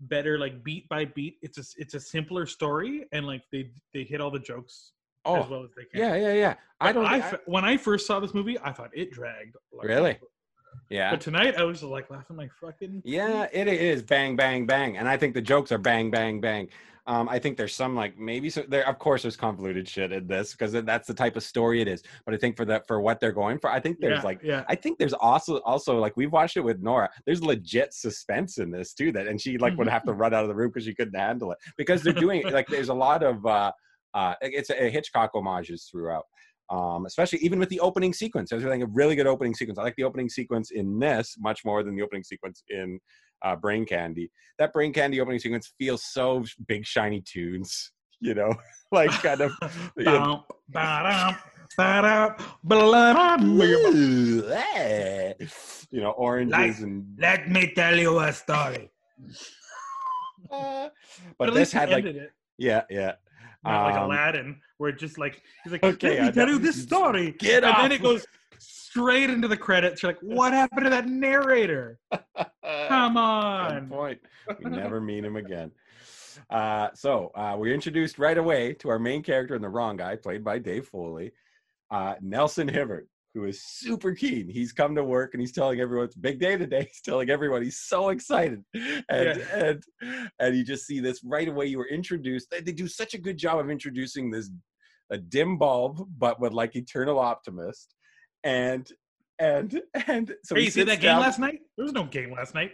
better 0.00 0.38
like 0.38 0.62
beat 0.62 0.88
by 0.88 1.04
beat. 1.06 1.38
It's 1.42 1.58
a 1.58 1.64
it's 1.76 1.94
a 1.94 2.00
simpler 2.00 2.46
story, 2.46 3.06
and 3.12 3.26
like 3.26 3.42
they 3.52 3.70
they 3.92 4.04
hit 4.04 4.20
all 4.20 4.30
the 4.30 4.38
jokes 4.38 4.92
as 5.26 5.44
oh 5.44 5.46
well 5.50 5.64
as 5.64 5.70
they 5.76 5.84
can. 5.84 6.00
yeah 6.00 6.14
yeah 6.14 6.32
yeah 6.32 6.54
i 6.80 6.92
don't 6.92 7.04
I, 7.04 7.18
I- 7.18 7.38
when 7.46 7.64
I 7.64 7.76
first 7.76 8.06
saw 8.06 8.20
this 8.20 8.32
movie, 8.32 8.56
I 8.62 8.70
thought 8.72 8.90
it 8.94 9.10
dragged. 9.10 9.56
Like, 9.72 9.88
Really? 9.88 10.18
Yeah 10.90 11.10
But 11.10 11.20
tonight, 11.20 11.56
I 11.56 11.64
was 11.64 11.82
like 11.82 12.10
laughing 12.10 12.36
like 12.36 12.50
fucking. 12.60 13.02
yeah 13.04 13.46
it 13.52 13.68
is 13.68 14.02
bang 14.02 14.36
bang 14.36 14.66
bang 14.66 14.96
and 14.96 15.08
i 15.08 15.16
think 15.16 15.34
the 15.34 15.42
jokes 15.42 15.72
are 15.72 15.78
bang 15.78 16.10
bang 16.10 16.40
bang 16.40 16.68
um, 17.08 17.26
I 17.26 17.38
think 17.38 17.56
there's 17.56 17.74
some 17.74 17.96
like 17.96 18.18
maybe 18.18 18.50
so 18.50 18.64
there. 18.68 18.86
Of 18.86 18.98
course, 18.98 19.22
there's 19.22 19.34
convoluted 19.34 19.88
shit 19.88 20.12
in 20.12 20.26
this 20.26 20.52
because 20.52 20.72
that's 20.72 21.08
the 21.08 21.14
type 21.14 21.36
of 21.36 21.42
story 21.42 21.80
it 21.80 21.88
is. 21.88 22.02
But 22.26 22.34
I 22.34 22.36
think 22.36 22.54
for 22.54 22.66
that 22.66 22.86
for 22.86 23.00
what 23.00 23.18
they're 23.18 23.32
going 23.32 23.58
for, 23.58 23.70
I 23.70 23.80
think 23.80 23.98
there's 23.98 24.18
yeah, 24.18 24.22
like 24.22 24.40
yeah. 24.42 24.64
I 24.68 24.74
think 24.74 24.98
there's 24.98 25.14
also 25.14 25.60
also 25.60 25.98
like 25.98 26.18
we've 26.18 26.30
watched 26.30 26.58
it 26.58 26.60
with 26.60 26.82
Nora. 26.82 27.08
There's 27.24 27.42
legit 27.42 27.94
suspense 27.94 28.58
in 28.58 28.70
this 28.70 28.92
too 28.92 29.10
that, 29.12 29.26
and 29.26 29.40
she 29.40 29.56
like 29.56 29.74
would 29.78 29.88
have 29.88 30.04
to 30.04 30.12
run 30.22 30.34
out 30.34 30.42
of 30.42 30.48
the 30.48 30.54
room 30.54 30.68
because 30.68 30.84
she 30.84 30.94
couldn't 30.94 31.18
handle 31.18 31.50
it 31.52 31.58
because 31.78 32.02
they're 32.02 32.12
doing 32.12 32.42
like 32.52 32.66
there's 32.68 32.90
a 32.90 32.94
lot 32.94 33.22
of 33.22 33.44
uh 33.46 33.72
uh 34.12 34.34
it's 34.42 34.68
a, 34.68 34.90
Hitchcock 34.90 35.30
homages 35.32 35.88
throughout. 35.90 36.26
Um, 36.70 37.06
especially 37.06 37.38
even 37.38 37.58
with 37.58 37.70
the 37.70 37.80
opening 37.80 38.12
sequence, 38.12 38.50
there's 38.50 38.62
like 38.64 38.82
a 38.82 38.86
really 38.86 39.16
good 39.16 39.26
opening 39.26 39.54
sequence. 39.54 39.78
I 39.78 39.82
like 39.82 39.96
the 39.96 40.04
opening 40.04 40.28
sequence 40.28 40.70
in 40.70 40.98
this 40.98 41.36
much 41.38 41.64
more 41.64 41.82
than 41.82 41.96
the 41.96 42.02
opening 42.02 42.24
sequence 42.24 42.62
in 42.68 42.98
uh, 43.42 43.56
Brain 43.56 43.86
Candy. 43.86 44.30
That 44.58 44.72
Brain 44.74 44.92
Candy 44.92 45.20
opening 45.20 45.38
sequence 45.38 45.72
feels 45.78 46.04
so 46.04 46.44
big, 46.66 46.84
shiny 46.84 47.22
tunes, 47.22 47.92
you 48.20 48.34
know, 48.34 48.52
like 48.92 49.10
kind 49.10 49.40
of. 49.40 49.52
you 49.96 50.04
know, 50.04 50.44
you 55.90 56.00
know, 56.00 56.10
oranges 56.10 56.52
Like- 56.52 56.78
and. 56.80 57.06
Let 57.18 57.50
me 57.50 57.72
tell 57.74 57.96
you 57.96 58.18
a 58.18 58.32
story. 58.32 58.90
but, 60.50 60.92
But 61.38 61.54
this 61.54 61.72
had 61.72 61.90
like, 61.90 62.04
it. 62.04 62.30
yeah, 62.58 62.82
yeah. 62.90 63.12
Not 63.64 63.84
like 63.86 63.94
Um, 63.96 64.04
Aladdin, 64.04 64.60
where 64.78 64.90
it 64.90 64.98
just 64.98 65.18
like 65.18 65.42
he's 65.64 65.72
like, 65.72 65.82
Okay, 65.82 66.18
let 66.20 66.26
me 66.26 66.32
tell 66.32 66.48
you 66.48 66.58
this 66.58 66.80
story, 66.82 67.32
Get 67.38 67.64
and 67.64 67.74
then 67.78 67.92
it 67.92 68.02
goes 68.02 68.24
straight 68.58 69.30
into 69.30 69.48
the 69.48 69.56
credits. 69.56 70.02
You're 70.02 70.12
like, 70.12 70.20
what 70.22 70.52
happened 70.52 70.84
to 70.84 70.90
that 70.90 71.06
narrator? 71.08 71.98
Come 72.10 73.14
Good 73.14 73.20
on. 73.20 73.88
point. 73.88 74.20
We 74.62 74.70
never 74.70 75.00
meet 75.10 75.24
him 75.24 75.36
again. 75.36 75.70
Uh, 76.50 76.88
so 76.94 77.30
uh, 77.34 77.56
we're 77.58 77.74
introduced 77.74 78.18
right 78.18 78.38
away 78.38 78.72
to 78.74 78.88
our 78.88 78.98
main 78.98 79.22
character 79.22 79.54
and 79.54 79.62
the 79.62 79.68
wrong 79.68 79.96
guy, 79.96 80.16
played 80.16 80.42
by 80.44 80.58
Dave 80.58 80.86
Foley, 80.86 81.32
uh, 81.90 82.14
Nelson 82.20 82.68
Hibbert, 82.68 83.08
who 83.38 83.44
is 83.46 83.62
super 83.62 84.14
keen. 84.14 84.48
He's 84.48 84.72
come 84.72 84.94
to 84.96 85.04
work 85.04 85.34
and 85.34 85.40
he's 85.40 85.52
telling 85.52 85.80
everyone 85.80 86.06
it's 86.06 86.16
a 86.16 86.20
big 86.20 86.40
day 86.40 86.56
today. 86.56 86.80
He's 86.92 87.00
telling 87.02 87.30
everyone 87.30 87.62
he's 87.62 87.78
so 87.78 88.08
excited, 88.08 88.64
and 88.74 89.04
Yeah. 89.08 89.34
and 89.54 89.82
and 90.40 90.56
you 90.56 90.64
just 90.64 90.86
see 90.86 90.98
this 91.00 91.22
right 91.24 91.48
away. 91.48 91.66
You 91.66 91.78
were 91.78 91.88
introduced. 91.88 92.50
They, 92.50 92.60
they 92.60 92.72
do 92.72 92.88
such 92.88 93.14
a 93.14 93.18
good 93.18 93.36
job 93.38 93.58
of 93.60 93.70
introducing 93.70 94.30
this 94.30 94.50
a 95.10 95.18
dim 95.18 95.56
bulb, 95.58 96.06
but 96.18 96.40
with 96.40 96.52
like 96.52 96.74
eternal 96.76 97.18
optimist, 97.18 97.94
and 98.44 98.90
and 99.38 99.80
and 100.06 100.34
so 100.44 100.54
hey, 100.56 100.62
you 100.62 100.70
see 100.70 100.82
that 100.82 100.96
game 101.00 101.12
down- 101.12 101.20
last 101.20 101.38
night? 101.38 101.60
There 101.76 101.84
was 101.84 101.92
no 101.92 102.04
game 102.04 102.32
last 102.32 102.54
night. 102.54 102.72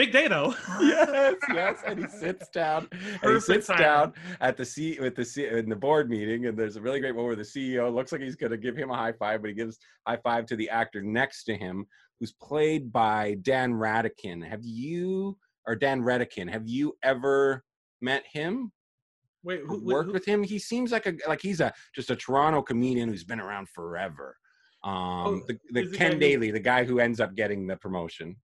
Big 0.00 0.12
day 0.12 0.28
though. 0.28 0.54
yes, 0.80 1.34
yes. 1.52 1.78
And 1.86 1.98
he 1.98 2.06
sits 2.08 2.48
down. 2.48 2.88
And 3.22 3.34
he 3.34 3.40
sits 3.40 3.66
timing. 3.66 3.82
down 3.82 4.12
at 4.40 4.56
the 4.56 4.64
C 4.64 4.98
with 4.98 5.14
the 5.14 5.26
C 5.26 5.46
in 5.46 5.68
the 5.68 5.76
board 5.76 6.08
meeting, 6.08 6.46
and 6.46 6.58
there's 6.58 6.76
a 6.76 6.80
really 6.80 7.00
great 7.00 7.14
one 7.14 7.26
where 7.26 7.36
the 7.36 7.42
CEO 7.42 7.94
looks 7.94 8.10
like 8.10 8.22
he's 8.22 8.34
going 8.34 8.50
to 8.50 8.56
give 8.56 8.74
him 8.74 8.90
a 8.90 8.96
high 8.96 9.12
five, 9.12 9.42
but 9.42 9.48
he 9.48 9.54
gives 9.54 9.78
high 10.06 10.16
five 10.16 10.46
to 10.46 10.56
the 10.56 10.70
actor 10.70 11.02
next 11.02 11.44
to 11.44 11.54
him, 11.54 11.84
who's 12.18 12.32
played 12.32 12.90
by 12.90 13.36
Dan 13.42 13.74
Radican. 13.74 14.40
Have 14.40 14.64
you 14.64 15.36
or 15.66 15.76
Dan 15.76 16.00
Redican? 16.00 16.50
Have 16.50 16.66
you 16.66 16.96
ever 17.02 17.62
met 18.00 18.24
him? 18.24 18.72
Wait, 19.42 19.60
who, 19.66 19.84
worked 19.84 20.06
who- 20.06 20.12
with 20.14 20.24
him? 20.24 20.42
He 20.42 20.58
seems 20.58 20.92
like 20.92 21.04
a 21.04 21.12
like 21.28 21.42
he's 21.42 21.60
a 21.60 21.74
just 21.94 22.10
a 22.10 22.16
Toronto 22.16 22.62
comedian 22.62 23.10
who's 23.10 23.24
been 23.24 23.40
around 23.40 23.68
forever. 23.68 24.34
Um, 24.82 24.94
Oh, 24.94 25.40
the, 25.46 25.58
the 25.72 25.94
Ken 25.94 26.18
Daly, 26.18 26.50
the 26.50 26.58
guy 26.58 26.84
who 26.84 27.00
ends 27.00 27.20
up 27.20 27.34
getting 27.34 27.66
the 27.66 27.76
promotion. 27.76 28.36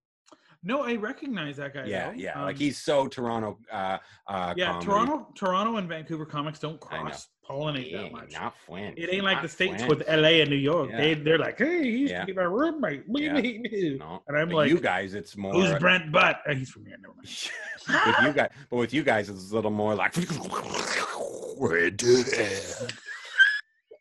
No, 0.66 0.82
I 0.82 0.96
recognize 0.96 1.58
that 1.58 1.72
guy. 1.74 1.84
Yeah, 1.84 2.08
though. 2.10 2.16
yeah. 2.16 2.42
like 2.42 2.56
Um, 2.56 2.60
he's 2.60 2.78
so 2.82 3.06
Toronto. 3.06 3.56
Uh, 3.70 3.98
uh, 4.26 4.52
Yeah, 4.56 4.72
comedy. 4.72 4.86
Toronto, 4.86 5.28
Toronto, 5.36 5.76
and 5.76 5.88
Vancouver 5.88 6.26
comics 6.26 6.58
don't 6.58 6.80
cross 6.80 7.28
pollinate 7.48 7.92
Yeah, 7.92 8.02
that 8.02 8.12
much. 8.12 8.32
not 8.32 8.54
Flint. 8.66 8.98
It 8.98 9.08
ain't 9.14 9.22
like 9.22 9.36
not 9.36 9.42
the 9.44 9.48
states 9.48 9.84
Flint. 9.84 9.88
with 10.00 10.08
LA 10.08 10.40
and 10.42 10.50
New 10.50 10.56
York. 10.56 10.90
Yeah. 10.90 10.96
They 10.96 11.14
they're 11.14 11.38
like, 11.38 11.58
hey, 11.58 11.84
he 11.84 11.90
used 11.98 12.10
Yeah. 12.10 12.22
to 12.22 12.26
be 12.26 12.32
my 12.32 12.42
roommate. 12.42 13.04
Yeah. 13.08 13.36
and 13.36 13.98
No, 14.00 14.22
I'm 14.28 14.48
but 14.48 14.54
like, 14.56 14.70
you 14.70 14.80
guys, 14.80 15.14
it's 15.14 15.36
more. 15.36 15.52
who's 15.52 15.72
Brent 15.78 16.10
Butt? 16.10 16.40
Uh, 16.48 16.54
he's 16.54 16.70
from 16.70 16.84
here. 16.86 16.96
Never 17.00 17.14
mind. 17.14 17.28
with 18.18 18.26
you 18.26 18.32
guys, 18.32 18.50
but 18.68 18.76
with 18.76 18.92
you 18.92 19.04
guys, 19.04 19.28
it's 19.30 19.52
a 19.52 19.54
little 19.54 19.70
more 19.70 19.94
like. 19.94 20.14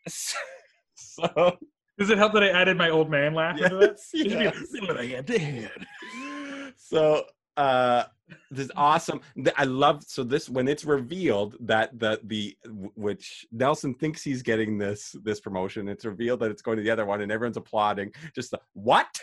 So 0.08 1.58
Does 1.98 2.10
it 2.10 2.18
help 2.18 2.34
that 2.34 2.44
I 2.44 2.50
added 2.50 2.78
my 2.78 2.90
old 2.90 3.10
man 3.10 3.34
laugh 3.34 3.58
into 3.60 3.80
it? 3.80 4.00
yes, 4.14 4.58
so 6.88 7.24
uh 7.58 8.04
this 8.52 8.66
is 8.66 8.72
awesome 8.76 9.22
i 9.56 9.64
love 9.64 10.04
so 10.04 10.24
this 10.24 10.50
when 10.50 10.68
it's 10.68 10.84
revealed 10.84 11.56
that 11.60 11.98
the 12.00 12.20
the 12.26 12.56
which 12.96 13.46
nelson 13.52 13.94
thinks 13.94 14.24
he's 14.24 14.42
getting 14.42 14.78
this 14.78 15.16
this 15.24 15.40
promotion 15.40 15.88
it's 15.88 16.06
revealed 16.06 16.40
that 16.40 16.52
it's 16.52 16.62
going 16.62 16.78
to 16.78 16.84
the 16.84 16.90
other 16.90 17.06
one 17.06 17.22
and 17.22 17.32
everyone's 17.32 17.58
applauding 17.58 18.12
just 18.34 18.52
the 18.52 18.60
what? 18.74 19.08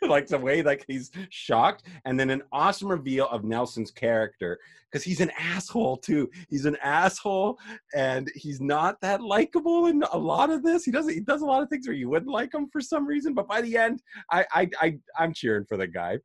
Like 0.00 0.28
the 0.28 0.38
way 0.38 0.62
like 0.62 0.84
he's 0.86 1.10
shocked. 1.30 1.82
And 2.04 2.20
then 2.20 2.30
an 2.30 2.42
awesome 2.52 2.88
reveal 2.88 3.26
of 3.30 3.42
nelson's 3.42 3.90
character 3.90 4.56
because 4.88 5.02
he's 5.02 5.20
an 5.20 5.32
asshole 5.36 5.96
too. 5.96 6.30
He's 6.48 6.66
an 6.66 6.76
asshole 6.84 7.58
and 7.96 8.30
he's 8.36 8.60
not 8.60 9.00
that 9.00 9.20
likable 9.20 9.86
in 9.86 10.04
a 10.12 10.16
lot 10.16 10.50
of 10.50 10.62
this. 10.62 10.84
He 10.84 10.92
doesn't 10.92 11.12
he 11.12 11.18
does 11.18 11.42
a 11.42 11.46
lot 11.46 11.64
of 11.64 11.68
things 11.68 11.88
where 11.88 11.96
you 11.96 12.08
wouldn't 12.08 12.30
like 12.30 12.54
him 12.54 12.68
for 12.70 12.80
some 12.80 13.08
reason 13.08 13.34
but 13.34 13.48
by 13.48 13.60
the 13.60 13.76
end 13.76 14.00
i 14.30 14.46
i, 14.52 14.70
I 14.80 14.98
i'm 15.18 15.34
cheering 15.34 15.64
for 15.64 15.76
the 15.76 15.86
guy 15.88 16.18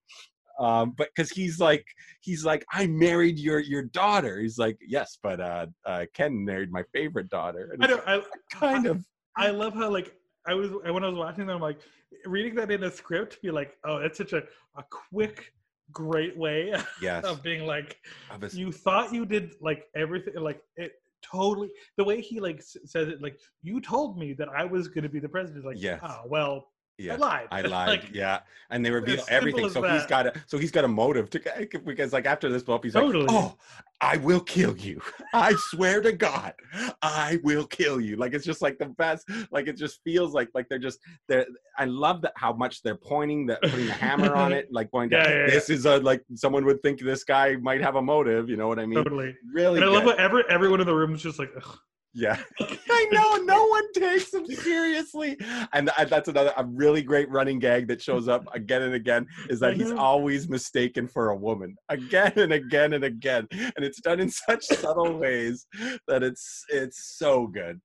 um 0.60 0.92
but 0.98 1.10
because 1.16 1.32
he's 1.32 1.60
like 1.60 1.86
he's 2.22 2.46
like 2.46 2.64
i 2.72 2.86
married 2.88 3.40
your 3.40 3.60
your 3.60 3.84
daughter 3.84 4.40
he's 4.40 4.58
like 4.58 4.78
yes 4.88 5.18
but 5.24 5.40
uh, 5.42 5.66
uh 5.86 6.06
ken 6.14 6.44
married 6.46 6.72
my 6.72 6.84
favorite 6.94 7.30
daughter 7.30 7.72
and 7.74 7.84
I 7.84 7.88
don't. 7.88 8.04
I, 8.08 8.22
kind 8.52 8.86
of 8.86 9.04
I 9.36 9.50
love 9.50 9.74
how 9.74 9.90
like 9.90 10.14
I 10.48 10.54
was 10.54 10.70
when 10.72 11.04
I 11.04 11.08
was 11.08 11.16
watching 11.18 11.48
them, 11.48 11.62
like 11.62 11.80
reading 12.26 12.54
that 12.56 12.70
in 12.70 12.84
a 12.84 12.92
script, 12.92 13.42
be 13.42 13.50
like, 13.50 13.78
oh, 13.86 14.00
that's 14.00 14.18
such 14.18 14.34
a 14.34 14.44
a 14.78 14.84
quick, 14.92 15.54
great 15.92 16.38
way 16.38 16.74
yes 17.02 17.24
of 17.24 17.42
being 17.42 17.66
like, 17.66 17.98
I 18.30 18.38
was- 18.38 18.56
you 18.58 18.72
thought 18.72 19.14
you 19.14 19.26
did 19.26 19.54
like 19.62 19.86
everything, 19.96 20.36
like 20.36 20.62
it 20.76 20.92
totally 21.24 21.70
the 21.98 22.04
way 22.04 22.20
he 22.20 22.40
like 22.42 22.58
s- 22.58 22.76
says 22.86 23.08
it, 23.08 23.22
like 23.22 23.40
you 23.62 23.80
told 23.80 24.18
me 24.20 24.34
that 24.34 24.50
I 24.50 24.66
was 24.66 24.88
going 24.90 25.04
to 25.04 25.10
be 25.10 25.20
the 25.20 25.30
president. 25.30 25.66
Like, 25.66 25.82
Yes. 25.82 26.02
oh 26.04 26.24
well, 26.28 26.68
yeah 27.04 27.14
I 27.14 27.18
lied. 27.18 27.48
I 27.52 27.62
lied, 27.76 27.88
Like, 27.90 28.14
yeah, 28.14 28.40
and 28.70 28.86
they 28.86 28.92
reveal 28.92 29.24
everything. 29.30 29.70
So 29.70 29.82
he's 29.84 30.06
got 30.06 30.28
a 30.28 30.34
so 30.48 30.58
he's 30.58 30.72
got 30.72 30.84
a 30.86 30.88
motive 30.88 31.30
to 31.32 31.58
eh, 31.60 31.66
because 31.86 32.14
like 32.14 32.26
after 32.26 32.50
this 32.50 32.64
blow 32.64 32.76
up, 32.76 32.84
he's 32.84 32.94
Totally. 32.94 33.26
like, 33.26 33.32
"Oh, 33.36 33.58
I 34.02 34.18
will 34.18 34.40
kill 34.40 34.76
you. 34.78 35.02
I 35.34 35.54
swear 35.58 36.02
to 36.02 36.12
God, 36.12 36.54
I 37.02 37.40
will 37.44 37.66
kill 37.68 38.00
you." 38.02 38.16
Like 38.16 38.34
it's 38.34 38.46
just 38.46 38.62
like 38.62 38.78
the 38.80 38.88
best. 38.88 39.30
Like 39.52 39.68
it 39.68 39.78
just 39.78 40.00
feels 40.04 40.34
like 40.34 40.50
like 40.54 40.68
they're 40.70 40.80
just 40.80 41.00
they're. 41.28 41.46
I 41.78 41.86
love 41.86 42.22
that 42.22 42.34
how 42.36 42.54
much 42.54 42.82
they're 42.84 42.96
pointing 42.96 43.46
that 43.48 43.62
putting 43.62 43.88
the 43.88 43.94
hammer 43.94 44.34
on 44.36 44.52
it, 44.60 44.68
like 44.72 44.92
going, 44.92 45.12
Yeah, 45.12 45.28
yeah, 45.30 45.36
yeah. 45.42 45.46
"This 45.48 45.70
is 45.70 45.86
a 45.86 45.98
like 46.00 46.24
someone 46.36 46.66
would 46.66 46.82
think 46.82 47.00
this 47.02 47.24
guy 47.24 47.56
might 47.58 47.82
have 47.82 47.96
a 47.96 48.02
motive." 48.02 48.50
You 48.50 48.58
know 48.58 48.68
what 48.68 48.80
I 48.80 48.86
mean? 48.86 49.04
totally. 49.04 49.36
Really, 49.54 49.82
And 49.82 49.90
I 49.90 49.94
love 49.94 50.06
what 50.06 50.20
every 50.20 50.44
everyone 50.50 50.82
in 50.82 50.88
the 50.88 50.96
room 50.96 51.14
is 51.16 51.22
just 51.22 51.40
like, 51.40 51.52
Ugh. 51.56 51.78
Yeah, 52.14 52.40
I 52.60 53.08
know. 53.12 53.38
No 53.38 53.66
one 53.68 53.92
takes 53.94 54.34
him 54.34 54.46
seriously, 54.46 55.38
and 55.74 55.90
th- 55.96 56.10
that's 56.10 56.30
another 56.30 56.54
a 56.58 56.66
really 56.66 57.02
great 57.02 57.30
running 57.30 57.60
gag 57.60 57.88
that 57.88 58.02
shows 58.02 58.28
up 58.28 58.46
again 58.54 58.84
and 58.84 58.94
again. 58.94 59.26
Is 59.50 59.60
that 59.62 59.76
he's 59.76 59.92
always 59.92 60.48
mistaken 60.48 61.08
for 61.08 61.30
a 61.30 61.36
woman 61.36 61.76
again 61.90 62.34
and 62.36 62.54
again 62.54 62.94
and 62.94 63.04
again, 63.04 63.48
and 63.52 63.84
it's 63.84 64.02
done 64.02 64.20
in 64.20 64.30
such 64.30 64.64
subtle 64.66 65.18
ways 65.18 65.66
that 66.08 66.24
it's 66.24 66.64
it's 66.70 67.18
so 67.18 67.48
good. 67.48 67.82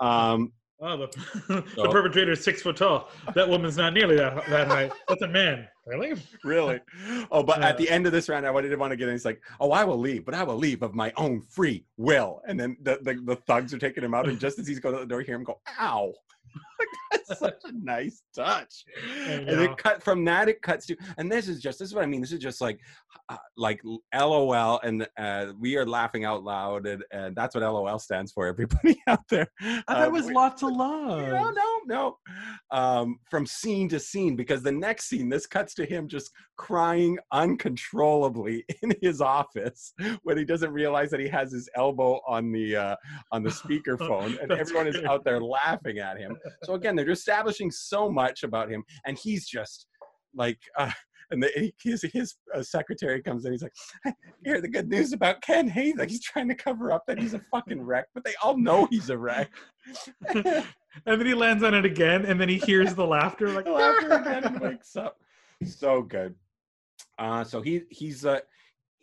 Um, 0.00 0.52
oh, 0.80 0.96
the, 0.96 1.06
the 1.76 1.88
perpetrator 1.90 2.32
is 2.32 2.42
six 2.42 2.62
foot 2.62 2.76
tall. 2.76 3.10
That 3.34 3.48
woman's 3.48 3.76
not 3.76 3.92
nearly 3.92 4.16
that 4.16 4.46
that 4.48 4.68
height. 4.68 4.92
That's 5.08 5.22
a 5.22 5.28
man. 5.28 5.68
Really? 5.86 6.20
really. 6.42 6.80
Oh, 7.30 7.42
but 7.42 7.62
at 7.62 7.78
the 7.78 7.88
end 7.88 8.06
of 8.06 8.12
this 8.12 8.28
round, 8.28 8.46
I 8.46 8.60
didn't 8.60 8.78
want 8.78 8.90
to 8.90 8.96
get 8.96 9.08
in. 9.08 9.14
He's 9.14 9.24
like, 9.24 9.40
"Oh, 9.60 9.70
I 9.70 9.84
will 9.84 9.98
leave, 9.98 10.24
but 10.24 10.34
I 10.34 10.42
will 10.42 10.56
leave 10.56 10.82
of 10.82 10.94
my 10.94 11.12
own 11.16 11.42
free 11.42 11.84
will." 11.96 12.42
And 12.46 12.58
then 12.58 12.76
the 12.82 12.98
the, 13.02 13.14
the 13.24 13.36
thugs 13.36 13.72
are 13.72 13.78
taking 13.78 14.02
him 14.02 14.14
out, 14.14 14.28
and 14.28 14.38
just 14.38 14.58
as 14.58 14.66
he's 14.66 14.80
going 14.80 14.94
to 14.94 15.00
the 15.00 15.06
door, 15.06 15.20
you 15.20 15.26
hear 15.26 15.36
him 15.36 15.44
go, 15.44 15.60
"Ow!" 15.78 16.12
that's 17.12 17.38
such 17.38 17.62
a 17.64 17.72
nice 17.72 18.22
touch. 18.34 18.84
And 19.26 19.48
it 19.48 19.76
cut 19.76 20.02
from 20.02 20.24
that. 20.26 20.48
It 20.48 20.62
cuts 20.62 20.86
to, 20.86 20.96
and 21.18 21.30
this 21.30 21.48
is 21.48 21.60
just 21.60 21.78
this 21.78 21.88
is 21.88 21.94
what 21.94 22.04
I 22.04 22.06
mean. 22.06 22.20
This 22.20 22.32
is 22.32 22.38
just 22.40 22.60
like, 22.60 22.80
uh, 23.28 23.36
like 23.56 23.80
LOL, 24.14 24.80
and 24.82 25.06
uh, 25.18 25.52
we 25.58 25.76
are 25.76 25.86
laughing 25.86 26.24
out 26.24 26.44
loud, 26.44 26.86
and, 26.86 27.02
and 27.10 27.34
that's 27.36 27.54
what 27.54 27.62
LOL 27.64 27.98
stands 27.98 28.32
for. 28.32 28.46
Everybody 28.46 29.00
out 29.06 29.26
there, 29.28 29.48
I 29.60 29.82
thought 29.88 30.02
Uh, 30.02 30.06
it 30.06 30.12
was 30.12 30.26
we- 30.26 30.34
lots 30.34 30.62
of 30.62 30.70
love. 30.72 31.28
no, 31.28 31.50
no, 31.50 31.80
no. 31.86 32.18
Um, 32.70 33.18
from 33.30 33.46
scene 33.46 33.88
to 33.90 33.98
scene, 34.00 34.36
because 34.36 34.62
the 34.62 34.72
next 34.72 35.06
scene, 35.08 35.28
this 35.28 35.46
cuts 35.46 35.74
to 35.74 35.84
him 35.86 36.08
just 36.08 36.30
crying 36.56 37.18
uncontrollably 37.32 38.64
in 38.82 38.94
his 39.02 39.20
office 39.20 39.92
when 40.22 40.38
he 40.38 40.44
doesn't 40.44 40.72
realize 40.72 41.10
that 41.10 41.20
he 41.20 41.28
has 41.28 41.52
his 41.52 41.68
elbow 41.74 42.20
on 42.26 42.50
the 42.52 42.76
uh, 42.76 42.96
on 43.32 43.42
the 43.42 43.50
speakerphone, 43.50 44.40
and 44.42 44.52
everyone 44.52 44.86
is 44.86 44.96
out 45.04 45.24
there 45.24 45.40
laughing 45.40 45.98
at 45.98 46.18
him. 46.18 46.36
So 46.64 46.74
again, 46.74 46.96
they're 46.96 47.10
establishing 47.10 47.70
so 47.70 48.10
much 48.10 48.42
about 48.42 48.70
him, 48.70 48.84
and 49.04 49.18
he's 49.18 49.46
just 49.46 49.86
like. 50.34 50.58
Uh, 50.78 50.90
and 51.30 51.42
the, 51.42 51.72
his 51.82 52.02
his 52.12 52.36
uh, 52.54 52.62
secretary 52.62 53.20
comes 53.20 53.44
in. 53.44 53.52
He's 53.52 53.62
like, 53.62 53.74
"Hear 54.44 54.60
the 54.60 54.68
good 54.68 54.88
news 54.88 55.12
about 55.12 55.42
Ken 55.42 55.68
Hay? 55.68 55.92
Like 55.92 56.08
he's 56.08 56.22
trying 56.22 56.48
to 56.48 56.54
cover 56.54 56.92
up 56.92 57.04
that 57.06 57.18
he's 57.18 57.34
a 57.34 57.40
fucking 57.50 57.82
wreck, 57.82 58.06
but 58.14 58.24
they 58.24 58.34
all 58.42 58.56
know 58.56 58.86
he's 58.90 59.10
a 59.10 59.18
wreck." 59.18 59.50
and 60.28 60.64
then 61.04 61.26
he 61.26 61.34
lands 61.34 61.62
on 61.62 61.74
it 61.74 61.84
again, 61.84 62.24
and 62.26 62.40
then 62.40 62.48
he 62.48 62.58
hears 62.58 62.94
the 62.94 63.04
laughter, 63.04 63.50
like 63.50 63.66
laughter 63.66 64.12
again 64.12 64.44
and 64.44 64.60
wakes 64.60 64.96
up. 64.96 65.18
So 65.64 66.02
good. 66.02 66.34
Uh, 67.18 67.44
so 67.44 67.60
he 67.60 67.82
he's 67.90 68.24
uh, 68.24 68.40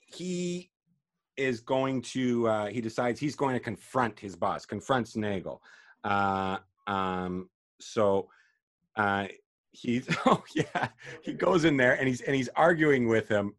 he 0.05 0.71
is 1.35 1.61
going 1.61 2.01
to 2.01 2.47
uh, 2.47 2.65
he 2.67 2.81
decides 2.81 3.19
he's 3.19 3.35
going 3.35 3.53
to 3.53 3.59
confront 3.59 4.19
his 4.19 4.35
boss, 4.35 4.65
confronts 4.65 5.15
Nagel. 5.15 5.61
Uh, 6.03 6.57
um, 6.87 7.49
so 7.79 8.27
uh, 8.95 9.27
he's 9.71 10.07
oh 10.25 10.43
yeah, 10.55 10.89
he 11.21 11.33
goes 11.33 11.65
in 11.65 11.77
there 11.77 11.93
and 11.93 12.07
he's 12.07 12.21
and 12.21 12.35
he's 12.35 12.49
arguing 12.55 13.07
with 13.07 13.27
him. 13.27 13.55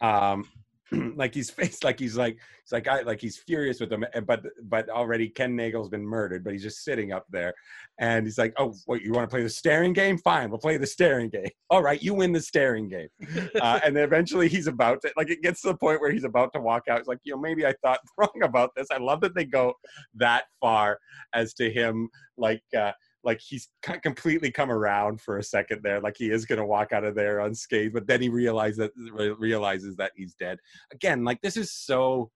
Um, 0.00 0.48
like 1.16 1.34
he's 1.34 1.50
faced 1.50 1.82
like 1.84 1.98
he's 1.98 2.16
like 2.16 2.38
it's 2.62 2.72
like 2.72 2.86
I 2.86 3.00
like 3.02 3.20
he's 3.20 3.36
furious 3.38 3.80
with 3.80 3.92
and- 3.92 4.06
but 4.26 4.42
but 4.64 4.88
already 4.88 5.28
Ken 5.28 5.56
Nagel's 5.56 5.88
been 5.88 6.04
murdered, 6.04 6.44
but 6.44 6.52
he's 6.52 6.62
just 6.62 6.84
sitting 6.84 7.12
up 7.12 7.24
there, 7.30 7.54
and 7.98 8.24
he's 8.24 8.38
like, 8.38 8.52
"Oh, 8.56 8.74
what 8.86 9.02
you 9.02 9.12
want 9.12 9.28
to 9.28 9.34
play 9.34 9.42
the 9.42 9.48
staring 9.48 9.92
game? 9.92 10.16
Fine, 10.18 10.50
we'll 10.50 10.58
play 10.58 10.76
the 10.76 10.86
staring 10.86 11.28
game. 11.28 11.48
All 11.70 11.82
right, 11.82 12.00
you 12.02 12.14
win 12.14 12.32
the 12.32 12.40
staring 12.40 12.88
game." 12.88 13.08
Uh, 13.60 13.80
and 13.84 13.96
then 13.96 14.04
eventually 14.04 14.48
he's 14.48 14.66
about 14.66 15.00
to 15.02 15.10
like 15.16 15.30
it 15.30 15.42
gets 15.42 15.62
to 15.62 15.68
the 15.68 15.76
point 15.76 16.00
where 16.00 16.10
he's 16.12 16.24
about 16.24 16.52
to 16.52 16.60
walk 16.60 16.84
out. 16.88 16.98
He's 16.98 17.06
like, 17.06 17.18
"You 17.24 17.34
know, 17.34 17.40
maybe 17.40 17.64
I 17.66 17.74
thought 17.82 18.00
wrong 18.18 18.42
about 18.42 18.70
this." 18.76 18.88
I 18.92 18.98
love 18.98 19.20
that 19.22 19.34
they 19.34 19.44
go 19.44 19.72
that 20.14 20.44
far 20.60 20.98
as 21.34 21.52
to 21.54 21.70
him 21.70 22.08
like. 22.36 22.62
uh 22.76 22.92
like 23.26 23.40
he's 23.40 23.68
completely 24.02 24.50
come 24.50 24.70
around 24.70 25.20
for 25.20 25.36
a 25.36 25.42
second 25.42 25.82
there, 25.82 26.00
like 26.00 26.16
he 26.16 26.30
is 26.30 26.46
going 26.46 26.60
to 26.60 26.64
walk 26.64 26.92
out 26.92 27.04
of 27.04 27.14
there 27.14 27.40
unscathed, 27.40 27.92
but 27.92 28.06
then 28.06 28.22
he 28.22 28.28
realizes 28.28 28.78
that 28.78 29.36
realizes 29.38 29.96
that 29.96 30.12
he's 30.16 30.34
dead. 30.34 30.58
Again, 30.92 31.24
like 31.24 31.42
this 31.42 31.56
is 31.56 31.72
so, 31.72 32.30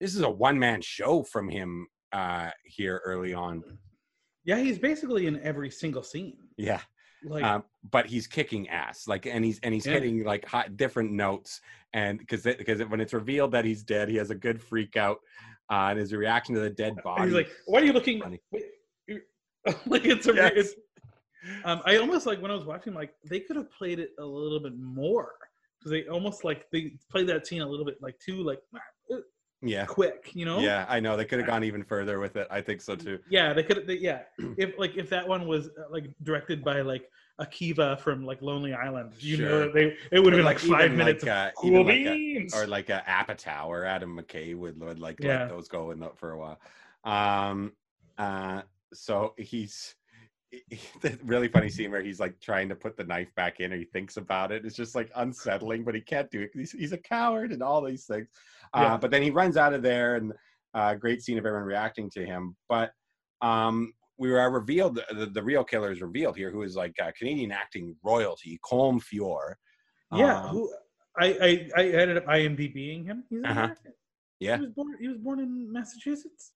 this 0.00 0.14
is 0.14 0.22
a 0.22 0.30
one 0.30 0.58
man 0.58 0.80
show 0.80 1.22
from 1.24 1.48
him 1.50 1.86
uh 2.12 2.48
here 2.64 3.02
early 3.04 3.34
on. 3.34 3.62
Yeah, 4.44 4.56
he's 4.56 4.78
basically 4.78 5.26
in 5.26 5.38
every 5.42 5.70
single 5.70 6.02
scene. 6.02 6.38
Yeah. 6.56 6.80
Like 7.24 7.42
um, 7.44 7.64
but 7.90 8.06
he's 8.06 8.26
kicking 8.28 8.68
ass 8.68 9.08
like 9.08 9.26
and 9.26 9.44
he's 9.44 9.58
and 9.64 9.74
he's 9.74 9.84
Yeah. 9.86 9.94
hitting 9.94 10.24
like 10.24 10.46
hot, 10.46 10.76
different 10.76 11.10
notes 11.12 11.60
and 11.92 12.18
because 12.18 12.44
because 12.44 12.80
when 12.84 13.00
it's 13.00 13.12
revealed 13.12 13.52
that 13.52 13.64
he's 13.64 13.82
dead 13.82 14.08
he 14.08 14.16
has 14.16 14.30
a 14.30 14.36
good 14.36 14.62
freak 14.62 14.96
out 14.96 15.18
uh, 15.70 15.88
and 15.90 15.98
his 15.98 16.14
reaction 16.14 16.54
to 16.54 16.60
the 16.60 16.70
dead 16.70 16.94
body 17.02 17.24
he's 17.24 17.32
like, 17.34 17.50
"Why 17.66 17.80
are 17.80 17.84
you 17.84 17.92
looking?" 17.92 18.22
Funny. 19.66 19.76
Wait, 19.86 20.04
you- 20.04 20.10
like 20.10 20.18
it's 20.18 20.26
a. 20.28 20.34
Yes. 20.34 20.52
It's, 20.56 20.74
um, 21.64 21.80
I 21.84 21.96
almost 21.98 22.26
like 22.26 22.42
when 22.42 22.50
I 22.50 22.54
was 22.54 22.64
watching, 22.64 22.94
like 22.94 23.14
they 23.24 23.40
could 23.40 23.56
have 23.56 23.70
played 23.70 23.98
it 24.00 24.10
a 24.18 24.24
little 24.24 24.60
bit 24.60 24.76
more 24.76 25.34
because 25.78 25.92
they 25.92 26.06
almost 26.08 26.42
like 26.44 26.68
they 26.72 26.92
played 27.10 27.26
that 27.28 27.46
scene 27.46 27.62
a 27.62 27.66
little 27.68 27.86
bit 27.86 27.96
like 28.02 28.18
too 28.18 28.42
like 28.42 28.60
yeah 29.62 29.84
quick, 29.86 30.30
you 30.34 30.44
know? 30.44 30.60
yeah 30.60 30.84
i 30.88 31.00
know 31.00 31.16
they 31.16 31.24
could 31.24 31.38
have 31.40 31.46
gone 31.48 31.64
even 31.64 31.82
further 31.82 32.20
with 32.20 32.36
it 32.36 32.46
i 32.50 32.60
think 32.60 32.80
so 32.80 32.94
too 32.94 33.18
Yeah, 33.28 33.52
they 33.52 33.62
could. 33.64 33.86
They, 33.88 33.98
yeah, 33.98 34.20
if 34.56 34.78
like 34.78 34.96
if 34.96 35.08
that 35.10 35.26
one 35.26 35.46
was 35.48 35.66
uh, 35.68 35.90
like 35.90 36.10
directed 36.22 36.62
by 36.64 36.80
like 36.82 37.08
Akiva 37.40 37.98
from 38.00 38.24
like 38.26 38.42
Lonely 38.42 38.72
Island, 38.74 39.12
you 39.20 39.36
know, 39.38 39.48
Sure. 39.48 39.58
that 39.66 39.74
they 39.74 39.96
it 40.10 40.20
would 40.20 40.32
have 40.32 40.38
been 40.38 40.44
like, 40.44 40.62
even 40.64 40.76
five 40.78 40.92
minutes 40.92 41.22
like, 41.24 41.30
of 41.32 41.36
uh, 41.36 41.50
cool 41.56 41.84
like 41.84 41.94
a- 41.98 42.04
beans. 42.14 42.54
or 42.54 42.66
like 42.66 42.88
a 42.90 43.02
apatow 43.08 43.66
or 43.66 43.84
adam 43.84 44.16
mckay 44.16 44.56
would, 44.56 44.78
would 44.80 44.98
like 44.98 45.18
Yeah. 45.20 45.40
let 45.40 45.48
those 45.48 45.68
go 45.68 45.90
in 45.92 46.00
the, 46.00 46.10
for 46.16 46.32
a 46.32 46.38
while 46.38 46.58
um 47.04 47.72
uh 48.18 48.62
so 48.92 49.34
he's 49.36 49.94
the 51.02 51.18
really 51.24 51.48
funny 51.48 51.68
scene 51.68 51.90
where 51.90 52.02
he's 52.02 52.20
like 52.20 52.40
trying 52.40 52.68
to 52.70 52.74
put 52.74 52.96
the 52.96 53.04
knife 53.04 53.28
back 53.34 53.60
in 53.60 53.72
or 53.72 53.76
he 53.76 53.84
thinks 53.84 54.16
about 54.16 54.50
it 54.50 54.64
it's 54.64 54.76
just 54.76 54.94
like 54.94 55.10
unsettling 55.16 55.84
but 55.84 55.94
he 55.94 56.00
can't 56.00 56.30
do 56.30 56.40
it 56.40 56.50
he's, 56.54 56.72
he's 56.72 56.92
a 56.92 56.98
coward 56.98 57.52
and 57.52 57.62
all 57.62 57.82
these 57.82 58.06
things 58.06 58.28
uh, 58.74 58.96
but 58.96 59.10
then 59.10 59.22
he 59.22 59.30
runs 59.30 59.56
out 59.56 59.74
of 59.74 59.82
there 59.82 60.16
and 60.16 60.32
uh, 60.74 60.94
great 60.94 61.22
scene 61.22 61.38
of 61.38 61.44
everyone 61.44 61.66
reacting 61.66 62.08
to 62.08 62.24
him 62.24 62.56
but 62.68 62.92
um 63.42 63.92
we 64.16 64.30
were 64.30 64.50
revealed 64.50 64.98
the, 65.10 65.26
the 65.26 65.42
real 65.42 65.62
killer 65.62 65.92
is 65.92 66.00
revealed 66.00 66.36
here 66.36 66.50
who 66.50 66.62
is 66.62 66.74
like 66.74 66.94
uh, 67.02 67.10
canadian 67.18 67.52
acting 67.52 67.94
royalty 68.02 68.58
Colm 68.64 69.02
Feore 69.02 69.54
yeah, 70.12 70.40
Um, 70.40 70.48
who 70.48 70.72
I, 71.20 71.26
I 71.26 71.70
I 71.76 71.84
ended 71.88 72.16
up 72.16 72.26
IMDBing 72.26 73.04
him. 73.04 73.24
He's 73.28 73.44
Uh-huh. 73.44 73.68
Yeah 74.40 74.56
He 74.56 74.62
was 74.62 74.70
born. 74.70 74.96
He 75.00 75.08
was 75.08 75.18
born 75.18 75.40
in 75.40 75.72
Massachusetts. 75.72 76.52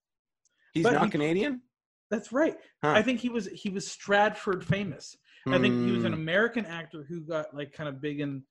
he's 0.73 0.83
but 0.83 0.93
not 0.93 1.03
he- 1.05 1.09
canadian 1.11 1.61
That's 2.13 2.31
right. 2.31 2.55
Huh. 2.83 2.91
I 2.91 3.01
think 3.01 3.19
he 3.19 3.29
was 3.29 3.47
he 3.47 3.69
was 3.69 3.89
Stratford 3.89 4.63
famous. 4.63 5.17
I 5.51 5.57
think 5.57 5.81
he 5.83 5.91
was 5.91 6.03
an 6.03 6.13
Hmm, 6.13 6.21
American 6.21 6.63
actor 6.67 7.03
who 7.09 7.21
got 7.21 7.47
like 7.55 7.73
kind 7.73 7.89
of 7.89 7.99
big 7.99 8.19
in, 8.19 8.43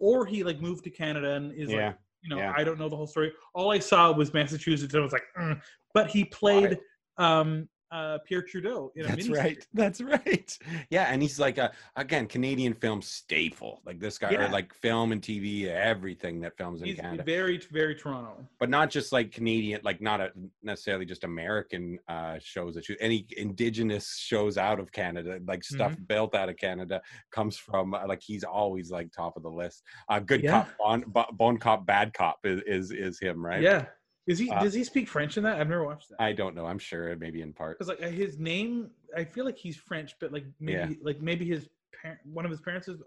or 0.00 0.24
he 0.24 0.44
like 0.44 0.60
moved 0.60 0.84
to 0.84 0.90
Canada 0.90 1.32
and 1.32 1.52
is 1.52 1.68
yeah 1.70 1.88
like 1.88 1.98
you 2.22 2.30
know 2.30 2.38
yeah. 2.38 2.52
I 2.56 2.62
don't 2.62 2.78
know 2.78 2.88
the 2.88 2.94
whole 2.96 3.08
story. 3.08 3.32
All 3.54 3.72
I 3.72 3.80
saw 3.80 4.12
was 4.12 4.32
Massachusetts 4.32 4.94
and 4.94 5.00
I 5.00 5.04
was 5.04 5.12
like, 5.12 5.24
"Mm." 5.36 5.60
but 5.92 6.10
he 6.10 6.24
played 6.24 6.78
um 7.18 7.68
uh 7.92 8.18
Pierre 8.26 8.42
Trudeau 8.42 8.90
That's 8.96 9.28
miniseries. 9.28 9.36
right. 9.38 9.66
That's 9.74 10.00
right. 10.00 10.58
Yeah, 10.90 11.04
and 11.04 11.20
he's 11.22 11.38
like 11.38 11.58
a 11.58 11.70
again 11.96 12.26
Canadian 12.26 12.74
film 12.74 13.02
staple. 13.02 13.80
Like 13.86 14.00
this 14.00 14.18
guy, 14.18 14.32
or 14.34 14.48
like 14.48 14.72
film 14.74 15.12
and 15.12 15.20
TV, 15.20 15.66
everything 15.68 16.40
that 16.40 16.56
films 16.56 16.80
in 16.80 16.88
He's 16.88 16.96
Canada. 16.98 17.22
very 17.22 17.58
very 17.70 17.94
Toronto. 17.94 18.46
but 18.58 18.70
not 18.70 18.90
just 18.90 19.12
like 19.12 19.30
Canadian, 19.32 19.80
like 19.84 20.00
not 20.00 20.20
a, 20.20 20.32
necessarily 20.62 21.04
just 21.04 21.24
American 21.24 21.98
uh, 22.08 22.38
shows 22.40 22.74
that 22.74 22.84
shoot 22.86 22.98
any 23.00 23.26
indigenous 23.36 24.16
shows 24.18 24.56
out 24.58 24.80
of 24.80 24.90
Canada, 24.92 25.38
like 25.46 25.62
stuff 25.62 25.92
Mm-hmm. 25.92 26.04
built 26.04 26.34
out 26.34 26.48
of 26.48 26.56
Canada 26.56 27.02
comes 27.30 27.58
from 27.58 27.92
uh, 27.94 28.06
like 28.08 28.22
he's 28.22 28.44
always 28.44 28.90
like 28.90 29.12
top 29.12 29.36
of 29.36 29.42
the 29.42 29.50
list. 29.50 29.82
Uh, 30.08 30.18
good 30.20 30.42
Yeah. 30.42 30.50
cop, 30.64 30.68
bon, 30.78 31.04
Bo- 31.08 31.26
bone 31.32 31.58
cop, 31.58 31.84
bad 31.86 32.14
cop 32.14 32.38
is 32.44 32.62
is, 32.66 32.90
is 32.92 33.18
him, 33.20 33.44
right? 33.44 33.60
Yeah. 33.60 33.84
Is 34.26 34.38
he? 34.38 34.50
Uh, 34.50 34.62
does 34.62 34.74
he 34.74 34.84
speak 34.84 35.08
French 35.08 35.36
in 35.36 35.42
that? 35.44 35.58
I've 35.60 35.68
never 35.68 35.84
watched 35.84 36.10
that. 36.10 36.20
I 36.20 36.32
don't 36.32 36.54
know. 36.54 36.66
I'm 36.66 36.78
sure 36.78 37.16
maybe 37.16 37.42
in 37.42 37.52
part. 37.52 37.78
Because 37.78 37.88
like 37.88 38.02
uh, 38.02 38.10
his 38.10 38.38
name, 38.38 38.90
I 39.16 39.24
feel 39.24 39.44
like 39.44 39.58
he's 39.58 39.76
French, 39.76 40.14
but 40.20 40.32
like 40.32 40.44
maybe 40.60 40.78
Yeah. 40.78 40.96
like 41.02 41.20
maybe 41.20 41.44
his 41.44 41.68
parent, 42.00 42.20
one 42.24 42.44
of 42.44 42.50
his 42.50 42.60
parents 42.60 42.86
is 42.88 43.02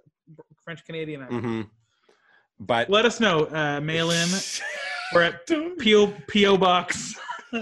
French 0.64 0.84
Canadian. 0.86 1.22
Mm-hmm. 1.22 1.62
But 2.60 2.90
Let 2.90 3.06
us 3.06 3.20
know. 3.20 3.46
Uh, 3.46 3.80
mail 3.82 4.12
in. 4.12 4.28
We're 5.14 5.22
at 5.24 5.48
PO 5.48 6.14
PO 6.32 6.58
box. 6.58 7.16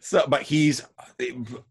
so 0.00 0.24
but 0.28 0.42
he's 0.42 0.82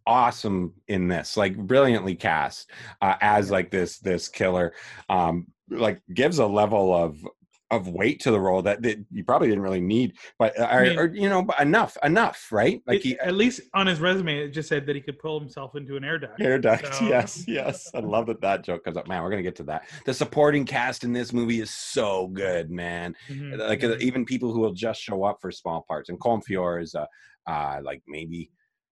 awesome 0.08 0.74
in 0.88 1.08
this 1.08 1.38
like 1.38 1.56
brilliantly 1.58 2.16
cast 2.16 2.70
uh, 3.02 3.16
as 3.22 3.52
like 3.52 3.70
this 3.70 4.00
this 4.00 4.28
killer 4.28 4.74
um 5.10 5.46
like 5.70 6.02
gives 6.14 6.40
a 6.40 6.46
level 6.46 6.94
of 6.96 7.26
of 7.72 7.88
weight 7.88 8.20
to 8.20 8.32
the 8.32 8.40
role 8.40 8.62
that, 8.62 8.82
that 8.82 9.04
you 9.12 9.24
probably 9.24 9.48
didn't 9.48 9.64
really 9.64 9.80
need 9.82 10.14
but 10.38 10.58
uh, 10.60 10.68
or, 10.72 10.82
mean- 10.84 11.00
or, 11.00 11.06
you 11.08 11.30
know 11.30 11.48
enough 11.60 11.98
enough 12.04 12.50
right 12.52 12.82
like 12.86 12.98
It- 13.00 13.04
he 13.04 13.20
at 13.20 13.34
least 13.34 13.62
on 13.74 13.88
his 13.88 14.00
resume, 14.00 14.38
it 14.40 14.50
just 14.50 14.68
said 14.70 14.86
that 14.88 14.96
he 14.96 15.02
could 15.02 15.18
pull 15.18 15.40
himself 15.40 15.76
into 15.76 15.96
an 15.96 16.04
air 16.04 16.20
duct. 16.20 16.40
Air 16.42 16.60
duct, 16.60 16.94
So- 16.96 17.06
yes, 17.08 17.46
yes. 17.48 17.90
I 17.96 18.00
love 18.00 18.28
that 18.28 18.42
that 18.42 18.64
joke 18.64 18.84
comes 18.84 18.98
up. 18.98 19.08
Man, 19.08 19.24
we're 19.24 19.30
gonna 19.30 19.42
get 19.42 19.56
to 19.58 19.64
that. 19.64 19.88
The 20.06 20.14
supporting 20.14 20.66
cast 20.66 21.04
in 21.04 21.14
this 21.14 21.32
movie 21.34 21.62
is 21.62 21.72
so 21.72 22.28
good, 22.28 22.70
man. 22.70 23.16
Mhm. 23.30 23.58
like 23.58 23.84
uh, 23.84 23.96
even 24.00 24.26
people 24.26 24.52
who 24.52 24.60
will 24.60 24.74
just 24.74 25.02
show 25.02 25.24
up 25.24 25.38
for 25.42 25.52
small 25.52 25.86
parts. 25.88 26.10
And 26.10 26.20
Colm 26.20 26.44
Feore 26.46 26.82
is 26.82 26.94
uh, 26.94 27.06
uh 27.48 27.80
like 27.84 28.02
maybe, 28.08 28.52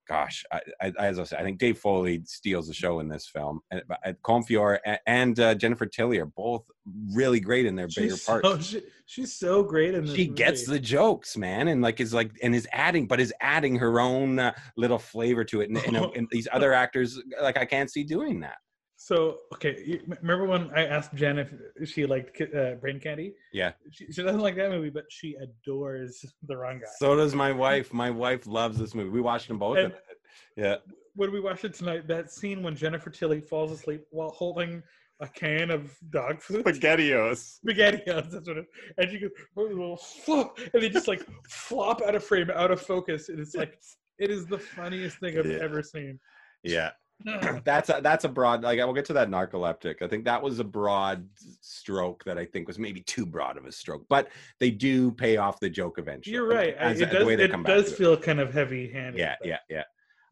gosh, 0.09 0.43
I, 0.51 0.59
I, 0.81 0.91
as 0.99 1.19
I 1.19 1.23
said, 1.23 1.39
I 1.39 1.43
think 1.43 1.59
Dave 1.59 1.77
Foley 1.77 2.21
steals 2.25 2.67
the 2.67 2.73
show 2.73 2.99
in 2.99 3.07
this 3.07 3.27
film. 3.27 3.61
And 3.69 3.83
but, 3.87 3.99
uh, 4.03 4.13
Colm 4.23 4.43
and, 4.83 4.99
and 5.05 5.39
uh, 5.39 5.53
Jennifer 5.53 5.85
Tilly 5.85 6.17
are 6.17 6.25
both 6.25 6.65
really 7.13 7.39
great 7.39 7.67
in 7.67 7.75
their 7.75 7.87
bigger 7.87 8.15
She's 8.15 8.25
parts. 8.25 8.47
so, 8.47 8.59
she, 8.59 8.81
she's 9.05 9.33
so 9.33 9.61
great 9.61 9.93
in 9.93 10.05
this. 10.05 10.15
she 10.15 10.27
gets 10.27 10.65
the 10.65 10.79
jokes, 10.79 11.37
man, 11.37 11.67
and 11.67 11.81
like 11.81 11.99
is 11.99 12.13
like 12.13 12.31
and 12.41 12.55
is 12.55 12.67
adding, 12.71 13.07
but 13.07 13.19
is 13.19 13.33
adding 13.39 13.75
her 13.75 13.99
own 13.99 14.39
uh, 14.39 14.53
little 14.75 14.99
flavor 14.99 15.43
to 15.45 15.61
it. 15.61 15.69
And, 15.69 15.77
and, 15.77 15.95
and 16.15 16.27
these 16.31 16.47
other 16.51 16.73
actors, 16.83 17.21
like 17.41 17.57
I 17.57 17.65
can't 17.65 17.91
see 17.91 18.03
doing 18.03 18.39
that. 18.39 18.57
So 19.09 19.39
okay, 19.55 19.99
remember 20.21 20.45
when 20.45 20.69
I 20.75 20.85
asked 20.85 21.15
Jen 21.15 21.39
if 21.39 21.89
she 21.89 22.05
liked 22.05 22.39
uh, 22.41 22.75
Brain 22.75 22.99
Candy? 22.99 23.33
Yeah. 23.51 23.71
She, 23.89 24.05
she 24.11 24.21
doesn't 24.21 24.39
like 24.47 24.55
that 24.57 24.69
movie, 24.69 24.91
but 24.91 25.05
she 25.09 25.35
adores 25.41 26.23
The 26.47 26.55
Wrong 26.55 26.77
Guy. 26.77 26.85
So 26.99 27.15
does 27.15 27.33
my 27.33 27.51
wife. 27.51 27.91
My 27.91 28.11
wife 28.11 28.45
loves 28.45 28.77
this 28.77 28.93
movie. 28.93 29.09
We 29.09 29.19
watched 29.21 29.47
them 29.47 29.57
both. 29.57 29.79
And- 29.79 29.93
yeah. 30.55 30.75
when 31.15 31.31
we 31.31 31.39
watched 31.39 31.65
it 31.65 31.73
tonight, 31.73 32.07
that 32.07 32.29
scene 32.31 32.61
when 32.61 32.75
Jennifer 32.75 33.09
Tilly 33.09 33.41
falls 33.41 33.71
asleep 33.71 34.05
while 34.11 34.29
holding 34.29 34.83
a 35.21 35.27
can 35.27 35.71
of 35.71 35.91
dog 36.11 36.39
food. 36.39 36.63
Spaghettios. 36.65 37.57
spaghettios. 37.65 38.29
That's 38.29 38.47
what 38.47 38.57
it. 38.57 38.65
And 38.99 39.09
she 39.09 39.17
goes, 39.21 39.31
"Oh, 39.57 39.95
flop," 39.95 40.59
and 40.71 40.83
they 40.83 40.89
just 40.89 41.07
like 41.07 41.25
flop 41.49 42.03
out 42.07 42.13
of 42.13 42.23
frame, 42.23 42.51
out 42.53 42.69
of 42.69 42.79
focus. 42.79 43.29
And 43.29 43.39
it's 43.39 43.55
like 43.55 43.73
it 44.19 44.29
is 44.29 44.45
the 44.45 44.59
funniest 44.59 45.17
thing 45.19 45.39
I've 45.39 45.47
Yeah. 45.47 45.57
ever 45.63 45.81
seen. 45.81 46.19
Yeah. 46.63 46.91
That's 47.65 47.89
a 47.89 47.99
that's 48.01 48.23
a 48.23 48.29
broad 48.29 48.63
like 48.63 48.77
we'll 48.77 48.93
get 48.93 49.03
to 49.05 49.13
that 49.13 49.29
narcoleptic 49.29 50.01
i 50.01 50.07
think 50.07 50.23
that 50.23 50.41
was 50.41 50.59
a 50.59 50.63
broad 50.63 51.27
stroke 51.61 52.23
that 52.23 52.37
i 52.37 52.45
think 52.45 52.65
was 52.67 52.79
maybe 52.79 53.01
too 53.01 53.25
broad 53.25 53.57
of 53.57 53.65
a 53.65 53.71
stroke 53.71 54.05
but 54.07 54.29
they 54.59 54.71
do 54.71 55.11
pay 55.11 55.35
off 55.37 55.59
the 55.59 55.69
joke 55.69 55.99
eventually 55.99 56.33
You're 56.33 56.47
right. 56.47 56.75
As- 56.77 57.01
It 57.01 57.11
does. 57.11 57.27
It 57.27 57.63
does 57.63 57.91
feel 57.93 58.15
kind 58.15 58.39
of 58.39 58.53
heavy-handed. 58.53 59.19
yeah 59.19 59.35
but 59.41 59.47
yeah 59.49 59.57
yeah 59.69 59.83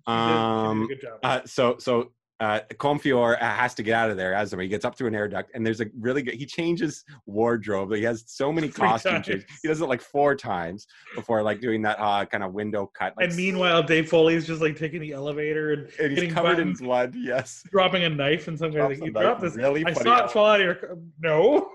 she 0.07 0.13
did- 0.13 0.17
she 0.17 0.27
did 0.27 0.35
a 0.35 0.39
um 0.39 0.87
good 0.87 1.01
job. 1.01 1.19
uh, 1.23 1.41
so 1.45 1.75
so 1.77 2.11
uh 2.39 2.59
Colm 2.73 3.01
Feore 3.01 3.37
has 3.39 3.73
to 3.75 3.83
get 3.83 3.95
out 3.95 4.09
of 4.09 4.17
there 4.17 4.33
as 4.33 4.51
he 4.51 4.67
gets 4.67 4.85
up 4.85 4.97
through 4.97 5.07
an 5.07 5.15
air 5.15 5.27
duct 5.27 5.51
and 5.53 5.65
there's 5.65 5.81
a 5.81 5.87
really 5.99 6.21
good 6.21 6.35
he 6.35 6.45
changes 6.45 7.03
wardrobe 7.25 7.93
he 7.93 8.03
has 8.03 8.23
so 8.27 8.51
many 8.51 8.69
costume 8.69 9.23
changes 9.23 9.45
he 9.61 9.67
does 9.67 9.81
it 9.81 9.85
like 9.85 10.01
four 10.01 10.35
times 10.35 10.87
before 11.15 11.41
like 11.41 11.59
doing 11.61 11.81
that 11.81 11.99
uh 11.99 12.25
kind 12.25 12.43
of 12.43 12.53
window 12.53 12.89
cut 12.93 13.13
like, 13.17 13.27
and 13.27 13.35
meanwhile, 13.35 13.81
Dave 13.81 14.09
Foley's 14.09 14.45
just 14.45 14.61
like 14.61 14.75
taking 14.77 15.01
the 15.01 15.13
elevator 15.13 15.73
and, 15.73 15.89
and 15.99 16.09
he's 16.11 16.19
getting 16.19 16.33
covered 16.33 16.57
buttons, 16.57 16.79
in 16.79 16.85
blood 16.85 17.15
yes 17.15 17.63
dropping 17.71 18.03
a 18.03 18.09
knife 18.09 18.47
and 18.47 18.57
something. 18.57 18.79
Like, 18.81 19.03
you 19.03 19.11
dropped 19.11 19.41
this. 19.41 19.55
really 19.55 19.85
I 19.85 19.93
saw 19.93 20.25
it 20.25 20.31
fall 20.31 20.45
out 20.47 20.59
of 20.59 20.65
your. 20.65 20.97
No, 21.19 21.71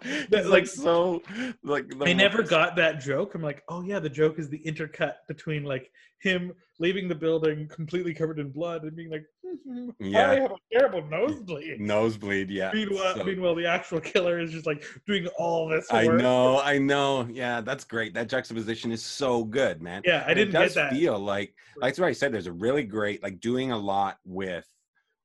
He's 0.02 0.26
That, 0.28 0.48
like 0.48 0.66
so 0.66 1.22
like 1.62 1.88
the 1.98 2.06
I 2.06 2.12
never 2.12 2.42
got 2.42 2.76
that 2.76 3.00
joke. 3.00 3.34
I'm 3.34 3.42
like, 3.42 3.62
oh 3.68 3.82
yeah, 3.82 3.98
the 3.98 4.08
joke 4.08 4.38
is 4.38 4.48
the 4.48 4.58
intercut 4.60 5.14
between 5.28 5.64
like 5.64 5.90
him 6.20 6.52
leaving 6.78 7.08
the 7.08 7.14
building 7.14 7.68
completely 7.68 8.12
covered 8.14 8.38
in 8.38 8.50
blood 8.50 8.82
and 8.84 8.94
being 8.96 9.10
like, 9.10 9.24
"Mhm, 9.66 9.94
Yeah. 9.98 10.30
I 10.30 10.34
have 10.40 10.52
a 10.52 10.56
terrible 10.72 11.02
nosebleed. 11.08 11.80
nosebleed 11.80 12.50
yeah 12.50 12.70
Meanwhile, 12.72 13.16
So- 13.16 13.24
meanwhile, 13.24 13.54
the 13.54 13.66
actual 13.66 14.00
killer 14.00 14.38
is 14.38 14.50
just 14.52 14.66
like 14.66 14.84
doing 15.06 15.26
all 15.38 15.68
this. 15.68 15.86
I 15.90 16.06
know, 16.06 16.60
I 16.60 16.78
know. 16.78 17.26
Yeah, 17.30 17.60
that's 17.60 17.84
great. 17.84 18.14
That 18.14 18.28
juxtaposition 18.28 18.92
is 18.92 19.02
so 19.02 19.44
good, 19.44 19.82
man. 19.82 20.02
Yeah, 20.04 20.24
I 20.26 20.30
And 20.30 20.36
didn't 20.36 20.54
it 20.54 20.58
does 20.58 20.74
get 20.74 20.90
that. 20.90 20.92
feel 20.92 21.18
like 21.18 21.54
like 21.76 21.90
that's 21.92 21.98
what 22.00 22.06
I 22.08 22.12
said. 22.12 22.32
There's 22.32 22.46
a 22.46 22.52
really 22.52 22.84
great 22.84 23.22
like 23.22 23.40
doing 23.40 23.72
a 23.72 23.78
lot 23.78 24.18
with 24.24 24.66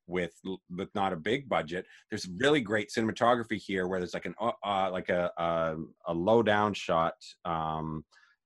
with 0.08 0.34
with 0.76 0.90
not 0.96 1.14
a 1.14 1.18
big 1.18 1.50
budget. 1.50 1.86
There's 2.10 2.28
really 2.38 2.62
great 2.62 2.90
cinematography 2.96 3.58
here 3.58 3.88
where 3.88 4.00
there's 4.00 4.14
like 4.14 4.26
an 4.26 4.36
uh, 4.40 4.52
uh 4.64 4.90
like 4.92 5.10
a 5.10 5.32
a, 5.38 5.76
a 6.08 6.14
low 6.14 6.44
down 6.44 6.74
shot 6.74 7.16
um 7.46 8.06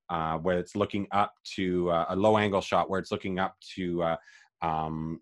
uh 0.10 0.38
where 0.38 0.58
it's 0.58 0.76
looking 0.76 1.08
up 1.12 1.34
to 1.56 1.90
uh, 1.92 2.06
a 2.10 2.16
low 2.16 2.38
angle 2.38 2.62
shot 2.62 2.90
where 2.90 3.00
it's 3.00 3.12
looking 3.12 3.40
up 3.40 3.56
to 3.76 4.04
uh 4.04 4.16
um 4.62 5.20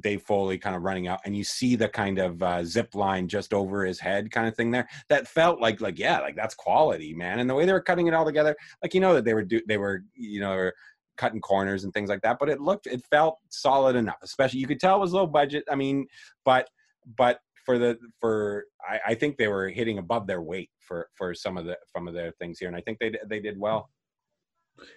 Dave 0.00 0.22
Foley 0.22 0.58
kind 0.58 0.74
of 0.74 0.82
running 0.82 1.06
out, 1.06 1.20
and 1.24 1.36
you 1.36 1.44
see 1.44 1.76
the 1.76 1.88
kind 1.88 2.18
of 2.18 2.42
uh, 2.42 2.64
zip 2.64 2.94
line 2.94 3.28
just 3.28 3.52
over 3.52 3.84
his 3.84 4.00
head, 4.00 4.30
kind 4.30 4.48
of 4.48 4.56
thing 4.56 4.70
there. 4.70 4.88
That 5.08 5.28
felt 5.28 5.60
like, 5.60 5.80
like 5.80 5.98
yeah, 5.98 6.20
like 6.20 6.34
that's 6.34 6.54
quality, 6.54 7.12
man. 7.14 7.40
And 7.40 7.48
the 7.48 7.54
way 7.54 7.66
they 7.66 7.72
were 7.72 7.82
cutting 7.82 8.06
it 8.06 8.14
all 8.14 8.24
together, 8.24 8.56
like 8.82 8.94
you 8.94 9.00
know 9.00 9.14
that 9.14 9.24
they 9.24 9.34
were 9.34 9.44
do, 9.44 9.60
they 9.68 9.76
were, 9.76 10.04
you 10.14 10.40
know, 10.40 10.70
cutting 11.16 11.40
corners 11.40 11.84
and 11.84 11.92
things 11.92 12.08
like 12.08 12.22
that. 12.22 12.38
But 12.38 12.48
it 12.48 12.60
looked, 12.60 12.86
it 12.86 13.04
felt 13.10 13.38
solid 13.48 13.96
enough. 13.96 14.18
Especially, 14.22 14.60
you 14.60 14.66
could 14.66 14.80
tell 14.80 14.96
it 14.96 15.00
was 15.00 15.12
low 15.12 15.26
budget. 15.26 15.64
I 15.70 15.74
mean, 15.74 16.06
but 16.44 16.68
but 17.16 17.40
for 17.64 17.78
the 17.78 17.98
for 18.20 18.64
I, 18.86 19.00
I 19.08 19.14
think 19.14 19.36
they 19.36 19.48
were 19.48 19.68
hitting 19.68 19.98
above 19.98 20.26
their 20.26 20.42
weight 20.42 20.70
for 20.80 21.08
for 21.14 21.34
some 21.34 21.56
of 21.56 21.64
the 21.64 21.78
some 21.94 22.08
of 22.08 22.14
their 22.14 22.32
things 22.32 22.58
here, 22.58 22.68
and 22.68 22.76
I 22.76 22.80
think 22.80 22.98
they 22.98 23.12
they 23.28 23.40
did 23.40 23.58
well. 23.58 23.90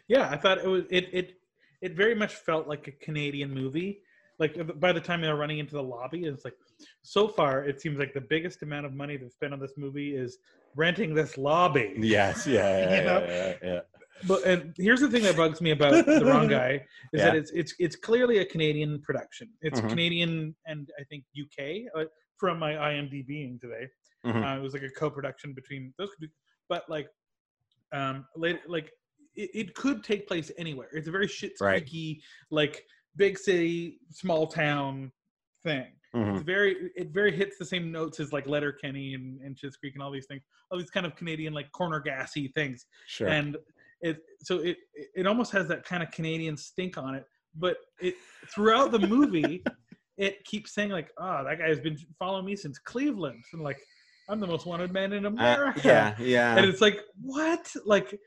Yeah, 0.08 0.30
I 0.30 0.38
thought 0.38 0.60
it 0.60 0.68
was 0.68 0.84
it 0.90 1.10
it 1.12 1.34
it 1.82 1.96
very 1.96 2.16
much 2.16 2.36
felt 2.36 2.68
like 2.68 2.88
a 2.88 2.92
Canadian 2.92 3.54
movie. 3.54 4.02
Like 4.38 4.80
by 4.80 4.92
the 4.92 5.00
time 5.00 5.22
they 5.22 5.30
were 5.30 5.38
running 5.38 5.60
into 5.60 5.76
the 5.76 5.84
lobby, 5.84 6.26
it's 6.26 6.44
like 6.44 6.56
so 7.02 7.28
far 7.28 7.64
it 7.64 7.80
seems 7.80 8.00
like 8.00 8.14
the 8.14 8.22
biggest 8.22 8.64
amount 8.64 8.86
of 8.86 8.94
money 8.94 9.16
that's 9.16 9.36
spent 9.36 9.54
on 9.54 9.60
this 9.60 9.74
movie 9.78 10.16
is 10.16 10.40
renting 10.76 11.14
this 11.14 11.38
lobby. 11.38 11.94
Yes, 11.98 12.46
yeah, 12.46 13.02
know? 13.06 13.26
yeah, 13.28 13.54
yeah. 13.64 13.80
But 14.28 14.44
and 14.46 14.74
here's 14.78 15.02
the 15.02 15.10
thing 15.10 15.24
that 15.24 15.36
bugs 15.36 15.62
me 15.62 15.72
about 15.72 16.06
the 16.06 16.24
wrong 16.26 16.48
guy 16.60 16.86
is 17.14 17.22
that 17.22 17.36
it's 17.36 17.52
it's 17.52 17.76
it's 17.80 17.96
clearly 17.96 18.38
a 18.40 18.46
Canadian 18.46 19.02
production. 19.02 19.50
It's 19.62 19.80
Mhm. 19.82 19.90
Canadian 19.90 20.56
and 20.66 20.90
I 21.00 21.04
think 21.04 21.26
UK 21.38 21.84
uh, 22.00 22.06
from 22.38 22.58
my 22.60 22.74
IMDbing 22.74 23.60
today. 23.60 23.88
Mhm. 24.26 24.44
Uh, 24.56 24.58
it 24.60 24.62
was 24.64 24.74
like 24.74 24.84
a 24.84 24.90
co-production 24.90 25.54
between 25.54 25.94
those, 25.98 26.10
but 26.70 26.90
like, 26.90 27.08
um, 27.92 28.26
later, 28.36 28.60
like 28.68 28.92
it, 29.36 29.50
it 29.54 29.76
could 29.76 30.04
take 30.04 30.28
place 30.28 30.50
anywhere. 30.58 30.90
It's 30.94 31.08
a 31.08 31.12
very 31.12 31.28
shit 31.28 31.54
Right. 31.60 31.88
like 32.52 32.86
big 33.18 33.38
city, 33.38 34.00
small 34.10 34.48
town 34.48 35.12
thing. 35.64 35.92
Mhm. 36.16 36.36
It's 36.36 36.44
very, 36.44 36.90
it 36.96 37.10
very 37.10 37.36
hits 37.36 37.58
the 37.58 37.66
same 37.66 37.92
notes 37.92 38.20
as 38.22 38.32
like 38.32 38.48
Letterkenny 38.48 39.14
and, 39.14 39.42
and 39.42 39.56
Schitt's 39.58 39.76
Creek 39.76 39.94
and 39.96 40.02
all 40.04 40.12
these 40.12 40.26
things, 40.26 40.42
all 40.72 40.80
these 40.80 40.90
kind 40.90 41.06
of 41.06 41.16
Canadian 41.18 41.54
like 41.54 41.70
corner 41.74 42.00
gassy 42.00 42.48
things 42.56 42.86
Sure. 43.08 43.28
and 43.28 43.58
it 44.10 44.18
so 44.42 44.60
it 44.60 44.78
it 45.20 45.26
almost 45.28 45.52
has 45.52 45.68
that 45.70 45.84
kind 45.86 46.02
of 46.04 46.12
Canadian 46.12 46.56
stink 46.58 46.98
on 46.98 47.16
it. 47.16 47.26
But 47.56 47.78
it 48.00 48.16
throughout 48.54 48.92
the 48.92 49.00
movie, 49.00 49.64
it 50.18 50.44
keeps 50.46 50.74
saying 50.76 50.90
like, 50.92 51.10
"Oh, 51.18 51.44
that 51.48 51.58
guy 51.60 51.68
has 51.68 51.80
been 51.80 51.98
following 52.20 52.46
me 52.46 52.56
since 52.56 52.78
Cleveland," 52.80 53.44
and 53.54 53.62
like, 53.62 53.80
"I'm 54.30 54.40
the 54.40 54.48
most 54.48 54.66
wanted 54.66 54.92
man 54.92 55.14
in 55.14 55.26
Uh, 55.26 55.30
America." 55.30 55.82
yeah, 55.84 56.16
yeah. 56.20 56.56
and 56.58 56.66
it's 56.66 56.82
like, 56.82 57.00
what? 57.22 57.72
Like, 57.86 58.20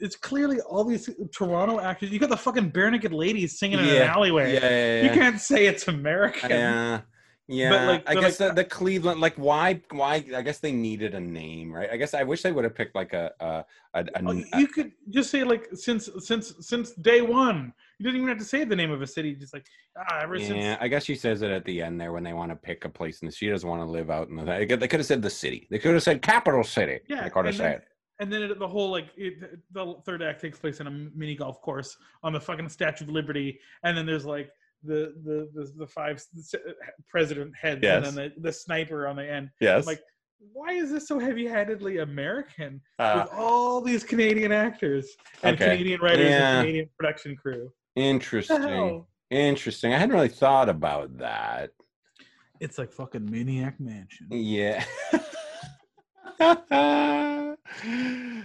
it's 0.00 0.16
clearly 0.16 0.60
all 0.60 0.84
these 0.84 1.08
Toronto 1.36 1.80
actors. 1.80 2.10
You 2.10 2.18
got 2.18 2.30
the 2.30 2.36
fucking 2.36 2.70
Barenaked 2.72 3.12
Ladies 3.12 3.58
singing 3.58 3.78
in 3.78 3.84
an 3.86 4.02
alleyway. 4.02 4.54
yeah, 4.54 4.60
yeah, 4.68 5.02
You 5.04 5.10
can't 5.20 5.40
say 5.40 5.66
it's 5.66 5.88
American. 5.88 6.50
Yeah. 6.50 7.00
Yeah, 7.46 7.86
like- 7.86 8.08
I 8.08 8.14
guess 8.14 8.40
like, 8.40 8.50
the, 8.50 8.62
the 8.62 8.64
Cleveland, 8.64 9.20
like, 9.20 9.34
why, 9.34 9.80
why? 9.90 10.24
I 10.34 10.40
guess 10.40 10.60
they 10.60 10.72
needed 10.72 11.14
a 11.14 11.20
name, 11.20 11.72
right? 11.72 11.90
I 11.90 11.98
guess 11.98 12.14
I 12.14 12.22
wish 12.22 12.42
they 12.42 12.52
would 12.52 12.64
have 12.64 12.74
picked 12.74 12.94
like 12.94 13.12
a, 13.12 13.32
a, 13.38 13.64
a, 13.92 14.04
a, 14.14 14.22
Well, 14.22 14.36
you 14.56 14.66
could 14.66 14.92
just 15.10 15.30
say 15.30 15.44
like 15.44 15.68
since 15.74 16.08
since 16.20 16.54
since 16.60 16.92
day 16.92 17.20
one. 17.20 17.74
You 17.98 18.04
didn't 18.04 18.16
even 18.16 18.28
have 18.28 18.38
to 18.38 18.44
say 18.44 18.64
the 18.64 18.74
name 18.74 18.90
of 18.90 19.02
a 19.02 19.06
city. 19.06 19.34
Just 19.34 19.52
like 19.52 19.66
ah, 19.98 20.20
ever 20.22 20.38
since 20.38 20.48
yeah. 20.48 20.54
since 20.54 20.78
I 20.80 20.88
guess 20.88 21.04
she 21.04 21.14
says 21.14 21.42
it 21.42 21.50
at 21.50 21.64
the 21.66 21.82
end 21.82 22.00
there 22.00 22.12
when 22.12 22.24
they 22.24 22.32
want 22.32 22.50
to 22.50 22.56
pick 22.56 22.86
a 22.86 22.88
place, 22.88 23.20
and 23.20 23.32
she 23.32 23.48
doesn't 23.50 23.68
want 23.68 23.82
to 23.82 23.86
live 23.86 24.10
out 24.10 24.28
in 24.28 24.36
the. 24.36 24.44
They 24.44 24.66
could, 24.66 25.00
have 25.00 25.06
said 25.06 25.20
the 25.20 25.30
city. 25.30 25.68
They 25.70 25.78
could 25.78 25.92
have 25.92 26.02
said 26.02 26.22
capital 26.22 26.64
city. 26.64 27.00
Yeah, 27.08 27.24
they 27.24 27.30
could 27.30 27.44
have 27.44 27.58
then, 27.58 27.72
said. 27.72 27.82
and 28.20 28.32
then 28.32 28.42
it, 28.42 28.58
the 28.58 28.66
whole 28.66 28.90
like 28.90 29.08
it, 29.18 29.34
the 29.72 29.96
third 30.06 30.22
act 30.22 30.40
takes 30.40 30.58
place 30.58 30.80
in 30.80 30.86
a 30.86 30.90
mini 30.90 31.34
golf 31.34 31.60
course 31.60 31.96
on 32.22 32.32
the 32.32 32.40
fucking 32.40 32.70
Statue 32.70 33.04
of 33.04 33.10
Liberty, 33.10 33.60
and 33.82 33.96
then 33.96 34.06
there's 34.06 34.24
like 34.24 34.50
the 34.84 35.14
the 35.24 35.48
the, 35.54 35.72
the 35.78 35.86
five 35.86 36.22
president 37.08 37.52
heads, 37.60 37.80
Yes. 37.82 38.08
and 38.08 38.16
then 38.16 38.32
the, 38.36 38.40
the 38.42 38.52
sniper 38.52 39.06
on 39.06 39.16
the 39.16 39.30
end. 39.30 39.50
Yes. 39.60 39.86
like, 39.86 40.00
why 40.52 40.72
is 40.72 40.90
this 40.90 41.08
so 41.08 41.18
heavy-handedly 41.18 41.98
American 41.98 42.80
Uh, 42.98 43.22
with 43.24 43.32
all 43.38 43.80
these 43.80 44.04
Canadian 44.04 44.52
actors 44.52 45.08
and 45.42 45.54
Okay. 45.56 45.70
Canadian 45.70 46.00
writers 46.00 46.28
Yeah. 46.28 46.50
and 46.58 46.62
Canadian 46.64 46.88
production 46.98 47.36
crew? 47.36 47.72
Interesting. 47.96 49.04
Interesting. 49.30 49.94
I 49.94 49.98
hadn't 49.98 50.14
really 50.14 50.28
thought 50.28 50.68
about 50.68 51.16
that. 51.18 51.70
It's 52.60 52.78
like 52.78 52.92
fucking 52.92 53.28
Maniac 53.30 53.80
Mansion. 53.80 54.28
Yeah. 54.30 54.84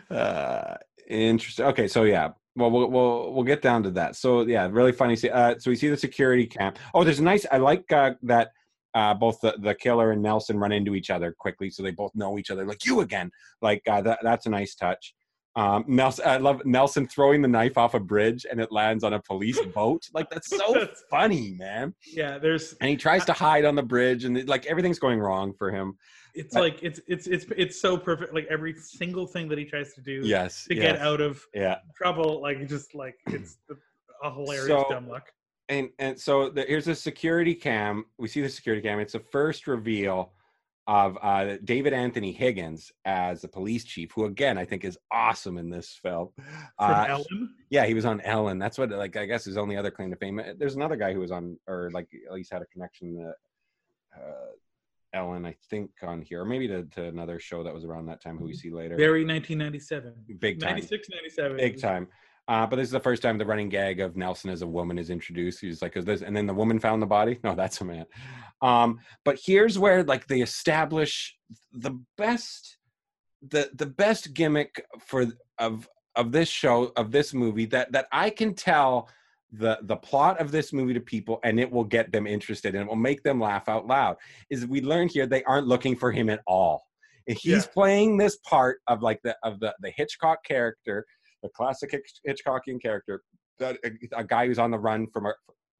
uh, 0.10 0.76
interesting. 1.08 1.66
Okay, 1.66 1.88
so 1.88 2.04
yeah. 2.04 2.30
Well, 2.60 2.70
we'll 2.72 2.90
we'll 2.90 3.34
we'll 3.34 3.44
get 3.44 3.62
down 3.62 3.84
to 3.84 3.92
that. 3.92 4.16
So 4.16 4.42
yeah, 4.42 4.68
really 4.72 4.92
funny. 4.92 5.18
Uh, 5.30 5.56
so 5.58 5.70
we 5.72 5.76
see 5.76 5.90
the 5.90 5.98
security 5.98 6.46
cam. 6.46 6.74
Oh, 6.94 7.04
there's 7.04 7.20
a 7.20 7.24
nice. 7.24 7.46
I 7.52 7.58
like 7.58 7.92
uh, 7.92 8.12
that. 8.24 8.50
Uh, 8.96 9.14
both 9.14 9.40
the, 9.42 9.54
the 9.60 9.76
killer 9.76 10.12
and 10.14 10.22
Nelson 10.24 10.58
run 10.58 10.72
into 10.72 10.96
each 10.96 11.12
other 11.12 11.36
quickly, 11.38 11.70
so 11.70 11.84
they 11.84 11.92
both 11.92 12.12
know 12.16 12.40
each 12.40 12.50
other. 12.50 12.66
Like 12.66 12.86
you 12.86 13.02
again. 13.02 13.30
Like 13.62 13.82
uh, 13.88 14.02
that. 14.02 14.20
That's 14.24 14.46
a 14.48 14.50
nice 14.50 14.74
touch. 14.76 15.14
Um, 15.56 15.84
Nelson, 15.88 16.26
I 16.28 16.38
love 16.38 16.62
Nelson 16.66 17.08
throwing 17.08 17.42
the 17.42 17.48
knife 17.48 17.78
off 17.78 17.94
a 17.94 18.00
bridge 18.00 18.46
and 18.50 18.62
it 18.62 18.72
lands 18.72 19.04
on 19.04 19.14
a 19.14 19.20
police 19.22 19.60
boat. 19.76 20.04
Like 20.14 20.30
that's 20.30 20.48
so 20.50 20.74
That's- 20.74 21.04
funny, 21.10 21.56
man. 21.58 21.94
Yeah, 22.06 22.38
there's 22.38 22.74
And 22.82 22.90
he 22.90 22.96
tries 22.96 23.26
to 23.26 23.34
hide 23.34 23.66
on 23.66 23.76
the 23.76 23.84
bridge, 23.84 24.26
and 24.26 24.48
like 24.48 24.66
everything's 24.68 25.00
going 25.00 25.20
wrong 25.20 25.54
for 25.58 25.72
him. 25.72 25.98
It's 26.36 26.54
like 26.56 26.80
it's 26.82 27.00
it's 27.08 27.28
it's 27.28 27.46
it's 27.58 27.80
so 27.82 27.98
perfect. 27.98 28.34
Like 28.34 28.48
every 28.50 28.74
single 28.76 29.26
thing 29.28 29.48
that 29.50 29.58
he 29.58 29.66
tries 29.66 29.94
to 29.94 30.02
do 30.02 30.22
Yes. 30.24 30.66
to 30.66 30.76
yes, 30.76 30.82
get 30.94 31.00
out 31.00 31.22
of 31.22 31.44
Yeah. 31.54 31.80
trouble, 31.96 32.42
like 32.42 32.68
just 32.68 32.94
like 32.96 33.16
it's 33.28 33.58
a 34.24 34.32
hilarious 34.32 34.68
So- 34.68 34.86
dumb 34.90 35.08
luck. 35.08 35.32
and 35.70 35.90
and 36.00 36.20
so 36.20 36.50
the, 36.50 36.64
here's 36.64 36.88
a 36.88 36.96
security 36.96 37.56
cam. 37.56 38.06
We 38.18 38.28
see 38.28 38.42
the 38.42 38.50
security 38.50 38.82
cam. 38.82 39.00
It's 39.00 39.14
the 39.14 39.20
first 39.20 39.68
reveal 39.68 40.34
of 40.88 41.20
uh, 41.22 41.58
David 41.64 41.94
Anthony 41.94 42.32
Higgins 42.32 42.92
as 43.06 43.42
the 43.44 43.48
police 43.48 43.84
chief, 43.84 44.12
who 44.14 44.26
again 44.26 44.58
I 44.58 44.66
think 44.66 44.84
is 44.84 44.98
awesome 45.12 45.60
in 45.60 45.70
this 45.70 46.00
film. 46.02 46.30
From 46.36 46.46
Uh, 46.80 47.06
Ellen. 47.10 47.54
yeah, 47.70 47.86
he 47.86 47.94
was 47.94 48.06
on 48.06 48.20
Ellen. 48.22 48.58
That's 48.58 48.78
what 48.80 48.90
like 48.90 49.16
I 49.16 49.26
guess 49.26 49.46
his 49.46 49.56
only 49.58 49.78
other 49.78 49.92
claim 49.92 50.10
to 50.10 50.16
fame. 50.16 50.40
Uh, 50.40 50.54
There's 50.58 50.76
another 50.76 50.96
guy 50.96 51.14
who 51.14 51.20
was 51.20 51.32
on, 51.32 51.60
or 51.68 51.92
like 51.94 52.08
at 52.28 52.34
least 52.34 52.52
had 52.52 52.64
a 52.64 52.66
connection 52.68 53.16
to 53.18 53.34
uh, 54.20 54.48
Ellen, 55.14 55.46
I 55.46 55.56
think, 55.70 55.92
on 56.04 56.22
here, 56.22 56.42
or 56.42 56.46
maybe 56.46 56.68
to, 56.68 56.84
to 56.84 57.06
another 57.06 57.40
show 57.40 57.64
that 57.64 57.74
was 57.74 57.84
around 57.84 58.06
that 58.08 58.22
time, 58.22 58.38
who 58.38 58.46
we 58.46 58.54
see 58.54 58.70
later. 58.70 58.96
Very 58.96 59.26
1997. 59.26 60.14
Big 60.40 60.60
time. 60.60 60.72
96, 60.72 61.10
97. 61.10 61.58
big 61.58 61.82
time. 61.82 62.08
Uh, 62.48 62.66
but 62.66 62.78
this 62.78 62.86
is 62.86 62.92
the 62.92 63.00
first 63.00 63.22
time 63.22 63.38
the 63.38 63.46
running 63.46 63.70
gag 63.70 64.00
of 64.00 64.18
Nelson 64.18 64.50
as 64.50 64.64
a 64.64 64.68
woman 64.68 64.98
is 64.98 65.12
introduced. 65.12 65.62
He's 65.62 65.84
like, 65.84 65.96
"Is 65.96 66.04
this?" 66.04 66.24
And 66.24 66.36
then 66.36 66.48
the 66.48 66.54
woman 66.54 66.80
found 66.80 67.00
the 67.00 67.08
body. 67.08 67.40
No, 67.44 67.54
that's 67.54 67.80
a 67.82 67.86
man. 67.86 68.06
Um, 68.62 69.00
but 69.24 69.40
here's 69.44 69.78
where 69.78 70.04
like 70.04 70.26
they 70.26 70.42
establish 70.42 71.38
the 71.72 72.00
best, 72.18 72.78
the 73.48 73.70
the 73.76 73.86
best 73.86 74.34
gimmick 74.34 74.84
for 75.00 75.28
of 75.60 75.88
of 76.16 76.32
this 76.32 76.50
show 76.50 76.92
of 76.96 77.12
this 77.12 77.36
movie 77.36 77.66
that 77.68 77.92
that 77.92 78.08
I 78.12 78.32
can 78.32 78.56
tell 78.56 79.10
the 79.52 79.80
the 79.84 79.96
plot 79.96 80.40
of 80.40 80.52
this 80.52 80.72
movie 80.72 80.94
to 80.94 81.00
people 81.00 81.40
and 81.44 81.60
it 81.60 81.72
will 81.72 81.84
get 81.84 82.12
them 82.12 82.28
interested 82.28 82.76
and 82.76 82.84
it 82.84 82.88
will 82.88 82.96
make 82.96 83.24
them 83.24 83.40
laugh 83.42 83.68
out 83.68 83.88
loud. 83.88 84.16
Is 84.50 84.66
we 84.66 84.82
learn 84.82 85.08
here 85.08 85.26
they 85.26 85.44
aren't 85.44 85.68
looking 85.68 85.96
for 85.96 86.12
him 86.12 86.30
at 86.30 86.42
all. 86.46 86.84
And 87.28 87.38
He's 87.40 87.66
Yeah. 87.66 87.72
playing 87.74 88.18
this 88.18 88.38
part 88.38 88.80
of 88.88 89.02
like 89.02 89.20
the 89.24 89.36
of 89.44 89.60
the 89.60 89.76
the 89.82 89.92
Hitchcock 89.96 90.44
character 90.46 91.06
the 91.42 91.50
classic 91.50 91.92
Hitch- 91.92 92.20
Hitchcockian 92.28 92.82
character, 92.82 93.22
that 93.60 93.78
a, 93.84 94.20
a 94.20 94.24
guy 94.24 94.46
who's 94.48 94.60
on 94.60 94.72
the 94.72 94.80
run 94.80 95.08
from 95.08 95.26
a 95.26 95.34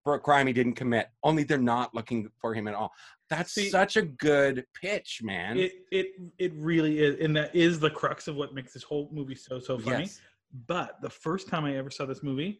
for 0.04 0.16
a 0.16 0.20
crime 0.20 0.48
he 0.48 0.54
didn't 0.54 0.74
commit. 0.76 1.08
Only 1.24 1.44
they're 1.44 1.58
not 1.58 1.94
looking 1.94 2.30
for 2.40 2.54
him 2.54 2.68
at 2.68 2.74
all. 2.74 2.92
That's 3.30 3.52
See, 3.54 3.70
such 3.70 3.98
a 3.98 4.02
good 4.02 4.66
pitch, 4.82 5.20
man. 5.22 5.58
It 5.58 5.74
it 5.92 6.08
it 6.38 6.54
really 6.56 7.00
is, 7.00 7.18
and 7.20 7.36
that 7.36 7.54
is 7.56 7.80
the 7.80 7.90
crux 7.90 8.28
of 8.28 8.36
what 8.36 8.54
makes 8.54 8.74
this 8.74 8.84
whole 8.84 9.10
movie 9.12 9.36
so 9.36 9.60
so 9.60 9.78
funny. 9.78 10.04
Yes. 10.04 10.22
But 10.68 11.02
the 11.02 11.10
first 11.10 11.48
time 11.48 11.64
I 11.66 11.78
ever 11.78 11.92
saw 11.92 12.06
this 12.06 12.24
movie, 12.24 12.60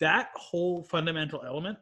that 0.00 0.30
whole 0.34 0.82
fundamental 0.84 1.42
element 1.46 1.78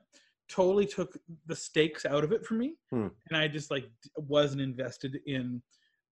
totally 0.48 0.86
took 0.86 1.16
the 1.46 1.56
stakes 1.56 2.04
out 2.04 2.24
of 2.24 2.32
it 2.32 2.44
for 2.44 2.54
me, 2.54 2.74
Hmm. 2.90 3.08
and 3.30 3.36
I 3.36 3.48
just 3.48 3.70
like 3.70 3.88
wasn't 4.16 4.60
invested 4.60 5.18
in 5.26 5.62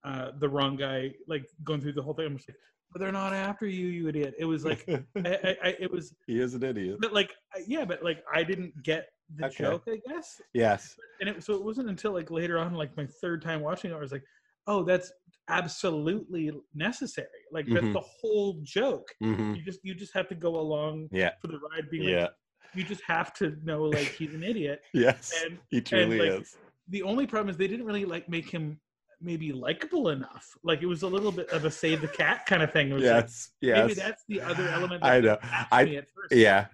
uh, 0.04 0.32
the 0.38 0.48
wrong 0.48 0.76
guy. 0.76 1.12
Like 1.26 1.46
going 1.64 1.80
through 1.80 1.92
the 1.94 2.02
whole 2.02 2.14
thing, 2.14 2.26
I'm 2.26 2.36
just 2.36 2.48
like, 2.48 2.56
but 2.92 3.00
they're 3.00 3.12
not 3.12 3.32
after 3.32 3.66
you, 3.66 3.86
you 3.86 4.08
idiot. 4.08 4.34
It 4.38 4.44
was 4.46 4.64
like, 4.64 4.84
I, 4.88 4.98
I, 5.24 5.56
I, 5.64 5.76
it 5.78 5.90
was, 5.92 6.14
he 6.26 6.40
is 6.40 6.54
an 6.54 6.62
idiot. 6.64 6.96
but 7.00 7.12
like, 7.12 7.34
yeah, 7.66 7.84
but 7.84 8.02
like, 8.02 8.24
I 8.32 8.42
didn't 8.42 8.72
get 8.82 9.08
the 9.36 9.46
Okay. 9.46 9.62
joke, 9.64 9.84
I 9.88 10.00
guess. 10.08 10.40
Yes. 10.54 10.96
And 11.20 11.28
it, 11.28 11.44
so 11.44 11.54
it 11.54 11.62
wasn't 11.62 11.88
until 11.88 12.12
like 12.12 12.30
later 12.30 12.58
on, 12.58 12.74
like 12.74 12.96
my 12.96 13.06
third 13.20 13.42
time 13.42 13.60
watching 13.60 13.90
it, 13.90 13.94
I 13.94 13.98
was 13.98 14.10
like, 14.12 14.24
oh, 14.70 14.82
that's 14.84 15.10
absolutely 15.48 16.50
necessary. 16.74 17.26
Like 17.52 17.66
Mhm. 17.66 17.74
that's 17.74 17.92
the 17.92 18.00
whole 18.20 18.60
joke. 18.62 19.08
hmm 19.20 19.54
You 19.54 19.62
just 19.62 19.80
you 19.82 19.94
just 19.94 20.14
have 20.14 20.28
to 20.28 20.34
go 20.46 20.52
along 20.64 21.08
Yeah. 21.12 21.32
for 21.40 21.48
the 21.48 21.58
ride. 21.58 21.90
Being 21.90 22.04
like, 22.04 22.12
Yeah. 22.12 22.28
you 22.76 22.84
just 22.84 23.02
have 23.14 23.32
to 23.40 23.56
know 23.64 23.82
like 23.84 24.08
he's 24.18 24.34
an 24.34 24.44
idiot. 24.44 24.78
Yes. 24.94 25.32
And 25.44 25.58
he 25.70 25.80
truly 25.80 26.18
like, 26.20 26.40
is. 26.42 26.56
the 26.88 27.02
only 27.02 27.26
problem 27.26 27.48
is 27.50 27.56
they 27.56 27.68
didn't 27.68 27.86
really 27.86 28.04
like 28.04 28.28
make 28.28 28.48
him 28.48 28.80
maybe 29.20 29.52
likable 29.52 30.08
enough. 30.10 30.46
Like 30.62 30.80
it 30.82 30.86
was 30.86 31.02
a 31.02 31.06
little 31.14 31.32
bit 31.32 31.48
of 31.50 31.64
a 31.64 31.70
save 31.70 32.00
the 32.00 32.08
cat 32.22 32.46
kind 32.46 32.62
of 32.62 32.72
thing. 32.72 32.86
Was 32.94 33.02
like, 33.02 33.24
Yes. 33.24 33.50
Yes. 33.60 33.78
maybe 33.78 33.94
that's 33.94 34.24
the 34.28 34.40
other 34.40 34.66
element. 34.68 35.02
That 35.02 35.12
I 35.12 35.20
know. 35.20 35.38
I-. 35.72 36.02
Yeah. 36.30 36.66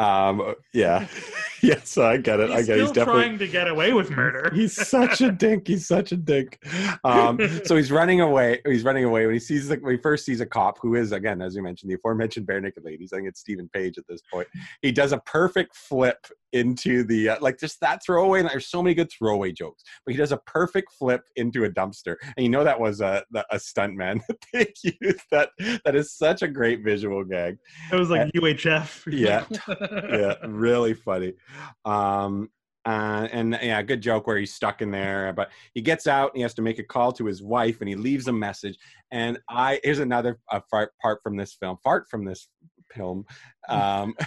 Um, 0.00 0.54
yeah, 0.72 1.06
yeah. 1.62 1.80
So 1.84 2.06
I 2.06 2.16
get 2.16 2.40
it. 2.40 2.48
He's 2.48 2.56
I 2.56 2.62
get. 2.62 2.64
still 2.64 2.76
It. 2.76 2.80
He's 2.80 2.90
definitely 2.92 3.22
trying 3.22 3.38
to 3.38 3.48
get 3.48 3.68
away 3.68 3.92
with 3.92 4.10
murder. 4.10 4.50
He's 4.54 4.74
such 4.74 5.20
a 5.20 5.30
dink. 5.30 5.68
He's 5.68 5.86
such 5.86 6.10
a 6.12 6.16
dink. 6.16 6.58
Um, 7.04 7.38
so 7.64 7.76
he's 7.76 7.92
running 7.92 8.22
away. 8.22 8.62
He's 8.64 8.82
running 8.82 9.04
away 9.04 9.26
when 9.26 9.34
he 9.34 9.40
sees 9.40 9.68
the 9.68 9.76
when 9.76 9.94
he 9.96 10.00
first 10.00 10.24
sees 10.24 10.40
a 10.40 10.46
cop 10.46 10.78
who 10.80 10.94
is 10.94 11.12
again, 11.12 11.42
as 11.42 11.54
you 11.54 11.62
mentioned, 11.62 11.90
the 11.90 11.96
aforementioned 11.96 12.46
Barenaked 12.46 12.82
Ladies. 12.82 13.12
I 13.12 13.18
think 13.18 13.28
it's 13.28 13.40
Steven 13.40 13.68
Page 13.68 13.98
at 13.98 14.04
this 14.08 14.22
point. 14.32 14.48
He 14.80 14.90
does 14.90 15.12
a 15.12 15.18
perfect 15.18 15.76
flip 15.76 16.26
into 16.52 17.04
the 17.04 17.28
uh, 17.28 17.36
like 17.40 17.58
just 17.58 17.78
that 17.80 18.02
throwaway. 18.02 18.42
There's 18.42 18.68
so 18.68 18.82
many 18.82 18.94
good 18.94 19.10
throwaway 19.12 19.52
jokes, 19.52 19.82
but 20.06 20.12
he 20.12 20.18
does 20.18 20.32
a 20.32 20.38
perfect 20.38 20.92
flip 20.92 21.22
into 21.36 21.64
a 21.64 21.70
dumpster, 21.70 22.16
and 22.36 22.42
you 22.42 22.48
know 22.48 22.64
that 22.64 22.80
was 22.80 23.02
a 23.02 23.22
a 23.50 23.60
stunt 23.60 23.96
man 23.96 24.22
that 24.28 24.38
they 24.52 24.72
used. 25.02 25.20
That 25.30 25.50
that 25.84 25.94
is 25.94 26.12
such 26.12 26.40
a 26.40 26.48
great 26.48 26.82
visual 26.82 27.22
gag 27.22 27.58
it 27.92 27.96
was 27.96 28.10
like 28.10 28.32
UHF. 28.32 29.04
yeah 29.12 29.44
yeah 29.90 30.34
really 30.46 30.94
funny 30.94 31.32
um 31.84 32.48
uh, 32.86 33.28
and 33.30 33.58
yeah 33.62 33.82
good 33.82 34.00
joke 34.00 34.26
where 34.26 34.38
he's 34.38 34.54
stuck 34.54 34.80
in 34.80 34.90
there 34.90 35.32
but 35.34 35.50
he 35.74 35.82
gets 35.82 36.06
out 36.06 36.30
and 36.30 36.36
he 36.36 36.42
has 36.42 36.54
to 36.54 36.62
make 36.62 36.78
a 36.78 36.82
call 36.82 37.12
to 37.12 37.26
his 37.26 37.42
wife 37.42 37.80
and 37.80 37.88
he 37.88 37.94
leaves 37.94 38.26
a 38.28 38.32
message 38.32 38.78
and 39.10 39.38
i 39.50 39.78
here's 39.84 39.98
another 39.98 40.38
uh, 40.50 40.60
fart 40.70 40.92
part 41.02 41.20
from 41.22 41.36
this 41.36 41.54
film 41.54 41.76
fart 41.84 42.08
from 42.08 42.24
this 42.24 42.48
film 42.94 43.24
um 43.68 44.14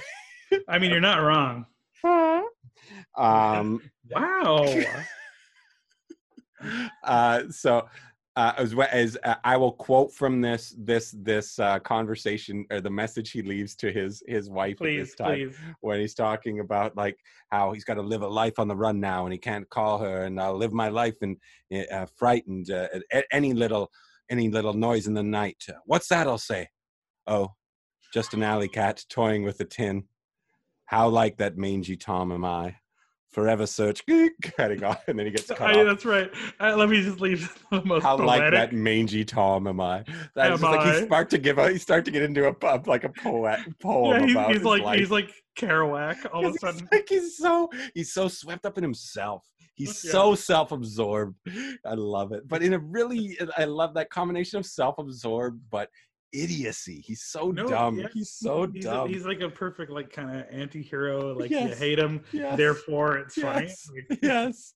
I 0.68 0.80
mean, 0.80 0.92
you're 0.92 1.00
not 1.00 1.18
wrong. 1.20 1.66
um 3.18 3.82
Wow. 4.12 4.84
uh 7.04 7.44
so 7.50 7.88
uh, 8.36 8.54
as 8.58 8.74
well 8.74 8.88
as 8.92 9.18
uh, 9.24 9.36
I 9.44 9.58
will 9.58 9.74
quote 9.74 10.12
from 10.12 10.42
this 10.42 10.76
this 10.78 11.14
this 11.20 11.60
uh, 11.60 11.80
conversation 11.80 12.66
or 12.72 12.82
the 12.82 12.90
message 12.90 13.32
he 13.32 13.42
leaves 13.42 13.76
to 13.76 13.92
his 13.92 14.24
his 14.28 14.50
wife 14.50 14.78
Please, 14.78 15.10
this 15.10 15.16
time 15.16 15.50
please. 15.50 15.56
when 15.82 16.00
he's 16.00 16.16
talking 16.16 16.60
about 16.60 16.98
like 16.98 17.18
how 17.50 17.72
he's 17.74 17.84
got 17.84 17.96
to 17.96 18.02
live 18.02 18.24
a 18.24 18.28
life 18.28 18.58
on 18.58 18.68
the 18.68 18.76
run 18.76 19.00
now 19.00 19.26
and 19.26 19.34
he 19.34 19.40
can't 19.40 19.70
call 19.70 20.00
her 20.00 20.24
and 20.24 20.40
I'll 20.40 20.58
live 20.58 20.74
my 20.74 20.90
life 20.90 21.16
and 21.22 21.38
uh, 21.92 22.08
frightened 22.16 22.72
uh, 22.72 22.88
at 22.94 23.04
at 23.12 23.26
any 23.32 23.54
little 23.54 23.92
any 24.30 24.50
little 24.50 24.74
noise 24.74 25.06
in 25.06 25.14
the 25.14 25.24
night. 25.24 25.64
What's 25.86 26.08
that? 26.08 26.28
I'll 26.28 26.38
say. 26.38 26.70
Oh, 27.28 27.54
just 28.14 28.34
an 28.34 28.44
alley 28.44 28.68
cat 28.68 29.04
toying 29.10 29.44
with 29.44 29.60
a 29.60 29.66
tin. 29.66 30.06
How 30.86 31.08
like 31.08 31.38
that 31.38 31.58
mangy 31.58 31.98
Tom 31.98 32.32
am 32.32 32.46
I? 32.46 32.76
Forever 33.34 33.66
search, 33.66 34.04
cutting 34.58 34.84
off, 34.84 35.08
and 35.08 35.18
then 35.18 35.26
he 35.26 35.32
gets 35.32 35.48
cut 35.50 35.62
I, 35.62 35.80
off. 35.82 35.88
that's 35.88 36.06
right. 36.06 36.30
Uh, 36.60 36.76
let 36.76 36.88
me 36.88 37.02
just 37.02 37.20
leave 37.20 37.52
the 37.72 37.84
most 37.84 38.04
How 38.04 38.16
like 38.18 38.52
that 38.52 38.74
mangy 38.74 39.26
Tom 39.26 39.66
am 39.68 39.82
I? 39.82 40.04
That's 40.36 40.62
Am 40.64 40.72
like 40.72 40.80
I? 40.82 41.00
he 41.00 41.06
start 41.08 41.30
to 41.32 41.38
give 41.40 41.58
a 41.58 41.72
he 41.72 41.78
start 41.80 42.06
to 42.06 42.12
get 42.12 42.22
into 42.22 42.48
a 42.48 42.54
po- 42.54 42.82
like 42.86 43.04
a 43.06 43.10
poet 43.10 43.60
poem 43.82 44.22
yeah, 44.22 44.26
he's, 44.28 44.32
about 44.36 44.48
he's 44.50 44.58
his 44.58 44.66
like 44.66 44.82
life. 44.84 45.00
he's 45.00 45.12
like 45.12 45.32
Kerouac 45.58 46.28
all 46.32 46.42
of 46.42 46.46
a 46.46 46.50
He's 46.52 46.60
sudden. 46.62 46.88
like 46.92 47.06
he's 47.10 47.38
so 47.38 47.70
he's 47.96 48.14
so 48.14 48.28
swept 48.28 48.66
up 48.66 48.78
in 48.78 48.84
himself. 48.84 49.44
He's 49.76 50.04
Yeah. 50.06 50.12
so 50.12 50.36
self-absorbed. 50.36 51.36
I 51.86 51.96
love 51.96 52.32
it. 52.34 52.48
But 52.48 52.62
in 52.62 52.74
a 52.74 52.80
really 52.80 53.38
I 53.58 53.64
love 53.66 53.96
that 53.96 54.12
combination 54.12 54.60
of 54.60 54.66
self-absorbed 54.68 55.60
but 55.72 55.90
idiocy. 56.34 57.02
He's 57.06 57.22
so 57.24 57.52
No, 57.52 57.68
dumb. 57.68 58.00
yeah. 58.00 58.08
He's 58.14 58.32
so 58.32 58.68
he's, 58.68 58.86
a- 58.86 58.90
dumb. 58.90 59.10
he's 59.10 59.26
like 59.26 59.42
a 59.42 59.50
perfect 59.50 59.92
like 59.92 60.12
kind 60.12 60.36
of 60.40 60.46
anti-hero. 60.52 61.34
Like 61.38 61.50
you 61.52 61.68
hate 61.68 62.00
him, 62.00 62.24
Yes. 62.32 62.58
therefore 62.58 63.18
it's. 63.20 63.38
Yes. 63.38 63.90
yes. 64.22 64.74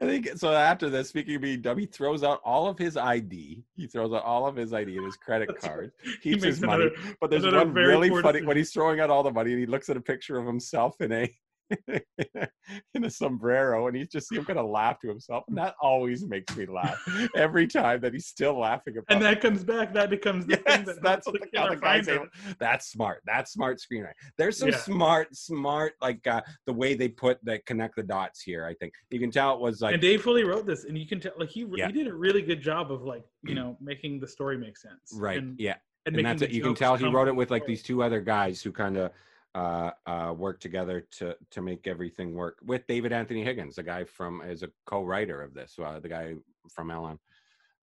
I 0.00 0.04
think 0.04 0.28
so. 0.36 0.52
After 0.52 0.90
this, 0.90 1.08
speaking 1.08 1.36
of 1.36 1.42
being 1.42 1.60
dumb, 1.62 1.78
he 1.78 1.86
throws 1.86 2.22
out 2.22 2.40
all 2.44 2.68
of 2.68 2.78
his 2.78 2.96
ID. 2.96 3.62
He 3.76 3.86
throws 3.86 4.12
out 4.12 4.24
all 4.24 4.46
of 4.46 4.56
his 4.56 4.72
ID 4.72 4.96
and 4.96 5.06
his 5.06 5.16
credit 5.16 5.50
card. 5.60 5.92
He 6.22 6.30
Keeps 6.32 6.42
makes 6.42 6.56
his 6.56 6.60
money. 6.64 6.90
But 7.20 7.30
there's 7.30 7.44
one 7.44 7.72
very 7.72 7.86
really 7.88 8.10
funny 8.22 8.42
when 8.42 8.56
he's 8.56 8.72
throwing 8.72 9.00
out 9.00 9.10
all 9.10 9.22
the 9.22 9.30
money 9.32 9.52
and 9.52 9.60
he 9.60 9.66
looks 9.66 9.88
at 9.88 9.96
a 9.96 10.00
picture 10.00 10.38
of 10.38 10.46
himself 10.46 11.00
in 11.00 11.12
a 11.12 11.32
in 12.94 13.04
a 13.04 13.10
sombrero 13.10 13.86
and 13.86 13.96
he's 13.96 14.08
just 14.08 14.28
he's 14.30 14.44
gonna 14.44 14.64
laugh 14.64 14.98
to 15.00 15.08
himself. 15.08 15.44
And 15.48 15.56
that 15.58 15.74
always 15.80 16.24
makes 16.26 16.56
me 16.56 16.66
laugh 16.66 16.98
every 17.36 17.66
time 17.66 18.00
that 18.00 18.12
he's 18.12 18.26
still 18.26 18.58
laughing 18.58 18.94
about 18.98 19.06
And 19.08 19.20
it. 19.20 19.24
that 19.24 19.40
comes 19.40 19.64
back. 19.64 19.92
That 19.94 20.10
becomes 20.10 20.46
the 20.46 20.62
Yes, 20.66 20.86
that 20.86 21.02
that's 21.02 21.26
what 21.26 21.34
the 21.40 21.46
the, 21.52 21.68
the 21.70 21.76
guy's 21.76 22.08
able. 22.08 22.26
That's 22.58 22.90
smart. 22.90 23.22
That's 23.26 23.52
smart 23.52 23.78
screenwriting. 23.80 24.12
There's 24.38 24.58
some 24.58 24.68
Yeah. 24.70 24.78
smart, 24.78 25.34
smart 25.36 25.94
like 26.00 26.26
uh, 26.26 26.42
the 26.66 26.72
way 26.72 26.94
they 26.94 27.08
put 27.08 27.38
that 27.44 27.66
connect 27.66 27.96
the 27.96 28.02
dots 28.02 28.42
here. 28.42 28.64
I 28.66 28.74
think 28.74 28.92
you 29.10 29.20
can 29.20 29.30
tell 29.30 29.54
it 29.54 29.60
was 29.60 29.80
like 29.80 29.92
and 29.94 30.02
Dave 30.02 30.22
Foley 30.22 30.44
wrote 30.44 30.66
this, 30.66 30.84
and 30.84 30.96
you 30.98 31.06
can 31.06 31.20
tell 31.20 31.32
like 31.38 31.50
he 31.50 31.66
Yeah. 31.74 31.86
he 31.86 31.92
did 31.92 32.06
a 32.06 32.14
really 32.14 32.42
good 32.42 32.60
job 32.60 32.90
of 32.92 33.02
like 33.02 33.24
you 33.42 33.54
know 33.54 33.76
making 33.80 34.20
the 34.20 34.28
story 34.28 34.56
make 34.58 34.76
sense. 34.76 35.12
right, 35.14 35.38
And, 35.38 35.58
yeah. 35.58 35.76
and, 36.06 36.16
And 36.16 36.26
that's 36.26 36.42
it. 36.42 36.50
You 36.50 36.62
can 36.62 36.74
tell 36.74 36.96
he 36.96 37.06
wrote 37.08 37.28
it 37.28 37.36
with 37.36 37.50
like 37.50 37.66
these 37.66 37.82
two 37.82 38.02
other 38.02 38.20
guys 38.20 38.62
who 38.62 38.72
kind 38.72 38.96
of 38.96 39.10
uh, 39.56 39.90
uh, 40.06 40.34
work 40.36 40.60
together 40.60 41.06
to 41.18 41.34
to 41.50 41.62
make 41.62 41.86
everything 41.86 42.34
work. 42.34 42.58
With 42.62 42.86
David 42.86 43.12
Anthony 43.12 43.42
Higgins, 43.42 43.76
the 43.76 43.82
guy 43.82 44.04
from 44.04 44.42
is 44.42 44.62
a 44.62 44.68
co-writer 44.84 45.42
of 45.42 45.54
this, 45.54 45.76
uh, 45.82 45.98
the 45.98 46.08
guy 46.10 46.34
from 46.70 46.90
Ellen, 46.90 47.18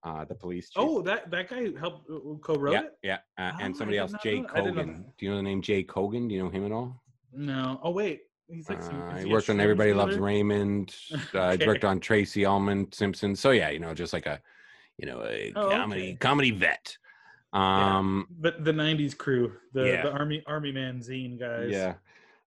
uh, 0.03 0.23
the 0.25 0.35
police 0.35 0.69
chief. 0.69 0.83
Oh, 0.83 1.01
that 1.01 1.31
that 1.31 1.49
guy 1.49 1.71
helped 1.79 2.09
uh, 2.09 2.19
co-wrote 2.41 2.73
yeah, 2.73 2.81
it. 2.81 2.93
yeah, 3.01 3.17
uh, 3.39 3.51
Oh, 3.55 3.57
and 3.63 3.75
somebody 3.75 3.97
else, 3.97 4.13
Jay 4.21 4.37
know 4.37 4.43
that. 4.43 4.51
I 4.57 4.61
didn't 4.61 4.75
know 4.75 4.81
Kogen. 4.83 5.05
Do 5.17 5.25
you 5.25 5.31
know 5.31 5.37
the 5.37 5.43
name 5.43 5.61
Jay 5.63 5.83
Kogen? 5.83 6.29
Do 6.29 6.35
you 6.35 6.43
know 6.43 6.49
him 6.49 6.65
at 6.65 6.71
all? 6.71 7.01
No. 7.33 7.79
Oh 7.81 7.89
wait, 7.89 8.21
he's 8.47 8.69
like 8.69 8.83
some, 8.83 9.17
he 9.17 9.25
a 9.25 9.27
worked 9.29 9.49
on 9.49 9.59
Everybody 9.59 9.93
Loves? 9.93 10.17
Raymond. 10.17 10.95
Uh, 11.33 11.53
Okay. 11.53 11.63
He 11.63 11.67
worked 11.67 11.83
on 11.85 11.99
Tracey 11.99 12.45
Ullman, 12.45 12.91
Simpson. 12.91 13.35
So 13.35 13.49
yeah, 13.49 13.69
you 13.71 13.79
know, 13.79 13.95
just 13.95 14.13
like 14.13 14.27
a, 14.27 14.39
you 14.99 15.07
know, 15.07 15.23
a 15.27 15.51
Oh, 15.55 15.69
comedy 15.71 16.09
okay. 16.09 16.17
comedy 16.17 16.51
vet. 16.51 16.95
Um, 17.53 18.27
the 18.39 18.55
the 18.59 18.71
'90s 18.71 19.17
crew, 19.17 19.53
the 19.73 19.85
Yeah. 19.87 20.03
the 20.03 20.11
army 20.11 20.43
army 20.47 20.71
man 20.71 20.99
zine 20.99 21.39
guys. 21.39 21.69
yeah. 21.71 21.93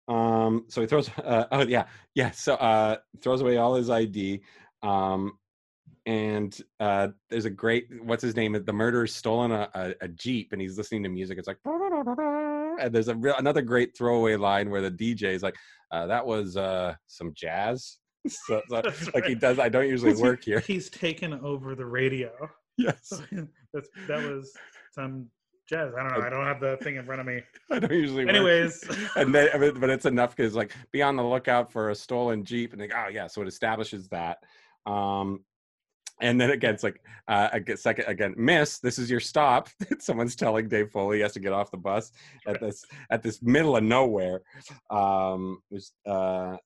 Um, 0.09 0.65
so 0.69 0.81
he 0.81 0.87
throws. 0.87 1.09
Uh, 1.19 1.47
oh 1.53 1.63
yeah, 1.63 1.87
yeah. 2.15 2.31
So 2.33 2.55
uh, 2.55 2.97
throws 3.23 3.41
away 3.41 3.57
all 3.57 3.75
his 3.75 3.91
ID. 3.91 4.43
Um, 4.83 5.39
and 6.07 6.57
uh, 6.79 7.09
there's 7.31 7.45
a 7.47 7.51
great. 7.51 7.89
What's 8.03 8.23
his 8.23 8.37
name? 8.37 8.53
The 8.65 8.73
murderer's 8.73 9.15
stolen 9.15 9.51
a, 9.51 9.69
a, 9.75 9.95
a 10.03 10.09
jeep, 10.09 10.53
and 10.53 10.61
he's 10.63 10.79
listening 10.79 11.03
to 11.03 11.09
music. 11.09 11.39
It's 11.39 11.49
like. 11.49 11.59
And 12.79 12.95
there's 12.95 13.09
a 13.09 13.15
real, 13.15 13.35
another 13.39 13.63
great 13.63 13.97
throwaway 13.97 14.37
line 14.37 14.71
where 14.71 14.83
the 14.83 14.91
DJ 14.91 15.33
is 15.35 15.43
like, 15.43 15.57
uh, 15.91 16.07
"That 16.07 16.25
was 16.27 16.57
uh, 16.57 16.95
some 17.07 17.33
jazz." 17.35 17.99
so, 18.29 18.61
so 18.69 18.81
That's 18.85 19.13
like 19.15 19.25
he 19.25 19.35
does. 19.35 19.59
I 19.59 19.69
don't 19.69 19.89
usually 19.89 20.15
work 20.15 20.45
here. 20.45 20.61
He's 20.61 20.91
taken 20.91 21.33
over 21.35 21.75
the 21.75 21.87
radio. 21.87 22.31
Yes, 22.79 23.11
That's 23.73 23.89
that 24.07 24.23
was 24.31 24.53
some 24.97 25.29
jazz. 25.69 25.93
I 25.97 26.03
don't 26.03 26.19
know. 26.19 26.27
I 26.27 26.31
don't 26.31 26.45
have 26.45 26.61
the 26.61 26.77
thing 26.79 26.97
in 26.97 27.05
front 27.05 27.21
of 27.21 27.27
me. 27.27 27.43
I 27.71 27.79
don't 27.79 27.93
usually. 27.93 28.29
Anyways, 28.29 28.83
and 29.17 29.35
then, 29.35 29.49
I 29.55 29.59
mean, 29.59 29.79
but 29.79 29.91
it's 29.91 30.07
enough 30.07 30.35
because 30.35 30.55
like 30.55 30.73
be 30.93 31.03
on 31.03 31.17
the 31.17 31.25
lookout 31.25 31.73
for 31.73 31.91
a 31.91 31.95
stolen 31.95 32.45
jeep, 32.45 32.73
and 32.73 32.81
like, 32.81 32.93
oh 32.97 33.09
yeah, 33.09 33.27
so 33.27 33.43
it 33.43 33.49
establishes 33.49 34.09
that. 34.09 34.39
Um, 34.87 35.45
and 36.21 36.41
then 36.41 36.51
again, 36.51 36.73
it's 36.73 36.83
like 36.83 37.01
uh, 37.29 37.49
again, 37.53 37.77
second 37.77 38.07
again, 38.07 38.35
miss. 38.37 38.79
This 38.79 38.99
is 38.99 39.11
your 39.11 39.21
stop. 39.21 39.69
Someone's 39.99 40.37
telling 40.37 40.69
Dave 40.69 40.91
Foley 40.91 41.19
he 41.19 41.23
has 41.23 41.33
to 41.33 41.41
get 41.41 41.53
off 41.53 41.71
the 41.71 41.77
bus 41.77 42.13
at 42.47 42.61
this 42.61 42.85
at 43.11 43.23
this 43.23 43.43
middle 43.43 43.77
of 43.77 43.85
nowhere. 43.85 44.41
Um, 44.91 45.61
uh, 46.07 46.57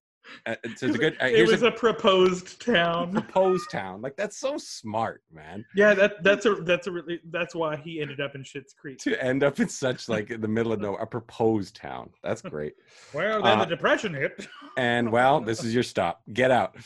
uh, 0.46 0.54
so 0.76 0.86
it's 0.86 0.96
a 0.96 0.98
good. 0.98 1.16
Uh, 1.20 1.26
it 1.26 1.46
was 1.46 1.62
a, 1.62 1.66
a 1.66 1.72
proposed 1.72 2.60
town. 2.64 3.12
proposed 3.20 3.70
town. 3.70 4.00
Like 4.02 4.16
that's 4.16 4.36
so 4.36 4.56
smart, 4.58 5.22
man. 5.32 5.64
Yeah, 5.74 5.94
that 5.94 6.22
that's 6.22 6.46
a 6.46 6.54
that's 6.56 6.86
a 6.86 6.92
really 6.92 7.20
that's 7.30 7.54
why 7.54 7.76
he 7.76 8.00
ended 8.00 8.20
up 8.20 8.34
in 8.34 8.42
Schitt's 8.42 8.72
Creek. 8.72 8.98
To 9.00 9.22
end 9.22 9.42
up 9.42 9.60
in 9.60 9.68
such 9.68 10.08
like 10.08 10.30
in 10.30 10.40
the 10.40 10.48
middle 10.48 10.72
of 10.72 10.80
nowhere, 10.80 11.02
a 11.02 11.06
proposed 11.06 11.76
town. 11.76 12.10
That's 12.22 12.42
great. 12.56 12.74
Well, 13.12 13.42
then 13.42 13.58
Uh, 13.58 13.64
the 13.64 13.70
depression 13.70 14.14
hit. 14.14 14.46
and 14.76 15.10
well, 15.12 15.40
this 15.40 15.64
is 15.64 15.74
your 15.74 15.82
stop. 15.82 16.22
Get 16.32 16.50
out. 16.50 16.76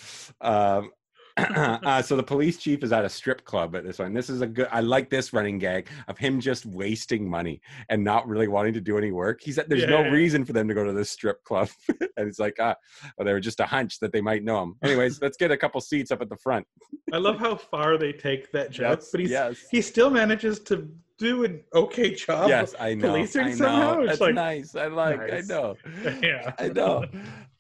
Um, 0.41 0.91
uh, 1.37 2.01
so 2.01 2.17
the 2.17 2.23
police 2.23 2.59
chief 2.59 2.85
is 2.85 2.93
at 2.93 3.05
a 3.05 3.09
strip 3.09 3.45
club 3.45 3.75
at 3.75 3.83
this 3.85 3.99
one. 3.99 4.15
This 4.15 4.31
is 4.31 4.41
a 4.41 4.47
good. 4.47 4.69
I 4.71 4.81
like 4.81 5.11
this 5.11 5.33
running 5.33 5.59
gag 5.59 5.89
of 6.07 6.17
him 6.17 6.39
just 6.41 6.65
wasting 6.65 7.29
money 7.29 7.61
and 7.89 8.05
not 8.05 8.29
really 8.29 8.47
wanting 8.47 8.73
to 8.75 8.81
do 8.81 8.97
any 8.99 9.11
work. 9.11 9.41
He's 9.43 9.59
at, 9.59 9.69
there's 9.69 9.83
Yeah, 9.83 9.89
no 10.03 10.11
reason 10.11 10.45
for 10.45 10.53
them 10.53 10.69
to 10.69 10.75
go 10.75 10.85
to 10.85 10.93
this 10.93 11.11
strip 11.11 11.43
club, 11.43 11.69
and 11.89 12.29
it's 12.29 12.39
like 12.39 12.57
ah, 12.61 12.77
well, 13.19 13.25
they 13.25 13.33
were 13.33 13.41
just 13.41 13.59
a 13.59 13.67
hunch 13.67 13.99
that 13.99 14.13
they 14.13 14.21
might 14.21 14.45
know 14.45 14.63
him. 14.63 14.77
Anyways, 14.85 15.21
let's 15.23 15.37
get 15.37 15.51
a 15.51 15.57
couple 15.57 15.81
seats 15.81 16.13
up 16.13 16.23
at 16.23 16.29
the 16.29 16.37
front. 16.37 16.67
I 17.13 17.17
love 17.17 17.39
how 17.41 17.57
far 17.57 17.99
they 17.99 18.13
take 18.13 18.53
that 18.53 18.71
joke, 18.71 18.99
Yes, 19.01 19.09
but 19.11 19.21
he's 19.21 19.31
yes. 19.31 19.65
he 19.73 19.81
still 19.81 20.11
manages 20.11 20.61
to 20.61 20.89
do 21.19 21.45
an 21.45 21.65
okay 21.75 22.15
job. 22.15 22.49
yes, 22.49 22.75
I 22.79 22.95
know. 22.95 23.09
policing 23.09 23.41
I 23.43 23.49
know. 23.51 23.57
somehow? 23.57 23.99
It's 24.01 24.09
That's 24.11 24.21
like- 24.21 24.35
nice. 24.35 24.75
I 24.77 24.87
like. 24.87 25.21
I 25.33 25.41
know. 25.41 25.75
yeah. 26.23 26.53
I 26.59 26.69
know. 26.69 27.05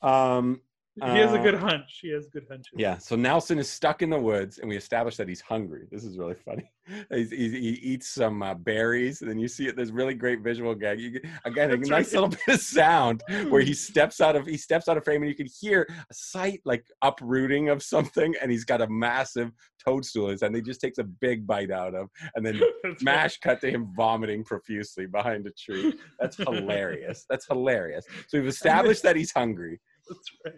Um, 0.03 0.61
He 0.97 1.19
has 1.19 1.33
a 1.33 1.41
Uh, 1.41 1.43
good 1.43 1.55
hunch. 1.55 1.99
He 2.03 2.11
has 2.11 2.27
good 2.29 2.47
hunches. 2.49 2.73
Yeah, 2.77 2.99
so 2.99 3.17
Nelson 3.17 3.59
is 3.59 3.69
stuck 3.69 4.01
in 4.03 4.11
the 4.11 4.19
woods, 4.19 4.59
and 4.59 4.69
we 4.69 4.77
established 4.77 5.19
that 5.19 5.27
he's 5.29 5.41
hungry. 5.41 5.89
This 5.91 6.05
is 6.05 6.17
really 6.19 6.37
funny. 6.37 6.71
He's, 7.11 7.31
he's, 7.31 7.53
he 7.53 7.71
eats 7.83 8.09
some 8.11 8.43
uh, 8.43 8.53
berries, 8.53 9.23
and 9.23 9.31
then 9.31 9.39
you 9.39 9.49
see 9.49 9.67
it. 9.67 9.75
There's 9.75 9.91
really 9.91 10.13
great 10.13 10.43
visual 10.43 10.75
gag. 10.75 11.01
You, 11.01 11.13
get- 11.13 11.25
again, 11.47 11.71
a 11.71 11.79
nice 11.79 11.91
right. 11.91 12.13
little 12.13 12.29
bit 12.29 12.57
of 12.57 12.61
sound 12.61 13.23
where 13.49 13.63
he 13.63 13.73
steps 13.89 14.21
out 14.21 14.37
of 14.37 14.45
he 14.45 14.59
steps 14.59 14.87
out 14.87 14.99
of 14.99 15.03
frame, 15.05 15.23
and 15.23 15.31
you 15.31 15.35
can 15.35 15.47
hear 15.61 15.87
a 15.89 16.15
sight 16.15 16.61
like 16.67 16.85
uprooting 17.01 17.71
of 17.71 17.83
something, 17.83 18.35
and 18.43 18.51
he's 18.51 18.67
got 18.67 18.83
a 18.83 18.87
massive 18.89 19.51
toadstool 19.83 20.29
and. 20.31 20.55
He 20.55 20.61
just 20.61 20.81
takes 20.83 20.99
a 20.99 21.05
big 21.05 21.47
bite 21.47 21.71
out 21.71 21.95
of, 21.95 22.09
and 22.35 22.45
then 22.45 22.61
That's 22.83 23.03
right. 23.03 23.03
Mash 23.03 23.39
cut 23.39 23.63
to 23.63 23.71
him 23.71 23.91
vomiting 23.97 24.45
profusely 24.45 25.07
behind 25.07 25.47
a 25.47 25.53
tree. 25.53 25.95
That's 26.21 26.37
hilarious. 26.37 27.25
That's 27.31 27.47
hilarious. 27.47 28.05
So 28.29 28.39
we've 28.39 28.47
established 28.49 29.03
that 29.05 29.17
he's 29.17 29.33
hungry. 29.33 29.81
That's 30.09 30.31
right. 30.45 30.55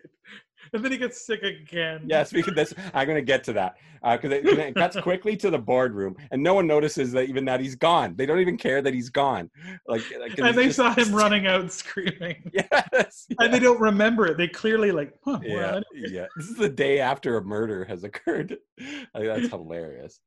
And 0.73 0.85
then 0.85 0.90
he 0.90 0.98
gets 0.98 1.24
sick 1.24 1.44
again. 1.44 2.02
Yes, 2.09 2.32
because 2.32 2.52
that's 2.56 2.74
I'm 2.93 3.06
going 3.06 3.14
to 3.16 3.23
get 3.23 3.44
to 3.44 3.52
that 3.52 3.77
because 4.02 4.32
it, 4.32 4.43
'cause 4.44 4.59
it 4.59 4.74
cuts 4.74 4.97
quickly 5.01 5.36
to 5.36 5.48
the 5.48 5.59
boardroom, 5.59 6.16
and 6.32 6.43
no 6.43 6.55
one 6.55 6.66
notices 6.66 7.12
that 7.12 7.28
even 7.28 7.44
that 7.44 7.60
he's 7.60 7.77
gone. 7.77 8.16
They 8.16 8.27
don't 8.27 8.40
even 8.40 8.56
care 8.56 8.82
that 8.82 8.93
he's 8.93 9.09
gone. 9.09 9.48
Like, 9.86 10.02
like 10.18 10.36
And 10.39 10.59
they 10.59 10.64
just- 10.64 10.77
saw 10.77 10.93
him 10.93 11.14
running 11.14 11.47
out 11.47 11.70
screaming. 11.70 12.51
Yes. 12.52 13.27
And 13.39 13.55
they 13.55 13.60
don't 13.60 13.81
remember 13.81 14.27
it. 14.27 14.39
They 14.39 14.48
clearly 14.48 14.90
like, 14.90 15.12
huh, 15.24 15.39
Yeah, 15.44 15.81
yeah. 15.94 16.27
This 16.36 16.48
is 16.48 16.56
the 16.56 16.68
day 16.68 16.98
after 16.98 17.36
a 17.36 17.44
murder 17.44 17.85
has 17.85 18.02
occurred. 18.02 18.56
I 18.81 19.18
think 19.20 19.27
that's 19.27 19.48
hilarious. 19.48 20.18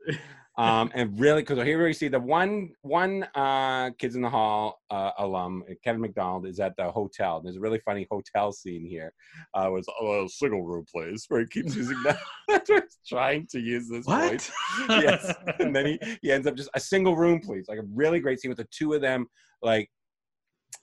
Um, 0.57 0.91
and 0.93 1.17
really, 1.17 1.41
because 1.41 1.63
here 1.63 1.81
we 1.83 1.93
see 1.93 2.09
the 2.09 2.19
one 2.19 2.71
one 2.81 3.25
uh, 3.33 3.91
Kids 3.91 4.15
in 4.15 4.21
the 4.21 4.29
Hall 4.29 4.81
uh, 4.89 5.11
alum, 5.17 5.63
Kevin 5.83 6.01
McDonald, 6.01 6.45
is 6.45 6.59
at 6.59 6.75
the 6.75 6.91
hotel. 6.91 7.39
There's 7.39 7.55
a 7.55 7.61
really 7.61 7.79
funny 7.79 8.05
hotel 8.11 8.51
scene 8.51 8.85
here. 8.85 9.13
Uh, 9.53 9.69
was 9.71 9.85
oh, 10.01 10.25
a 10.25 10.29
single 10.29 10.63
room 10.63 10.85
place 10.93 11.25
where 11.29 11.39
he 11.39 11.47
keeps 11.47 11.75
using 11.75 12.01
that. 12.03 12.87
Trying 13.07 13.47
to 13.51 13.59
use 13.59 13.87
this 13.87 14.05
voice. 14.05 14.51
What? 14.87 15.03
yes. 15.03 15.33
And 15.59 15.73
then 15.73 15.85
he, 15.85 15.99
he 16.21 16.31
ends 16.31 16.45
up 16.45 16.55
just 16.55 16.69
a 16.73 16.79
single 16.79 17.15
room, 17.15 17.39
please. 17.39 17.65
Like 17.69 17.79
a 17.79 17.87
really 17.93 18.19
great 18.19 18.41
scene 18.41 18.49
with 18.49 18.57
the 18.57 18.67
two 18.69 18.93
of 18.93 19.01
them, 19.01 19.27
like 19.61 19.89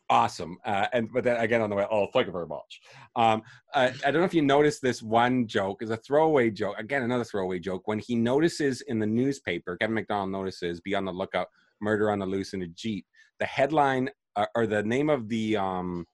awesome. 0.08 0.58
Uh, 0.64 0.86
and 0.92 1.08
but 1.12 1.24
then 1.24 1.36
again 1.38 1.60
on 1.60 1.70
the 1.70 1.76
way, 1.76 1.86
oh, 1.90 2.06
thank 2.12 2.26
you 2.26 2.32
very 2.32 2.46
much. 2.46 2.80
Um, 3.14 3.42
uh, 3.74 3.90
I 4.04 4.10
don't 4.10 4.20
know 4.20 4.26
if 4.26 4.34
you 4.34 4.42
noticed 4.42 4.82
this 4.82 5.02
one 5.02 5.46
joke 5.46 5.82
is 5.82 5.90
a 5.90 5.96
throwaway 5.96 6.50
joke. 6.50 6.76
Again, 6.78 7.02
another 7.02 7.24
throwaway 7.24 7.58
joke. 7.58 7.86
When 7.86 7.98
he 7.98 8.14
notices 8.14 8.82
in 8.82 8.98
the 8.98 9.06
newspaper, 9.06 9.76
Kevin 9.76 9.94
McDonald 9.94 10.30
notices, 10.30 10.80
be 10.80 10.94
on 10.94 11.04
the 11.04 11.12
lookout, 11.12 11.48
murder 11.80 12.10
on 12.10 12.18
the 12.18 12.26
loose 12.26 12.52
in 12.52 12.62
a 12.62 12.68
jeep. 12.68 13.06
The 13.38 13.46
headline 13.46 14.10
uh, 14.36 14.46
or 14.54 14.66
the 14.66 14.82
name 14.82 15.10
of 15.10 15.28
the 15.28 15.56
um, 15.56 16.06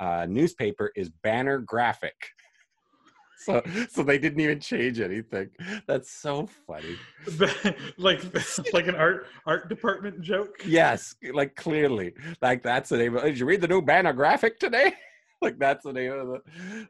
uh, 0.00 0.26
newspaper 0.28 0.92
is 0.96 1.10
Banner 1.22 1.58
Graphic. 1.58 2.14
So, 3.38 3.62
so 3.90 4.02
they 4.02 4.18
didn't 4.18 4.40
even 4.40 4.60
change 4.60 5.00
anything. 5.00 5.50
That's 5.86 6.10
so 6.10 6.48
funny. 6.66 6.96
like 7.98 8.22
like 8.72 8.86
an 8.86 8.94
art 8.96 9.26
art 9.46 9.68
department 9.68 10.20
joke. 10.22 10.62
Yes, 10.64 11.14
like 11.32 11.54
clearly, 11.54 12.14
like 12.42 12.62
that's 12.62 12.88
the 12.88 12.96
name. 12.98 13.16
Of, 13.16 13.22
did 13.24 13.38
you 13.38 13.46
read 13.46 13.60
the 13.60 13.68
new 13.68 13.82
banner 13.82 14.12
graphic 14.12 14.58
today? 14.58 14.92
like 15.42 15.58
that's 15.58 15.84
the 15.84 15.92
name 15.92 16.12
of 16.12 16.28
the. 16.28 16.88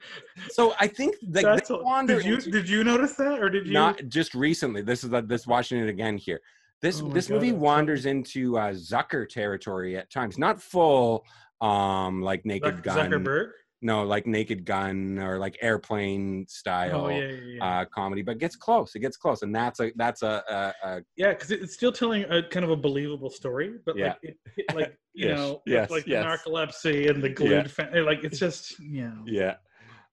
So 0.51 0.75
I 0.79 0.87
think 0.87 1.17
like 1.31 1.45
That's 1.45 1.69
they 1.69 1.75
a- 1.75 1.79
wander 1.83 2.17
did 2.17 2.25
you 2.27 2.35
into- 2.37 2.51
did 2.51 2.69
you 2.69 2.85
notice 2.85 3.15
that 3.15 3.41
or 3.43 3.51
did 3.51 3.67
you 3.67 3.73
not 3.73 4.01
just 4.09 4.35
recently. 4.35 4.83
This 4.83 5.03
is 5.05 5.11
the, 5.11 5.23
this 5.23 5.47
watching 5.47 5.81
it 5.81 5.89
again 5.89 6.17
here. 6.17 6.41
This 6.81 7.01
Oh 7.03 7.09
this 7.09 7.27
God, 7.29 7.35
movie 7.37 7.53
wanders 7.53 8.07
into 8.07 8.57
uh, 8.57 8.73
Zucker 8.73 9.29
territory 9.29 9.97
at 9.97 10.11
times. 10.11 10.39
Not 10.39 10.63
full, 10.63 11.25
um, 11.61 12.23
like 12.23 12.45
Naked 12.47 12.77
Zuck- 12.77 12.83
Gun. 12.83 13.11
Zuckerberg? 13.11 13.51
No, 13.83 14.05
like 14.05 14.27
Naked 14.27 14.65
Gun 14.65 15.19
or 15.19 15.39
like 15.39 15.59
Airplane 15.61 16.47
style. 16.49 17.07
Oh 17.07 17.09
yeah, 17.09 17.25
yeah, 17.25 17.33
yeah. 17.61 17.81
Uh, 17.81 17.85
comedy, 17.87 18.23
but 18.23 18.39
gets 18.39 18.57
close. 18.57 18.95
It 18.95 19.01
gets 19.01 19.17
close, 19.17 19.43
and 19.43 19.55
that's 19.55 19.81
a 19.81 19.93
that's 19.97 20.23
a, 20.23 20.43
a, 20.49 20.89
a 20.89 21.03
yeah, 21.17 21.29
because 21.35 21.51
it's 21.51 21.75
still 21.75 21.93
telling 21.93 22.25
a 22.25 22.43
kind 22.43 22.65
of 22.65 22.71
a 22.71 22.77
believable 22.77 23.31
story, 23.31 23.75
but 23.85 23.97
like 23.99 24.17
it, 24.23 24.37
it- 24.57 24.75
like 24.75 24.97
you 25.15 25.29
Yes, 25.29 25.39
know, 25.39 25.63
yes, 25.67 25.91
like 25.91 26.07
yes. 26.07 26.25
the 26.25 26.51
narcolepsy 26.51 27.11
and 27.11 27.23
the 27.23 27.29
glued, 27.29 27.51
Yeah. 27.51 27.67
fa- 27.69 27.91
like 28.05 28.25
it's 28.25 28.39
just 28.39 28.79
you 28.81 29.05
know. 29.05 29.23
yeah 29.27 29.55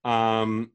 um 0.06 0.72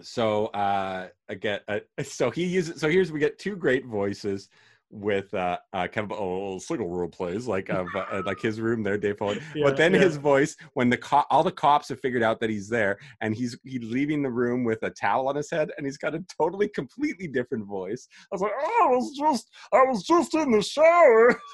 so 0.00 0.46
uh 0.46 1.08
again 1.28 1.60
uh, 1.68 1.80
so 2.02 2.30
he 2.30 2.44
uses 2.44 2.80
so 2.80 2.88
here's 2.88 3.10
we 3.10 3.18
get 3.20 3.38
two 3.38 3.56
great 3.56 3.86
voices 3.86 4.48
with 4.90 5.32
uh, 5.34 5.58
uh 5.72 5.86
Kevin 5.88 6.10
oh 6.12 6.58
single 6.58 6.88
room 6.88 7.10
plays 7.10 7.46
like 7.46 7.68
of 7.70 7.86
uh, 7.94 8.22
like 8.26 8.40
his 8.40 8.60
room 8.60 8.82
there 8.82 8.96
Dave. 8.96 9.16
Yeah, 9.20 9.36
but 9.64 9.76
then 9.76 9.92
yeah. 9.94 10.00
his 10.00 10.16
voice 10.16 10.56
when 10.74 10.88
the 10.90 10.96
co- 10.96 11.24
all 11.30 11.42
the 11.42 11.52
cops 11.52 11.88
have 11.88 12.00
figured 12.00 12.22
out 12.22 12.40
that 12.40 12.50
he's 12.50 12.68
there 12.68 12.98
and 13.20 13.34
he's 13.34 13.58
he's 13.64 13.82
leaving 13.82 14.22
the 14.22 14.30
room 14.30 14.64
with 14.64 14.82
a 14.82 14.90
towel 14.90 15.28
on 15.28 15.36
his 15.36 15.50
head 15.50 15.70
and 15.76 15.86
he's 15.86 15.98
got 15.98 16.14
a 16.14 16.24
totally 16.40 16.68
completely 16.68 17.26
different 17.26 17.66
voice. 17.66 18.08
I 18.32 18.34
was 18.34 18.42
like, 18.42 18.52
oh, 18.60 18.88
I 18.88 18.94
was 18.94 19.16
just 19.18 19.50
I 19.72 19.82
was 19.82 20.02
just 20.04 20.34
in 20.34 20.50
the 20.50 20.62
shower. 20.62 21.38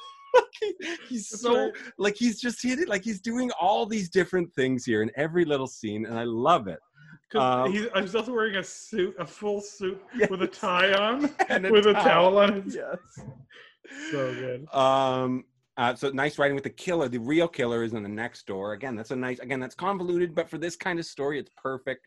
He- 0.61 0.97
he's 1.11 1.29
That's 1.29 1.43
so 1.43 1.65
right. 1.65 1.73
like 1.99 2.17
he's 2.17 2.41
just 2.41 2.63
hit 2.63 2.79
it 2.79 2.89
like 2.89 3.05
he's 3.05 3.21
doing 3.21 3.51
all 3.61 3.85
these 3.85 4.09
different 4.09 4.51
things 4.55 4.83
here 4.83 5.03
in 5.03 5.11
every 5.15 5.45
little 5.45 5.67
scene 5.67 6.07
and 6.07 6.19
I 6.19 6.25
love 6.25 6.69
it. 6.69 6.79
Um, 7.41 7.73
he's, 7.73 7.87
he's 7.97 8.15
also 8.15 8.33
wearing 8.33 8.57
a 8.57 8.63
suit, 8.65 9.15
a 9.19 9.27
full 9.27 9.61
suit 9.61 10.01
Yes. 10.17 10.31
with 10.31 10.43
a 10.43 10.47
tie 10.47 10.93
on, 10.93 11.31
And 11.49 11.67
a 11.67 11.71
with 11.73 11.87
a 11.87 11.93
towel. 11.95 12.05
towel 12.05 12.39
on 12.39 12.63
his. 12.63 12.75
Yes. 12.77 12.99
So 14.11 14.33
good. 14.35 14.67
Um, 14.73 15.45
uh, 15.77 15.95
so 15.95 16.09
nice 16.11 16.39
writing 16.39 16.55
with 16.55 16.65
the 16.65 16.71
killer. 16.71 17.09
The 17.09 17.19
real 17.19 17.49
killer 17.49 17.83
is 17.83 17.93
in 17.93 18.03
the 18.03 18.09
next 18.09 18.47
door. 18.47 18.73
Again, 18.73 18.95
that's 18.97 19.11
a 19.11 19.17
nice. 19.17 19.39
Again, 19.41 19.61
that's 19.61 19.75
convoluted, 19.75 20.35
but 20.35 20.49
for 20.49 20.57
this 20.57 20.77
kind 20.77 20.99
of 20.99 21.05
story, 21.05 21.39
it's 21.39 21.51
perfect. 21.61 22.07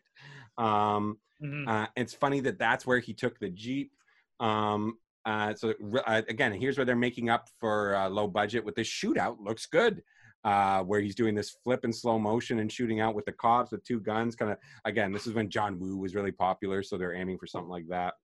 Um, 0.58 1.18
Mhm. 1.42 1.68
uh, 1.68 1.86
it's 1.94 2.14
funny 2.14 2.40
that 2.40 2.58
that's 2.58 2.86
where 2.86 2.98
he 2.98 3.12
took 3.12 3.38
the 3.38 3.50
jeep. 3.50 3.92
Um, 4.40 4.98
uh, 5.26 5.54
so 5.54 5.74
uh, 6.06 6.22
again, 6.28 6.52
here's 6.54 6.78
where 6.78 6.84
they're 6.86 6.96
making 6.96 7.28
up 7.28 7.48
for 7.60 7.94
uh, 7.94 8.08
low 8.08 8.26
budget 8.26 8.64
with 8.64 8.74
this 8.74 8.88
shootout. 8.88 9.36
Looks 9.38 9.66
good. 9.66 10.02
Uh, 10.46 10.80
where 10.84 11.00
he's 11.00 11.16
doing 11.16 11.34
this 11.34 11.50
flip 11.50 11.84
in 11.84 11.92
slow 11.92 12.20
motion 12.20 12.60
and 12.60 12.70
shooting 12.70 13.00
out 13.00 13.16
with 13.16 13.24
the 13.24 13.32
cops 13.32 13.72
with 13.72 13.82
two 13.82 13.98
guns. 13.98 14.36
Kind 14.36 14.52
of 14.52 14.58
again, 14.84 15.10
this 15.10 15.26
is 15.26 15.32
when 15.32 15.50
John 15.50 15.76
Woo 15.80 15.96
was 15.96 16.14
really 16.14 16.30
popular, 16.30 16.84
so 16.84 16.96
they're 16.96 17.16
aiming 17.16 17.36
for 17.36 17.48
something 17.48 17.68
like 17.68 17.88
that. 17.88 18.14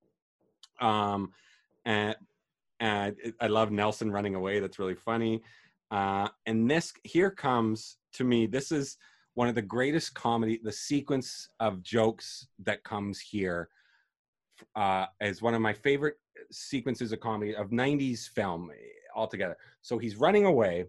Um, 0.80 1.32
and 1.84 2.14
and 2.78 3.16
I 3.40 3.48
love 3.48 3.72
Nelson 3.72 4.12
running 4.12 4.36
away. 4.36 4.60
That's 4.60 4.78
really 4.78 4.94
funny. 4.94 5.42
Uh, 5.90 6.28
and 6.46 6.70
this 6.70 6.92
here 7.02 7.28
comes 7.28 7.96
to 8.12 8.22
me. 8.22 8.46
This 8.46 8.70
is 8.70 8.98
one 9.34 9.48
of 9.48 9.56
the 9.56 9.62
greatest 9.62 10.14
comedy. 10.14 10.60
The 10.62 10.70
sequence 10.70 11.48
of 11.58 11.82
jokes 11.82 12.46
that 12.60 12.84
comes 12.84 13.18
here 13.18 13.68
uh, 14.76 15.06
is 15.20 15.42
one 15.42 15.54
of 15.54 15.60
my 15.60 15.72
favorite 15.72 16.18
sequences 16.52 17.10
of 17.10 17.18
comedy 17.18 17.56
of 17.56 17.70
'90s 17.70 18.28
film 18.28 18.70
eh, 18.72 18.78
altogether. 19.12 19.56
So 19.80 19.98
he's 19.98 20.14
running 20.14 20.44
away. 20.44 20.84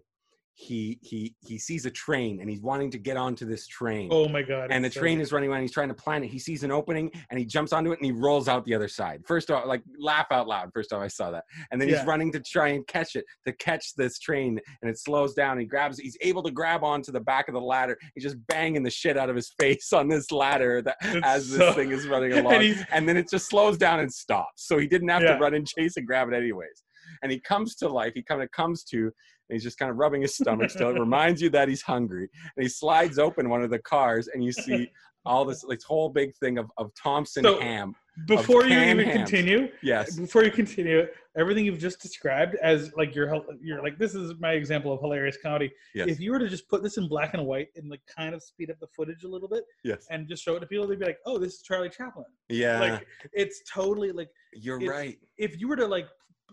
He 0.56 1.00
he 1.02 1.34
he 1.44 1.58
sees 1.58 1.84
a 1.84 1.90
train 1.90 2.40
and 2.40 2.48
he's 2.48 2.60
wanting 2.60 2.88
to 2.92 2.98
get 2.98 3.16
onto 3.16 3.44
this 3.44 3.66
train 3.66 4.08
Oh 4.12 4.28
my 4.28 4.40
god. 4.40 4.68
and 4.70 4.84
the 4.84 4.90
so 4.90 5.00
train 5.00 5.18
good. 5.18 5.24
is 5.24 5.32
running 5.32 5.50
around. 5.50 5.62
He's 5.62 5.72
trying 5.72 5.88
to 5.88 5.94
plan 5.94 6.22
it. 6.22 6.28
He 6.28 6.38
sees 6.38 6.62
an 6.62 6.70
opening 6.70 7.10
and 7.30 7.40
he 7.40 7.44
jumps 7.44 7.72
onto 7.72 7.90
it 7.90 7.98
and 7.98 8.06
he 8.06 8.12
rolls 8.12 8.46
out 8.46 8.64
the 8.64 8.72
other 8.72 8.86
side. 8.86 9.22
First 9.26 9.50
off, 9.50 9.66
like 9.66 9.82
laugh 9.98 10.26
out 10.30 10.46
loud. 10.46 10.70
First 10.72 10.90
time 10.90 11.00
I 11.02 11.08
saw 11.08 11.32
that, 11.32 11.42
and 11.72 11.80
then 11.80 11.88
Yeah. 11.88 11.98
he's 11.98 12.06
running 12.06 12.30
to 12.32 12.40
try 12.40 12.68
and 12.68 12.86
catch 12.86 13.16
it 13.16 13.24
to 13.46 13.52
catch 13.54 13.94
this 13.96 14.20
train, 14.20 14.60
and 14.80 14.88
it 14.88 14.96
slows 14.96 15.34
down. 15.34 15.58
He 15.58 15.64
grabs. 15.64 15.98
He's 15.98 16.16
able 16.20 16.44
to 16.44 16.52
grab 16.52 16.84
onto 16.84 17.10
the 17.10 17.20
back 17.20 17.48
of 17.48 17.54
the 17.54 17.60
ladder. 17.60 17.98
He's 18.14 18.22
just 18.22 18.36
banging 18.46 18.84
the 18.84 18.90
shit 18.90 19.16
out 19.18 19.28
of 19.28 19.34
his 19.34 19.52
face 19.58 19.92
on 19.92 20.06
this 20.06 20.30
ladder 20.30 20.82
that, 20.82 20.96
It's 21.02 21.26
as 21.26 21.50
this 21.50 21.74
thing 21.74 21.90
is 21.90 22.06
running 22.14 22.32
along, 22.32 22.60
he's- 22.60 22.84
and 22.92 23.08
then 23.08 23.16
it 23.16 23.28
just 23.28 23.48
slows 23.48 23.76
down 23.76 23.98
and 23.98 24.12
stops. 24.12 24.66
So 24.68 24.78
he 24.78 24.86
didn't 24.86 25.08
have 25.08 25.22
Yeah. 25.22 25.34
to 25.34 25.40
run 25.40 25.54
and 25.54 25.66
chase 25.66 25.96
and 25.96 26.06
grab 26.06 26.28
it 26.28 26.34
anyways. 26.36 26.84
And 27.22 27.32
he 27.32 27.40
comes 27.40 27.74
to 27.76 27.88
life. 27.88 28.12
He 28.14 28.22
kind 28.22 28.40
of 28.40 28.50
comes 28.52 28.84
to. 28.84 29.10
And 29.48 29.54
he's 29.56 29.62
just 29.62 29.78
kind 29.78 29.90
of 29.90 29.96
rubbing 29.98 30.22
his 30.22 30.34
stomach 30.36 30.70
still. 30.70 30.88
It 30.90 30.98
reminds 30.98 31.42
you 31.42 31.50
that 31.50 31.68
he's 31.68 31.82
hungry. 31.82 32.28
And 32.56 32.62
he 32.62 32.68
slides 32.68 33.18
open 33.18 33.48
one 33.48 33.62
of 33.62 33.70
the 33.70 33.78
cars, 33.78 34.28
and 34.32 34.42
you 34.42 34.52
see 34.52 34.90
all 35.26 35.44
this 35.44 35.64
this 35.68 35.84
whole 35.84 36.08
big 36.08 36.34
thing 36.36 36.58
of, 36.58 36.70
of 36.78 36.90
Thompson 37.02 37.44
So- 37.44 37.60
ham. 37.60 37.94
Before 38.28 38.64
you 38.64 38.78
even 38.78 39.06
hams. 39.06 39.16
continue, 39.28 39.68
Yes. 39.82 40.14
before 40.16 40.44
you 40.44 40.50
continue, 40.52 41.04
everything 41.36 41.64
you've 41.64 41.80
just 41.80 42.00
described 42.00 42.54
as 42.62 42.92
like 42.96 43.12
your 43.12 43.42
you're 43.60 43.82
like 43.82 43.98
this 43.98 44.14
is 44.14 44.34
my 44.38 44.52
example 44.52 44.92
of 44.92 45.00
hilarious 45.00 45.36
comedy. 45.42 45.72
Yes. 45.96 46.06
If 46.08 46.20
you 46.20 46.30
were 46.30 46.38
to 46.38 46.48
just 46.48 46.68
put 46.68 46.84
this 46.84 46.96
in 46.96 47.08
black 47.08 47.34
and 47.34 47.44
white 47.44 47.70
and 47.74 47.90
like 47.90 48.02
kind 48.06 48.32
of 48.32 48.40
speed 48.40 48.70
up 48.70 48.78
the 48.78 48.86
footage 48.86 49.24
a 49.24 49.28
little 49.28 49.48
bit 49.48 49.64
yes. 49.82 50.06
and 50.10 50.28
just 50.28 50.44
show 50.44 50.54
it 50.54 50.60
to 50.60 50.66
people, 50.66 50.86
they'd 50.86 51.00
be 51.00 51.06
like, 51.06 51.18
"Oh, 51.26 51.38
this 51.38 51.54
is 51.54 51.62
Charlie 51.62 51.88
Chaplin." 51.88 52.26
Yeah. 52.48 52.78
Like 52.78 53.06
it's 53.32 53.62
totally 53.68 54.12
like 54.12 54.28
you're 54.52 54.78
right. 54.78 55.18
if 55.36 55.60
you 55.60 55.66
were 55.66 55.74
to 55.74 55.86
like 55.88 56.06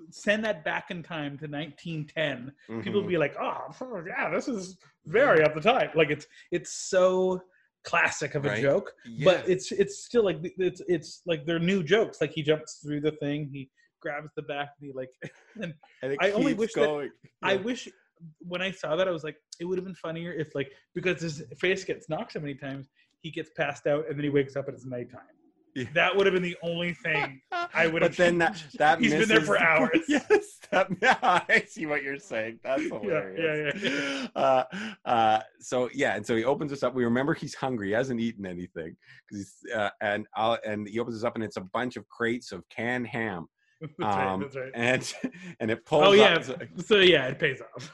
send 0.10 0.44
that 0.46 0.64
back 0.64 0.92
in 0.92 1.04
time 1.04 1.38
to 1.38 1.48
1910, 1.48 2.52
people 2.84 3.02
would 3.02 3.08
Mhm. 3.08 3.10
be 3.10 3.18
like, 3.18 3.36
"Oh, 3.40 4.04
yeah, 4.08 4.30
this 4.30 4.48
is 4.48 4.78
very 5.06 5.44
up 5.44 5.54
the 5.54 5.62
time." 5.62 5.90
Like 5.96 6.10
it's 6.10 6.28
it's 6.52 6.72
so 6.72 7.42
classic 7.84 8.36
of 8.36 8.46
a 8.46 8.50
Right. 8.50 8.62
joke 8.62 8.94
Yeah. 9.06 9.26
but 9.26 9.50
it's 9.50 9.72
it's 9.72 10.04
still 10.06 10.24
like 10.24 10.38
it's 10.58 10.82
it's 10.88 11.22
like 11.26 11.46
they're 11.46 11.60
new 11.60 11.84
jokes. 11.84 12.22
Like 12.22 12.32
he 12.32 12.44
jumps 12.44 12.76
through 12.82 13.02
the 13.02 13.12
thing, 13.14 13.50
he 13.52 13.70
grabs 14.02 14.30
the 14.36 14.44
back, 14.44 14.70
and 14.80 14.88
he 14.88 14.94
like. 14.94 15.10
And 15.62 15.74
And 16.02 16.18
I 16.20 16.32
only 16.32 16.54
wish 16.54 16.74
that- 16.74 16.86
going. 16.86 17.12
I 17.44 17.56
wish 17.58 17.90
when 18.40 18.62
I 18.62 18.70
saw 18.72 18.96
that, 18.96 19.08
I 19.08 19.12
was 19.12 19.24
like, 19.24 19.38
it 19.60 19.66
would 19.66 19.78
have 19.80 19.86
been 19.86 19.96
funnier 19.96 20.32
if 20.32 20.54
like 20.54 20.72
because 20.94 21.22
his 21.22 21.44
face 21.60 21.84
gets 21.84 22.08
knocked 22.08 22.34
so 22.34 22.40
many 22.40 22.54
times, 22.56 22.90
he 23.22 23.32
gets 23.32 23.50
passed 23.50 23.88
out 23.88 24.08
and 24.08 24.16
then 24.18 24.24
he 24.24 24.30
wakes 24.30 24.56
up 24.56 24.68
and 24.68 24.76
it's 24.76 24.86
nighttime. 24.86 25.36
Yeah. 25.76 25.86
That 25.94 26.16
would 26.16 26.26
have 26.26 26.34
been 26.34 26.44
the 26.44 26.58
only 26.64 26.94
thing 26.94 27.42
I 27.52 27.88
would 27.88 28.02
have. 28.02 28.12
But 28.12 28.18
then 28.18 28.38
that 28.40 28.62
that 28.78 29.00
He's 29.00 29.14
been 29.14 29.28
there 29.30 29.42
for 29.42 29.58
hours. 29.60 30.00
Yes, 30.08 30.58
that, 30.72 30.88
I 31.24 31.64
see 31.68 31.86
what 31.86 32.04
you're 32.04 32.18
saying. 32.18 32.60
That's 32.64 32.84
Yeah, 32.84 33.00
hilarious. 33.00 33.82
yeah, 33.84 34.28
Uh, 34.36 34.64
uh, 35.06 35.40
so 35.60 35.90
yeah, 35.94 36.16
and 36.16 36.26
so 36.26 36.36
he 36.36 36.44
opens 36.44 36.74
us 36.74 36.84
up. 36.84 36.94
We 36.94 37.06
remember 37.06 37.34
he's 37.34 37.56
hungry. 37.56 37.88
He 37.88 37.94
hasn't 37.94 38.20
eaten 38.20 38.46
anything 38.46 38.96
because 39.30 39.38
he's 39.64 39.74
uh, 39.74 39.90
and 40.02 40.28
I'll, 40.36 40.58
and 40.66 40.88
he 40.88 41.00
opens 41.00 41.16
us 41.18 41.24
up 41.24 41.36
and 41.36 41.44
it's 41.44 41.58
a 41.58 41.62
bunch 41.62 41.96
of 41.96 42.08
crates 42.10 42.52
of 42.52 42.68
canned 42.70 43.08
ham. 43.08 43.48
that's 43.80 43.94
right. 44.00 44.28
Um, 44.28 44.42
That's 44.42 44.56
right. 44.56 44.72
and 44.76 45.14
and 45.62 45.72
it 45.72 45.86
pulls. 45.86 46.04
Oh 46.08 46.12
yeah. 46.12 46.36
Up, 46.36 46.44
so, 46.44 46.56
So 46.86 46.96
yeah, 46.98 47.28
it 47.28 47.40
pays 47.40 47.62
off. 47.76 47.94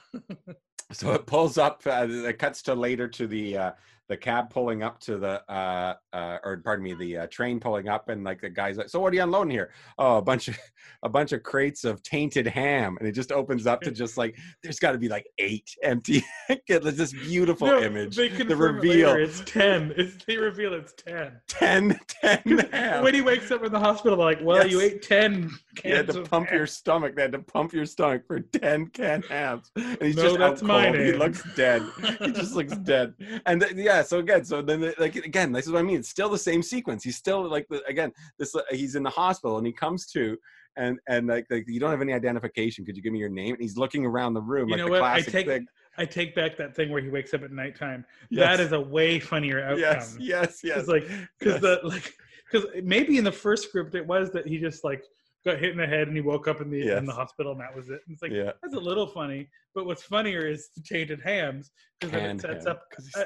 so 0.91 1.13
it 1.13 1.25
pulls 1.27 1.57
up. 1.57 1.81
Uh, 1.85 2.07
it 2.09 2.39
cuts 2.39 2.61
to 2.63 2.73
later 2.75 3.07
to 3.09 3.27
the. 3.27 3.73
The 4.09 4.17
cab 4.17 4.49
pulling 4.49 4.83
up 4.83 4.99
to 5.01 5.17
the 5.17 5.43
uh, 5.51 5.95
uh 6.13 6.37
or 6.43 6.57
pardon 6.63 6.83
me 6.83 6.93
the 6.93 7.17
uh, 7.17 7.27
train 7.27 7.59
pulling 7.59 7.89
up 7.89 8.07
and 8.09 8.23
like 8.23 8.39
the 8.41 8.49
guy's 8.49 8.77
like 8.77 8.87
so 8.89 8.99
what 8.99 9.11
are 9.11 9.15
you 9.17 9.23
unloading 9.23 9.51
here 9.51 9.71
oh 9.97 10.17
a 10.17 10.21
bunch 10.21 10.47
of 10.47 10.57
a 11.03 11.09
bunch 11.09 11.33
of 11.33 11.43
crates 11.43 11.83
of 11.83 12.01
tainted 12.03 12.47
ham 12.47 12.95
and 12.99 13.07
it 13.07 13.11
just 13.11 13.31
opens 13.31 13.67
up 13.67 13.81
to 13.81 13.91
just 13.91 14.17
like 14.17 14.37
there's 14.63 14.79
got 14.79 14.93
to 14.93 14.97
be 14.97 15.09
like 15.09 15.27
eight 15.39 15.69
empty 15.83 16.23
get 16.67 16.83
this 16.83 17.11
beautiful 17.11 17.67
No, 17.67 17.81
image 17.81 18.15
They 18.15 18.29
the 18.29 18.43
it 18.53 18.55
reveal 18.57 19.09
later, 19.09 19.19
It's 19.19 19.41
ten. 19.45 19.93
It's, 19.97 20.23
they 20.25 20.37
reveal 20.37 20.73
it's 20.73 20.93
ten. 20.93 21.41
10 21.47 21.99
10 22.07 22.57
ham 22.71 23.03
When 23.03 23.13
he 23.13 23.21
wakes 23.21 23.51
up 23.51 23.63
in 23.63 23.71
the 23.71 23.79
hospital, 23.79 24.17
like, 24.17 24.39
"Well, 24.41 24.65
you 24.67 24.79
ate 24.81 25.01
ten 25.01 25.49
cans 25.75 25.83
you 25.83 25.95
had 25.95 26.07
to 26.07 26.21
pump 26.23 26.47
ham." 26.49 26.57
your 26.57 26.67
stomach. 26.67 27.15
They 27.15 27.23
had 27.23 27.31
to 27.33 27.39
pump 27.39 27.73
your 27.73 27.85
stomach 27.85 28.25
for 28.27 28.39
ten 28.39 28.87
canned 28.87 29.25
hams, 29.25 29.71
and 29.75 30.01
he's 30.01 30.15
No, 30.15 30.23
just 30.23 30.37
that's 30.39 30.61
cold. 30.61 30.95
He 30.95 31.11
looks 31.13 31.43
dead. 31.55 31.83
he 32.19 32.31
just 32.31 32.55
looks 32.55 32.75
dead. 32.77 33.13
And 33.45 33.61
th- 33.61 33.73
yeah, 33.75 33.96
so 34.01 34.19
again, 34.19 34.43
so 34.45 34.61
then 34.61 34.81
the- 34.81 34.95
like 34.97 35.15
again, 35.15 35.51
this 35.51 35.65
is 35.65 35.71
what 35.71 35.79
I 35.79 35.83
mean. 35.83 35.99
It's 35.99 36.09
still 36.09 36.29
the 36.29 36.37
same 36.37 36.61
sequence. 36.63 37.03
He's 37.03 37.17
still 37.17 37.47
like 37.49 37.67
the, 37.69 37.83
again, 37.85 38.11
this 38.39 38.55
uh, 38.55 38.61
he's 38.71 38.95
in 38.95 39.03
the 39.03 39.09
hospital 39.09 39.57
and 39.57 39.65
he 39.67 39.73
comes 39.73 40.05
to. 40.07 40.37
And 40.75 40.99
and 41.07 41.25
like, 41.27 41.47
like 41.49 41.65
you 41.67 41.79
don't 41.79 41.89
have 41.89 42.01
any 42.01 42.13
identification. 42.13 42.85
Could 42.85 42.95
you 42.95 43.01
give 43.01 43.11
me 43.11 43.17
your 43.19 43.29
name? 43.29 43.53
And 43.55 43.61
he's 43.61 43.77
looking 43.77 44.05
around 44.05 44.35
the 44.35 44.41
room 44.41 44.69
You 44.69 44.75
like 44.75 44.79
know 44.85 44.93
the 44.93 45.01
what? 45.01 45.03
I 45.03 45.21
take 45.21 45.47
thing. 45.47 45.65
I 45.97 46.05
take 46.05 46.35
back 46.35 46.55
that 46.57 46.75
thing 46.75 46.91
where 46.91 47.01
he 47.01 47.09
wakes 47.09 47.33
up 47.33 47.41
at 47.41 47.51
nighttime. 47.51 48.05
Yes. 48.29 48.57
That 48.57 48.63
is 48.63 48.71
a 48.73 48.79
way 48.79 49.19
funnier 49.19 49.59
outcome. 49.63 49.79
yes, 49.79 50.15
yes, 50.19 50.59
yes. 50.63 50.77
It's 50.81 50.87
like 50.87 51.07
because 51.39 51.53
Yes. 51.53 51.61
the 51.61 51.79
like 51.83 52.13
because 52.51 52.67
maybe 52.83 53.17
in 53.17 53.23
the 53.23 53.31
first 53.31 53.63
script 53.67 53.95
it 53.95 54.05
was 54.05 54.29
that 54.31 54.47
he 54.47 54.59
just 54.59 54.83
like 54.83 55.03
got 55.45 55.57
hit 55.57 55.71
in 55.71 55.77
the 55.77 55.87
head 55.87 56.07
and 56.09 56.15
he 56.15 56.21
woke 56.21 56.47
up 56.47 56.61
in 56.61 56.69
the 56.69 56.95
in 56.95 57.05
the 57.05 57.13
hospital 57.13 57.53
and 57.53 57.61
that 57.61 57.75
was 57.75 57.89
it. 57.89 58.01
And 58.05 58.13
it's 58.13 58.21
like 58.21 58.31
yeah, 58.31 58.51
that's 58.61 58.75
a 58.75 58.79
little 58.79 59.07
funny, 59.07 59.49
but 59.77 59.85
what's 59.85 60.01
funnier 60.01 60.47
is 60.47 60.69
the 60.75 60.81
tainted 60.81 61.21
hams 61.21 61.69
because 61.99 62.11
then 62.11 62.35
it 62.37 62.41
sets 62.41 62.65
ham, 62.65 62.75
up 62.75 62.81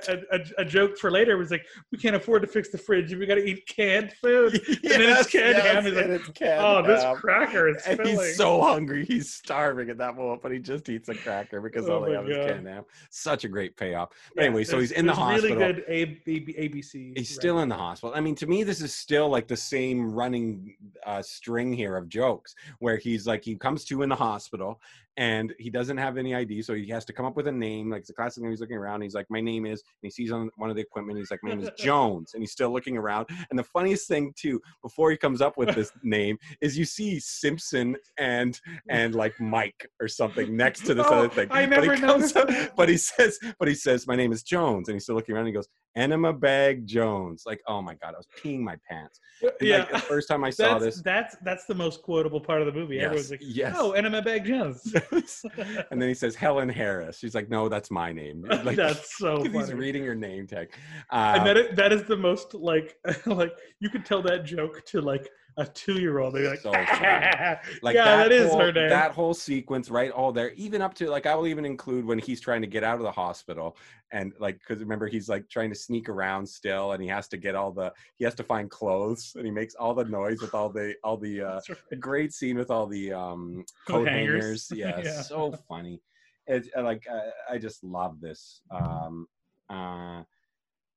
a, 0.10 0.18
a, 0.36 0.40
a, 0.60 0.66
joke 0.66 0.98
for 0.98 1.10
later. 1.10 1.38
Was 1.38 1.50
like 1.50 1.66
we 1.94 1.98
can't 1.98 2.14
afford 2.16 2.42
to 2.42 2.48
fix 2.48 2.70
the 2.70 2.78
fridge. 2.78 3.14
We 3.14 3.26
got 3.26 3.36
to 3.36 3.44
eat 3.44 3.66
canned 3.68 4.12
food. 4.22 4.54
and 4.68 4.80
then 4.84 5.18
it's 5.18 5.30
canned 5.30 5.58
ham. 5.58 5.86
He's 5.86 5.94
like, 5.94 6.08
it's 6.08 6.28
canned 6.30 6.62
oh, 6.62 6.86
this 6.86 7.06
cracker 7.20 7.70
is 7.70 7.82
and 7.88 7.98
filling. 8.00 8.18
he's 8.18 8.36
so 8.36 8.62
hungry, 8.62 9.06
he's 9.06 9.34
starving 9.34 9.90
at 9.90 9.98
that 10.00 10.18
moment, 10.18 10.42
but 10.42 10.52
he 10.52 10.60
just 10.60 10.90
eats 10.90 11.08
a 11.08 11.16
cracker 11.16 11.62
because 11.62 11.88
Oh 11.88 11.96
all 11.96 12.02
they 12.02 12.12
have 12.12 12.30
is 12.30 12.36
canned 12.36 12.68
ham. 12.68 12.84
Such 13.10 13.46
a 13.46 13.48
great 13.48 13.78
payoff. 13.78 14.10
But 14.36 14.42
Yeah, 14.42 14.48
anyway, 14.48 14.66
so 14.66 14.78
he's 14.78 14.92
in 14.92 15.06
the 15.06 15.14
hospital. 15.14 15.56
Really 15.56 15.74
good 15.74 15.86
A, 15.88 16.02
A, 16.02 16.70
ABC. 16.70 17.18
He's 17.18 17.34
still 17.34 17.60
in 17.60 17.70
the 17.70 17.78
hospital. 17.78 18.14
I 18.14 18.20
mean, 18.20 18.36
to 18.36 18.48
me, 18.48 18.64
this 18.64 18.82
is 18.82 18.94
still 18.94 19.30
like 19.30 19.48
the 19.48 19.56
same 19.56 20.12
running 20.12 20.76
uh, 21.06 21.22
string 21.22 21.72
here 21.72 21.96
of 21.96 22.10
jokes 22.10 22.56
where 22.80 22.98
he's 22.98 23.26
like, 23.26 23.46
he 23.46 23.56
comes 23.56 23.86
to 23.86 24.02
in 24.02 24.10
the 24.10 24.16
hospital 24.16 24.82
and 25.18 25.54
he 25.60 25.70
doesn't 25.70 25.98
have 25.98 26.18
any 26.18 26.34
ID. 26.34 26.62
So 26.62 26.74
he 26.74 26.88
has 26.90 27.06
to 27.06 27.14
come 27.14 27.26
up 27.26 27.36
with 27.36 27.48
a 27.48 27.52
name. 27.52 27.90
Like 27.90 28.02
it's 28.02 28.10
a 28.10 28.14
classic 28.14 28.44
name. 28.44 28.52
He's 28.52 28.62
looking 28.62 28.78
around. 28.78 29.02
He's 29.02 29.14
like, 29.14 29.26
my 29.30 29.42
name 29.42 29.66
is, 29.66 29.82
and 29.82 30.08
he 30.08 30.10
sees 30.10 30.32
on 30.32 30.50
one 30.56 30.70
of 30.70 30.76
the 30.76 30.82
equipment. 30.82 31.18
He's 31.18 31.32
like, 31.32 31.42
my 31.44 31.52
name 31.52 31.62
is 31.62 31.70
Jones. 31.78 32.32
And 32.34 32.42
he's 32.42 32.52
still 32.52 32.72
looking 32.72 32.98
around. 32.98 33.28
And 33.50 33.60
the 33.60 33.64
funniest 33.64 34.08
thing, 34.08 34.34
too, 34.38 34.62
before 34.82 35.12
he 35.12 35.18
comes 35.18 35.42
up 35.42 35.58
with 35.58 35.76
this 35.76 35.92
name, 36.04 36.38
is 36.62 36.78
you 36.78 36.86
see 36.86 37.20
Simpson 37.20 37.98
and, 38.18 38.60
and 38.90 39.14
like 39.16 39.40
Mike 39.40 39.88
or 40.02 40.08
something 40.08 40.56
next 40.56 40.86
to 40.86 40.94
this 40.94 41.06
Oh, 41.10 41.20
other 41.20 41.30
thing. 41.30 41.48
I 41.52 41.66
But 41.66 41.84
he 41.84 41.90
never 41.90 41.98
comes 41.98 42.36
up- 42.36 42.50
but 42.76 42.88
he 42.88 42.98
says, 42.98 43.38
but 43.60 43.68
he 43.68 43.76
says, 43.76 44.08
my 44.08 44.16
name 44.16 44.32
is 44.32 44.44
Jones, 44.44 44.88
and 44.88 44.96
he's 44.96 45.04
still 45.04 45.16
looking 45.16 45.36
around. 45.36 45.42
And 45.42 45.50
he 45.50 45.54
goes, 45.54 45.68
Enema 45.96 46.34
Bag 46.34 46.86
Jones. 46.88 47.44
Like, 47.46 47.62
oh 47.68 47.82
my 47.82 47.96
god, 47.96 48.14
I 48.14 48.18
was 48.18 48.28
peeing 48.42 48.60
my 48.60 48.76
pants. 48.90 49.20
Uh, 49.44 49.50
and, 49.60 49.70
yeah. 49.70 49.78
Like, 49.80 49.92
the 49.92 50.00
first 50.00 50.28
time 50.28 50.44
I 50.44 50.50
saw 50.50 50.80
that's, 50.80 50.98
this, 50.98 51.02
that's 51.04 51.36
that's 51.44 51.66
the 51.66 51.76
most 51.76 52.02
quotable 52.02 52.40
part 52.40 52.62
of 52.62 52.68
the 52.68 52.74
movie. 52.74 53.00
Everyone's 53.00 53.32
yes, 53.32 53.42
like, 53.42 53.56
yes. 53.56 53.76
"Oh, 53.78 53.92
Enema 53.92 54.22
Bag 54.22 54.46
Jones." 54.46 54.94
and 55.92 56.02
then 56.02 56.08
he 56.08 56.14
says 56.14 56.36
Helen 56.36 56.70
Harris. 56.70 57.20
She's 57.20 57.36
like, 57.36 57.50
no, 57.50 57.70
that's 57.70 57.92
my 57.92 58.12
name. 58.12 58.46
Like, 58.64 58.76
that's 58.76 59.18
so. 59.18 59.38
funny. 59.44 59.58
he's 59.58 59.74
reading 59.74 60.04
your 60.04 60.14
name 60.14 60.46
tag. 60.46 60.70
and 61.12 61.42
Uh, 61.42 61.44
that 61.44 61.58
is, 61.58 61.76
that 61.76 61.92
is 61.92 62.04
the 62.04 62.18
most 62.18 62.54
like 62.54 62.96
like 63.26 63.52
you 63.80 63.90
could 63.90 64.06
tell 64.06 64.22
that 64.22 64.46
joke 64.46 64.86
to 64.86 65.02
like 65.02 65.30
a 65.62 65.66
two 65.68 66.00
year 66.00 66.20
old. 66.20 66.36
They're 66.36 66.50
like, 66.50 66.60
So 66.60 66.72
like 67.82 67.96
yeah, 67.96 68.04
that 68.06 68.32
is 68.32 68.50
whole, 68.50 68.60
her 68.60 68.72
name. 68.72 68.90
That 68.90 69.12
whole 69.12 69.34
sequence, 69.34 69.90
right? 69.90 70.12
All 70.12 70.32
there, 70.32 70.52
even 70.54 70.82
up 70.82 70.94
to 70.96 71.10
like 71.10 71.26
I 71.26 71.36
will 71.36 71.48
even 71.48 71.66
include 71.66 72.06
when 72.06 72.20
he's 72.20 72.42
trying 72.42 72.62
to 72.62 72.68
get 72.68 72.84
out 72.84 72.96
of 72.98 73.04
the 73.04 73.12
hospital 73.12 73.78
and 74.12 74.34
like 74.40 74.60
because 74.60 74.80
remember 74.82 75.08
he's 75.08 75.30
like 75.30 75.48
trying 75.50 75.70
to 75.70 75.76
sneak 75.76 76.10
around 76.10 76.46
still 76.48 76.92
and 76.92 77.02
he 77.02 77.08
has 77.08 77.28
to 77.30 77.38
get 77.38 77.56
all 77.56 77.72
the 77.72 77.92
he 78.16 78.26
has 78.26 78.36
to 78.36 78.44
find 78.44 78.70
clothes 78.70 79.34
and 79.36 79.46
he 79.46 79.52
makes 79.52 79.76
all 79.76 79.94
the 79.94 80.04
noise 80.06 80.42
with 80.42 80.54
all 80.54 80.70
the 80.70 80.94
all 81.04 81.18
the 81.18 81.42
uh 81.50 81.60
right. 81.70 82.00
great 82.00 82.34
scene 82.34 82.58
with 82.58 82.70
all 82.72 82.88
the 82.88 83.12
um 83.14 83.64
Coat 83.88 84.08
hangers. 84.08 84.68
hangers. 84.70 84.72
Yeah, 84.72 85.02
Yeah. 85.04 85.22
so 85.22 85.54
funny. 85.68 86.02
It's 86.48 86.70
uh, 86.76 86.84
like 86.84 87.06
uh, 87.10 87.30
I 87.50 87.58
just 87.58 87.84
love 87.84 88.20
this. 88.20 88.62
Um, 88.72 89.28
uh, 89.70 90.24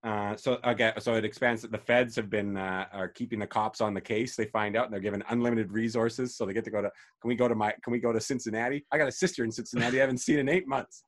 uh, 0.04 0.36
so 0.36 0.58
again, 0.64 0.92
so 1.00 1.14
it 1.14 1.24
expands 1.24 1.62
that 1.62 1.72
the 1.72 1.78
feds 1.78 2.14
have 2.16 2.28
been 2.28 2.56
uh, 2.58 2.86
are 2.92 3.08
keeping 3.08 3.38
the 3.38 3.46
cops 3.46 3.80
on 3.80 3.94
the 3.94 4.00
case. 4.00 4.36
They 4.36 4.44
find 4.44 4.76
out 4.76 4.84
and 4.84 4.92
they're 4.92 5.00
given 5.00 5.24
unlimited 5.30 5.72
resources, 5.72 6.36
so 6.36 6.44
they 6.44 6.52
get 6.52 6.64
to 6.64 6.70
go 6.70 6.82
to. 6.82 6.90
Can 7.22 7.28
we 7.28 7.34
go 7.34 7.48
to 7.48 7.54
my? 7.54 7.72
Can 7.82 7.90
we 7.92 7.98
go 7.98 8.12
to 8.12 8.20
Cincinnati? 8.20 8.84
I 8.92 8.98
got 8.98 9.08
a 9.08 9.12
sister 9.12 9.44
in 9.44 9.50
Cincinnati. 9.50 9.98
I 9.98 10.00
haven't 10.02 10.18
seen 10.18 10.38
in 10.38 10.48
eight 10.48 10.68
months. 10.68 11.04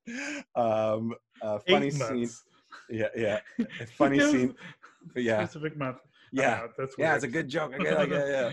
Um, 0.54 1.12
uh, 1.42 1.58
funny 1.68 1.88
Eight 1.88 1.92
scene. 1.92 2.18
months. 2.20 2.44
Yeah, 2.88 3.08
yeah. 3.14 3.40
A 3.60 3.86
funny 3.98 4.18
scene. 4.20 4.54
Yeah, 5.14 5.44
Specific 5.44 5.76
month. 5.76 5.98
yeah. 6.32 6.62
Uh, 6.64 6.68
that's 6.78 6.94
Yeah, 6.98 7.14
it's 7.14 7.24
a 7.24 7.28
good 7.28 7.48
joke. 7.48 7.72
I 7.74 7.78
get 7.82 7.98
like, 7.98 8.08
yeah, 8.10 8.26
yeah. 8.26 8.50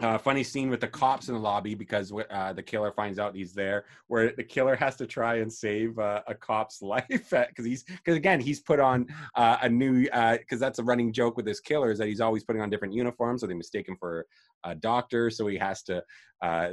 Uh, 0.00 0.18
funny 0.18 0.42
scene 0.42 0.68
with 0.68 0.80
the 0.80 0.88
cops 0.88 1.28
in 1.28 1.34
the 1.34 1.40
lobby 1.40 1.74
because 1.74 2.12
uh, 2.30 2.52
the 2.52 2.62
killer 2.62 2.90
finds 2.90 3.18
out 3.20 3.36
he's 3.36 3.52
there, 3.52 3.84
where 4.08 4.32
the 4.32 4.42
killer 4.42 4.74
has 4.74 4.96
to 4.96 5.06
try 5.06 5.36
and 5.36 5.52
save 5.52 5.96
uh, 5.98 6.22
a 6.26 6.34
cop's 6.34 6.82
life 6.82 7.06
because 7.08 7.64
he's 7.64 7.84
because 7.84 8.16
again 8.16 8.40
he's 8.40 8.60
put 8.60 8.80
on 8.80 9.06
uh, 9.36 9.58
a 9.62 9.68
new 9.68 10.02
because 10.02 10.58
that's 10.58 10.80
a 10.80 10.84
running 10.84 11.12
joke 11.12 11.36
with 11.36 11.46
this 11.46 11.60
killer 11.60 11.92
is 11.92 11.98
that 11.98 12.08
he's 12.08 12.20
always 12.20 12.42
putting 12.42 12.62
on 12.62 12.70
different 12.70 12.94
uniforms, 12.94 13.42
so 13.42 13.46
they 13.46 13.54
mistake 13.54 13.88
him 13.88 13.96
for 13.96 14.26
a 14.64 14.74
doctor, 14.74 15.30
so 15.30 15.46
he 15.46 15.56
has 15.56 15.82
to 15.82 16.02
uh, 16.42 16.68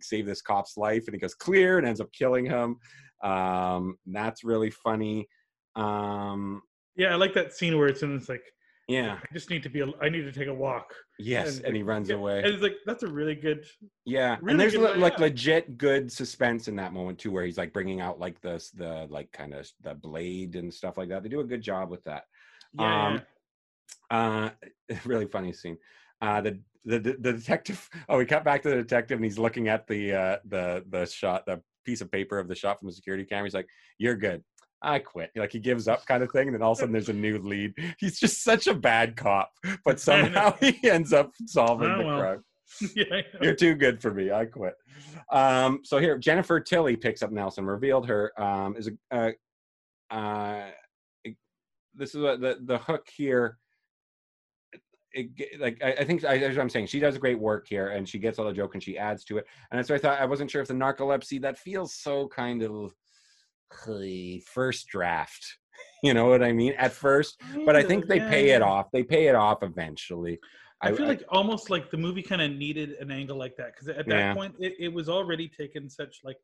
save 0.00 0.26
this 0.26 0.42
cop's 0.42 0.76
life, 0.76 1.04
and 1.06 1.14
he 1.14 1.18
goes 1.18 1.34
clear 1.34 1.78
and 1.78 1.86
ends 1.86 2.00
up 2.00 2.12
killing 2.12 2.44
him. 2.44 2.76
Um, 3.22 3.96
that's 4.06 4.44
really 4.44 4.70
funny. 4.70 5.28
Um, 5.74 6.62
Yeah, 6.96 7.12
I 7.12 7.16
like 7.16 7.34
that 7.34 7.52
scene 7.52 7.78
where 7.78 7.88
it's 7.88 8.02
in. 8.02 8.16
It's 8.16 8.28
like 8.28 8.44
yeah, 8.88 9.18
I 9.22 9.32
just 9.34 9.50
need 9.50 9.62
to 9.64 9.68
be. 9.68 9.80
a- 9.80 9.92
I 10.00 10.08
need 10.08 10.22
to 10.22 10.32
take 10.32 10.48
a 10.48 10.54
walk. 10.54 10.94
yes, 11.18 11.56
And 11.58 11.66
and 11.66 11.76
he 11.76 11.82
runs 11.82 12.08
Yeah, 12.08 12.16
away. 12.16 12.38
And 12.38 12.46
it's 12.54 12.62
like 12.62 12.76
that's 12.86 13.02
a 13.02 13.06
really 13.06 13.34
good. 13.34 13.66
Yeah, 14.06 14.36
Really 14.40 14.52
and 14.52 14.60
there's 14.60 14.76
le- 14.76 14.96
like 14.96 15.18
legit 15.18 15.76
good 15.76 16.10
suspense 16.10 16.68
in 16.68 16.76
that 16.76 16.92
moment 16.94 17.18
too, 17.18 17.30
where 17.30 17.44
he's 17.44 17.58
like 17.58 17.72
bringing 17.74 18.00
out 18.00 18.18
like 18.18 18.40
the 18.40 18.64
the 18.74 19.06
like 19.10 19.30
kind 19.32 19.52
of 19.54 19.70
the 19.82 19.94
blade 19.94 20.56
and 20.56 20.72
stuff 20.72 20.96
like 20.96 21.10
that. 21.10 21.22
They 21.22 21.28
do 21.28 21.40
a 21.40 21.44
good 21.44 21.60
job 21.62 21.90
with 21.90 22.02
that. 22.04 22.24
Yeah, 22.72 23.06
Um, 23.08 23.22
Uh, 24.10 24.50
really 25.04 25.26
funny 25.26 25.52
scene. 25.52 25.76
Uh, 26.22 26.40
the, 26.40 26.58
the 26.86 26.98
the 26.98 27.12
the 27.20 27.32
detective. 27.34 27.88
Oh, 28.08 28.16
we 28.16 28.24
cut 28.24 28.42
back 28.44 28.62
to 28.62 28.70
the 28.70 28.76
detective, 28.76 29.16
and 29.16 29.24
he's 29.24 29.38
looking 29.38 29.68
at 29.68 29.86
the 29.86 30.12
uh 30.14 30.36
the 30.46 30.82
the 30.88 31.04
shot, 31.04 31.44
the 31.44 31.60
piece 31.84 32.00
of 32.00 32.10
paper 32.10 32.38
of 32.38 32.48
the 32.48 32.54
shot 32.54 32.78
from 32.78 32.88
the 32.88 32.94
security 32.94 33.24
camera. 33.24 33.44
He's 33.44 33.54
like, 33.54 33.68
"You're 33.98 34.16
good." 34.16 34.42
I 34.82 34.98
quit. 35.00 35.30
Like 35.36 35.52
he 35.52 35.58
gives 35.58 35.88
up, 35.88 36.06
kind 36.06 36.22
of 36.22 36.30
thing. 36.30 36.48
And 36.48 36.54
then 36.54 36.62
all 36.62 36.72
of 36.72 36.78
a 36.78 36.80
sudden, 36.80 36.92
there's 36.92 37.08
a 37.08 37.12
new 37.12 37.38
lead. 37.38 37.74
He's 37.98 38.18
just 38.18 38.42
such 38.44 38.66
a 38.66 38.74
bad 38.74 39.16
cop, 39.16 39.50
but 39.84 39.98
somehow 40.08 40.54
he 40.60 40.78
ends 40.88 41.12
up 41.12 41.32
solving 41.46 41.90
Oh, 41.90 41.98
the 41.98 42.04
well. 42.04 42.20
crime. 42.20 42.44
yeah. 42.94 43.22
You're 43.40 43.54
too 43.54 43.74
good 43.74 44.00
for 44.00 44.12
me. 44.12 44.30
I 44.30 44.44
quit. 44.44 44.74
Um, 45.32 45.80
so 45.84 45.98
here, 45.98 46.18
Jennifer 46.18 46.60
Tilly 46.60 46.96
picks 46.96 47.22
up 47.22 47.32
Nelson. 47.32 47.64
Revealed 47.66 48.06
her 48.08 48.32
um, 48.40 48.76
is 48.76 48.88
a. 49.10 49.16
Uh, 49.16 49.30
uh, 50.14 50.66
this 51.94 52.14
is 52.14 52.20
what 52.20 52.40
the 52.40 52.58
the 52.64 52.78
hook 52.78 53.06
here. 53.14 53.58
It, 55.12 55.58
like 55.58 55.82
I, 55.82 55.92
I 55.92 56.04
think 56.04 56.24
I, 56.24 56.38
that's 56.38 56.54
what 56.56 56.62
I'm 56.62 56.68
saying. 56.68 56.86
She 56.86 57.00
does 57.00 57.16
great 57.18 57.38
work 57.40 57.66
here, 57.68 57.88
and 57.88 58.06
she 58.08 58.18
gets 58.18 58.38
all 58.38 58.44
the 58.46 58.52
joke 58.52 58.74
and 58.74 58.82
she 58.82 58.98
adds 58.98 59.24
to 59.24 59.38
it. 59.38 59.46
And 59.72 59.84
so 59.84 59.94
I 59.94 59.98
thought 59.98 60.20
I 60.20 60.26
wasn't 60.26 60.50
sure 60.50 60.60
if 60.62 60.68
the 60.68 60.74
narcolepsy 60.74 61.40
that 61.40 61.58
feels 61.58 61.94
so 61.94 62.28
kind 62.28 62.62
of 62.62 62.94
hey, 63.86 64.40
first 64.40 64.88
draft. 64.88 65.44
You 66.04 66.14
know 66.14 66.26
what 66.28 66.44
I 66.44 66.52
mean? 66.52 66.74
At 66.78 66.92
first, 66.92 67.40
but 67.66 67.74
I 67.74 67.82
think 67.82 68.06
they 68.06 68.20
pay 68.20 68.50
it 68.50 68.62
off. 68.62 68.86
They 68.92 69.02
pay 69.02 69.26
it 69.26 69.34
off 69.34 69.64
eventually. 69.64 70.38
I 70.80 70.92
feel 70.92 71.06
like 71.08 71.24
almost 71.28 71.70
like 71.70 71.90
the 71.90 71.96
movie 71.96 72.22
kind 72.22 72.40
of 72.40 72.52
needed 72.52 72.90
an 73.00 73.10
angle 73.10 73.36
like 73.36 73.56
that 73.56 73.72
because 73.74 73.88
at 73.88 74.06
that 74.06 74.14
Yeah. 74.14 74.34
point 74.34 74.54
it, 74.60 74.74
it 74.78 74.92
was 74.92 75.08
already 75.08 75.48
taken 75.48 75.90
such 75.90 76.18
like 76.22 76.36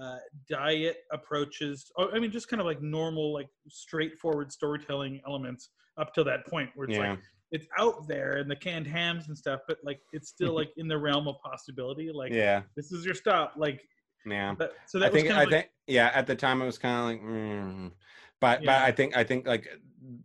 uh, 0.00 0.18
diet 0.48 0.98
approaches. 1.12 1.90
Oh, 1.98 2.10
I 2.12 2.20
mean, 2.20 2.30
just 2.30 2.48
kind 2.48 2.60
of 2.60 2.66
like 2.66 2.80
normal, 2.80 3.32
like 3.32 3.48
straightforward 3.68 4.52
storytelling 4.52 5.20
elements 5.26 5.70
up 5.98 6.14
to 6.14 6.24
that 6.24 6.46
point 6.46 6.70
where 6.76 6.88
it's 6.88 6.96
Yeah. 6.96 7.10
like 7.10 7.18
it's 7.50 7.66
out 7.78 8.06
there 8.06 8.36
and 8.38 8.48
the 8.48 8.56
canned 8.56 8.86
hams 8.86 9.26
and 9.28 9.36
stuff, 9.36 9.60
but 9.66 9.78
like 9.84 10.00
it's 10.12 10.28
still 10.28 10.54
like 10.60 10.70
in 10.76 10.86
the 10.86 10.96
realm 10.98 11.26
of 11.26 11.36
possibility. 11.44 12.10
Like 12.12 12.32
yeah, 12.32 12.62
this 12.76 12.92
is 12.92 13.04
your 13.04 13.14
stop. 13.14 13.54
Like 13.56 13.82
yeah. 14.24 14.54
that, 14.60 14.72
so 14.86 14.98
that 15.00 15.06
I 15.06 15.10
was 15.10 15.22
think 15.22 15.28
kind 15.28 15.40
I 15.40 15.42
of 15.44 15.50
like, 15.50 15.60
think 15.64 15.70
yeah. 15.92 16.10
At 16.14 16.26
the 16.26 16.34
time, 16.34 16.62
it 16.62 16.66
was 16.66 16.78
kind 16.78 16.98
of 16.98 17.04
like, 17.04 17.22
mm. 17.22 17.90
but 18.40 18.60
but 18.64 18.82
I 18.82 18.90
think 18.92 19.16
I 19.16 19.24
think 19.24 19.46
like 19.46 19.68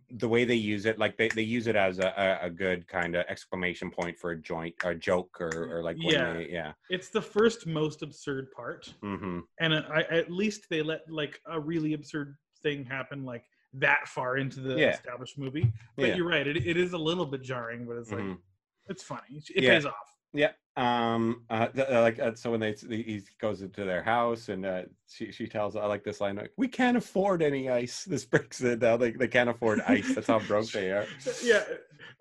the 0.10 0.28
way 0.28 0.44
they 0.46 0.56
use 0.56 0.86
it, 0.86 0.98
like 0.98 1.18
they, 1.18 1.28
they 1.30 1.44
use 1.44 1.68
it 1.68 1.76
as 1.76 2.00
a, 2.00 2.14
a, 2.42 2.48
a 2.48 2.50
good 2.50 2.88
kind 2.88 3.16
of 3.16 3.26
exclamation 3.28 3.92
point 3.92 4.18
for 4.18 4.32
a 4.32 4.38
joint 4.42 4.74
or 4.84 4.96
joke 4.96 5.40
or, 5.40 5.52
or 5.78 5.84
like 5.84 5.98
Yeah. 6.00 6.34
they, 6.34 6.48
yeah. 6.50 6.72
it's 6.90 7.10
the 7.10 7.22
first 7.22 7.68
most 7.68 8.02
absurd 8.02 8.52
part. 8.52 8.92
Mm-hmm. 9.04 9.40
and 9.60 9.76
I, 9.76 10.02
at 10.10 10.32
least 10.32 10.68
they 10.70 10.82
let 10.82 11.02
like 11.10 11.40
a 11.46 11.60
really 11.60 11.94
absurd 11.94 12.36
thing 12.64 12.86
happen 12.86 13.24
like 13.24 13.44
that 13.74 14.08
far 14.08 14.38
into 14.38 14.62
the 14.62 14.76
Yeah. 14.80 14.94
established 14.94 15.38
movie. 15.38 15.72
But 15.96 16.08
Yeah. 16.08 16.16
you're 16.16 16.28
right; 16.28 16.48
it, 16.48 16.58
it 16.66 16.78
is 16.78 16.94
a 16.94 16.98
little 16.98 17.26
bit 17.26 17.44
jarring, 17.44 17.86
but 17.86 17.98
it's 17.98 18.12
like 18.12 18.22
Mhm. 18.22 18.38
it's 18.88 19.04
funny. 19.04 19.44
It 19.56 19.64
Yeah. 19.64 19.72
pays 19.76 19.86
off. 19.86 20.17
Yeah. 20.38 20.52
Um. 20.76 21.42
Uh, 21.50 21.68
th- 21.70 21.88
uh, 21.90 22.02
like 22.02 22.20
uh, 22.20 22.36
so 22.36 22.52
when 22.52 22.60
they 22.60 22.76
he 22.88 23.24
goes 23.42 23.64
into 23.64 23.84
their 23.84 24.04
house 24.04 24.50
and 24.50 24.64
uh, 24.64 24.84
she 25.10 25.32
she 25.32 25.48
tells 25.48 25.76
I 25.76 25.86
like 25.88 26.04
this 26.04 26.22
line 26.22 26.36
like 26.36 26.52
we 26.56 26.68
can't 26.68 26.96
afford 26.96 27.42
any 27.42 27.68
ice. 27.70 28.06
This 28.10 28.26
breaks 28.26 28.62
it 28.62 28.80
down. 28.80 29.00
They 29.00 29.12
they 29.12 29.28
can't 29.28 29.50
afford 29.50 29.82
ice. 29.88 30.14
That's 30.14 30.28
how 30.28 30.40
broke 30.40 30.72
they 30.72 30.92
are. 30.92 31.08
Yeah, 31.44 31.64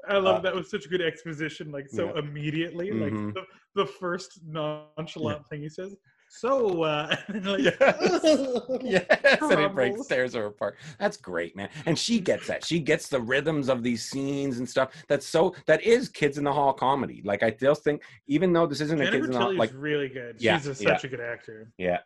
I 0.09 0.17
love 0.17 0.37
Uh, 0.37 0.41
that 0.41 0.55
was 0.55 0.71
such 0.71 0.89
good 0.89 1.03
exposition. 1.03 1.71
Like 1.71 1.89
so 1.91 2.07
yeah. 2.07 2.21
immediately, 2.21 2.91
like 2.93 3.13
the, 3.35 3.43
the 3.75 3.87
first 3.87 4.41
nonchalant 4.47 5.47
thing 5.49 5.61
he 5.61 5.69
says. 5.69 5.95
So, 6.37 6.83
uh, 6.83 7.17
like, 7.45 7.61
Yes. 7.61 7.79
Yes, 8.83 9.41
and 9.41 9.61
it 9.61 9.75
breaks 9.75 10.07
tears 10.07 10.35
her 10.35 10.47
apart. 10.47 10.77
That's 10.99 11.17
great, 11.17 11.57
man. 11.57 11.69
And 11.87 11.99
she 11.99 12.21
gets 12.21 12.47
that. 12.49 12.65
She 12.65 12.79
gets 12.79 13.09
the 13.09 13.21
rhythms 13.21 13.69
of 13.69 13.83
these 13.83 14.05
scenes 14.05 14.59
and 14.59 14.69
stuff. 14.69 14.93
That's 15.09 15.27
so 15.27 15.55
that 15.67 15.83
is 15.83 16.09
kids 16.09 16.39
in 16.39 16.45
the 16.45 16.53
hall 16.53 16.73
comedy. 16.73 17.23
Like 17.25 17.43
I 17.43 17.53
still 17.53 17.75
think, 17.75 18.03
even 18.27 18.53
though 18.53 18.67
this 18.67 18.81
isn't 18.81 19.01
a 19.01 19.05
kids 19.05 19.13
Jennifer 19.15 19.27
in 19.27 19.33
the 19.33 19.39
hall, 19.39 19.55
like 19.55 19.73
really 19.75 20.09
good. 20.09 20.37
Yeah, 20.39 20.59
She's 20.59 20.81
a, 20.81 20.85
yeah. 20.85 20.91
such 20.95 21.05
a 21.05 21.09
good 21.09 21.21
actor. 21.21 21.73
yeah. 21.79 21.99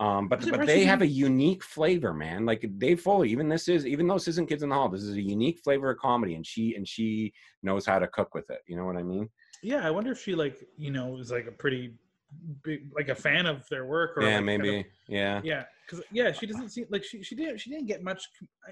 Um, 0.00 0.26
but 0.28 0.44
but 0.50 0.66
they 0.66 0.84
have 0.84 1.02
a 1.02 1.06
unique 1.06 1.62
flavor, 1.62 2.12
man. 2.12 2.44
Like 2.44 2.68
Dave 2.78 3.00
Foley, 3.00 3.30
even 3.30 3.48
this 3.48 3.68
is 3.68 3.86
even 3.86 4.08
though 4.08 4.14
this 4.14 4.26
isn't 4.28 4.48
kids 4.48 4.62
in 4.64 4.68
the 4.70 4.74
hall, 4.74 4.88
this 4.88 5.02
is 5.02 5.16
a 5.16 5.22
unique 5.22 5.60
flavor 5.62 5.90
of 5.90 5.98
comedy, 5.98 6.34
and 6.34 6.44
she 6.44 6.74
and 6.74 6.86
she 6.86 7.32
knows 7.62 7.86
how 7.86 8.00
to 8.00 8.08
cook 8.08 8.34
with 8.34 8.50
it. 8.50 8.58
You 8.66 8.76
know 8.76 8.86
what 8.86 8.96
I 8.96 9.04
mean? 9.04 9.28
Yeah, 9.62 9.86
I 9.86 9.90
wonder 9.90 10.10
if 10.10 10.20
she 10.20 10.34
like 10.34 10.56
you 10.76 10.90
know 10.90 11.16
is 11.18 11.30
like 11.30 11.46
a 11.46 11.52
pretty 11.52 11.94
big 12.62 12.90
like 12.94 13.08
a 13.08 13.14
fan 13.14 13.46
of 13.46 13.66
their 13.68 13.86
work 13.86 14.16
or 14.16 14.22
yeah, 14.22 14.36
like, 14.38 14.46
kind 14.46 14.60
of- 14.60 14.66
maybe. 14.66 14.86
yeah. 15.08 15.40
yeah 15.44 15.64
because 15.86 16.04
yeah 16.10 16.32
she 16.32 16.46
doesn't 16.46 16.70
seem 16.70 16.86
like 16.90 17.04
she 17.04 17.22
she 17.22 17.34
didn't 17.34 17.58
she 17.58 17.70
didn't 17.70 17.86
get 17.86 18.02
much 18.02 18.22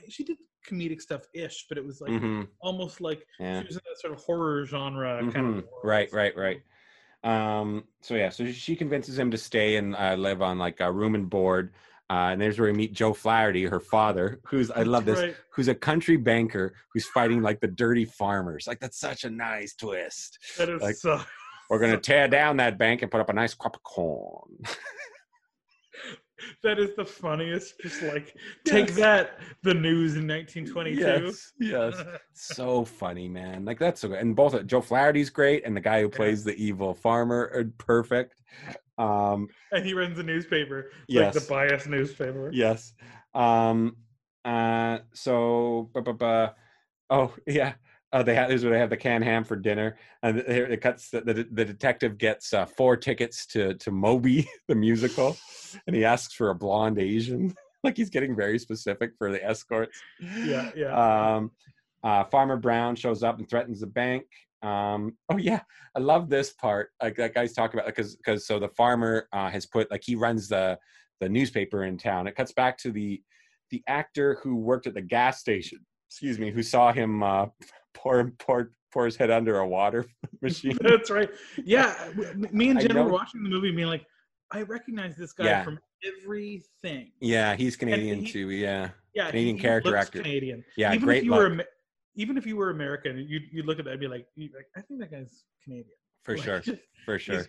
she 0.09 0.25
did 0.25 0.37
comedic 0.69 1.01
stuff 1.01 1.23
ish 1.35 1.67
but 1.69 1.77
it 1.77 1.85
was 1.85 2.01
like 2.01 2.13
hmm 2.13 2.43
almost 2.61 3.01
like 3.01 3.27
Yeah. 3.39 3.61
she 3.61 3.67
was 3.67 3.77
in 3.77 3.83
that 3.89 4.01
sort 4.01 4.13
of 4.15 4.21
horror 4.21 4.65
genre 4.67 5.19
kind 5.33 5.47
of 5.47 5.53
Mhm. 5.53 5.55
world. 5.57 5.85
Right, 5.85 6.13
right, 6.13 6.37
right. 6.37 6.63
Um, 7.25 7.85
so 8.01 8.15
yeah, 8.15 8.31
so 8.31 8.51
she 8.51 8.75
convinces 8.77 9.19
him 9.19 9.31
to 9.31 9.39
stay 9.39 9.77
and 9.77 9.95
uh, 9.95 10.15
live 10.15 10.43
on 10.43 10.59
like 10.59 10.81
a 10.81 10.91
room 10.91 11.15
and 11.15 11.29
board. 11.31 11.73
Uh, 12.11 12.31
and 12.33 12.41
there's 12.41 12.59
where 12.59 12.71
we 12.71 12.77
meet 12.77 12.93
Joe 12.93 13.15
Flaherty, 13.15 13.65
her 13.65 13.81
father, 13.81 14.41
who's 14.47 14.71
I 14.71 14.83
love 14.83 15.07
That's 15.07 15.21
this, 15.21 15.29
right. 15.29 15.37
who's 15.55 15.69
a 15.69 15.75
country 15.75 16.17
banker 16.17 16.75
who's 16.93 17.07
fighting 17.07 17.41
like 17.41 17.61
the 17.61 17.69
dirty 17.69 18.05
farmers. 18.05 18.67
Like 18.67 18.81
that's 18.81 18.99
such 18.99 19.25
a 19.25 19.31
nice 19.31 19.75
twist. 19.75 20.39
that 20.59 20.69
is 20.69 20.83
like, 20.83 20.97
so 20.97 21.21
We're 21.73 21.79
gonna 21.79 21.97
tear 21.97 22.29
down 22.29 22.59
that 22.59 22.77
bank 22.77 23.01
and 23.01 23.11
put 23.11 23.23
up 23.23 23.31
a 23.31 23.33
nice 23.33 23.55
crop 23.55 23.77
of 23.77 23.83
corn. 23.83 24.59
that 26.63 26.79
is 26.79 26.91
the 26.99 27.05
funniest 27.07 27.81
just 27.81 28.03
like 28.03 28.37
take 28.67 28.89
Yes. 28.89 28.97
that 28.99 29.39
the 29.63 29.73
news 29.73 30.17
in 30.17 30.29
1922 30.29 31.01
yes, 31.01 31.53
yes. 31.59 31.95
so 32.35 32.85
funny, 32.85 33.27
man. 33.27 33.65
Like 33.65 33.79
that's 33.79 34.03
so 34.03 34.09
good. 34.09 34.19
And 34.19 34.37
both 34.37 34.67
Joe 34.67 34.83
Flaherty's 34.83 35.31
great, 35.31 35.65
and 35.65 35.75
the 35.75 35.81
guy 35.81 36.03
who 36.03 36.11
plays 36.11 36.45
the 36.45 36.55
evil 36.63 36.93
farmer 36.93 37.51
are 37.55 37.65
perfect. 37.79 38.35
Um, 38.99 39.49
and 39.71 39.83
he 39.83 39.95
runs 39.95 40.19
a 40.19 40.23
newspaper 40.23 40.91
like 40.93 41.05
Yes. 41.09 41.35
the 41.35 41.41
bias 41.51 41.87
newspaper 41.87 42.51
yes. 42.53 42.93
Um, 43.33 43.97
uh, 44.45 44.99
so, 45.15 45.89
bu- 45.95 46.03
bu- 46.03 46.13
bu- 46.13 46.49
oh 47.09 47.33
yeah. 47.47 47.73
Uh, 48.13 48.23
they 48.23 48.35
have 48.35 48.49
this 48.49 48.59
is 48.59 48.65
where 48.65 48.75
they 48.75 48.79
have 48.79 48.91
the 48.91 48.97
canned 48.97 49.25
ham 49.25 49.43
for 49.43 49.57
dinner, 49.57 49.97
and 50.23 50.39
it, 50.39 50.71
it 50.71 50.81
cuts. 50.83 51.09
The, 51.09 51.23
the, 51.23 51.49
the 51.51 51.65
detective 51.65 52.19
gets 52.19 52.53
uh, 52.53 52.67
four 52.67 52.97
tickets 52.97 53.47
to 53.47 53.75
to 53.75 53.91
Moby 53.91 54.49
the 54.69 54.75
musical, 54.75 55.37
and 55.87 55.97
he 55.97 56.05
asks 56.05 56.35
for 56.35 56.51
a 56.51 56.55
blonde 56.55 56.99
Asian. 56.99 57.55
like 57.85 57.97
he's 57.97 58.11
getting 58.11 58.37
very 58.37 58.59
specific 58.59 59.13
for 59.17 59.33
the 59.33 59.45
escorts. 59.45 59.99
Yeah, 60.21 60.71
yeah. 60.77 61.35
Um, 61.35 61.51
uh, 62.05 62.25
Farmer 62.25 62.57
Brown 62.57 62.97
shows 62.97 63.23
up 63.23 63.39
and 63.39 63.49
threatens 63.49 63.81
the 63.81 63.87
bank. 63.87 64.25
Um, 64.63 65.17
oh 65.31 65.39
yeah, 65.39 65.61
I 65.97 66.01
love 66.01 66.29
this 66.29 66.53
part. 66.53 66.91
Like 67.03 67.17
that 67.17 67.35
guy's 67.35 67.53
talking 67.53 67.81
about 67.81 67.87
because 67.87 68.17
because 68.17 68.47
so 68.47 68.59
the 68.59 68.69
farmer 68.69 69.29
uh, 69.33 69.51
has 69.51 69.67
put 69.67 69.91
like 69.91 70.03
he 70.05 70.15
runs 70.15 70.49
the 70.49 70.79
the 71.21 71.29
newspaper 71.29 71.85
in 71.85 71.99
town. 71.99 72.27
It 72.27 72.37
cuts 72.37 72.53
back 72.53 72.79
to 72.79 72.93
the 72.93 73.23
the 73.71 73.83
actor 73.87 74.39
who 74.43 74.57
worked 74.57 74.87
at 74.87 74.95
the 74.95 75.03
gas 75.03 75.41
station. 75.41 75.79
Excuse 76.13 76.39
me, 76.39 76.51
who 76.51 76.63
saw 76.63 76.93
him 76.93 77.23
uh, 77.23 77.47
pour 77.95 78.31
pour 78.39 78.73
pour 78.93 79.07
his 79.07 79.17
head 79.17 79.31
under 79.31 79.61
a 79.61 79.67
water 79.67 80.05
machine. 80.43 80.77
That's 80.83 81.09
right. 81.11 81.31
Yeah, 81.65 82.11
me 82.53 82.69
and 82.69 82.79
Jen 82.79 82.95
were 82.95 83.09
watching 83.11 83.43
the 83.43 83.49
movie, 83.49 83.71
being 83.71 83.89
like, 83.89 84.05
I 84.51 84.61
recognize 84.61 85.17
this 85.17 85.33
guy 85.33 85.47
Yeah. 85.47 85.65
from 85.65 85.79
everything. 86.23 87.13
yeah, 87.21 87.57
he's 87.57 87.77
Canadian 87.77 88.21
he- 88.27 88.31
too. 88.31 88.51
Yeah, 88.51 88.91
Yeah, 89.15 89.29
Canadian 89.31 89.57
he 89.57 89.63
character 89.63 89.97
actor. 89.97 90.19
Canadian. 90.21 90.63
yeah, 90.77 90.93
even 90.93 91.07
great 91.07 91.19
if 91.21 91.25
you 91.25 91.31
luck 91.31 91.41
were, 91.41 91.65
even 92.17 92.37
if 92.37 92.47
you 92.47 92.57
were 92.59 92.69
American, 92.69 93.17
you 93.27 93.41
you 93.51 93.63
look 93.63 93.79
at 93.79 93.87
that 93.87 93.93
and 93.93 94.01
be 94.01 94.07
like, 94.09 94.27
like, 94.37 94.67
I 94.77 94.83
think 94.83 95.01
that 95.01 95.11
guy's 95.11 95.45
Canadian. 95.65 95.87
for 96.25 96.37
Like, 96.37 96.45
sure, 96.45 96.63
for 97.07 97.19
sure. 97.19 97.47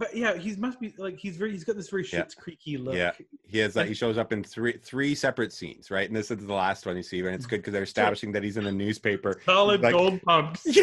But 0.00 0.16
yeah, 0.16 0.34
he's 0.34 0.56
must 0.56 0.80
be 0.80 0.94
like 0.96 1.18
he's 1.18 1.36
very 1.36 1.52
he's 1.52 1.62
got 1.62 1.76
this 1.76 1.90
very 1.90 2.08
Yeah. 2.10 2.22
Schitt's 2.22 2.34
Creeky 2.34 2.78
look. 2.78 2.94
Yeah. 2.94 3.12
He 3.46 3.58
has 3.58 3.76
uh, 3.76 3.80
like 3.80 3.88
he 3.88 3.94
shows 3.94 4.16
up 4.16 4.32
in 4.32 4.42
three 4.42 4.78
three 4.82 5.14
separate 5.14 5.52
scenes, 5.52 5.90
right? 5.90 6.08
And 6.08 6.16
this 6.16 6.30
is 6.30 6.38
the 6.38 6.54
last 6.54 6.86
one 6.86 6.96
you 6.96 7.02
see, 7.02 7.18
and 7.20 7.28
it's 7.28 7.44
mm-hmm. 7.44 7.50
good 7.50 7.56
because 7.58 7.74
they're 7.74 7.82
establishing 7.82 8.32
that 8.32 8.42
he's 8.42 8.56
in 8.56 8.64
the 8.64 8.72
newspaper. 8.72 9.42
Solid 9.44 9.82
Like- 9.82 9.92
gold 9.92 10.22
pumps. 10.22 10.66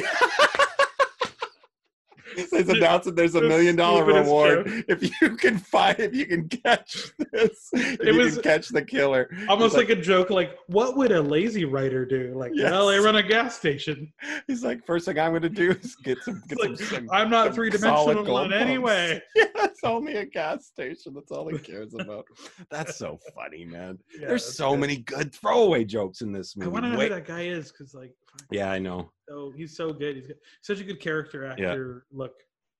There's 2.51 2.69
announcing 2.69 3.15
there's 3.15 3.35
a 3.35 3.41
million 3.41 3.75
dollar 3.75 4.05
reward 4.05 4.85
if 4.87 5.01
you 5.21 5.35
can 5.37 5.57
find 5.57 5.99
if 5.99 6.13
you 6.15 6.25
can 6.25 6.47
catch 6.47 7.11
this. 7.31 7.69
If 7.73 7.99
It 8.01 8.13
you 8.13 8.17
was- 8.19 8.35
can 8.35 8.43
catch 8.43 8.67
the 8.69 8.83
killer. 8.83 9.29
Almost 9.49 9.75
He's 9.75 9.87
like, 9.87 9.97
a 9.97 10.01
joke, 10.01 10.29
like 10.29 10.57
what 10.67 10.95
would 10.97 11.11
a 11.11 11.21
lazy 11.21 11.65
writer 11.65 12.05
do? 12.05 12.33
Like, 12.35 12.51
well, 12.55 12.87
they 12.87 12.99
run 12.99 13.15
a 13.15 13.23
gas 13.23 13.57
station. 13.57 14.11
He's 14.47 14.63
like, 14.63 14.85
first 14.85 15.05
thing 15.05 15.17
I'm 15.19 15.33
gonna 15.33 15.49
do 15.49 15.71
is 15.71 15.95
get 15.97 16.19
some 16.23 16.41
get 16.47 16.57
It's 16.61 16.87
some, 16.89 17.07
some 17.07 17.09
I'm 17.11 17.29
not 17.29 17.55
three 17.55 17.69
dimensional 17.69 18.39
in 18.43 18.53
any 18.53 18.77
way. 18.77 19.21
Yeah, 19.35 19.45
it's 19.65 19.83
only 19.83 20.15
a 20.15 20.25
gas 20.25 20.65
station. 20.67 21.13
That's 21.13 21.31
all 21.31 21.47
he 21.47 21.57
cares 21.59 21.93
about. 21.93 22.25
That's 22.69 22.97
so 22.97 23.19
funny, 23.35 23.65
man. 23.65 23.99
Yeah, 24.19 24.27
There's 24.29 24.43
so 24.45 24.71
good. 24.71 24.79
many 24.79 24.97
good 24.97 25.33
throwaway 25.33 25.83
jokes 25.85 26.21
in 26.21 26.31
this 26.31 26.55
movie. 26.57 26.69
I 26.69 26.73
want 26.73 26.85
to 26.85 26.91
know 26.91 26.97
Wait- 26.97 27.09
who 27.09 27.15
that 27.15 27.25
guy 27.27 27.43
is 27.43 27.71
because, 27.71 27.93
like, 27.93 28.13
yeah, 28.51 28.71
I 28.71 28.79
know. 28.79 29.11
so 29.27 29.51
he's 29.55 29.75
so 29.75 29.91
good. 29.93 30.15
He's 30.17 30.27
got 30.27 30.37
such 30.61 30.79
a 30.79 30.83
good 30.83 30.99
character 30.99 31.43
Yeah. 31.57 31.69
actor 31.69 32.05
look. 32.11 32.33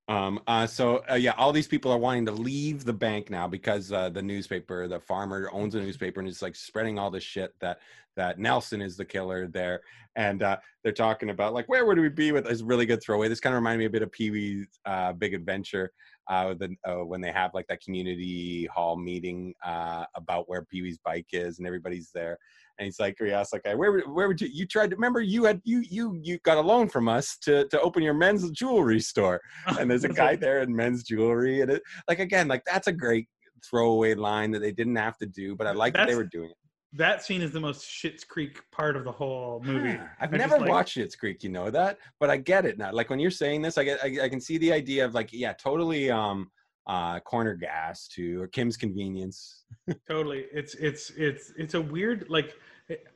Um, 0.10 0.40
uh, 0.48 0.66
so 0.66 1.04
uh, 1.12 1.16
yeah, 1.16 1.34
all 1.38 1.52
these 1.52 1.68
people 1.68 1.92
are 1.92 1.98
wanting 1.98 2.26
to 2.28 2.32
leave 2.32 2.86
the 2.86 2.94
bank 2.94 3.30
now 3.30 3.46
because 3.46 3.92
uh, 3.92 4.08
the 4.10 4.22
newspaper, 4.22 4.88
the 4.88 5.02
farmer 5.02 5.50
owns 5.52 5.76
a 5.76 5.82
newspaper 5.82 6.22
and 6.22 6.30
is 6.30 6.42
like 6.42 6.56
spreading 6.56 6.98
all 6.98 7.12
this 7.12 7.24
shit 7.24 7.54
that 7.60 7.80
that 8.16 8.40
Nelson 8.40 8.82
is 8.82 8.96
the 8.98 9.06
killer 9.06 9.48
there, 9.48 9.82
and 10.16 10.42
uh, 10.42 10.58
they're 10.82 10.94
talking 10.94 11.30
about 11.30 11.54
like 11.54 11.68
where 11.68 11.86
would 11.86 12.00
we 12.00 12.08
be 12.10 12.32
with 12.32 12.46
this 12.46 12.62
really 12.62 12.86
good 12.86 13.04
throwaway. 13.04 13.28
This 13.28 13.42
kind 13.42 13.54
of 13.54 13.58
reminded 13.60 13.80
me 13.80 13.86
a 13.86 13.90
bit 13.90 14.02
of 14.02 14.12
Pee 14.12 14.32
Wee's 14.32 14.80
uh, 14.86 15.12
Big 15.12 15.34
Adventure, 15.34 15.92
uh, 16.30 16.54
the, 16.54 16.76
uh, 16.88 17.06
when 17.06 17.22
they 17.22 17.32
have 17.32 17.54
like 17.54 17.68
that 17.68 17.82
community 17.82 18.66
hall 18.74 18.96
meeting 18.96 19.54
uh, 19.66 20.06
about 20.16 20.48
where 20.50 20.64
Pee 20.64 20.82
Wee's 20.82 21.00
bike 21.00 21.28
is 21.32 21.58
and 21.58 21.68
everybody's 21.68 22.12
there. 22.14 22.38
And 22.80 22.86
he's 22.86 23.00
like, 23.00 23.16
he 23.20 23.32
asks 23.32 23.54
like, 23.54 23.66
where 23.66 23.92
would, 23.92 24.08
where 24.08 24.28
would 24.28 24.40
you, 24.40 24.50
you 24.52 24.68
tried 24.68 24.92
to, 24.92 24.96
remember 24.96 25.20
you 25.20 25.46
had, 25.46 25.62
you, 25.64 25.84
you, 25.90 26.20
you 26.24 26.38
got 26.40 26.58
a 26.58 26.62
loan 26.62 26.90
from 26.90 27.08
us 27.10 27.38
to, 27.42 27.68
to 27.70 27.82
open 27.82 28.04
your 28.04 28.14
men's 28.14 28.50
jewelry 28.52 29.00
store? 29.00 29.42
And 29.80 29.90
there's 29.90 30.04
a 30.04 30.10
guy 30.10 30.36
there 30.36 30.62
in 30.62 30.76
men's 30.76 31.04
jewelry 31.04 31.62
and 31.62 31.72
it 31.72 31.84
like 32.08 32.20
again 32.20 32.48
like 32.48 32.64
that's 32.66 32.88
a 32.88 32.92
great 32.92 33.28
throwaway 33.68 34.14
line 34.14 34.52
that 34.52 34.60
they 34.60 34.72
didn't 34.72 34.96
have 34.96 35.18
to 35.18 35.26
do 35.26 35.56
but 35.56 35.68
i 35.68 35.72
like 35.72 35.94
that 35.94 36.08
they 36.08 36.16
were 36.16 36.24
doing 36.24 36.50
it 36.50 36.58
That 36.94 37.24
scene 37.24 37.42
is 37.42 37.52
the 37.52 37.60
most 37.60 37.86
Schitt's 37.86 38.24
Creek 38.24 38.60
part 38.72 38.96
of 38.96 39.04
the 39.04 39.12
whole 39.12 39.62
movie. 39.64 40.00
I've 40.20 40.34
I 40.34 40.38
never 40.38 40.58
like- 40.60 40.70
watched 40.70 40.98
Schitt's 40.98 41.16
creek 41.16 41.44
you 41.44 41.50
know 41.50 41.70
that 41.70 41.98
but 42.20 42.30
i 42.30 42.38
get 42.38 42.66
it 42.66 42.78
now 42.78 42.92
like 42.94 43.10
when 43.10 43.20
you're 43.20 43.30
saying 43.32 43.62
this 43.62 43.78
i 43.78 43.84
get 43.84 44.02
i, 44.04 44.24
I 44.26 44.30
can 44.30 44.40
see 44.40 44.58
the 44.58 44.72
idea 44.72 45.04
of 45.06 45.14
like 45.14 45.30
yeah 45.34 45.54
totally 45.54 46.10
um 46.10 46.50
uh 46.88 47.20
corner 47.22 47.56
gas 47.56 48.08
to 48.10 48.42
or 48.42 48.48
kim's 48.48 48.78
convenience 48.78 49.66
Totally. 50.10 50.46
It's 50.54 50.76
it's 50.76 51.10
it's 51.18 51.52
it's 51.58 51.74
a 51.74 51.82
weird 51.82 52.26
like. 52.30 52.54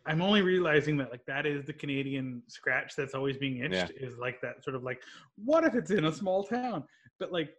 I'm 0.05 0.21
only 0.21 0.41
realizing 0.41 0.97
that 0.97 1.11
like 1.11 1.25
that 1.27 1.45
is 1.45 1.63
the 1.63 1.71
Canadian 1.71 2.43
scratch 2.49 2.93
that's 2.97 3.13
always 3.13 3.37
being 3.37 3.59
itched 3.59 3.93
Yeah. 3.95 4.05
is 4.07 4.17
like 4.17 4.41
that 4.41 4.61
sort 4.65 4.75
of 4.75 4.83
like 4.83 5.01
what 5.37 5.63
if 5.63 5.75
it's 5.75 5.91
in 5.91 6.03
a 6.05 6.11
small 6.11 6.43
town 6.43 6.83
but 7.21 7.31
like 7.31 7.51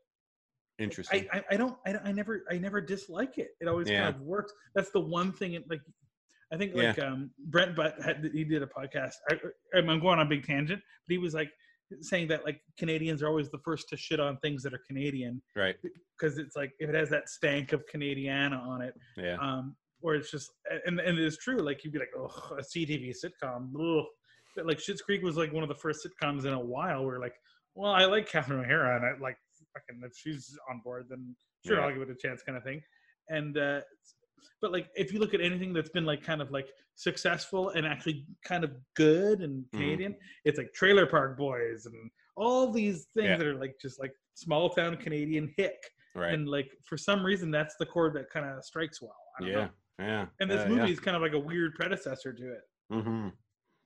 Interesting. 0.79 1.27
I, 1.33 1.39
I, 1.39 1.45
I 1.53 1.57
don't 1.57 1.77
I, 1.87 1.95
I 2.05 2.13
never 2.13 2.43
I 2.51 2.59
never 2.59 2.83
dislike 2.83 3.39
it. 3.39 3.51
It 3.63 3.67
always 3.69 3.89
Yeah. 3.89 4.03
kind 4.05 4.15
of 4.17 4.21
works. 4.23 4.53
That's 4.75 4.91
the 4.91 5.01
one 5.01 5.33
thing. 5.33 5.55
It, 5.55 5.65
like 5.71 5.81
I 6.53 6.57
think 6.59 6.75
like 6.75 6.99
um 6.99 7.31
Brent 7.47 7.75
Butt 7.75 7.95
had 8.05 8.29
he 8.33 8.45
did 8.45 8.63
a 8.63 8.67
podcast. 8.67 9.15
I, 9.31 9.39
I'm 9.75 9.89
I'm 9.89 10.01
going 10.01 10.19
on 10.19 10.27
a 10.27 10.29
big 10.29 10.45
tangent, 10.47 10.81
but 11.07 11.13
he 11.13 11.19
was 11.19 11.35
like 11.35 11.51
saying 12.01 12.29
that 12.29 12.45
like 12.45 12.61
Canadians 12.79 13.23
are 13.23 13.29
always 13.29 13.51
the 13.51 13.59
first 13.65 13.89
to 13.91 13.97
shit 13.97 14.21
on 14.21 14.37
things 14.39 14.63
that 14.63 14.73
are 14.73 14.81
Canadian 14.87 15.43
right. 15.57 15.77
because 16.19 16.39
it's 16.39 16.57
like 16.57 16.73
if 16.79 16.89
it 16.89 16.95
has 16.95 17.11
that 17.11 17.29
stank 17.29 17.73
of 17.73 17.85
Canadiana 17.93 18.59
on 18.67 18.81
it, 18.83 18.95
Yeah. 19.17 19.37
um, 19.41 19.77
or 20.01 20.15
it's 20.15 20.31
just 20.31 20.51
and 20.87 21.01
and 21.01 21.19
it 21.19 21.25
is 21.25 21.39
true. 21.39 21.59
Like 21.59 21.85
you'd 21.85 21.93
be 21.93 21.99
like, 21.99 22.13
oh, 22.17 22.57
a 22.59 22.63
CTV 22.63 23.15
sitcom. 23.15 23.71
Ugh. 23.79 24.05
But 24.57 24.67
like 24.67 24.79
Schitt's 24.79 25.01
Creek 25.03 25.23
was 25.23 25.37
like 25.37 25.53
one 25.53 25.63
of 25.63 25.69
the 25.71 25.75
first 25.75 26.07
sitcoms 26.07 26.45
in 26.45 26.53
a 26.53 26.61
while 26.61 27.05
where 27.07 27.19
like, 27.19 27.35
well, 27.75 27.93
I 27.93 28.05
like 28.05 28.29
Catherine 28.29 28.61
O'Hara 28.61 28.97
and 28.97 29.05
I 29.07 29.13
like 29.23 29.37
fucking 29.73 30.03
if 30.05 30.13
she's 30.15 30.55
on 30.71 30.81
board, 30.85 31.07
then 31.09 31.35
sure 31.67 31.79
Yeah. 31.79 31.87
I'll 31.87 31.93
give 31.93 32.03
it 32.03 32.11
a 32.11 32.15
chance, 32.29 32.43
kind 32.43 32.59
of 32.59 32.65
thing. 32.65 32.83
And 33.29 33.57
uh, 33.57 33.81
but 34.61 34.73
like 34.73 34.89
if 34.95 35.13
you 35.13 35.19
look 35.21 35.35
at 35.35 35.41
anything 35.41 35.73
that's 35.73 35.91
been 35.91 36.05
like 36.07 36.23
kind 36.23 36.41
of 36.43 36.51
like 36.51 36.69
successful 36.95 37.71
and 37.71 37.87
actually 37.87 38.27
kind 38.45 38.65
of 38.65 38.73
good 38.95 39.41
and 39.41 39.65
Mhm. 39.67 39.79
Canadian, 39.79 40.17
it's 40.45 40.59
like 40.59 40.73
Trailer 40.73 41.07
Park 41.07 41.37
Boys 41.37 41.87
and 41.87 42.11
all 42.37 42.71
these 42.71 43.07
things 43.15 43.29
Yeah. 43.29 43.37
that 43.39 43.47
are 43.47 43.55
like 43.59 43.77
just 43.81 43.99
like 44.01 44.13
small 44.35 44.71
town 44.71 44.97
Canadian 44.97 45.53
hick. 45.57 45.77
Right. 46.15 46.33
And 46.35 46.49
like 46.49 46.71
for 46.85 46.97
some 46.99 47.25
reason, 47.25 47.51
that's 47.51 47.77
the 47.77 47.87
chord 47.87 48.15
that 48.15 48.31
kind 48.31 48.47
of 48.47 48.65
strikes 48.65 49.01
well. 49.03 49.17
I 49.39 49.41
don't 49.43 49.51
yeah. 49.51 49.57
know. 49.57 49.71
Yeah. 49.99 50.27
And 50.41 50.51
this 50.51 50.65
Uh, 50.67 50.69
movie 50.69 50.91
is 50.93 51.01
kind 51.01 51.17
of 51.17 51.23
like 51.23 51.33
a 51.35 51.39
weird 51.39 51.75
predecessor 51.75 52.33
to 52.33 52.53
it, 52.53 52.63
Yeah. 52.91 53.01
hmm 53.03 53.29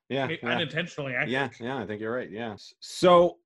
Yeah. 0.08 0.24
I 0.24 0.28
mean, 0.28 0.38
yeah. 0.42 0.48
unintentionally. 0.50 1.16
I 1.16 1.24
yeah 1.24 1.48
think. 1.48 1.60
yeah 1.62 1.78
i 1.78 1.86
think 1.86 2.00
you're 2.00 2.14
right 2.14 2.30
yeah 2.30 2.54
so 2.80 3.38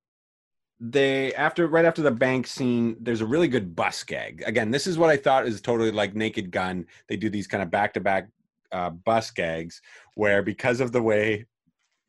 they 0.81 1.35
after 1.35 1.67
right 1.67 1.85
after 1.85 2.01
the 2.01 2.11
bank 2.11 2.47
scene 2.47 2.97
there's 3.01 3.21
a 3.21 3.27
really 3.27 3.49
good 3.49 3.77
bus 3.77 4.03
gag 4.03 4.43
again 4.47 4.71
this 4.71 4.87
is 4.87 4.97
what 4.97 5.11
i 5.11 5.17
thought 5.17 5.47
is 5.47 5.61
totally 5.61 5.91
like 5.91 6.15
naked 6.15 6.51
gun 6.51 6.87
they 7.07 7.17
do 7.17 7.29
these 7.29 7.47
kind 7.47 7.63
of 7.63 7.71
back-to-back 7.71 8.29
uh, 8.73 8.89
bus 8.89 9.31
gags 9.31 9.83
where 10.15 10.43
because 10.43 10.81
of 10.81 10.91
the 10.93 11.03
way 11.03 11.45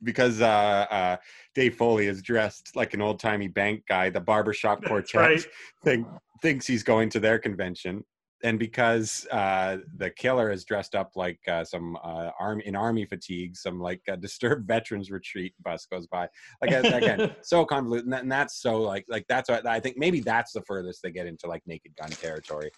because 0.03 0.41
uh, 0.41 0.85
uh, 0.89 1.17
Dave 1.53 1.75
Foley 1.75 2.07
is 2.07 2.21
dressed 2.21 2.75
like 2.75 2.93
an 2.93 3.01
old-timey 3.01 3.47
bank 3.47 3.83
guy, 3.87 4.09
the 4.09 4.19
barbershop 4.19 4.83
quartet 4.85 5.21
right. 5.21 5.45
think, 5.83 6.07
thinks 6.41 6.65
he's 6.65 6.83
going 6.83 7.09
to 7.09 7.19
their 7.19 7.39
convention. 7.39 8.03
And 8.43 8.57
because 8.57 9.27
uh, 9.31 9.77
the 9.97 10.09
killer 10.09 10.51
is 10.51 10.65
dressed 10.65 10.95
up 10.95 11.11
like 11.15 11.39
uh, 11.47 11.63
some 11.63 11.97
uh, 12.03 12.31
arm 12.39 12.59
in 12.61 12.75
army 12.75 13.05
fatigue, 13.05 13.55
some 13.55 13.79
like 13.79 14.01
uh, 14.11 14.15
disturbed 14.15 14.67
veterans 14.67 15.11
retreat 15.11 15.53
bus 15.63 15.85
goes 15.85 16.07
by. 16.07 16.27
Like 16.61 16.71
again, 16.71 17.35
so 17.41 17.65
convoluted, 17.65 18.05
and, 18.05 18.13
that, 18.13 18.23
and 18.23 18.31
that's 18.31 18.61
so 18.61 18.81
like 18.81 19.05
like 19.09 19.25
that's 19.29 19.49
what 19.49 19.65
I 19.65 19.79
think. 19.79 19.97
Maybe 19.97 20.19
that's 20.19 20.53
the 20.53 20.61
furthest 20.61 21.01
they 21.01 21.11
get 21.11 21.27
into 21.27 21.47
like 21.47 21.61
Naked 21.65 21.95
Gun 21.95 22.09
territory. 22.09 22.71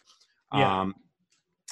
Yeah. 0.54 0.82
Um, 0.82 0.96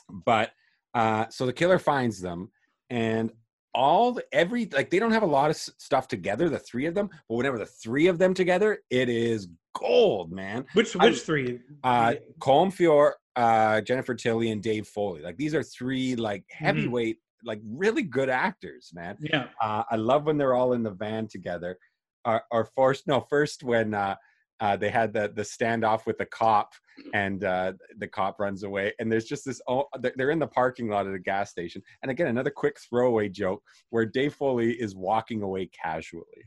but 0.09 0.51
uh, 0.93 1.25
so 1.29 1.45
the 1.45 1.53
killer 1.53 1.79
finds 1.79 2.19
them, 2.19 2.51
and 2.89 3.31
all 3.73 4.11
the, 4.13 4.25
every 4.33 4.67
like 4.73 4.89
they 4.89 4.99
don't 4.99 5.11
have 5.11 5.23
a 5.23 5.27
lot 5.27 5.49
of 5.49 5.55
s- 5.55 5.71
stuff 5.77 6.07
together, 6.07 6.49
the 6.49 6.59
three 6.59 6.85
of 6.85 6.93
them. 6.93 7.09
But 7.29 7.35
whenever 7.35 7.57
the 7.57 7.65
three 7.65 8.07
of 8.07 8.17
them 8.17 8.33
together, 8.33 8.79
it 8.89 9.09
is 9.09 9.47
gold, 9.73 10.31
man. 10.31 10.65
Which 10.73 10.95
I- 10.97 11.05
which 11.05 11.21
three? 11.21 11.59
Uh, 11.83 12.15
Colm 12.39 12.73
Feore, 12.73 13.13
uh, 13.35 13.81
Jennifer 13.81 14.15
Tilly, 14.15 14.51
and 14.51 14.61
Dave 14.61 14.87
Foley. 14.87 15.21
Like 15.21 15.37
these 15.37 15.55
are 15.55 15.63
three 15.63 16.15
like 16.15 16.43
heavyweight, 16.49 17.17
like 17.43 17.61
really 17.65 18.03
good 18.03 18.29
actors, 18.29 18.91
man. 18.93 19.17
yeah. 19.19 19.47
Uh, 19.61 19.83
I 19.89 19.95
love 19.95 20.25
when 20.25 20.37
they're 20.37 20.53
all 20.53 20.73
in 20.73 20.83
the 20.83 20.91
van 20.91 21.27
together. 21.27 21.77
Or, 22.23 22.43
or 22.51 22.69
first, 22.75 23.07
no, 23.07 23.25
first 23.29 23.63
when 23.63 23.95
uh, 23.95 24.15
uh, 24.59 24.77
they 24.77 24.89
had 24.89 25.11
the 25.11 25.31
the 25.35 25.41
standoff 25.41 26.05
with 26.05 26.19
the 26.19 26.25
cop, 26.27 26.73
and 27.15 27.43
uh, 27.43 27.73
the 27.97 28.07
cop 28.07 28.39
runs 28.39 28.61
away, 28.61 28.93
and 28.99 29.11
there's 29.11 29.25
just 29.25 29.43
this. 29.43 29.59
Oh, 29.67 29.85
they're 29.99 30.13
they're 30.15 30.29
in 30.29 30.37
the 30.37 30.45
parking 30.45 30.87
lot 30.87 31.07
at 31.07 31.15
a 31.15 31.19
gas 31.19 31.49
station, 31.49 31.81
and 32.03 32.11
again 32.11 32.27
another 32.27 32.51
quick 32.51 32.77
throwaway 32.79 33.27
joke 33.27 33.63
where 33.89 34.05
Dave 34.05 34.35
Foley 34.35 34.73
is 34.73 34.95
walking 34.95 35.41
away 35.41 35.67
casually. 35.67 36.45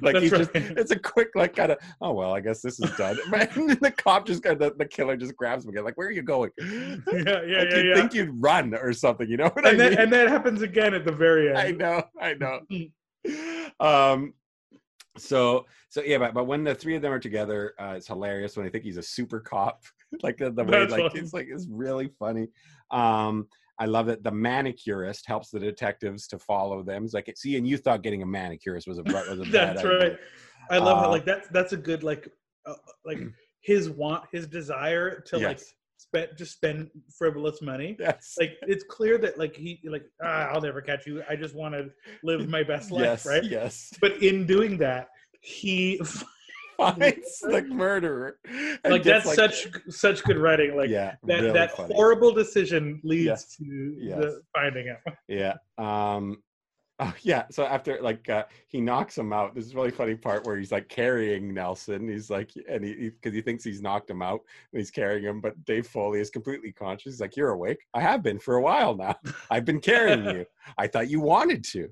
Like 0.00 0.14
That's 0.14 0.22
he's 0.24 0.30
just 0.30 0.50
it's 0.54 0.90
a 0.90 0.98
quick 0.98 1.30
like 1.34 1.56
kind 1.56 1.72
of, 1.72 1.78
oh 2.00 2.12
well, 2.12 2.34
I 2.34 2.40
guess 2.40 2.60
this 2.60 2.78
is 2.80 2.90
done. 2.96 3.18
and 3.32 3.70
the 3.80 3.90
cop 3.90 4.26
just 4.26 4.42
got 4.42 4.58
the, 4.58 4.74
the 4.76 4.84
killer 4.84 5.16
just 5.16 5.36
grabs 5.36 5.64
him 5.64 5.70
again, 5.70 5.84
like, 5.84 5.96
where 5.96 6.08
are 6.08 6.12
you 6.12 6.22
going? 6.22 6.50
Yeah, 6.58 6.66
yeah, 7.12 7.14
like 7.14 7.26
yeah, 7.26 7.76
you'd 7.76 7.86
yeah. 7.86 7.94
think 7.94 8.14
you'd 8.14 8.42
run 8.42 8.74
or 8.74 8.92
something, 8.92 9.28
you 9.28 9.36
know 9.36 9.48
what 9.48 9.66
and 9.66 9.68
I 9.68 9.74
that 9.74 9.90
mean? 9.92 9.98
and 10.00 10.12
that 10.12 10.28
happens 10.28 10.62
again 10.62 10.92
at 10.92 11.04
the 11.04 11.12
very 11.12 11.48
end. 11.56 11.58
I 11.58 11.70
know, 11.70 12.02
I 12.20 12.34
know. 12.34 12.60
um, 13.80 14.34
so 15.16 15.64
so 15.88 16.02
yeah, 16.02 16.18
but 16.18 16.34
but 16.34 16.44
when 16.44 16.62
the 16.62 16.74
three 16.74 16.94
of 16.94 17.02
them 17.02 17.12
are 17.12 17.18
together, 17.18 17.72
uh, 17.80 17.94
it's 17.96 18.06
hilarious. 18.06 18.56
When 18.56 18.66
I 18.66 18.68
think 18.68 18.84
he's 18.84 18.98
a 18.98 19.02
super 19.02 19.40
cop, 19.40 19.82
like 20.22 20.36
the, 20.36 20.50
the 20.50 20.64
way 20.64 20.80
That's 20.80 20.92
like 20.92 21.12
funny. 21.12 21.20
it's 21.20 21.32
like 21.32 21.48
it's 21.50 21.66
really 21.70 22.10
funny. 22.18 22.48
Um, 22.90 23.48
I 23.78 23.86
love 23.86 24.06
that 24.06 24.24
the 24.24 24.30
manicurist 24.30 25.26
helps 25.26 25.50
the 25.50 25.60
detectives 25.60 26.26
to 26.28 26.38
follow 26.38 26.82
them. 26.82 27.04
It's 27.04 27.14
like, 27.14 27.32
see, 27.36 27.56
and 27.56 27.68
you 27.68 27.76
thought 27.76 28.02
getting 28.02 28.22
a 28.22 28.26
manicurist 28.26 28.86
was 28.86 28.98
a 28.98 29.02
was 29.02 29.40
a 29.40 29.42
bad 29.52 29.52
That's 29.52 29.78
idea. 29.80 29.98
right. 29.98 30.18
I 30.70 30.78
love 30.78 30.98
how 30.98 31.06
Uh, 31.06 31.10
like 31.10 31.24
that's 31.24 31.48
that's 31.48 31.72
a 31.72 31.76
good 31.76 32.02
like 32.02 32.28
uh, 32.66 32.74
like 33.04 33.18
his 33.60 33.90
want 33.90 34.24
his 34.32 34.46
desire 34.46 35.20
to 35.26 35.38
like 35.38 35.60
spend 35.98 36.28
just 36.36 36.52
spend 36.52 36.90
frivolous 37.16 37.60
money. 37.62 37.96
Yes. 37.98 38.34
Like 38.38 38.56
it's 38.62 38.84
clear 38.88 39.18
that 39.18 39.38
like 39.38 39.54
he 39.56 39.80
like 39.88 40.04
ah, 40.22 40.48
I'll 40.52 40.60
never 40.60 40.80
catch 40.80 41.06
you. 41.06 41.22
I 41.28 41.36
just 41.36 41.54
want 41.54 41.74
to 41.74 41.90
live 42.22 42.48
my 42.48 42.62
best 42.62 42.90
life, 42.92 43.02
yes. 43.02 43.26
right? 43.26 43.44
Yes. 43.44 43.92
But 44.00 44.22
in 44.22 44.46
doing 44.46 44.78
that, 44.78 45.08
he 45.40 46.00
Finds 46.98 47.38
the 47.40 47.62
murderer. 47.68 48.38
like 48.84 49.02
that's 49.02 49.34
such 49.34 49.68
such 49.88 50.22
good 50.24 50.38
writing. 50.38 50.76
Like 50.76 50.90
yeah, 50.90 51.14
that 51.24 51.40
really 51.40 51.52
that 51.52 51.76
funny. 51.76 51.94
horrible 51.94 52.32
decision 52.32 53.00
leads 53.04 53.24
Yes. 53.26 53.56
to 53.56 53.94
Yes. 53.98 54.18
the 54.18 54.40
finding 54.54 54.86
him. 54.86 54.96
Yeah. 55.28 55.54
Um 55.78 56.42
oh, 56.98 57.14
yeah. 57.20 57.44
So 57.50 57.64
after 57.66 58.00
like 58.00 58.26
uh 58.30 58.44
he 58.68 58.80
knocks 58.80 59.18
him 59.18 59.30
out. 59.32 59.54
This 59.54 59.66
is 59.66 59.72
a 59.74 59.76
really 59.76 59.90
funny 59.90 60.14
part 60.14 60.46
where 60.46 60.56
he's 60.56 60.72
like 60.72 60.88
carrying 60.88 61.52
Nelson. 61.52 62.08
He's 62.08 62.30
like 62.30 62.50
and 62.68 62.82
he 62.84 63.10
because 63.10 63.34
he, 63.34 63.42
thinks 63.42 63.64
he's 63.64 63.82
knocked 63.82 64.08
him 64.08 64.22
out 64.22 64.40
and 64.72 64.78
he's 64.80 64.90
carrying 64.90 65.24
him, 65.24 65.40
but 65.42 65.62
Dave 65.66 65.86
Foley 65.86 66.20
is 66.20 66.30
completely 66.30 66.72
conscious. 66.72 67.12
He's 67.14 67.20
like, 67.20 67.36
You're 67.36 67.50
awake? 67.50 67.78
I 67.92 68.00
have 68.00 68.22
been 68.22 68.38
for 68.38 68.54
a 68.56 68.62
while 68.62 68.94
now. 68.96 69.14
I've 69.50 69.64
been 69.66 69.80
carrying 69.80 70.24
you. 70.24 70.46
I 70.78 70.86
thought 70.86 71.10
you 71.10 71.20
wanted 71.20 71.64
to. 71.64 71.88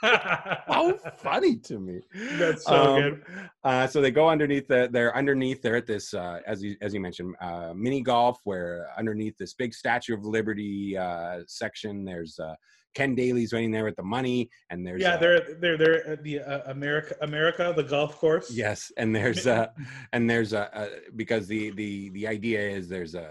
How 0.00 0.94
funny 1.18 1.56
to 1.56 1.78
me. 1.78 2.00
That's 2.38 2.64
so 2.64 2.96
Um, 2.96 3.02
good. 3.02 3.24
Uh, 3.64 3.86
so 3.86 4.00
they 4.00 4.10
go 4.10 4.28
underneath 4.28 4.66
the 4.68 4.88
they're 4.90 5.14
underneath 5.16 5.62
they're 5.62 5.76
at 5.76 5.86
this 5.86 6.14
uh, 6.14 6.40
as 6.46 6.62
you 6.62 6.76
as 6.80 6.94
you 6.94 7.00
mentioned 7.00 7.34
uh, 7.40 7.72
mini 7.74 8.00
golf 8.02 8.40
where 8.44 8.88
underneath 8.98 9.36
this 9.38 9.54
big 9.54 9.74
Statue 9.74 10.14
of 10.14 10.24
Liberty 10.24 10.96
uh, 10.96 11.40
section 11.46 12.04
there's 12.04 12.38
uh, 12.38 12.54
Ken 12.94 13.14
Daly's 13.14 13.52
waiting 13.52 13.70
there 13.70 13.84
with 13.84 13.96
the 13.96 14.02
money 14.02 14.48
and 14.70 14.86
there's 14.86 15.02
Yeah, 15.02 15.14
uh, 15.14 15.18
they're 15.18 15.40
they're 15.60 15.78
they're 15.78 16.06
at 16.08 16.24
the 16.24 16.40
uh, 16.40 16.70
America 16.70 17.14
America 17.20 17.72
the 17.76 17.84
golf 17.84 18.16
course. 18.16 18.50
yes 18.50 18.90
and 18.96 19.14
there's 19.14 19.46
uh 19.46 19.66
and 20.12 20.28
there's 20.28 20.52
a, 20.52 20.68
a 20.72 21.10
because 21.14 21.46
the 21.46 21.70
the 21.72 22.08
the 22.10 22.26
idea 22.26 22.60
is 22.60 22.88
there's 22.88 23.14
a, 23.14 23.30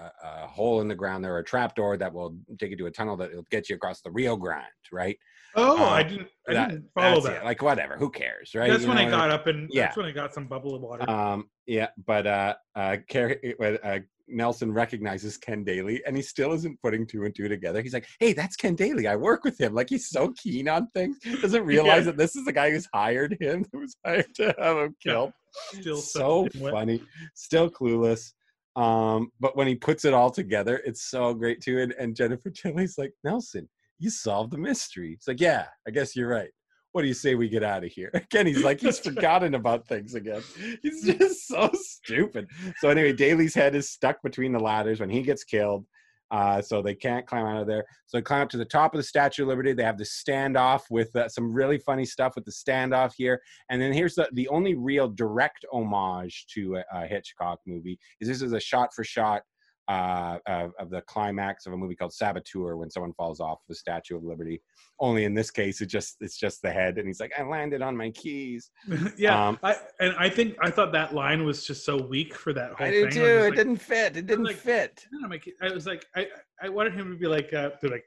a, 0.00 0.10
a 0.26 0.46
hole 0.46 0.80
in 0.80 0.88
the 0.88 0.94
ground 0.94 1.24
there 1.24 1.38
a 1.38 1.44
trap 1.44 1.74
door 1.74 1.96
that 1.96 2.12
will 2.12 2.36
take 2.58 2.70
you 2.70 2.76
to 2.76 2.86
a 2.86 2.90
tunnel 2.90 3.16
that 3.16 3.32
will 3.34 3.46
get 3.50 3.68
you 3.68 3.76
across 3.76 4.00
the 4.02 4.10
Rio 4.10 4.36
Grande 4.36 4.66
right 4.92 5.16
Oh, 5.56 5.84
I 5.84 6.02
didn't 6.02 6.28
I 6.48 6.52
That- 6.54 6.68
didn't 6.70 6.90
follow 6.94 7.20
that. 7.22 7.42
it. 7.42 7.44
like 7.44 7.62
whatever 7.62 7.96
who 7.96 8.10
cares 8.10 8.54
right 8.54 8.70
that's 8.70 8.82
You 8.82 8.88
when 8.88 8.96
know, 8.98 9.06
I 9.06 9.10
got 9.10 9.30
up 9.30 9.46
and 9.46 9.68
yeah. 9.72 9.82
that's 9.86 9.96
when 9.96 10.06
I 10.06 10.12
got 10.12 10.32
some 10.34 10.46
bubble 10.46 10.74
of 10.74 10.82
water. 10.82 11.08
Um, 11.08 11.48
yeah, 11.66 11.88
but 12.06 12.26
uh, 12.26 12.54
uh, 12.74 12.96
Carrie, 13.08 13.54
when, 13.58 13.78
uh, 13.82 13.98
Nelson 14.32 14.72
recognizes 14.72 15.36
Ken 15.36 15.64
Daly, 15.64 16.02
and 16.06 16.14
he 16.16 16.22
still 16.22 16.52
isn't 16.52 16.80
putting 16.82 17.04
two 17.04 17.24
and 17.24 17.34
two 17.34 17.48
together. 17.48 17.82
He's 17.82 17.92
like, 17.94 18.06
"Hey, 18.20 18.32
that's 18.32 18.54
Ken 18.54 18.76
Daly. 18.76 19.08
I 19.08 19.16
work 19.16 19.42
with 19.44 19.60
him." 19.60 19.74
Like 19.74 19.88
he's 19.88 20.08
so 20.08 20.32
keen 20.40 20.68
on 20.68 20.86
things, 20.94 21.16
doesn't 21.42 21.64
realize 21.66 21.98
Yeah. 22.06 22.12
that 22.12 22.16
this 22.16 22.36
is 22.36 22.44
the 22.44 22.52
guy 22.52 22.70
who's 22.70 22.86
hired 22.94 23.36
him, 23.40 23.64
who's 23.72 23.96
hired 24.06 24.32
to 24.36 24.54
have 24.58 24.76
him 24.76 24.96
Yeah. 25.04 25.12
killed. 25.12 25.32
Still 25.72 25.96
so 25.96 26.48
funny, 26.70 27.02
still 27.34 27.68
clueless. 27.68 28.32
Um, 28.76 29.32
but 29.40 29.56
when 29.56 29.66
he 29.66 29.74
puts 29.74 30.04
it 30.04 30.14
all 30.14 30.30
together, 30.30 30.80
it's 30.84 31.10
so 31.10 31.34
great 31.34 31.60
too. 31.60 31.80
And, 31.80 31.92
and 31.98 32.14
Jennifer 32.14 32.50
Tilly's 32.50 32.98
like, 32.98 33.12
Nelson, 33.24 33.68
you 34.00 34.10
solved 34.10 34.50
the 34.50 34.58
mystery. 34.58 35.12
It's 35.12 35.28
like, 35.28 35.40
yeah, 35.40 35.66
I 35.86 35.90
guess 35.90 36.16
you're 36.16 36.28
right. 36.28 36.50
What 36.92 37.02
do 37.02 37.08
you 37.08 37.14
say 37.14 37.36
we 37.36 37.48
get 37.48 37.62
out 37.62 37.84
of 37.84 37.92
here? 37.92 38.10
Again, 38.14 38.46
he's 38.46 38.64
like, 38.64 38.80
he's 38.80 38.98
forgotten 39.10 39.54
about 39.54 39.86
things 39.86 40.14
again. 40.14 40.42
He's 40.82 41.04
just 41.04 41.46
so 41.46 41.70
stupid. 41.74 42.48
So 42.78 42.88
anyway, 42.88 43.12
Daly's 43.12 43.54
head 43.54 43.76
is 43.76 43.90
stuck 43.90 44.20
between 44.22 44.52
the 44.52 44.58
ladders 44.58 44.98
when 44.98 45.10
he 45.10 45.22
gets 45.22 45.44
killed. 45.44 45.86
Uh, 46.32 46.62
so 46.62 46.80
they 46.80 46.94
can't 46.94 47.26
climb 47.26 47.44
out 47.44 47.60
of 47.60 47.66
there. 47.66 47.84
So 48.06 48.16
they 48.16 48.22
climb 48.22 48.42
up 48.42 48.50
to 48.50 48.56
the 48.56 48.64
top 48.64 48.94
of 48.94 48.98
the 48.98 49.04
Statue 49.04 49.42
of 49.42 49.48
Liberty. 49.48 49.72
They 49.72 49.82
have 49.82 49.98
this 49.98 50.22
standoff 50.22 50.82
with 50.88 51.14
uh, 51.16 51.28
some 51.28 51.52
really 51.52 51.78
funny 51.78 52.04
stuff 52.04 52.34
with 52.36 52.44
the 52.44 52.52
standoff 52.52 53.12
here. 53.16 53.40
And 53.68 53.82
then 53.82 53.92
here's 53.92 54.14
the, 54.14 54.28
the 54.32 54.46
only 54.48 54.74
real 54.74 55.08
direct 55.08 55.64
homage 55.72 56.46
to 56.54 56.76
a, 56.76 56.84
a 57.00 57.06
Hitchcock 57.06 57.58
movie 57.66 57.98
is 58.20 58.28
this 58.28 58.42
is 58.42 58.52
a 58.52 58.60
shot 58.60 58.94
for 58.94 59.02
shot 59.02 59.42
uh, 59.90 60.38
of, 60.46 60.72
of 60.78 60.88
the 60.90 61.00
climax 61.02 61.66
of 61.66 61.72
a 61.72 61.76
movie 61.76 61.96
called 61.96 62.12
Saboteur 62.12 62.76
when 62.76 62.88
someone 62.90 63.12
falls 63.14 63.40
off 63.40 63.58
the 63.68 63.74
Statue 63.74 64.16
of 64.16 64.22
Liberty. 64.22 64.62
Only 65.00 65.24
in 65.24 65.34
this 65.34 65.50
case, 65.50 65.80
it 65.80 65.86
just 65.86 66.16
it's 66.20 66.38
just 66.38 66.62
the 66.62 66.70
head, 66.70 66.98
and 66.98 67.08
he's 67.08 67.18
like, 67.18 67.32
"I 67.36 67.42
landed 67.42 67.82
on 67.82 67.96
my 67.96 68.10
keys." 68.10 68.70
yeah, 69.18 69.48
Um, 69.48 69.58
I, 69.64 69.74
and 69.98 70.14
I 70.16 70.28
think 70.28 70.56
I 70.62 70.70
thought 70.70 70.92
that 70.92 71.12
line 71.12 71.44
was 71.44 71.66
just 71.66 71.84
so 71.84 71.96
weak 71.96 72.36
for 72.36 72.52
that 72.52 72.74
whole 72.74 72.86
I 72.86 72.90
thing. 72.90 73.04
do 73.04 73.10
too. 73.10 73.10
just 73.10 73.18
It 73.20 73.42
like, 73.46 73.54
didn't 73.56 73.76
fit. 73.78 74.16
It 74.16 74.26
didn't 74.26 74.44
like- 74.44 74.56
fit. 74.56 75.06
No, 75.10 75.28
I 75.62 75.72
was 75.72 75.86
like, 75.86 76.06
I, 76.14 76.28
I 76.62 76.68
wanted 76.68 76.92
him 76.94 77.10
to 77.12 77.18
be 77.18 77.26
like, 77.26 77.52
uh, 77.52 77.70
to 77.70 77.88
like, 77.88 78.04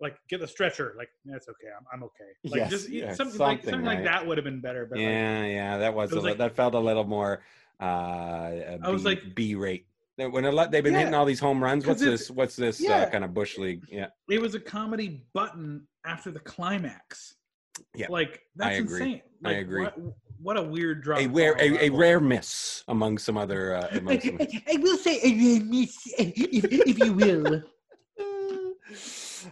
like 0.00 0.16
get 0.30 0.40
the 0.40 0.48
stretcher. 0.48 0.94
Like 0.96 1.10
that's 1.26 1.48
okay. 1.48 1.68
I'm, 1.78 1.84
I'm 1.92 2.02
okay. 2.04 2.30
Like 2.44 2.60
Yes, 2.60 2.70
just 2.70 2.88
yeah, 2.88 3.12
something, 3.12 3.38
like 3.38 3.58
something, 3.58 3.70
something 3.70 3.84
like 3.86 4.04
that 4.04 4.26
would 4.26 4.38
have 4.38 4.44
been 4.44 4.60
better. 4.62 4.86
But 4.86 4.96
like, 4.98 5.04
yeah, 5.04 5.44
yeah, 5.44 5.76
that 5.78 5.92
was, 5.92 6.10
was 6.12 6.24
a, 6.24 6.28
like- 6.28 6.38
that 6.38 6.56
felt 6.56 6.74
a 6.74 6.78
little 6.80 7.04
more. 7.04 7.42
Uh, 7.80 7.84
I 8.82 8.88
was 8.90 9.02
B- 9.02 9.08
like- 9.10 9.34
B 9.34 9.54
rate. 9.56 9.84
When 10.26 10.44
a 10.44 10.50
lot, 10.50 10.72
they've 10.72 10.82
been 10.82 10.94
Yeah, 10.94 11.00
hitting 11.00 11.14
all 11.14 11.24
these 11.24 11.38
home 11.38 11.62
runs. 11.62 11.86
What's 11.86 12.00
this? 12.00 12.28
What's 12.28 12.56
this 12.56 12.84
uh, 12.84 13.08
kind 13.10 13.22
of 13.22 13.32
bush 13.32 13.56
league? 13.56 13.84
Yeah, 13.88 14.08
it 14.28 14.40
was 14.40 14.56
a 14.56 14.60
comedy 14.60 15.22
button 15.32 15.86
after 16.04 16.32
the 16.32 16.40
climax. 16.40 17.36
Yeah, 17.94 18.08
like 18.10 18.42
that's 18.56 18.78
agree. 18.78 19.00
insane. 19.00 19.22
I 19.44 19.52
agree. 19.52 19.84
What, 19.84 19.96
what 20.40 20.56
a 20.56 20.62
weird 20.62 21.02
drop. 21.02 21.20
a 21.20 21.28
rare, 21.28 21.56
a, 21.60 21.86
a 21.86 21.90
rare 21.90 22.18
miss 22.18 22.82
among 22.88 23.18
some 23.18 23.36
other. 23.36 23.76
Uh, 23.76 23.88
among 23.92 24.20
some, 24.20 24.38
I 24.40 24.76
will 24.78 24.96
say, 24.96 25.20
uh, 25.22 25.64
miss, 25.64 25.96
uh, 26.18 26.24
if, 26.36 26.64
if 26.64 26.98
you 26.98 27.12
will. 27.12 27.62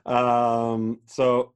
um, 0.13 0.99
so 1.07 1.53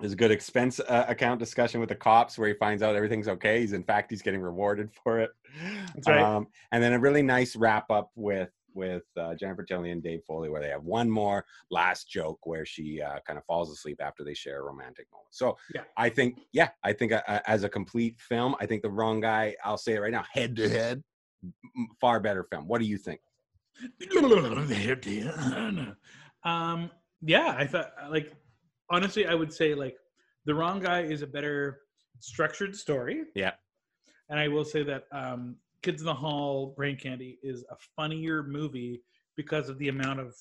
there's 0.00 0.12
a 0.12 0.16
good 0.16 0.30
expense 0.30 0.80
uh, 0.80 1.04
account 1.08 1.38
discussion 1.38 1.78
with 1.80 1.88
the 1.88 1.94
cops 1.94 2.36
where 2.36 2.48
he 2.48 2.54
finds 2.54 2.82
out 2.82 2.96
everything's 2.96 3.28
okay. 3.28 3.60
He's 3.60 3.72
in 3.72 3.84
fact 3.84 4.10
he's 4.10 4.22
getting 4.22 4.40
rewarded 4.40 4.90
for 5.04 5.20
it. 5.20 5.30
That's 5.94 6.08
right. 6.08 6.22
Um, 6.22 6.48
and 6.72 6.82
then 6.82 6.92
a 6.92 6.98
really 6.98 7.22
nice 7.22 7.56
wrap 7.56 7.90
up 7.90 8.10
with 8.14 8.50
with 8.74 9.02
uh, 9.18 9.34
Jennifer 9.34 9.62
Tilly 9.62 9.90
and 9.90 10.02
Dave 10.02 10.22
Foley 10.26 10.48
where 10.48 10.62
they 10.62 10.70
have 10.70 10.82
one 10.82 11.08
more 11.10 11.44
last 11.70 12.08
joke 12.08 12.38
where 12.44 12.64
she 12.64 13.02
uh, 13.02 13.18
kind 13.26 13.38
of 13.38 13.44
falls 13.44 13.70
asleep 13.70 13.98
after 14.00 14.24
they 14.24 14.32
share 14.34 14.60
a 14.60 14.64
romantic 14.64 15.06
moment. 15.12 15.28
So 15.30 15.56
Yeah. 15.74 15.82
I 15.96 16.08
think 16.08 16.40
yeah, 16.52 16.70
I 16.82 16.92
think 16.92 17.12
uh, 17.12 17.22
uh, 17.28 17.40
as 17.46 17.64
a 17.64 17.68
complete 17.68 18.18
film, 18.18 18.56
I 18.60 18.66
think 18.66 18.82
the 18.82 18.90
wrong 18.90 19.20
guy. 19.20 19.54
I'll 19.64 19.78
say 19.78 19.94
it 19.94 20.00
right 20.00 20.12
now, 20.12 20.24
head 20.32 20.56
to 20.56 20.68
head, 20.68 21.02
far 22.00 22.18
better 22.20 22.44
film. 22.44 22.66
What 22.66 22.80
do 22.80 22.86
you 22.86 22.96
think? 22.98 23.20
Um, 26.44 26.90
yeah, 27.20 27.54
I 27.56 27.66
thought 27.66 27.92
like 28.10 28.32
honestly, 28.90 29.26
I 29.26 29.34
would 29.34 29.52
say 29.52 29.74
like 29.74 29.96
the 30.44 30.54
wrong 30.54 30.80
guy 30.80 31.00
is 31.02 31.22
a 31.22 31.26
better 31.26 31.80
structured 32.20 32.76
story. 32.76 33.24
Yeah. 33.34 33.52
and 34.28 34.38
I 34.38 34.48
will 34.48 34.64
say 34.64 34.82
that 34.84 35.04
um, 35.12 35.56
Kids 35.82 36.02
in 36.02 36.06
the 36.06 36.14
Hall, 36.14 36.72
Brain 36.76 36.96
Candy 36.96 37.38
is 37.42 37.64
a 37.70 37.76
funnier 37.96 38.42
movie 38.42 39.02
because 39.36 39.68
of 39.68 39.78
the 39.78 39.88
amount 39.88 40.20
of 40.20 40.34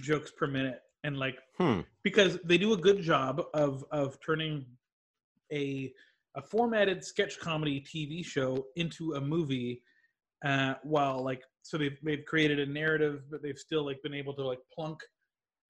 jokes 0.00 0.30
per 0.30 0.46
minute 0.46 0.80
and 1.04 1.18
like 1.18 1.38
Hmm. 1.58 1.80
because 2.02 2.38
they 2.44 2.56
do 2.58 2.72
a 2.72 2.76
good 2.76 3.00
job 3.02 3.42
of 3.54 3.84
of 3.90 4.18
turning 4.24 4.64
a 5.52 5.92
a 6.36 6.42
formatted 6.42 7.04
sketch 7.04 7.38
comedy 7.40 7.80
TV 7.80 8.24
show 8.24 8.66
into 8.76 9.14
a 9.14 9.20
movie 9.20 9.82
uh 10.44 10.74
while 10.84 11.22
like 11.24 11.42
so 11.62 11.76
they've 11.76 11.98
they've 12.02 12.24
created 12.26 12.60
a 12.60 12.66
narrative 12.66 13.22
but 13.30 13.42
they've 13.42 13.58
still 13.58 13.84
like 13.84 14.00
been 14.02 14.14
able 14.14 14.34
to 14.34 14.42
like 14.46 14.60
plunk 14.72 15.00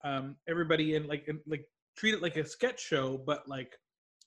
um 0.05 0.37
everybody 0.49 0.95
in 0.95 1.07
like 1.07 1.25
in, 1.29 1.41
like 1.47 1.65
treat 1.97 2.15
it 2.15 2.23
like 2.23 2.37
a 2.37 2.47
sketch 2.47 2.81
show 2.81 3.19
but 3.27 3.47
like 3.49 3.73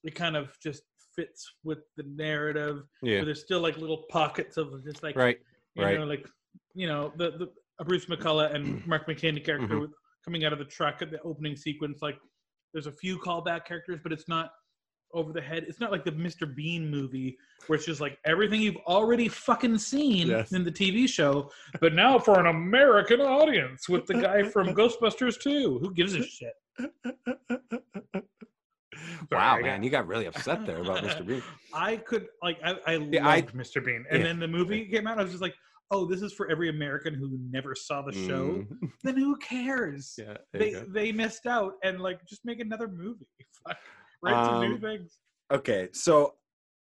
it 0.03 0.15
kind 0.15 0.35
of 0.35 0.57
just 0.61 0.83
fits 1.15 1.49
with 1.63 1.79
the 1.97 2.03
narrative 2.03 2.83
Yeah. 3.01 3.23
there's 3.23 3.41
still 3.41 3.59
like 3.61 3.77
little 3.77 4.03
pockets 4.09 4.57
of 4.57 4.83
just 4.83 5.03
like 5.03 5.15
Right. 5.15 5.37
you 5.75 5.83
right. 5.83 5.97
know, 5.99 6.05
like 6.05 6.27
you 6.73 6.87
know 6.87 7.11
the 7.17 7.31
the 7.31 7.49
uh, 7.79 7.83
Bruce 7.83 8.05
McCulloch 8.05 8.53
and 8.53 8.85
Mark 8.87 9.07
McKinney 9.07 9.43
character 9.43 9.75
Mhm. 9.75 9.89
coming 10.25 10.45
out 10.45 10.53
of 10.53 10.59
the 10.59 10.65
truck 10.65 11.01
at 11.01 11.09
the 11.11 11.21
opening 11.23 11.55
sequence. 11.55 12.01
Like, 12.01 12.19
there's 12.73 12.85
a 12.87 12.91
few 12.91 13.17
callback 13.17 13.65
characters, 13.65 13.99
but 14.03 14.11
it's 14.11 14.27
not 14.27 14.51
over 15.13 15.31
the 15.33 15.41
head. 15.41 15.65
It's 15.67 15.79
not 15.79 15.91
like 15.91 16.03
the 16.05 16.11
Mr. 16.11 16.53
Bean 16.53 16.89
movie 16.89 17.37
where 17.67 17.77
it's 17.77 17.85
just 17.85 18.01
like 18.01 18.17
everything 18.25 18.61
you've 18.61 18.77
already 18.87 19.27
fucking 19.27 19.77
seen 19.77 20.27
Yes. 20.27 20.51
in 20.51 20.63
the 20.63 20.71
TV 20.71 21.07
show, 21.07 21.51
but 21.79 21.93
now 21.93 22.17
for 22.19 22.39
an 22.39 22.47
American 22.47 23.21
audience 23.21 23.87
with 23.87 24.05
the 24.07 24.15
guy 24.15 24.43
from 24.43 24.67
Ghostbusters 24.75 25.39
2. 25.41 25.79
Who 25.79 25.93
gives 25.93 26.15
a 26.15 26.23
shit? 26.23 26.53
wow, 29.31 29.55
I 29.55 29.57
got- 29.57 29.61
man, 29.61 29.83
you 29.83 29.89
got 29.89 30.07
really 30.07 30.25
upset 30.25 30.65
there 30.65 30.79
about 30.81 31.03
Mr. 31.03 31.25
Bean. 31.25 31.41
I 31.73 31.97
could 31.97 32.27
like 32.41 32.57
I, 32.63 32.75
I 32.87 32.95
Yeah, 32.97 33.27
I- 33.27 33.35
loved 33.37 33.53
Mr. 33.53 33.83
Bean, 33.83 34.05
and 34.09 34.19
yeah. 34.21 34.27
then 34.27 34.39
the 34.39 34.47
movie 34.47 34.85
came 34.85 35.07
out. 35.07 35.19
I 35.19 35.23
was 35.23 35.31
just 35.31 35.41
like, 35.41 35.55
oh, 35.91 36.05
this 36.05 36.21
is 36.21 36.33
for 36.33 36.49
every 36.49 36.69
American 36.69 37.13
who 37.13 37.37
never 37.49 37.75
saw 37.75 38.01
the 38.01 38.13
show. 38.13 38.65
Mm. 38.65 38.91
Then 39.03 39.17
who 39.17 39.35
cares? 39.37 40.15
Yeah, 40.17 40.37
they 40.53 40.71
go. 40.71 40.85
they 40.87 41.11
missed 41.11 41.45
out, 41.45 41.73
and 41.83 41.99
like 42.01 42.25
just 42.27 42.41
make 42.45 42.59
another 42.59 42.87
movie. 42.87 43.25
Fuck. 44.23 44.31
Write 44.33 44.45
some 44.45 44.59
new 44.61 44.75
Um, 44.75 44.81
things. 44.81 45.17
Okay, 45.51 45.89
so 45.93 46.35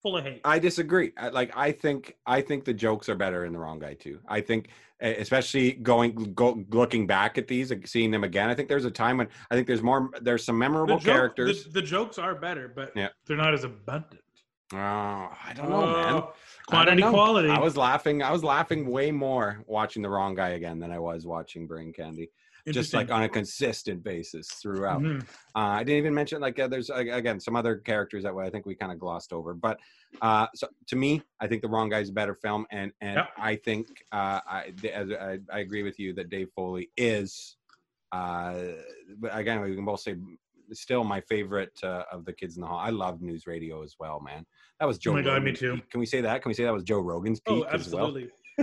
Full 0.01 0.18
of 0.18 0.23
hate. 0.26 0.41
I 0.43 0.60
disagree. 0.60 1.14
I, 1.18 1.30
like 1.30 1.55
I 1.55 1.72
think 1.72 2.15
I 2.26 2.41
think 2.41 2.65
the 2.65 2.73
jokes 2.73 3.07
are 3.10 3.15
better 3.15 3.45
in 3.45 3.53
the 3.53 3.60
wrong 3.60 3.80
guy 3.80 3.93
too. 3.93 4.19
I 4.27 4.41
think 4.41 4.68
especially 4.99 5.72
going 5.73 6.34
go, 6.34 6.64
looking 6.72 7.05
back 7.07 7.38
at 7.38 7.47
these, 7.47 7.72
like, 7.72 7.88
seeing 7.88 8.11
them 8.11 8.23
again. 8.23 8.49
I 8.49 8.55
think 8.55 8.69
there's 8.69 8.85
a 8.85 8.91
time 8.91 9.18
when 9.18 9.27
I 9.49 9.55
think 9.55 9.65
there's 9.68 9.81
more. 9.81 10.10
There's 10.22 10.43
some 10.45 10.55
the, 10.55 10.60
memorable 10.60 10.97
joke- 10.97 11.14
characters. 11.15 11.64
the, 11.65 11.72
the 11.72 11.81
jokes 11.81 12.18
are 12.18 12.35
better, 12.35 12.72
but 12.73 12.91
Yeah. 12.95 13.10
they're 13.26 13.38
not 13.38 13.53
as 13.53 13.64
abundant. 13.64 14.22
Oh, 14.73 14.77
I 14.77 15.53
don't 15.55 15.69
know, 15.69 15.85
man. 15.85 16.14
Oh, 16.15 16.34
I 16.34 16.72
Quantity 16.72 17.01
know. 17.01 17.11
quality. 17.11 17.49
I 17.49 17.60
was 17.60 17.77
laughing. 17.77 18.23
I 18.23 18.31
was 18.31 18.43
laughing 18.43 18.89
way 18.89 19.11
more 19.11 19.64
watching 19.68 20.01
the 20.01 20.10
wrong 20.10 20.35
guy 20.35 20.49
again 20.49 20.80
than 20.80 20.91
I 20.91 20.99
was 20.99 21.26
watching 21.27 21.68
Brain 21.68 21.93
Candy. 21.93 22.30
Just 22.72 22.94
like 22.94 23.11
on 23.11 23.23
a 23.23 23.30
consistent 23.30 24.03
basis 24.03 24.48
throughout. 24.48 25.02
Mhm. 25.02 25.22
Uh, 25.53 25.60
I 25.60 25.84
didn't 25.84 25.98
even 25.98 26.14
mention 26.14 26.40
like 26.40 26.57
uh, 26.60 26.68
there's 26.68 26.90
again 26.90 27.40
some 27.40 27.57
other 27.57 27.76
characters 27.76 28.23
that 28.23 28.34
I 28.34 28.49
think 28.49 28.65
we 28.65 28.73
kind 28.73 28.91
of 28.91 28.99
glossed 28.99 29.34
over. 29.34 29.53
But 29.53 29.80
uh, 30.22 30.48
so 30.56 30.69
to 30.88 30.95
me, 30.95 31.22
I 31.41 31.48
think 31.48 31.61
the 31.61 31.68
wrong 31.68 31.90
guy's 31.90 32.07
a 32.10 32.14
better 32.14 32.35
film, 32.35 32.65
and 32.72 32.94
and 33.02 33.15
Yep. 33.15 33.30
I 33.38 33.56
think 33.57 33.88
uh, 34.14 34.40
I, 34.48 34.73
I 34.85 35.40
I 35.52 35.60
agree 35.60 35.84
with 35.84 35.99
you 35.99 36.14
that 36.14 36.30
Dave 36.30 36.49
Foley 36.56 36.90
is. 36.95 37.57
Uh, 38.14 38.64
again, 39.31 39.60
we 39.60 39.76
can 39.76 39.84
both 39.85 39.99
say 39.99 40.15
still 40.72 41.03
my 41.03 41.19
favorite 41.22 41.77
uh, 41.84 42.03
of 42.11 42.23
the 42.26 42.31
kids 42.31 42.56
in 42.56 42.61
the 42.61 42.68
hall. 42.68 42.77
I 42.80 42.91
love 42.91 43.19
NewsRadio 43.19 43.84
as 43.84 43.95
well, 43.99 44.22
man. 44.22 44.45
That 44.80 44.85
was 44.85 44.98
Joe. 44.98 45.11
Oh 45.11 45.15
my 45.15 45.22
God, 45.22 45.44
me 45.44 45.52
too. 45.52 45.76
peak. 45.76 45.90
Can 45.90 45.99
we 45.99 46.06
say 46.06 46.22
that? 46.22 46.41
Can 46.41 46.49
we 46.49 46.53
say 46.53 46.64
that 46.64 46.73
was 46.73 46.84
Joe 46.84 46.99
Rogan's 46.99 47.41
peak 47.41 47.65
Oh, 47.68 47.76
as 47.76 47.90
well? 47.94 48.15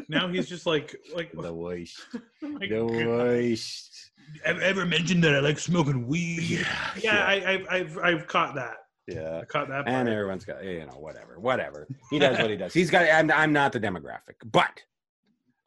Now 0.08 0.28
he's 0.28 0.48
just 0.48 0.66
like 0.66 0.96
like. 1.14 1.32
The 1.32 1.52
worst. 1.64 2.00
oh 2.42 2.58
The 2.58 2.82
worst. 3.06 4.10
Have 4.44 4.60
ever 4.60 4.86
mentioned 4.86 5.24
that 5.24 5.34
I 5.34 5.40
like 5.40 5.58
smoking 5.58 6.06
weed? 6.06 6.64
Yeah, 7.02 7.24
I, 7.24 7.34
I've 7.52 7.66
I've 7.70 7.98
I've 7.98 8.26
caught 8.28 8.54
that. 8.54 8.76
yeah. 9.08 9.40
I 9.42 9.44
caught 9.44 9.68
that. 9.68 9.88
and 9.88 10.08
everyone's 10.08 10.44
got 10.44 10.62
you 10.64 10.86
know 10.86 10.98
whatever 10.98 11.40
whatever 11.40 11.88
he 12.10 12.18
does 12.20 12.38
what 12.38 12.50
he 12.50 12.56
does 12.56 12.72
he's 12.72 12.90
got 12.90 13.08
i'm, 13.10 13.30
I'm 13.32 13.52
not 13.52 13.72
the 13.72 13.80
demographic 13.80 14.36
but 14.44 14.82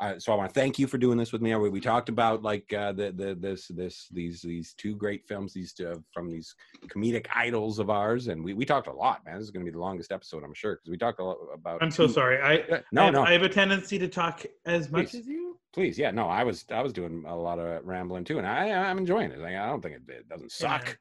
uh, 0.03 0.19
so 0.19 0.31
i 0.31 0.35
want 0.35 0.49
to 0.53 0.59
thank 0.59 0.77
you 0.77 0.85
for 0.87 0.97
doing 0.97 1.17
this 1.17 1.31
with 1.31 1.41
me 1.41 1.55
we, 1.55 1.69
we 1.69 1.79
talked 1.79 2.09
about 2.09 2.41
like 2.43 2.71
uh, 2.73 2.91
the, 2.91 3.11
the 3.11 3.35
this 3.39 3.67
this 3.69 4.07
these 4.11 4.41
these 4.41 4.73
two 4.73 4.95
great 4.95 5.25
films 5.27 5.53
these 5.53 5.73
two, 5.73 6.03
from 6.13 6.29
these 6.29 6.53
comedic 6.87 7.25
idols 7.33 7.79
of 7.79 7.89
ours 7.89 8.27
and 8.27 8.43
we, 8.43 8.53
we 8.53 8.65
talked 8.65 8.87
a 8.87 8.91
lot 8.93 9.23
man 9.25 9.35
this 9.37 9.43
is 9.45 9.51
going 9.51 9.65
to 9.65 9.71
be 9.71 9.73
the 9.73 9.79
longest 9.79 10.11
episode 10.11 10.43
i'm 10.43 10.53
sure 10.53 10.75
because 10.75 10.89
we 10.91 10.97
talked 10.97 11.19
a 11.19 11.23
lot 11.23 11.37
about 11.53 11.81
I'm 11.81 11.91
so 11.91 12.07
two- 12.07 12.13
sorry. 12.13 12.41
I 12.41 12.81
no 12.91 13.01
I 13.01 13.05
have, 13.05 13.13
no 13.13 13.23
I 13.23 13.31
have 13.33 13.43
a 13.43 13.49
tendency 13.49 13.97
to 13.99 14.07
talk 14.07 14.45
as 14.65 14.91
much 14.91 15.11
Please. 15.11 15.19
as 15.21 15.27
you. 15.27 15.57
please 15.73 15.97
yeah 15.97 16.11
no 16.11 16.27
i 16.27 16.43
was 16.43 16.65
i 16.71 16.81
was 16.81 16.93
doing 16.93 17.23
a 17.27 17.35
lot 17.35 17.59
of 17.59 17.85
rambling 17.85 18.23
too 18.23 18.37
and 18.37 18.47
i 18.47 18.69
i'm 18.69 18.97
enjoying 18.97 19.31
it 19.31 19.39
like, 19.39 19.55
i 19.55 19.65
don't 19.67 19.81
think 19.81 19.95
it, 19.95 20.01
it 20.11 20.29
doesn't 20.29 20.51
suck 20.51 20.97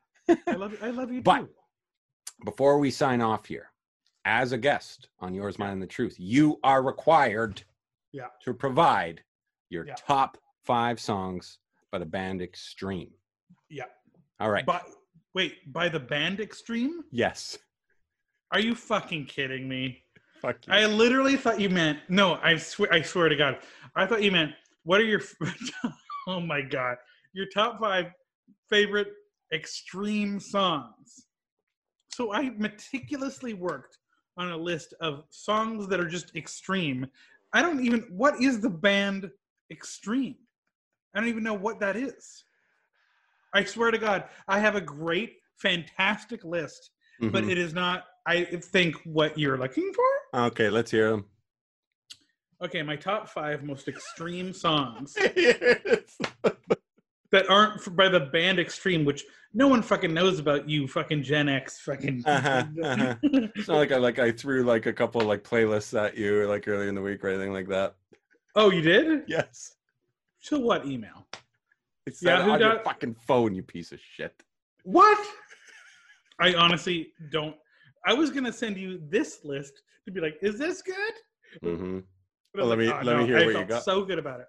I 0.46 0.52
love 0.52 0.74
I 0.80 0.90
love 0.90 1.10
you 1.12 1.20
But- 1.30 1.40
too. 1.40 1.48
before 2.44 2.78
we 2.78 2.90
sign 2.90 3.20
off 3.20 3.46
here, 3.46 3.66
as 4.24 4.52
a 4.52 4.58
guest 4.58 5.08
on 5.18 5.34
Yours, 5.34 5.58
Mine, 5.58 5.72
and 5.72 5.82
the 5.82 5.86
Truth, 5.86 6.14
you 6.18 6.60
are 6.62 6.80
required 6.80 7.62
Yeah. 8.12 8.28
to 8.44 8.52
provide 8.54 9.22
your 9.70 9.86
Yeah. 9.86 9.94
top 9.94 10.38
five 10.64 11.00
songs 11.00 11.58
by 11.90 11.98
the 11.98 12.06
band 12.06 12.42
Extreme. 12.42 13.12
Yeah. 13.68 13.84
All 14.38 14.50
right. 14.50 14.66
But 14.66 14.86
wait, 15.34 15.72
by 15.72 15.88
the 15.88 16.00
band 16.00 16.40
Extreme? 16.40 17.04
yes. 17.10 17.58
Are 18.50 18.60
you 18.60 18.74
fucking 18.74 19.26
kidding 19.26 19.66
me? 19.66 20.04
Fuck 20.42 20.66
you. 20.66 20.72
I 20.74 20.84
literally 20.86 21.36
thought 21.36 21.58
you 21.58 21.70
meant 21.70 22.00
no. 22.10 22.34
I 22.42 22.56
swear. 22.56 22.92
I 22.92 23.00
swear 23.00 23.28
to 23.30 23.36
God, 23.36 23.58
I 23.96 24.04
thought 24.06 24.22
you 24.22 24.30
meant 24.30 24.52
what 24.82 25.00
are 25.00 25.04
your? 25.04 25.22
oh 26.26 26.40
my 26.40 26.60
God, 26.60 26.96
your 27.32 27.46
top 27.46 27.80
five 27.80 28.12
favorite 28.68 29.08
extreme 29.54 30.38
songs. 30.38 31.26
So 32.10 32.34
I 32.34 32.50
meticulously 32.50 33.54
worked 33.54 33.96
on 34.36 34.50
a 34.50 34.56
list 34.56 34.92
of 35.00 35.24
songs 35.30 35.86
that 35.88 36.00
are 36.00 36.08
just 36.08 36.34
extreme. 36.36 37.06
I 37.52 37.62
don't 37.62 37.84
even. 37.84 38.00
What 38.10 38.40
is 38.40 38.60
the 38.60 38.70
band 38.70 39.30
Extreme? 39.70 40.36
I 41.14 41.20
don't 41.20 41.28
even 41.28 41.42
know 41.42 41.54
what 41.54 41.80
that 41.80 41.96
is. 41.96 42.44
I 43.54 43.64
swear 43.64 43.90
to 43.90 43.98
God, 43.98 44.24
I 44.48 44.58
have 44.58 44.76
a 44.76 44.80
great, 44.80 45.36
fantastic 45.58 46.42
list, 46.44 46.90
but 47.20 47.44
Mhm. 47.44 47.50
it 47.50 47.58
is 47.58 47.74
not. 47.74 48.06
I 48.26 48.44
think 48.44 48.96
what 49.04 49.36
you're 49.38 49.58
looking 49.58 49.92
for. 49.92 50.40
okay, 50.46 50.70
let's 50.70 50.90
hear 50.90 51.10
them. 51.10 51.26
Okay, 52.62 52.82
my 52.82 52.94
top 52.96 53.28
five 53.28 53.64
most 53.64 53.88
extreme 53.88 54.52
songs 54.52 55.16
Yes. 55.36 56.16
That 57.32 57.48
aren't 57.50 57.96
by 57.96 58.08
the 58.08 58.20
band 58.20 58.58
Extreme, 58.60 59.04
which 59.04 59.24
no 59.54 59.66
one 59.66 59.82
fucking 59.82 60.12
knows 60.14 60.38
about. 60.38 60.68
You 60.68 60.86
fucking 60.86 61.22
Gen 61.22 61.48
X, 61.48 61.80
fucking. 61.80 62.22
Uh-huh, 62.26 62.64
uh-huh. 62.82 63.14
It's 63.22 63.68
not 63.68 63.76
like 63.78 63.90
I 63.92 63.96
like 63.96 64.18
I 64.18 64.30
threw 64.30 64.62
like 64.62 64.86
a 64.86 64.92
couple 64.92 65.20
like 65.22 65.42
playlists 65.42 65.98
at 66.00 66.16
you 66.16 66.46
like 66.46 66.68
earlier 66.68 66.88
in 66.88 66.94
the 66.94 67.02
week 67.02 67.24
or 67.24 67.28
anything 67.28 67.52
like 67.52 67.68
that. 67.68 67.94
oh, 68.54 68.70
you 68.70 68.82
did? 68.82 69.24
Yes. 69.26 69.74
To 70.44 70.58
what 70.58 70.86
email? 70.86 71.26
It's 72.06 72.20
who 72.20 72.28
on 72.30 72.60
your 72.60 72.80
fucking 72.80 73.14
phone, 73.26 73.54
you 73.54 73.62
piece 73.62 73.92
of 73.92 74.00
shit. 74.00 74.34
What? 74.84 75.24
I 76.40 76.54
honestly 76.54 77.12
don't. 77.30 77.56
I 78.04 78.12
was 78.12 78.30
gonna 78.30 78.52
send 78.52 78.76
you 78.76 79.00
this 79.08 79.44
list 79.44 79.82
to 80.06 80.10
be 80.12 80.20
like, 80.20 80.36
"Is 80.42 80.58
this 80.58 80.82
good?" 80.82 81.14
Mm-hmm. 81.62 82.00
But 82.52 82.60
I 82.62 82.64
was 82.64 82.68
Well, 82.68 82.76
let 82.76 82.78
like, 82.78 82.78
me- 82.78 82.92
"Oh, 82.92 83.04
let 83.04 83.18
me 83.18 83.26
hear 83.26 83.38
I 83.38 83.46
what 83.46 83.54
you 83.54 83.64
got." 83.64 83.84
So 83.84 84.04
good 84.04 84.18
about 84.18 84.40
it. 84.40 84.46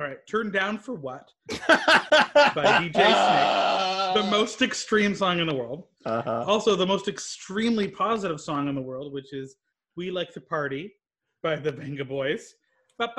All 0.00 0.06
right, 0.06 0.16
turn 0.26 0.50
down 0.50 0.78
for 0.78 0.94
what? 0.94 1.28
By 1.68 2.80
DJ 2.80 2.94
Snake. 2.94 4.14
The 4.14 4.26
most 4.30 4.62
extreme 4.62 5.14
song 5.14 5.38
in 5.38 5.46
the 5.46 5.54
world. 5.54 5.84
Uh-huh. 6.06 6.44
Also, 6.46 6.74
the 6.76 6.86
most 6.86 7.08
extremely 7.08 7.88
positive 7.88 8.40
song 8.40 8.68
in 8.68 8.74
the 8.74 8.80
world, 8.80 9.12
which 9.12 9.34
is 9.34 9.56
"We 9.96 10.10
Like 10.10 10.32
to 10.32 10.40
Party" 10.40 10.94
by 11.42 11.56
the 11.56 11.72
Venga 11.72 12.06
Boys. 12.06 12.54
Like 12.98 13.14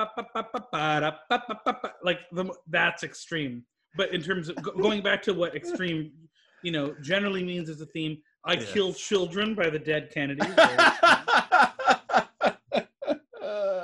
the, 2.32 2.52
that's 2.70 3.04
extreme. 3.04 3.64
But 3.96 4.12
in 4.14 4.24
terms 4.24 4.50
of 4.50 4.56
going 4.64 5.04
back 5.04 5.22
to 5.24 5.34
what 5.34 5.56
extreme, 5.56 6.12
you 6.64 6.72
know, 6.72 6.96
generally 7.02 7.44
means 7.44 7.70
as 7.70 7.82
a 7.82 7.86
theme, 7.86 8.18
"I 8.46 8.54
Yeah. 8.54 8.66
Kill 8.66 8.94
Children" 8.94 9.54
by 9.54 9.70
the 9.70 9.80
Dead 9.80 10.10
Kennedys. 10.12 10.48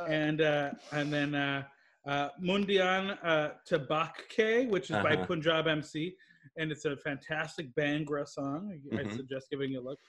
and 0.10 0.41
uh, 0.41 0.72
and 0.91 1.14
then 1.14 1.36
uh, 1.36 1.64
uh, 2.10 2.30
Mundian 2.41 3.18
uh, 3.23 3.49
Tabak 3.69 4.68
which 4.69 4.90
is 4.90 4.98
by 4.98 5.14
Uh-huh. 5.14 5.26
Panjabi 5.27 5.68
MC, 5.68 6.15
and 6.57 6.72
it's 6.72 6.86
a 6.86 6.98
fantastic 6.98 7.68
Bhangra 7.76 8.27
song. 8.27 8.81
I 8.94 9.03
Mhm. 9.03 9.15
suggest 9.15 9.49
giving 9.52 9.73
it 9.73 9.77
a 9.77 9.81
look. 9.81 9.99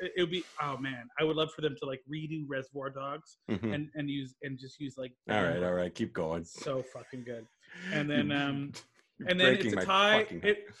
It 0.00 0.12
would 0.18 0.30
be 0.30 0.44
oh 0.62 0.76
man, 0.78 1.08
I 1.18 1.24
would 1.24 1.36
love 1.36 1.50
for 1.54 1.60
them 1.60 1.76
to 1.80 1.84
like 1.86 2.02
redo 2.10 2.44
Reservoir 2.48 2.88
Dogs 2.90 3.38
Mhm. 3.50 3.74
and 3.74 3.90
and 3.94 4.08
use 4.10 4.34
and 4.42 4.58
just 4.58 4.80
use 4.80 4.96
like 4.96 5.12
All 5.28 5.42
right, 5.42 5.62
all 5.62 5.74
right, 5.74 5.94
keep 5.94 6.12
going. 6.14 6.44
so 6.44 6.82
fucking 6.82 7.24
good. 7.24 7.46
And 7.92 8.08
then 8.10 8.32
um 8.32 8.72
you're 9.18 9.28
and 9.28 9.38
then 9.40 9.54
it's 9.56 9.72
a 9.74 9.84
tie. 9.84 10.20
It, 10.50 10.58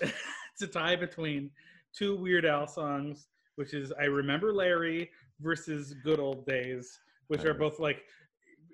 it's 0.52 0.62
a 0.62 0.66
tie 0.66 0.96
between 0.96 1.50
two 1.98 2.16
Weird 2.16 2.46
Al 2.46 2.66
songs, 2.66 3.28
which 3.56 3.74
is 3.74 3.92
"I 3.92 4.04
Remember 4.04 4.52
Larry" 4.52 5.10
versus 5.40 5.94
"Good 6.04 6.20
Old 6.20 6.46
Days," 6.46 6.98
which 7.28 7.44
are 7.44 7.48
Alright. 7.48 7.58
both 7.60 7.78
like 7.80 8.04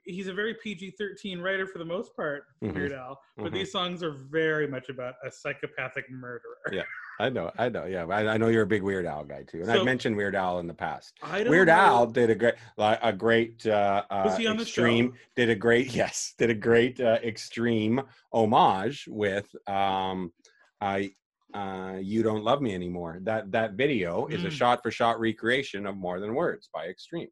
he's 0.04 0.28
a 0.28 0.32
very 0.32 0.54
PG-13 0.62 1.40
writer 1.42 1.66
for 1.66 1.78
the 1.78 1.84
most 1.84 2.14
part, 2.16 2.44
Mhm. 2.62 2.74
Weird 2.74 2.92
Al, 2.92 3.20
but 3.36 3.46
Mhm. 3.52 3.54
these 3.54 3.72
songs 3.72 4.02
are 4.02 4.12
very 4.30 4.66
much 4.66 4.88
about 4.88 5.14
a 5.24 5.30
psychopathic 5.30 6.10
murderer. 6.10 6.58
Yeah. 6.72 6.82
I 7.20 7.28
know, 7.28 7.52
I 7.58 7.68
know, 7.68 7.84
yeah. 7.84 8.06
I, 8.06 8.26
I 8.34 8.36
know 8.36 8.48
you're 8.48 8.62
a 8.62 8.66
big 8.66 8.82
Weird 8.82 9.06
Al 9.06 9.24
guy 9.24 9.42
too, 9.44 9.60
and 9.62 9.70
I've 9.70 9.84
mentioned 9.84 10.16
Weird 10.16 10.34
Al 10.34 10.58
in 10.58 10.66
the 10.66 10.74
past. 10.74 11.12
Weird 11.32 11.68
know- 11.68 11.74
Al 11.74 12.06
did 12.06 12.30
a 12.30 12.34
great, 12.34 12.54
a 12.78 13.12
great 13.12 13.66
uh, 13.66 14.04
Was 14.10 14.34
uh, 14.34 14.36
he 14.38 14.46
on 14.46 14.56
the 14.56 14.62
extreme. 14.62 15.12
show? 15.12 15.18
Did 15.36 15.50
a 15.50 15.54
great, 15.54 15.86
yes, 15.94 16.34
did 16.38 16.50
a 16.50 16.54
great 16.54 17.00
uh, 17.00 17.18
extreme 17.22 18.00
homage 18.32 19.04
with 19.08 19.46
um, 19.68 20.32
I. 20.80 21.14
Uh, 21.54 21.98
you 22.00 22.22
don't 22.22 22.42
love 22.42 22.62
me 22.62 22.74
anymore. 22.74 23.18
That 23.24 23.52
that 23.52 23.72
video 23.74 24.26
is 24.28 24.42
a 24.42 24.48
Mm. 24.48 24.52
shot 24.52 24.82
for 24.82 24.90
shot 24.90 25.20
recreation 25.20 25.84
of 25.84 25.98
More 25.98 26.18
Than 26.18 26.34
Words 26.34 26.70
by 26.72 26.86
Extreme. 26.86 27.28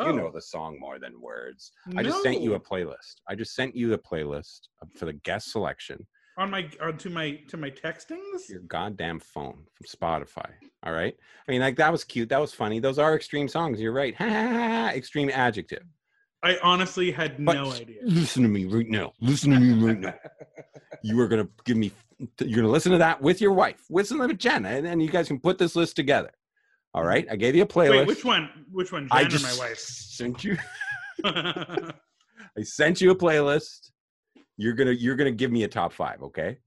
You 0.00 0.06
oh. 0.06 0.12
know 0.12 0.26
Oh, 0.28 0.32
the 0.32 0.40
song 0.42 0.78
More 0.80 0.98
Than 0.98 1.20
Words. 1.20 1.72
I 1.96 2.02
just 2.02 2.22
sent 2.22 2.40
you 2.40 2.54
a 2.54 2.60
playlist. 2.60 3.16
I 3.28 3.34
just 3.34 3.54
sent 3.54 3.76
you 3.76 3.88
the 3.88 3.98
playlist 3.98 4.60
um, 4.82 4.88
for 4.96 5.04
the 5.06 5.12
guest 5.12 5.50
selection. 5.52 6.06
on 6.38 6.50
my 6.50 6.68
uh, 6.80 6.86
onto 6.86 7.10
my 7.10 7.38
to 7.48 7.56
my 7.56 7.70
textings. 7.70 8.48
your 8.48 8.60
goddamn 8.60 9.20
phone 9.20 9.64
from 9.74 9.86
Spotify. 9.86 10.50
All 10.84 10.92
right. 10.92 11.14
I 11.46 11.50
mean, 11.52 11.60
like 11.60 11.76
that 11.76 11.92
was 11.92 12.04
cute. 12.04 12.28
That 12.30 12.40
was 12.40 12.54
funny. 12.54 12.78
Those 12.80 12.98
are 12.98 13.14
extreme 13.14 13.48
songs. 13.48 13.80
You're 13.80 13.92
right. 13.92 14.14
extreme 14.94 15.30
adjective. 15.30 15.82
I 16.42 16.56
honestly 16.62 17.10
had 17.12 17.44
But 17.44 17.54
no 17.56 17.70
idea. 17.70 17.98
listen 18.02 18.42
to 18.44 18.48
me 18.48 18.64
right 18.64 18.88
now. 18.88 19.12
Listen 19.20 19.50
to 19.52 19.60
me 19.60 19.86
right 19.86 19.98
now. 20.00 20.14
You 21.02 21.18
are 21.20 21.28
gonna 21.28 21.48
give 21.64 21.78
me. 21.78 21.92
You're 22.40 22.56
gonna 22.60 22.72
listen 22.72 22.92
to 22.92 22.98
that 22.98 23.22
with 23.22 23.40
your 23.40 23.52
wife. 23.52 23.80
Listen 23.88 24.18
to 24.18 24.34
Jenna, 24.34 24.68
and 24.68 24.84
then 24.84 25.00
you 25.00 25.08
guys 25.08 25.28
can 25.28 25.40
put 25.40 25.56
this 25.56 25.74
list 25.74 25.96
together. 25.96 26.30
All 26.92 27.04
right. 27.04 27.26
I 27.30 27.36
gave 27.36 27.54
you 27.54 27.62
a 27.62 27.66
playlist. 27.66 27.90
Wait, 27.90 28.06
which 28.06 28.24
one? 28.24 28.48
Which 28.72 28.92
one? 28.92 29.08
Jen 29.08 29.18
I 29.18 29.24
just 29.24 29.44
my 29.44 29.66
wife? 29.66 29.78
sent 29.78 30.42
you. 30.44 30.56
I 31.24 32.62
sent 32.62 33.00
you 33.00 33.10
a 33.10 33.16
playlist. 33.16 33.90
You're 34.56 34.74
gonna 34.74 34.92
you're 34.92 35.16
gonna 35.16 35.30
give 35.30 35.50
me 35.52 35.64
a 35.64 35.68
top 35.68 35.92
five. 35.92 36.22
Okay. 36.22 36.58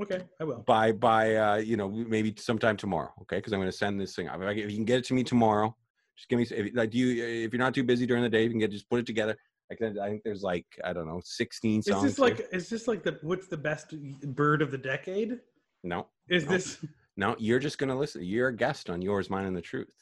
okay, 0.00 0.20
I 0.40 0.44
will. 0.44 0.62
by 0.66 0.92
by 0.92 1.36
uh 1.36 1.56
you 1.56 1.76
know 1.76 1.88
maybe 1.88 2.34
sometime 2.38 2.76
tomorrow 2.76 3.12
okay 3.22 3.36
because 3.36 3.52
i'm 3.52 3.58
going 3.58 3.70
to 3.70 3.76
send 3.76 4.00
this 4.00 4.14
thing 4.14 4.28
out 4.28 4.40
if, 4.40 4.70
you 4.70 4.76
can 4.76 4.84
get 4.84 4.98
it 4.98 5.04
to 5.06 5.14
me 5.14 5.24
tomorrow 5.24 5.74
just 6.16 6.28
give 6.28 6.38
me 6.38 6.46
if, 6.48 6.74
like 6.74 6.90
do 6.90 6.98
you 6.98 7.44
if 7.44 7.52
you're 7.52 7.58
not 7.58 7.74
too 7.74 7.82
busy 7.82 8.06
during 8.06 8.22
the 8.22 8.28
day 8.28 8.44
you 8.44 8.50
can 8.50 8.60
get 8.60 8.70
just 8.70 8.88
put 8.88 9.00
it 9.00 9.06
together 9.06 9.36
i 9.70 9.74
can 9.74 9.98
i 9.98 10.08
think 10.08 10.22
there's 10.24 10.42
like 10.42 10.64
i 10.84 10.92
don't 10.92 11.08
know 11.08 11.20
16 11.24 11.82
songs. 11.82 11.96
Is 11.96 12.02
this 12.02 12.16
here. 12.16 12.24
like 12.24 12.48
is 12.52 12.68
this 12.68 12.86
like 12.86 13.02
the 13.02 13.18
what's 13.22 13.48
the 13.48 13.56
best 13.56 13.94
bird 14.34 14.62
of 14.62 14.70
the 14.70 14.78
decade? 14.78 15.40
no 15.82 16.06
Is 16.28 16.44
No. 16.44 16.52
this 16.52 16.78
no 17.20 17.36
you're 17.38 17.58
just 17.60 17.78
going 17.78 17.88
to 17.88 17.94
listen 17.94 18.22
you're 18.24 18.48
a 18.48 18.56
guest 18.56 18.90
on 18.90 19.00
yours 19.02 19.28
mine 19.30 19.44
and 19.46 19.56
the 19.56 19.60
truth 19.60 19.92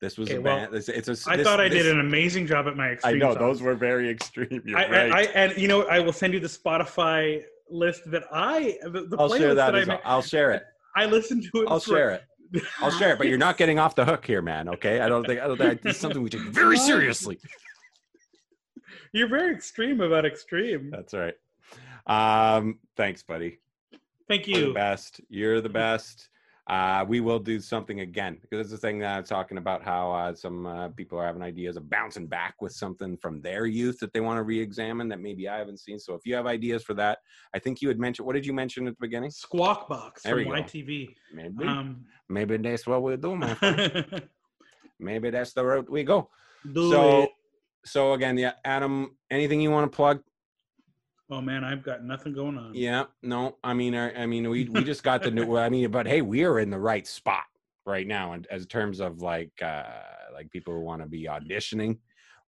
this 0.00 0.18
was 0.18 0.28
Okay, 0.28 0.38
a 0.38 0.40
well, 0.40 0.56
band 0.58 0.74
it's, 0.74 0.88
it's 0.88 1.08
a 1.08 1.30
I 1.30 1.36
this- 1.36 1.46
thought 1.46 1.60
I 1.60 1.68
this- 1.68 1.82
did 1.84 1.92
an 1.92 2.00
amazing 2.00 2.46
job 2.46 2.66
at 2.66 2.76
my 2.76 2.88
extreme. 2.90 3.14
i 3.14 3.18
know 3.18 3.30
songs. 3.34 3.38
those 3.40 3.62
were 3.62 3.74
very 3.74 4.08
extreme 4.10 4.62
you're 4.64 4.78
I, 4.78 4.84
I- 4.84 4.90
right 4.90 5.12
I, 5.12 5.22
and 5.40 5.56
you 5.56 5.68
know? 5.68 5.82
I 5.84 5.98
will 6.00 6.12
send 6.12 6.32
you 6.34 6.40
the 6.40 6.48
Spotify 6.48 7.42
list 7.70 8.02
that 8.10 8.24
I 8.32 8.78
the, 8.84 9.02
the 9.10 9.16
i'll 9.18 9.28
playlist 9.30 9.38
share 9.38 9.54
that, 9.54 9.74
I 9.74 9.80
as 9.80 9.86
well. 9.86 9.96
made. 9.98 10.02
i'll 10.04 10.22
share 10.22 10.50
it 10.52 10.62
I 10.96 11.06
listened 11.06 11.44
to 11.52 11.62
it. 11.62 11.68
i'll 11.68 11.80
for- 11.80 11.90
share 11.96 12.10
it 12.10 12.24
i'll 12.80 12.90
share 12.92 13.12
it 13.12 13.18
but 13.18 13.26
you're 13.26 13.38
not 13.38 13.56
getting 13.58 13.78
off 13.78 13.94
the 13.96 14.04
hook 14.04 14.24
here 14.24 14.40
man 14.40 14.68
okay 14.68 15.00
i 15.00 15.08
don't 15.08 15.26
think 15.26 15.40
i 15.40 15.46
don't 15.48 15.58
think 15.58 15.80
it's 15.84 15.98
something 15.98 16.22
we 16.22 16.30
take 16.30 16.40
very 16.42 16.76
seriously 16.76 17.38
You're 19.12 19.28
very 19.28 19.54
extreme 19.54 20.00
about 20.00 20.26
extreme. 20.26 20.90
That's 20.90 21.14
right. 21.14 21.34
Um, 22.06 22.78
thanks, 22.96 23.22
buddy. 23.22 23.58
Thank 24.28 24.46
you. 24.46 24.56
You're 24.58 24.66
the 24.68 24.74
best. 24.74 25.20
You're 25.30 25.60
the 25.62 25.68
best. 25.70 26.28
Uh, 26.68 27.04
we 27.06 27.20
will 27.20 27.38
do 27.38 27.60
something 27.60 28.00
again 28.00 28.38
because 28.42 28.58
it's 28.58 28.70
the 28.70 28.76
thing 28.76 28.98
that 28.98 29.16
I'm 29.16 29.22
talking 29.22 29.56
about 29.56 29.84
how 29.84 30.10
uh, 30.12 30.34
some 30.34 30.66
uh, 30.66 30.88
people 30.88 31.16
are 31.16 31.24
having 31.24 31.42
ideas 31.42 31.76
of 31.76 31.88
bouncing 31.88 32.26
back 32.26 32.56
with 32.60 32.72
something 32.72 33.16
from 33.18 33.40
their 33.40 33.66
youth 33.66 34.00
that 34.00 34.12
they 34.12 34.18
want 34.20 34.38
to 34.38 34.42
re-examine 34.42 35.08
that 35.10 35.20
maybe 35.20 35.48
I 35.48 35.58
haven't 35.58 35.78
seen. 35.78 36.00
So 36.00 36.14
if 36.14 36.22
you 36.24 36.34
have 36.34 36.46
ideas 36.46 36.82
for 36.82 36.94
that, 36.94 37.18
I 37.54 37.60
think 37.60 37.80
you 37.82 37.88
had 37.88 38.00
mentioned. 38.00 38.26
What 38.26 38.34
did 38.34 38.44
you 38.44 38.52
mention 38.52 38.88
at 38.88 38.94
the 38.94 39.00
beginning? 39.00 39.30
Squawk 39.30 39.88
Box 39.88 40.22
There 40.24 40.34
from 40.42 40.48
we. 40.52 40.60
YTV. 40.60 41.14
Maybe, 41.32 41.64
Um, 41.64 42.04
maybe 42.28 42.56
that's 42.56 42.84
what 42.84 43.00
we'll 43.00 43.16
do, 43.16 43.36
my 43.36 43.54
friend. 43.54 44.22
maybe 44.98 45.30
that's 45.30 45.52
the 45.52 45.64
route 45.64 45.88
we 45.88 46.02
go. 46.02 46.30
do 46.72 46.90
so, 46.90 47.22
it. 47.22 47.30
so 47.84 48.12
again, 48.14 48.36
yeah, 48.38 48.54
Adam. 48.64 49.16
Anything 49.30 49.60
you 49.60 49.70
want 49.70 49.90
to 49.90 49.94
plug? 49.94 50.20
Oh 51.28 51.40
man, 51.40 51.64
I've 51.64 51.82
got 51.82 52.04
nothing 52.04 52.32
going 52.32 52.56
on. 52.56 52.72
Yeah, 52.74 53.04
no, 53.22 53.56
I 53.64 53.74
mean, 53.74 53.94
I, 53.96 54.22
I 54.22 54.26
mean, 54.26 54.48
we 54.48 54.68
we 54.68 54.84
just 54.84 55.02
got 55.02 55.22
the 55.22 55.30
new. 55.30 55.56
I 55.56 55.68
mean, 55.68 55.90
but 55.90 56.06
hey, 56.06 56.22
we 56.22 56.44
are 56.44 56.60
in 56.60 56.70
the 56.70 56.78
right 56.78 57.06
spot 57.06 57.44
right 57.84 58.06
now, 58.06 58.32
and 58.32 58.46
as 58.48 58.64
terms 58.66 59.00
of 59.00 59.22
like 59.22 59.50
uh 59.60 59.82
like 60.32 60.50
people 60.50 60.72
who 60.74 60.80
want 60.80 61.02
to 61.02 61.08
be 61.08 61.24
auditioning 61.24 61.98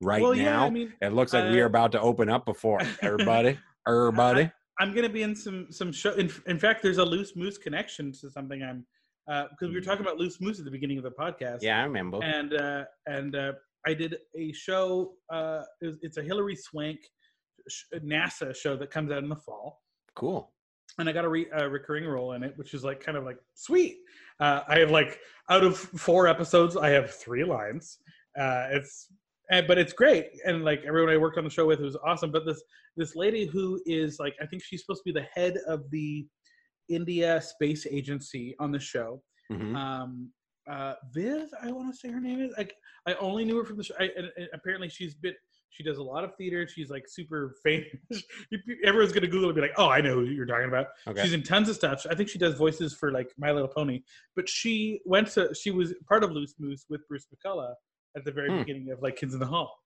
right 0.01 0.21
well, 0.21 0.35
now, 0.35 0.41
yeah, 0.43 0.61
I 0.63 0.69
mean, 0.69 0.93
it 1.01 1.13
looks 1.13 1.33
like 1.33 1.49
we 1.51 1.59
are 1.59 1.63
uh, 1.65 1.67
about 1.67 1.91
to 1.93 2.01
open 2.01 2.29
up 2.29 2.45
before 2.45 2.79
everybody. 3.01 3.57
Everybody, 3.87 4.51
I'm 4.79 4.93
gonna 4.93 5.09
be 5.09 5.23
in 5.23 5.35
some 5.35 5.71
some 5.71 5.91
show. 5.91 6.13
In, 6.13 6.31
in 6.45 6.59
fact, 6.59 6.83
there's 6.83 6.99
a 6.99 7.05
loose 7.05 7.35
moose 7.35 7.57
connection 7.57 8.11
to 8.21 8.29
something 8.29 8.61
I'm 8.61 8.85
because 9.25 9.69
we 9.69 9.73
were 9.75 9.81
talking 9.81 10.05
about 10.05 10.17
loose 10.17 10.39
moose 10.39 10.59
at 10.59 10.65
the 10.65 10.71
beginning 10.71 10.97
of 10.99 11.03
the 11.03 11.11
podcast. 11.11 11.59
yeah, 11.61 11.79
I 11.79 11.83
remember. 11.83 12.19
and 12.23 12.53
uh, 12.53 12.83
and 13.07 13.35
uh, 13.35 13.53
I 13.87 13.95
did 13.95 14.17
a 14.37 14.51
show. 14.53 15.13
Uh, 15.31 15.63
it 15.81 15.87
was- 15.87 15.97
it's 16.01 16.17
a 16.17 16.21
Hilary 16.21 16.55
Swank 16.55 16.99
NASA 17.95 18.55
show 18.55 18.75
that 18.77 18.91
comes 18.91 19.11
out 19.11 19.23
in 19.23 19.29
the 19.29 19.35
fall, 19.35 19.81
Cool. 20.15 20.51
and 20.99 21.07
I 21.09 21.11
got 21.11 21.25
a, 21.25 21.29
re- 21.29 21.49
a 21.53 21.67
recurring 21.69 22.05
role 22.05 22.33
in 22.33 22.43
it, 22.43 22.53
which 22.57 22.73
is 22.73 22.83
like 22.83 22.99
kind 23.03 23.17
of 23.17 23.23
like 23.23 23.37
sweet. 23.55 23.97
Uh, 24.39 24.61
I 24.67 24.79
have 24.79 24.91
like 24.91 25.19
out 25.49 25.63
of 25.63 25.77
four 25.77 26.27
episodes, 26.27 26.75
I 26.77 26.89
have 26.89 27.11
three 27.13 27.43
lines. 27.43 27.97
Uh, 28.39 28.67
it's 28.71 29.07
and, 29.49 29.65
but 29.67 29.77
it's 29.77 29.93
great, 29.93 30.27
and 30.45 30.63
like 30.65 30.83
everyone 30.85 31.11
I 31.13 31.17
worked 31.17 31.37
on 31.37 31.43
the 31.45 31.49
show 31.49 31.65
with 31.65 31.79
was 31.79 31.95
awesome. 32.05 32.31
But 32.31 32.45
this 32.45 32.61
this 32.97 33.15
lady 33.15 33.45
who 33.45 33.79
is 33.85 34.19
like 34.19 34.35
I 34.41 34.45
think 34.45 34.61
she's 34.63 34.81
supposed 34.81 35.01
to 35.05 35.13
be 35.13 35.19
the 35.19 35.27
head 35.33 35.57
of 35.67 35.89
the 35.91 36.27
India 36.89 37.41
Space 37.41 37.85
Agency 37.89 38.55
on 38.59 38.71
the 38.71 38.79
show 38.79 39.21
Mhm. 39.51 39.75
um 39.77 40.29
uh 40.69 40.95
viv 41.13 41.47
i 41.63 41.71
want 41.71 41.89
to 41.89 41.97
say 41.97 42.09
her 42.11 42.19
name 42.19 42.41
is 42.41 42.51
like 42.57 42.73
i 43.07 43.13
only 43.13 43.45
knew 43.45 43.55
her 43.57 43.63
from 43.63 43.77
the 43.77 43.83
show 43.85 43.95
I, 43.97 44.09
and, 44.17 44.29
and 44.35 44.49
apparently 44.53 44.89
she's 44.89 45.15
been 45.15 45.35
she 45.69 45.83
does 45.83 45.97
a 45.97 46.03
lot 46.03 46.23
of 46.23 46.35
theater 46.35 46.67
she's 46.67 46.89
like 46.89 47.05
super 47.07 47.55
famous 47.63 47.87
everyone's 48.85 49.11
gonna 49.11 49.27
google 49.27 49.45
it 49.45 49.53
and 49.53 49.55
be 49.55 49.61
like 49.61 49.73
oh 49.77 49.89
i 49.89 50.01
know 50.01 50.15
who 50.15 50.25
you're 50.25 50.45
talking 50.45 50.67
about 50.67 50.87
okay. 51.07 51.23
she's 51.23 51.33
in 51.33 51.43
tons 51.43 51.69
of 51.69 51.75
stuff 51.75 52.05
i 52.09 52.15
think 52.15 52.29
she 52.29 52.39
does 52.39 52.55
voices 52.55 52.93
for 52.93 53.11
like 53.11 53.29
my 53.37 53.51
little 53.51 53.67
pony 53.67 54.01
but 54.35 54.47
she 54.47 54.99
went 55.05 55.27
to 55.27 55.53
she 55.53 55.71
was 55.71 55.93
part 56.07 56.23
of 56.23 56.31
loose 56.31 56.55
moose 56.59 56.85
with 56.89 57.01
bruce 57.07 57.27
mcculloch 57.33 57.73
at 58.15 58.25
the 58.25 58.31
very 58.31 58.49
Hmm. 58.49 58.59
beginning 58.59 58.91
of 58.91 59.01
like 59.01 59.15
kids 59.15 59.33
in 59.33 59.39
the 59.39 59.45
hall 59.45 59.77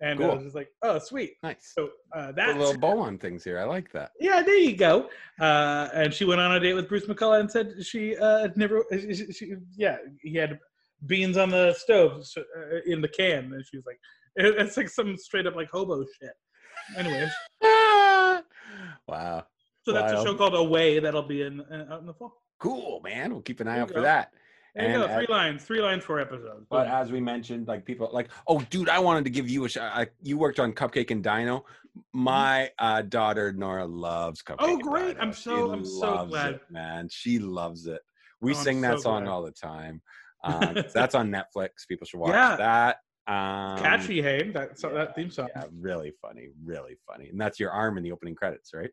and 0.00 0.22
I 0.22 0.34
was 0.34 0.42
just 0.42 0.54
like, 0.54 0.68
oh, 0.82 0.98
sweet. 0.98 1.34
Nice. 1.42 1.72
So 1.74 1.88
uh, 2.14 2.32
a 2.36 2.52
little 2.52 2.78
bow 2.78 2.98
on 2.98 3.18
things 3.18 3.42
here. 3.42 3.58
I 3.58 3.64
like 3.64 3.90
that. 3.92 4.10
yeah, 4.20 4.42
there 4.42 4.56
you 4.56 4.76
go. 4.76 5.08
Uh, 5.40 5.88
and 5.94 6.12
she 6.12 6.24
went 6.24 6.40
on 6.40 6.52
a 6.52 6.60
date 6.60 6.74
with 6.74 6.88
Bruce 6.88 7.06
McCulloch 7.06 7.40
and 7.40 7.50
said 7.50 7.72
she 7.82 8.16
uh, 8.16 8.48
never, 8.56 8.84
she, 8.92 9.32
she, 9.32 9.54
yeah, 9.76 9.96
he 10.20 10.34
had 10.34 10.58
beans 11.06 11.36
on 11.36 11.50
the 11.50 11.74
stove 11.78 12.26
uh, 12.36 12.42
in 12.86 13.00
the 13.00 13.08
can, 13.08 13.52
and 13.52 13.64
she 13.64 13.76
was 13.76 13.86
like, 13.86 13.98
it, 14.36 14.54
it's 14.58 14.76
like 14.76 14.88
some 14.88 15.16
straight 15.16 15.46
up 15.46 15.56
like 15.56 15.68
hobo 15.70 16.04
shit. 16.20 16.32
Anyways, 16.96 17.30
wow. 19.08 19.44
so 19.82 19.92
that's 19.92 20.12
a 20.12 20.22
show 20.24 20.34
called 20.34 20.54
Away 20.54 20.98
that'll 20.98 21.22
be 21.22 21.42
in 21.42 21.60
uh, 21.60 21.86
out 21.90 22.00
in 22.00 22.06
the 22.06 22.14
fall. 22.14 22.42
Cool, 22.58 23.00
man. 23.04 23.32
We'll 23.32 23.42
keep 23.42 23.60
an 23.60 23.68
eye 23.68 23.80
out 23.80 23.90
for 23.90 24.00
that. 24.00 24.30
There 24.74 24.88
you 24.90 24.94
And 24.94 25.02
go, 25.02 25.14
three 25.14 25.24
at- 25.24 25.30
lines, 25.30 25.64
three 25.64 25.80
lines, 25.80 26.04
four 26.04 26.20
episodes. 26.20 26.66
But 26.70 26.86
as 26.86 27.10
we 27.10 27.20
mentioned, 27.20 27.66
like 27.66 27.84
people 27.84 28.08
like, 28.12 28.28
oh, 28.46 28.60
dude, 28.70 28.88
I 28.88 28.98
wanted 28.98 29.24
to 29.24 29.30
give 29.30 29.48
you 29.48 29.64
a 29.64 29.68
shot. 29.68 29.90
I, 29.94 30.06
you 30.22 30.36
worked 30.38 30.60
on 30.60 30.72
Cupcake 30.72 31.10
and 31.10 31.22
Dino. 31.24 31.64
My 32.12 32.70
uh, 32.78 33.00
daughter 33.02 33.52
Nora 33.52 33.86
loves 33.86 34.42
Cupcake. 34.42 34.58
Mm-hmm. 34.58 34.86
Oh, 34.88 34.90
great. 34.92 35.16
I'm 35.18 35.32
She 35.32 35.42
so- 35.44 35.72
I'm 35.72 35.84
so 35.84 36.26
glad. 36.26 36.54
it, 36.54 36.60
man. 36.70 37.08
She 37.10 37.38
loves 37.38 37.86
it. 37.86 38.00
We 38.42 38.52
Oh, 38.52 38.54
sing 38.54 38.82
that 38.82 38.98
so 38.98 39.02
song 39.04 39.24
glad. 39.24 39.32
all 39.32 39.42
the 39.42 39.52
time. 39.52 40.02
Uh, 40.44 40.82
that's 40.94 41.16
on 41.16 41.28
Netflix. 41.28 41.70
People 41.88 42.06
should 42.06 42.20
watch 42.20 42.30
Yeah. 42.30 42.54
that. 42.56 42.98
Um, 43.28 43.78
catchy, 43.78 44.22
hey, 44.22 44.50
that 44.52 44.78
so, 44.78 44.88
yeah, 44.88 44.94
that 44.94 45.16
theme 45.16 45.30
song. 45.30 45.48
Yeah, 45.54 45.64
really 45.80 46.12
funny, 46.22 46.50
really 46.64 46.96
funny. 47.06 47.28
And 47.28 47.40
that's 47.40 47.58
your 47.58 47.70
arm 47.72 47.96
in 47.98 48.04
the 48.04 48.12
opening 48.12 48.34
credits, 48.36 48.72
right? 48.72 48.90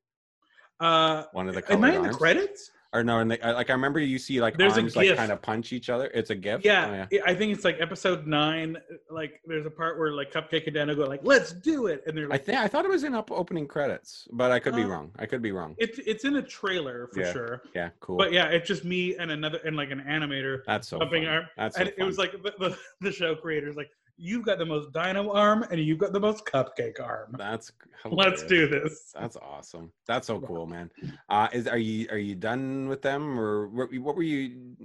Uh, 0.79 1.25
One 1.33 1.47
of 1.47 1.55
the 1.55 1.71
am 1.71 1.83
I 1.83 1.95
in 1.95 2.03
the 2.03 2.09
credits? 2.09 2.71
Or 2.93 3.03
no, 3.03 3.19
and 3.19 3.31
they, 3.31 3.39
like 3.39 3.71
I 3.71 3.73
remember 3.73 3.99
you 3.99 4.19
see 4.19 4.39
like 4.39 4.55
There's 4.55 4.77
arms 4.77 4.95
like 4.95 5.15
kind 5.15 5.31
of 5.31 5.41
punch 5.41 5.73
each 5.73 5.89
other. 5.89 6.11
It's 6.13 6.29
a 6.29 6.35
gift. 6.35 6.63
Yeah, 6.63 6.87
Oh, 6.87 7.07
yeah. 7.11 7.21
I 7.25 7.33
think 7.33 7.51
it's 7.51 7.65
like 7.65 7.77
episode 7.81 8.27
nine. 8.27 8.77
Like, 9.09 9.41
there's 9.47 9.65
a 9.65 9.71
part 9.71 9.97
where 9.97 10.11
like 10.11 10.31
Cupcake 10.31 10.65
and 10.67 10.75
Dino 10.75 10.93
go 10.93 11.05
like, 11.05 11.21
"Let's 11.23 11.53
do 11.53 11.87
it," 11.87 12.03
and 12.05 12.15
they're 12.15 12.25
I 12.25 12.33
like, 12.33 12.45
think 12.45 12.59
I 12.59 12.67
thought 12.67 12.85
it 12.85 12.91
was 12.91 13.03
in 13.03 13.15
up 13.15 13.31
opening 13.31 13.67
credits, 13.67 14.27
but 14.31 14.51
I 14.51 14.59
could 14.59 14.75
be 14.75 14.83
Uh, 14.83 14.89
wrong. 14.89 15.11
I 15.17 15.25
could 15.25 15.41
be 15.41 15.51
wrong. 15.51 15.73
"It's 15.79 15.97
it's 16.05 16.23
in 16.23 16.35
a 16.35 16.41
trailer 16.43 17.07
for 17.07 17.21
Yeah. 17.21 17.33
sure." 17.33 17.61
yeah, 17.73 17.89
cool. 17.99 18.17
But 18.17 18.31
yeah, 18.31 18.49
it's 18.49 18.67
just 18.67 18.83
me 18.85 19.15
and 19.17 19.31
another 19.31 19.59
and 19.65 19.75
like 19.75 19.89
an 19.89 20.01
animator 20.07 20.63
that's 20.67 20.87
so 20.87 20.99
jumping 20.99 21.23
fun. 21.23 21.33
arm. 21.33 21.45
That's 21.57 21.75
so 21.75 21.81
and 21.81 21.93
it 21.97 22.03
was 22.03 22.19
like 22.19 22.33
the, 22.43 22.53
the, 22.59 22.77
the 23.01 23.11
show 23.11 23.33
creators 23.33 23.75
like, 23.75 23.89
"You've 24.17 24.45
got 24.45 24.57
the 24.57 24.65
most 24.65 24.91
Dino 24.93 25.31
arm, 25.31 25.63
and 25.69 25.79
you've 25.79 25.97
got 25.97 26.13
the 26.13 26.19
most 26.19 26.45
Cupcake 26.45 26.99
arm. 27.01 27.35
that's 27.37 27.71
Let's 28.05 28.43
do 28.43 28.67
this." 28.67 29.11
That's 29.13 29.35
awesome. 29.37 29.91
That's 30.07 30.27
so 30.27 30.39
cool, 30.39 30.65
man. 30.67 30.89
Uh, 31.29 31.47
is 31.51 31.67
are 31.67 31.77
you 31.77 32.07
are 32.11 32.17
you 32.17 32.35
done 32.35 32.87
with 32.87 33.01
them 33.01 33.39
or 33.39 33.67
what, 33.67 33.93
what 33.99 34.15
were 34.15 34.23
you? 34.23 34.75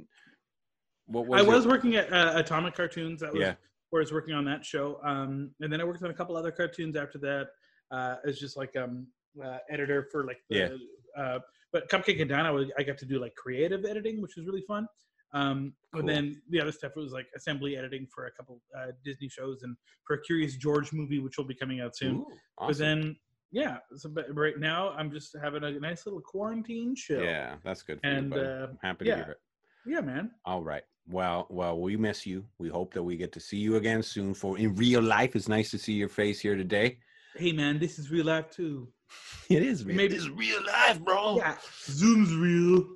What 1.07 1.27
was 1.27 1.41
I 1.41 1.45
your- 1.45 1.55
was 1.55 1.67
working 1.67 1.97
at 1.97 2.13
uh, 2.13 2.33
Atomic 2.37 2.75
Cartoons. 2.75 3.21
That 3.21 3.33
was 3.33 3.41
Yeah. 3.41 3.55
where 3.91 4.01
I 4.01 4.05
was 4.05 4.13
working 4.13 4.35
on 4.35 4.45
that 4.47 4.65
show. 4.65 5.01
Um, 5.03 5.51
and 5.61 5.73
then 5.73 5.81
I 5.81 5.85
worked 5.85 6.03
on 6.03 6.11
a 6.11 6.15
couple 6.15 6.37
other 6.37 6.51
cartoons 6.51 6.97
after 6.97 7.19
that. 7.19 7.49
Uh, 7.91 8.17
as 8.27 8.39
just 8.39 8.57
like 8.57 8.77
um 8.77 9.07
uh, 9.43 9.59
editor 9.71 10.07
for 10.13 10.25
like 10.25 10.39
the, 10.51 10.57
Yeah. 10.57 11.23
uh, 11.23 11.39
but 11.73 11.89
Cupcake 11.91 12.21
and 12.21 12.29
Dino, 12.29 12.67
I 12.79 12.83
got 12.83 12.99
to 12.99 13.07
do 13.07 13.19
like 13.21 13.35
creative 13.35 13.85
editing, 13.85 14.21
which 14.23 14.37
was 14.37 14.47
really 14.47 14.63
fun. 14.67 14.87
Um, 15.33 15.75
Cool. 15.93 16.01
and 16.01 16.09
then 16.09 16.43
the 16.51 16.61
other 16.61 16.73
stuff 16.73 16.93
was 16.97 17.13
like 17.13 17.27
assembly 17.37 17.77
editing 17.77 18.07
for 18.15 18.27
a 18.27 18.31
couple 18.33 18.61
uh, 18.79 18.89
Disney 19.05 19.29
shows 19.29 19.63
and 19.63 19.75
for 20.07 20.17
a 20.17 20.21
Curious 20.23 20.57
George 20.57 20.93
movie, 20.93 21.19
which 21.19 21.39
will 21.39 21.45
be 21.47 21.55
coming 21.55 21.81
out 21.81 21.97
soon. 21.97 22.17
Ooh, 22.17 22.27
But 22.59 22.77
then, 22.77 23.17
yeah, 23.51 23.79
so 23.97 24.11
but 24.11 24.27
right 24.35 24.59
now 24.59 24.91
I'm 24.91 25.11
just 25.11 25.35
having 25.43 25.65
a 25.65 25.73
nice 25.81 26.05
little 26.05 26.21
quarantine 26.21 26.95
chill. 26.95 27.23
yeah, 27.23 27.57
that's 27.65 27.83
good. 27.83 28.01
For 28.03 28.07
And, 28.07 28.33
you, 28.35 28.41
uh, 28.41 28.67
I'm 28.71 28.79
happy 28.83 29.07
yeah. 29.07 29.15
to 29.17 29.23
hear 29.25 29.33
it. 29.33 29.39
yeah, 29.87 30.01
man. 30.01 30.31
All 30.45 30.63
right. 30.63 30.83
Well, 31.11 31.47
well, 31.49 31.79
we 31.81 31.97
miss 31.97 32.27
you. 32.27 32.45
We 32.59 32.69
hope 32.69 32.93
that 32.93 33.03
we 33.03 33.17
get 33.17 33.33
to 33.33 33.41
see 33.41 33.57
you 33.57 33.77
again 33.77 34.03
soon. 34.03 34.35
For 34.35 34.59
in 34.59 34.75
real 34.75 35.01
life, 35.01 35.35
it's 35.37 35.49
nice 35.49 35.71
to 35.71 35.79
see 35.79 35.95
your 35.95 36.11
face 36.11 36.39
here 36.41 36.55
today. 36.55 36.99
Hey, 37.35 37.53
man, 37.53 37.79
this 37.79 37.99
is 37.99 38.11
real 38.11 38.27
life 38.27 38.51
too. 38.51 38.89
It 39.49 39.63
is 39.63 39.87
real- 39.87 39.97
Maybe- 39.97 40.17
it's 40.17 40.29
real 40.29 40.63
life, 40.67 41.01
bro. 41.01 41.39
Yeah, 41.39 41.57
Zoom's 41.87 42.35
real. 42.35 42.87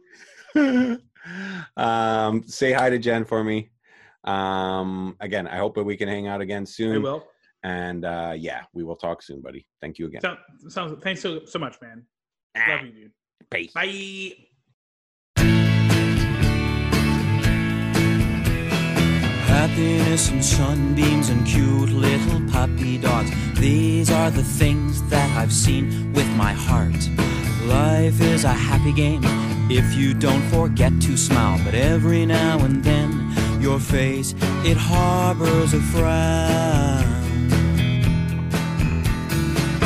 um, 1.77 2.43
say 2.44 2.73
hi 2.73 2.90
to 2.90 2.99
Jen 2.99 3.24
for 3.24 3.43
me. 3.44 3.70
Um, 4.24 5.16
again, 5.20 5.47
I 5.49 5.57
hope 5.57 5.74
that 5.74 5.85
we 5.85 5.97
can 5.97 6.09
hang 6.09 6.27
out 6.28 6.40
again 6.40 6.62
I 6.62 6.66
soon. 6.66 7.03
will. 7.03 7.24
And 7.65 8.05
uh, 8.05 8.35
yeah, 8.36 8.62
we 8.73 8.82
will 8.85 8.97
talk 8.97 9.23
soon, 9.23 9.40
buddy. 9.40 9.66
Thank 9.81 9.99
you 9.99 10.07
again. 10.07 10.20
Sounds, 10.20 10.39
sounds 10.69 11.03
thanks 11.03 11.20
so 11.20 11.44
so 11.44 11.59
much, 11.59 11.77
man. 11.81 12.05
Ah, 12.57 12.65
Love 12.70 12.86
you, 12.86 12.93
dude. 12.93 13.12
peace. 13.51 13.73
Bye. 13.73 14.32
Happiness 19.47 20.31
and 20.31 20.44
sunbeams 20.44 21.28
and 21.28 21.47
cute 21.47 21.90
little 21.90 22.40
puppy 22.51 22.99
dogs. 22.99 23.31
These 23.59 24.11
are 24.11 24.31
the 24.31 24.43
things 24.43 25.03
that 25.11 25.28
I've 25.36 25.53
seen 25.53 26.12
with 26.12 26.28
my 26.36 26.53
heart. 26.53 26.97
Life 27.66 28.20
is 28.20 28.44
a 28.44 28.53
happy 28.53 28.93
game 28.93 29.23
if 29.77 29.94
you 29.94 30.15
don't 30.15 30.43
forget 30.51 30.93
to 31.03 31.16
smile. 31.16 31.61
But 31.65 31.74
every 31.74 32.27
now 32.27 32.59
and 32.65 32.82
then, 32.82 33.11
your 33.61 33.78
face, 33.78 34.35
it 34.65 34.77
harbors 34.77 35.74
a 35.74 35.81
frown. 35.81 37.23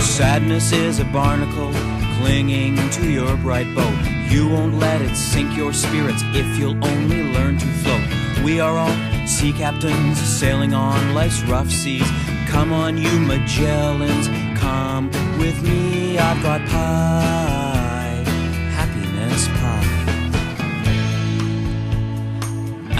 Sadness 0.00 0.72
is 0.72 0.98
a 0.98 1.04
barnacle 1.04 1.72
clinging 2.18 2.76
to 2.90 3.10
your 3.10 3.36
bright 3.36 3.72
boat. 3.74 3.98
You 4.30 4.48
won't 4.48 4.78
let 4.78 5.02
it 5.02 5.14
sink 5.14 5.56
your 5.56 5.72
spirits 5.72 6.22
if 6.34 6.58
you'll 6.58 6.82
only 6.84 7.22
learn 7.32 7.58
to 7.58 7.66
float. 7.66 8.44
We 8.44 8.60
are 8.60 8.76
all 8.76 9.26
sea 9.26 9.52
captains 9.52 10.18
sailing 10.20 10.72
on 10.72 11.14
life's 11.14 11.42
rough 11.42 11.70
seas. 11.70 12.08
Come 12.48 12.72
on, 12.72 12.96
you 12.96 13.10
Magellans, 13.20 14.28
come 14.56 15.10
with 15.38 15.62
me. 15.62 16.18
I've 16.18 16.42
got 16.42 16.64
pie, 16.66 17.65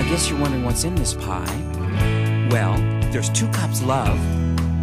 guess 0.09 0.31
you're 0.31 0.39
wondering 0.39 0.65
what's 0.65 0.85
in 0.85 0.95
this 0.95 1.15
pie. 1.15 2.49
Well, 2.53 2.77
there's 3.11 3.29
two 3.31 3.49
cups 3.49 3.83
love, 3.83 4.17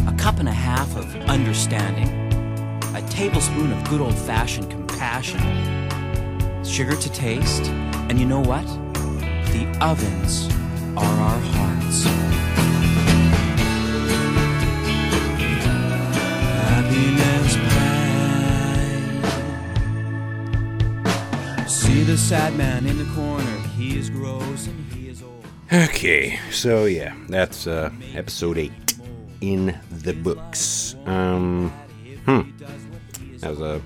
a 0.06 0.12
cup 0.18 0.40
and 0.40 0.50
a 0.50 0.54
half 0.54 0.98
of 0.98 1.16
understanding, 1.30 2.10
a 2.94 3.02
tablespoon 3.10 3.72
of 3.72 3.88
good 3.90 4.02
old 4.02 4.16
fashioned 4.16 4.70
compassion, 4.70 5.40
sugar 6.66 6.98
to 6.98 7.10
taste, 7.14 7.70
and 8.10 8.20
you 8.20 8.26
know 8.26 8.42
what? 8.42 8.66
The 9.54 9.66
ovens 9.80 10.50
are 10.98 11.06
our 11.06 11.40
hearts. 11.40 12.04
Happiness 16.68 17.56
pie. 21.56 21.68
See 21.68 22.04
the 22.04 22.18
sad 22.18 22.58
man 22.58 22.86
in 22.86 22.98
the 22.98 23.06
corner. 23.16 23.58
He 23.78 23.98
is 23.98 24.10
gross 24.10 24.68
Okay, 25.74 26.40
so 26.52 26.86
yeah, 26.86 27.16
that's 27.30 27.66
uh, 27.66 27.90
episode 28.14 28.60
eight 28.60 28.94
in 29.42 29.76
the 29.90 30.14
books. 30.14 30.96
Um, 31.08 31.72
hmm, 32.28 32.42
that 33.40 33.50
was 33.50 33.60
a 33.60 33.82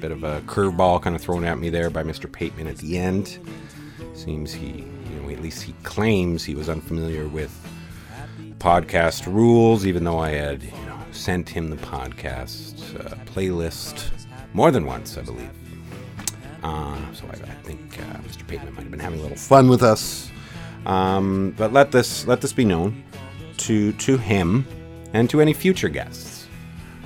bit 0.00 0.10
of 0.10 0.24
a 0.24 0.40
curveball 0.46 1.02
kind 1.02 1.14
of 1.14 1.20
thrown 1.20 1.44
at 1.44 1.58
me 1.58 1.68
there 1.68 1.90
by 1.90 2.02
Mr. 2.02 2.30
Pateman 2.30 2.66
at 2.66 2.78
the 2.78 2.96
end. 2.96 3.38
Seems 4.14 4.54
he, 4.54 4.86
you 5.10 5.20
know, 5.20 5.28
at 5.28 5.42
least 5.42 5.62
he 5.62 5.74
claims 5.82 6.44
he 6.44 6.54
was 6.54 6.70
unfamiliar 6.70 7.28
with 7.28 7.54
podcast 8.58 9.26
rules, 9.30 9.84
even 9.84 10.04
though 10.04 10.20
I 10.20 10.30
had, 10.30 10.62
you 10.62 10.70
know, 10.86 10.98
sent 11.12 11.46
him 11.46 11.68
the 11.68 11.76
podcast 11.76 12.98
uh, 12.98 13.16
playlist 13.26 14.10
more 14.54 14.70
than 14.70 14.86
once, 14.86 15.18
I 15.18 15.20
believe. 15.20 15.50
Uh, 16.62 16.96
so 17.12 17.26
I, 17.26 17.32
I 17.32 17.54
think 17.64 17.98
uh, 17.98 18.16
Mr. 18.20 18.46
Pateman 18.46 18.72
might 18.72 18.84
have 18.84 18.90
been 18.90 18.98
having 18.98 19.18
a 19.18 19.22
little 19.22 19.36
fun 19.36 19.68
with 19.68 19.82
us. 19.82 20.27
Um, 20.86 21.54
but 21.56 21.72
let 21.72 21.92
this 21.92 22.26
let 22.26 22.40
this 22.40 22.52
be 22.52 22.64
known 22.64 23.04
to 23.58 23.92
to 23.92 24.16
him 24.16 24.66
and 25.12 25.28
to 25.30 25.40
any 25.40 25.52
future 25.52 25.88
guests 25.88 26.46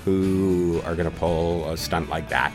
who 0.05 0.81
are 0.85 0.95
going 0.95 1.11
to 1.11 1.17
pull 1.17 1.69
a 1.71 1.77
stunt 1.77 2.09
like 2.09 2.29
that. 2.29 2.53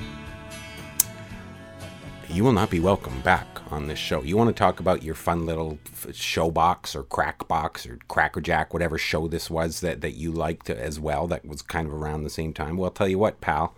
You 2.30 2.44
will 2.44 2.52
not 2.52 2.70
be 2.70 2.82
welcome 2.82 3.22
back 3.22 3.48
on 3.72 3.88
this 3.88 4.00
show. 4.00 4.22
You 4.22 4.36
want 4.38 4.50
to 4.50 4.54
talk 4.54 4.80
about 4.80 5.02
your 5.02 5.16
fun 5.16 5.46
little 5.46 5.80
show 6.12 6.52
box 6.52 6.96
or 6.96 7.04
crack 7.04 7.48
box 7.48 7.86
or 7.86 8.00
cracker 8.08 8.42
jack, 8.42 8.74
whatever 8.74 8.98
show 8.98 9.28
this 9.28 9.50
was 9.50 9.80
that, 9.82 10.02
that 10.02 10.12
you 10.12 10.32
liked 10.32 10.70
as 10.70 11.00
well, 11.00 11.28
that 11.28 11.46
was 11.46 11.62
kind 11.62 11.88
of 11.88 11.94
around 11.94 12.24
the 12.24 12.30
same 12.30 12.54
time. 12.54 12.78
Well, 12.78 12.86
I'll 12.86 12.92
tell 12.92 13.08
you 13.08 13.18
what, 13.18 13.40
pal, 13.40 13.76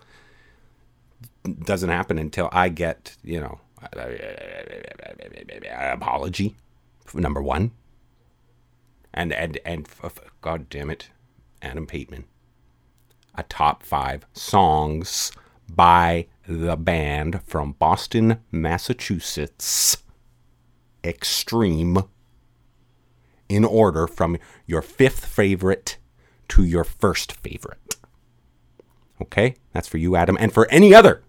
doesn't 1.63 1.89
happen 1.89 2.17
until 2.17 2.49
I 2.51 2.69
get, 2.69 3.17
you 3.23 3.39
know, 3.39 3.59
apology, 5.71 6.55
number 7.13 7.41
one. 7.41 7.71
And, 9.13 9.33
and, 9.33 9.59
and, 9.65 9.87
God 10.41 10.69
damn 10.69 10.89
it, 10.89 11.09
Adam 11.61 11.87
Pateman. 11.87 12.25
A 13.35 13.43
top 13.43 13.83
five 13.83 14.25
songs 14.33 15.31
by 15.67 16.27
the 16.47 16.75
band 16.75 17.41
from 17.43 17.73
Boston, 17.73 18.39
Massachusetts. 18.51 19.97
Extreme. 21.03 21.99
In 23.47 23.65
order 23.65 24.07
from 24.07 24.37
your 24.67 24.81
fifth 24.81 25.25
favorite 25.25 25.97
to 26.49 26.63
your 26.63 26.83
first 26.83 27.31
favorite. 27.31 27.95
Okay? 29.21 29.55
That's 29.73 29.87
for 29.87 29.97
you, 29.97 30.15
Adam, 30.15 30.37
and 30.39 30.53
for 30.53 30.69
any 30.69 30.93
other 30.93 31.23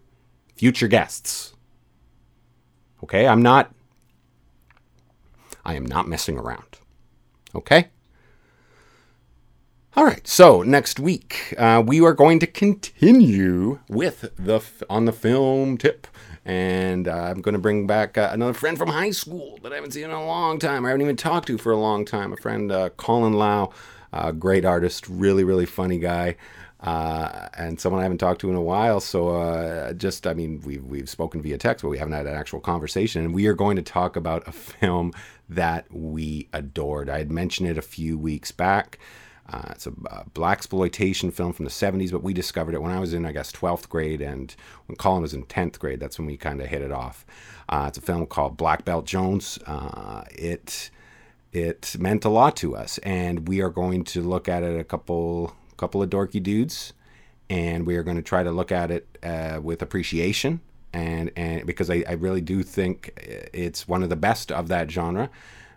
future 0.55 0.89
guests. 0.89 1.55
Okay? 3.03 3.27
I'm 3.27 3.43
not. 3.43 3.73
I 5.71 5.75
am 5.75 5.87
not 5.87 6.09
messing 6.09 6.37
around. 6.37 6.81
Okay? 7.55 7.91
All 9.97 10.05
right, 10.05 10.27
so 10.27 10.63
next 10.63 10.99
week 10.99 11.55
uh, 11.59 11.81
we 11.87 12.01
are 12.05 12.13
going 12.13 12.41
to 12.41 12.47
continue 12.49 13.79
with 13.89 14.33
the 14.37 14.57
f- 14.57 14.83
on 14.91 15.05
the 15.05 15.13
film 15.13 15.79
tip, 15.79 16.09
and 16.45 17.07
uh, 17.07 17.13
I'm 17.13 17.41
going 17.41 17.53
to 17.53 17.61
bring 17.61 17.87
back 17.87 18.19
uh, 18.19 18.31
another 18.33 18.53
friend 18.53 18.77
from 18.77 18.89
high 18.89 19.13
school 19.13 19.61
that 19.63 19.71
I 19.71 19.77
haven't 19.77 19.93
seen 19.93 20.05
in 20.05 20.11
a 20.11 20.27
long 20.27 20.59
time. 20.59 20.85
I 20.85 20.89
haven't 20.89 21.03
even 21.03 21.17
talked 21.17 21.47
to 21.47 21.59
for 21.59 21.71
a 21.71 21.77
long 21.77 22.05
time. 22.05 22.33
A 22.33 22.37
friend, 22.37 22.73
uh, 22.73 22.91
Colin 22.91 23.35
Lau, 23.35 23.73
uh, 24.13 24.33
great 24.33 24.65
artist, 24.65 25.09
really 25.09 25.45
really 25.45 25.67
funny 25.67 25.99
guy, 25.99 26.37
uh, 26.81 27.49
and 27.57 27.81
someone 27.81 28.01
I 28.01 28.05
haven't 28.05 28.19
talked 28.19 28.41
to 28.41 28.51
in 28.51 28.57
a 28.57 28.63
while. 28.63 29.01
So 29.01 29.93
just, 29.97 30.27
I 30.27 30.35
mean, 30.35 30.63
we've 30.65 30.85
we've 30.85 31.11
spoken 31.11 31.43
via 31.43 31.59
text, 31.59 31.83
but 31.83 31.91
we 31.91 31.99
haven't 31.99 32.15
had 32.15 32.27
an 32.27 32.35
actual 32.35 32.61
conversation. 32.61 33.25
And 33.25 33.35
we 33.35 33.47
are 33.47 33.55
going 33.55 33.77
to 33.77 33.83
talk 33.83 34.17
about 34.17 34.47
a 34.49 34.53
film 34.53 35.13
that 35.51 35.87
we 35.93 36.49
adored. 36.53 37.11
I 37.11 37.19
had 37.19 37.31
mentioned 37.31 37.69
it 37.69 37.77
a 37.77 37.83
few 37.83 38.17
weeks 38.17 38.53
back. 38.53 38.99
Uh, 39.53 39.69
it's 39.71 39.87
a 39.87 39.93
uh, 40.11 40.23
black 40.33 40.59
exploitation 40.59 41.33
film 41.33 41.53
from 41.53 41.65
the 41.65 41.71
70s, 41.71 42.13
but 42.13 42.23
we 42.23 42.33
discovered 42.33 42.75
it 42.75 42.83
when 42.83 42.93
I 42.93 43.01
was 43.01 43.13
in, 43.13 43.27
I 43.27 43.33
guess, 43.33 43.51
12th 43.51 43.89
grade, 43.89 44.21
and 44.21 44.55
when 44.87 44.95
Colin 44.95 45.23
was 45.23 45.35
in 45.35 45.45
10th 45.45 45.79
grade. 45.81 45.99
That's 45.99 46.19
when 46.19 46.27
we 46.27 46.37
kind 46.37 46.61
of 46.61 46.69
hit 46.69 46.83
it 46.83 46.93
off. 46.93 47.27
Uh, 47.69 47.87
it's 47.89 47.99
a 47.99 48.01
film 48.01 48.27
called 48.27 48.57
Black 48.57 48.85
Belt 48.85 49.07
Jones. 49.07 49.59
Uh, 49.67 50.23
it 50.31 50.91
it 51.53 51.97
meant 51.99 52.25
a 52.25 52.29
lot 52.29 52.55
to 52.57 52.77
us, 52.77 52.99
and 52.99 53.49
we 53.49 53.61
are 53.61 53.71
going 53.71 54.05
to 54.05 54.23
look 54.23 54.49
at 54.49 54.63
it 54.63 54.79
a 54.79 54.85
couple 54.85 55.57
couple 55.77 56.01
of 56.01 56.11
dorky 56.11 56.41
dudes, 56.41 56.93
and 57.49 57.87
we 57.87 57.97
are 57.97 58.05
going 58.05 58.17
to 58.17 58.23
try 58.23 58.45
to 58.45 58.53
look 58.53 58.71
at 58.71 58.93
it 58.93 59.19
uh, 59.25 59.59
with 59.61 59.83
appreciation, 59.83 60.61
and 60.93 61.31
and 61.37 61.67
because 61.67 61.91
I, 61.91 62.05
I 62.09 62.13
really 62.13 62.41
do 62.41 62.63
think 62.63 63.13
it's 63.53 63.87
one 63.87 64.03
of 64.03 64.09
the 64.09 64.17
best 64.17 64.51
of 64.51 64.69
that 64.69 64.91
genre. 64.91 65.31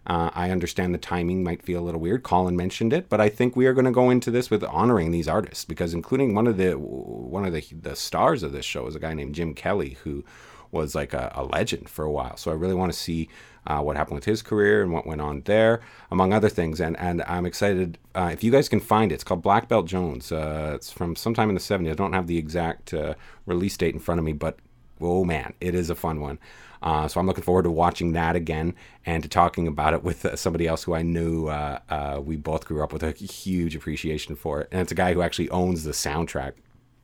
Uh, 0.06 0.30
I 0.34 0.50
understand 0.50 0.94
the 0.94 0.98
timing 0.98 1.44
might 1.44 1.64
feel 1.64 1.82
a 1.82 1.86
little 1.86 2.02
weird. 2.02 2.24
Colin 2.24 2.58
mentioned 2.58 2.92
it, 2.92 3.08
but 3.08 3.22
I 3.22 3.30
think 3.30 3.56
we 3.56 3.68
are 3.68 3.74
going 3.74 3.86
to 3.86 3.92
go 3.92 4.10
into 4.10 4.32
this 4.32 4.50
with 4.50 4.62
honoring 4.66 5.12
these 5.12 5.30
artists 5.30 5.64
because, 5.64 5.94
including 5.94 6.36
one 6.36 6.46
of 6.46 6.58
the 6.58 6.74
one 6.74 7.46
of 7.46 7.54
the 7.54 7.64
the 7.82 7.96
stars 7.96 8.44
of 8.44 8.52
this 8.52 8.66
show 8.66 8.86
is 8.88 8.96
a 8.96 9.00
guy 9.00 9.14
named 9.14 9.36
Jim 9.36 9.54
Kelly 9.54 9.98
who 10.04 10.26
was 10.72 10.96
like 10.96 11.14
a, 11.14 11.32
a 11.36 11.44
legend 11.44 11.88
for 11.88 12.04
a 12.04 12.12
while. 12.12 12.36
So 12.36 12.52
I 12.52 12.56
really 12.56 12.74
want 12.74 12.92
to 12.92 12.98
see 12.98 13.30
uh, 13.66 13.80
what 13.80 13.96
happened 13.96 14.16
with 14.16 14.26
his 14.26 14.42
career 14.42 14.82
and 14.82 14.92
what 14.92 15.06
went 15.06 15.22
on 15.22 15.42
there, 15.42 15.80
among 16.12 16.34
other 16.34 16.50
things. 16.50 16.82
And 16.82 16.98
and 17.00 17.24
I'm 17.26 17.46
excited 17.46 17.98
uh, 18.14 18.30
if 18.34 18.44
you 18.44 18.52
guys 18.52 18.68
can 18.68 18.82
find 18.82 19.12
it. 19.12 19.16
It's 19.16 19.24
called 19.24 19.42
Black 19.42 19.70
Belt 19.70 19.86
Jones. 19.86 20.34
Uh, 20.34 20.74
it's 20.76 20.92
from 20.92 21.16
sometime 21.16 21.48
in 21.48 21.56
the 21.56 21.62
70s. 21.62 21.92
I 21.92 21.94
don't 21.94 22.14
have 22.14 22.28
the 22.28 22.38
exact 22.38 22.94
uh, 22.94 23.14
release 23.46 23.78
date 23.78 23.94
in 23.94 24.02
front 24.02 24.20
of 24.20 24.26
me, 24.26 24.34
but 24.34 24.58
oh 25.02 25.24
man, 25.24 25.54
it 25.60 25.76
is 25.76 25.90
a 25.90 25.96
fun 25.96 26.22
one. 26.22 26.40
Uh, 26.82 27.08
so 27.08 27.20
I'm 27.20 27.26
looking 27.26 27.44
forward 27.44 27.64
to 27.64 27.72
watching 27.72 28.12
that 28.12 28.36
again 28.36 28.76
and 29.06 29.24
to 29.24 29.30
talking 29.30 29.68
about 29.68 29.94
it 29.94 30.04
with 30.04 30.26
uh, 30.26 30.36
somebody 30.36 30.68
else 30.68 30.84
who 30.84 30.94
I 30.94 31.02
knew 31.02 31.48
uh, 31.48 31.80
uh, 31.90 32.22
we 32.24 32.36
both 32.36 32.66
grew 32.66 32.84
up 32.84 32.92
with 32.92 33.04
a 33.04 33.12
huge 33.12 33.74
appreciation 33.74 34.36
for 34.36 34.60
it. 34.60 34.68
And 34.70 34.82
it's 34.82 34.92
a 34.92 34.96
guy 34.96 35.14
who 35.14 35.22
actually 35.22 35.50
owns 35.50 35.86
the 35.86 35.92
soundtrack 35.92 36.54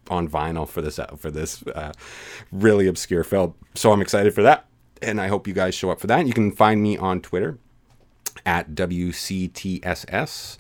on 0.09 0.27
vinyl 0.27 0.67
for 0.67 0.81
this 0.81 0.99
uh, 0.99 1.07
for 1.17 1.31
this 1.31 1.63
uh, 1.67 1.93
really 2.51 2.87
obscure 2.87 3.23
film. 3.23 3.53
So 3.75 3.93
I'm 3.93 4.01
excited 4.01 4.33
for 4.33 4.43
that, 4.43 4.65
and 5.01 5.21
I 5.21 5.27
hope 5.27 5.47
you 5.47 5.53
guys 5.53 5.75
show 5.75 5.91
up 5.91 5.99
for 5.99 6.07
that. 6.07 6.27
You 6.27 6.33
can 6.33 6.51
find 6.51 6.81
me 6.81 6.97
on 6.97 7.21
Twitter 7.21 7.57
at 8.45 8.71
WCTSS. 8.71 10.57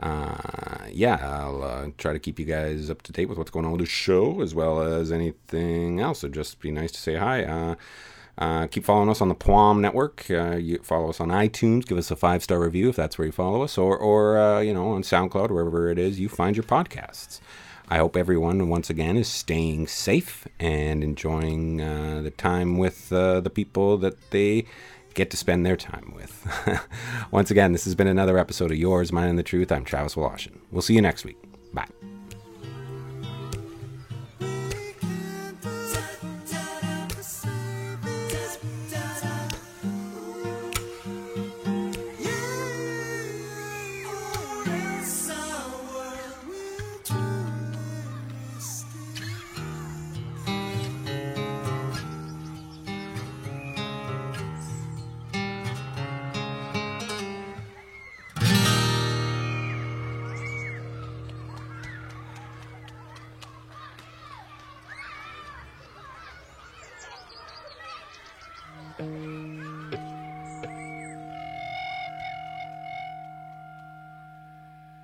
Uh, 0.00 0.86
yeah, 0.90 1.18
I'll 1.22 1.62
uh, 1.62 1.86
try 1.98 2.12
to 2.12 2.18
keep 2.18 2.38
you 2.38 2.44
guys 2.44 2.90
up 2.90 3.02
to 3.02 3.12
date 3.12 3.28
with 3.28 3.38
what's 3.38 3.50
going 3.50 3.64
on 3.64 3.72
with 3.72 3.80
the 3.82 3.86
show 3.86 4.40
as 4.40 4.54
well 4.54 4.80
as 4.80 5.12
anything 5.12 6.00
else. 6.00 6.20
So 6.20 6.28
just 6.28 6.60
be 6.60 6.70
nice 6.70 6.90
to 6.92 6.98
say 6.98 7.16
hi. 7.16 7.44
Uh, 7.44 7.74
uh, 8.38 8.66
keep 8.66 8.84
following 8.84 9.10
us 9.10 9.20
on 9.20 9.28
the 9.28 9.34
Pwam 9.34 9.80
Network. 9.80 10.26
Uh, 10.30 10.56
you 10.56 10.78
follow 10.78 11.10
us 11.10 11.20
on 11.20 11.28
iTunes. 11.28 11.86
Give 11.86 11.98
us 11.98 12.10
a 12.10 12.16
five 12.16 12.42
star 12.42 12.58
review 12.58 12.88
if 12.88 12.96
that's 12.96 13.18
where 13.18 13.26
you 13.26 13.32
follow 13.32 13.62
us, 13.62 13.76
or 13.76 13.96
or 13.96 14.38
uh, 14.38 14.60
you 14.60 14.72
know 14.72 14.92
on 14.92 15.02
SoundCloud, 15.02 15.50
wherever 15.50 15.90
it 15.90 15.98
is 15.98 16.18
you 16.18 16.28
find 16.28 16.56
your 16.56 16.64
podcasts. 16.64 17.40
I 17.88 17.98
hope 17.98 18.16
everyone 18.16 18.70
once 18.70 18.88
again 18.88 19.18
is 19.18 19.28
staying 19.28 19.86
safe 19.88 20.48
and 20.58 21.04
enjoying 21.04 21.80
uh, 21.82 22.22
the 22.22 22.30
time 22.30 22.78
with 22.78 23.12
uh, 23.12 23.40
the 23.40 23.50
people 23.50 23.98
that 23.98 24.30
they 24.30 24.64
get 25.14 25.30
to 25.30 25.36
spend 25.36 25.64
their 25.64 25.76
time 25.76 26.12
with. 26.14 26.86
once 27.30 27.50
again, 27.50 27.72
this 27.72 27.84
has 27.84 27.94
been 27.94 28.06
another 28.06 28.38
episode 28.38 28.70
of 28.70 28.76
Yours, 28.76 29.12
Mine, 29.12 29.28
and 29.28 29.38
the 29.38 29.42
Truth. 29.42 29.72
I'm 29.72 29.84
Travis 29.84 30.14
Woloshin. 30.14 30.58
We'll 30.70 30.82
see 30.82 30.94
you 30.94 31.02
next 31.02 31.24
week. 31.24 31.38
Bye. 31.72 32.11